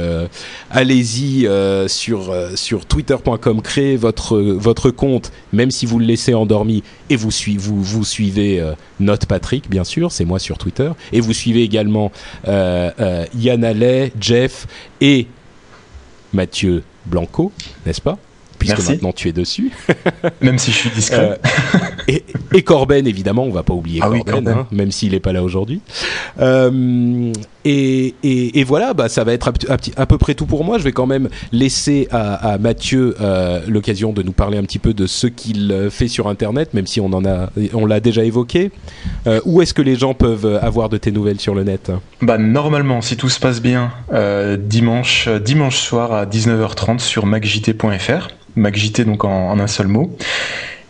allez-y 0.74 1.48
euh, 1.48 1.88
sur 1.88 2.32
euh, 2.32 2.56
sur 2.56 2.86
twitter.com, 2.86 3.62
créez 3.62 3.96
votre 3.96 4.38
votre 4.40 4.90
compte, 4.90 5.32
même 5.54 5.72
si 5.72 5.86
vous 5.86 6.00
le 6.00 6.06
laissez 6.06 6.34
endormi, 6.34 6.84
et 7.10 7.16
vous 7.16 7.32
suivez 7.32 7.60
vous, 7.60 7.82
vous 7.82 8.04
suivez 8.04 8.60
euh, 8.60 8.74
Note 9.00 9.26
Patrick, 9.28 9.70
bien 9.70 9.84
sûr, 9.84 10.12
c'est 10.12 10.26
moi 10.26 10.40
sur 10.40 10.58
Twitter, 10.58 10.92
et 11.14 11.22
vous 11.22 11.34
suivez 11.34 11.64
également 11.64 12.12
Yann 12.46 13.64
Allais, 13.64 14.12
Jeff 14.20 14.68
et 15.00 15.28
Mathieu 16.34 16.84
Blanco, 17.06 17.52
n'est-ce 17.86 18.02
pas? 18.02 18.18
Puisque 18.58 18.88
maintenant 18.88 19.12
tu 19.12 19.30
es 19.30 19.34
dessus. 19.34 19.72
même 20.42 20.58
si 20.58 20.72
je 20.72 20.78
suis 20.78 20.90
discret. 20.90 21.40
et, 22.08 22.24
et, 22.54 22.62
Corben, 22.62 23.08
évidemment, 23.08 23.44
on 23.44 23.52
va 23.52 23.64
pas 23.64 23.74
oublier 23.74 24.00
ah 24.04 24.10
Corben, 24.26 24.48
hein, 24.48 24.68
même 24.72 24.92
s'il 24.92 25.12
n'est 25.12 25.20
pas 25.20 25.34
là 25.34 25.44
aujourd'hui. 25.44 25.82
Et, 27.66 28.16
et, 28.24 28.60
et, 28.60 28.64
voilà, 28.64 28.94
bah, 28.94 29.08
ça 29.08 29.24
va 29.24 29.34
être 29.34 29.50
à, 29.70 29.78
à, 29.96 30.06
peu 30.06 30.18
près 30.18 30.36
tout 30.36 30.46
pour 30.46 30.66
moi. 30.66 30.78
Je 30.78 30.84
vais 30.84 30.92
quand 30.92 31.08
même 31.08 31.30
laisser 31.52 32.08
à, 32.12 32.54
à 32.54 32.58
Mathieu 32.58 33.16
euh, 33.22 33.62
l'occasion 33.68 34.12
de 34.12 34.22
nous 34.22 34.34
parler 34.34 34.58
un 34.58 34.64
petit 34.64 34.80
peu 34.80 34.94
de 34.94 35.08
ce 35.08 35.28
qu'il 35.28 35.88
fait 35.90 36.08
sur 36.08 36.28
Internet, 36.28 36.74
même 36.74 36.88
si 36.88 37.00
on 37.00 37.08
en 37.14 37.26
a, 37.26 37.50
on 37.74 37.86
l'a 37.86 38.00
déjà 38.00 38.24
évoqué. 38.24 38.72
Euh, 39.28 39.40
où 39.46 39.62
est-ce 39.62 39.74
que 39.74 39.82
les 39.82 39.96
gens 39.96 40.14
peuvent 40.14 40.60
avoir 40.62 40.90
de 40.90 40.98
tes 40.98 41.12
nouvelles 41.12 41.40
sur 41.40 41.56
le 41.56 41.64
net? 41.64 41.92
Bah 42.22 42.38
normalement, 42.38 43.02
si 43.02 43.16
tout 43.16 43.30
se 43.30 43.40
passe 43.40 43.62
bien, 43.62 43.92
euh, 44.12 44.58
dimanche, 44.58 45.30
dimanche 45.30 45.78
soir 45.78 46.12
à 46.12 46.26
19h30 46.26 47.00
sur 47.00 47.26
macjt.fr. 47.26 48.28
MacJT 48.56 49.02
donc 49.06 49.24
en, 49.24 49.60
un 49.60 49.68
seul 49.68 49.88
mot. 49.88 50.16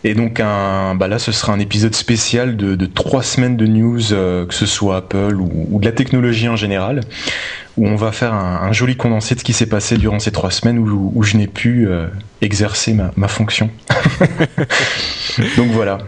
Et 0.06 0.14
donc 0.14 0.38
un, 0.38 0.94
bah 0.94 1.08
là, 1.08 1.18
ce 1.18 1.32
sera 1.32 1.54
un 1.54 1.58
épisode 1.58 1.94
spécial 1.94 2.56
de, 2.56 2.86
trois 2.86 3.22
semaines 3.22 3.56
de 3.56 3.66
news, 3.66 4.12
euh, 4.12 4.44
que 4.44 4.52
ce 4.52 4.66
soit 4.66 4.98
Apple 4.98 5.36
ou, 5.40 5.80
de 5.80 5.84
la 5.84 5.92
technologie 5.92 6.48
en 6.48 6.56
général, 6.56 7.00
où 7.78 7.88
on 7.88 7.96
va 7.96 8.12
faire 8.12 8.34
un, 8.34 8.70
joli 8.72 8.96
condensé 8.96 9.34
de 9.34 9.40
ce 9.40 9.44
qui 9.44 9.54
s'est 9.54 9.68
passé 9.68 9.96
durant 9.96 10.18
ces 10.18 10.30
trois 10.30 10.50
semaines 10.50 10.78
où, 10.78 11.22
je 11.22 11.38
n'ai 11.38 11.46
pu 11.46 11.86
euh, 11.88 12.06
exercer 12.42 12.94
ma 13.16 13.28
fonction. 13.28 13.70
donc 15.56 15.70
voilà. 15.70 15.98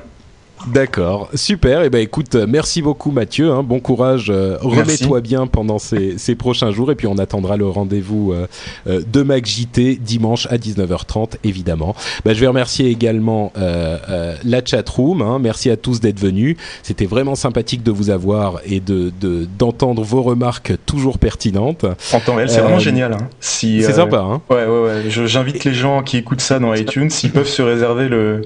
D'accord, 0.67 1.29
super. 1.35 1.83
Et 1.83 1.87
eh 1.87 1.91
ben 1.91 2.01
écoute, 2.01 2.35
merci 2.35 2.83
beaucoup 2.83 3.13
Mathieu. 3.13 3.53
Hein. 3.53 3.63
Bon 3.63 3.79
courage. 3.79 4.31
Euh, 4.31 4.57
remets-toi 4.61 5.21
bien 5.21 5.47
pendant 5.47 5.79
ces, 5.79 6.15
ces, 6.19 6.35
prochains 6.35 6.73
jours 6.73 6.91
et 6.91 6.97
puis 6.97 7.07
on 7.07 7.19
attendra 7.19 7.57
le 7.57 7.69
rendez-vous 7.69 8.33
euh, 8.33 8.49
euh, 8.89 9.01
de 9.07 9.23
MacJT 9.23 10.01
dimanche 10.01 10.47
à 10.51 10.57
19h30 10.57 11.35
évidemment. 11.45 11.95
Bah, 12.25 12.35
je 12.35 12.41
vais 12.41 12.49
remercier 12.49 12.91
également 12.91 13.53
la 13.57 14.65
chatroom. 14.65 15.23
Hein. 15.23 15.39
Merci 15.39 15.71
à 15.71 15.77
tous 15.77 16.01
d'être 16.01 16.19
venus. 16.19 16.57
C'était 16.83 17.07
vraiment 17.07 17.37
sympathique 17.37 17.83
de 17.83 17.93
vous 17.93 18.11
avoir 18.11 18.61
et 18.65 18.81
de 18.81 19.13
d'entendre 19.59 20.03
vos 20.03 20.23
remarques 20.23 20.73
toujours 20.85 21.19
pertinentes. 21.19 21.87
En 22.13 22.21
temps 22.21 22.35
réel, 22.35 22.51
c'est 22.51 22.61
vraiment 22.61 22.79
génial. 22.79 23.13
Hein. 23.13 23.29
Si, 23.41 23.83
c'est 23.83 23.95
sympa. 23.95 24.19
Hein. 24.19 24.43
Ouais, 24.51 24.67
ouais, 24.67 24.83
ouais. 24.83 25.03
J'invite 25.09 25.65
les 25.65 25.75
gens 25.75 26.03
qui 26.03 26.17
écoutent 26.17 26.41
ça 26.41 26.59
dans 26.59 26.75
iTunes, 26.75 27.11
s'ils 27.11 27.31
peuvent 27.31 27.49
se 27.49 27.63
réserver 27.63 28.09
le, 28.09 28.43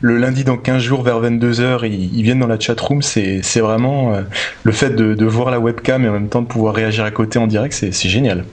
le 0.00 0.16
lundi 0.18 0.44
dans 0.44 0.56
15 0.56 0.82
jours 0.82 1.02
vers 1.02 1.20
22h 1.22 1.61
ils, 1.84 2.22
viennent 2.22 2.40
dans 2.40 2.46
la 2.46 2.58
chat 2.58 2.78
room, 2.80 3.02
c'est 3.02 3.40
vraiment 3.60 4.14
euh, 4.14 4.22
le 4.64 4.72
fait 4.72 4.90
de, 4.90 5.14
de, 5.14 5.24
voir 5.24 5.50
la 5.50 5.60
webcam 5.60 6.04
et 6.04 6.08
en 6.08 6.12
même 6.12 6.28
temps 6.28 6.42
de 6.42 6.46
pouvoir 6.46 6.74
réagir 6.74 7.04
à 7.04 7.10
côté 7.10 7.38
en 7.38 7.46
direct, 7.46 7.74
c'est 7.74 8.08
génial. 8.08 8.44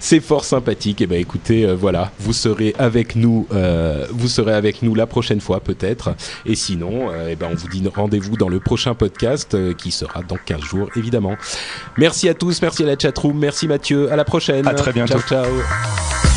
C'est 0.00 0.20
fort 0.20 0.44
sympathique. 0.44 1.00
Et 1.00 1.04
eh 1.04 1.06
ben 1.06 1.20
écoutez, 1.20 1.64
euh, 1.64 1.74
voilà, 1.74 2.10
vous 2.18 2.32
serez 2.32 2.74
avec 2.78 3.14
nous, 3.14 3.46
euh, 3.52 4.06
vous 4.10 4.26
serez 4.26 4.54
avec 4.54 4.82
nous 4.82 4.94
la 4.94 5.06
prochaine 5.06 5.40
fois 5.40 5.60
peut-être. 5.60 6.14
Et 6.46 6.56
sinon, 6.56 7.10
eh 7.28 7.36
ben 7.36 7.48
on 7.52 7.54
vous 7.54 7.68
dit 7.68 7.82
rendez-vous 7.94 8.36
dans 8.36 8.48
le 8.48 8.58
prochain 8.58 8.94
podcast 8.94 9.56
qui 9.76 9.92
sera 9.92 10.22
dans 10.22 10.38
15 10.44 10.60
jours 10.60 10.88
évidemment. 10.96 11.36
Merci 11.96 12.28
à 12.28 12.34
tous, 12.34 12.60
merci 12.60 12.82
à 12.82 12.86
la 12.86 12.98
chatroom, 12.98 13.38
merci 13.38 13.68
Mathieu, 13.68 14.10
à 14.12 14.16
la 14.16 14.24
prochaine. 14.24 14.66
À 14.66 14.74
très 14.74 14.92
bientôt. 14.92 15.20
Ciao 15.20 15.44
ciao. 15.44 16.31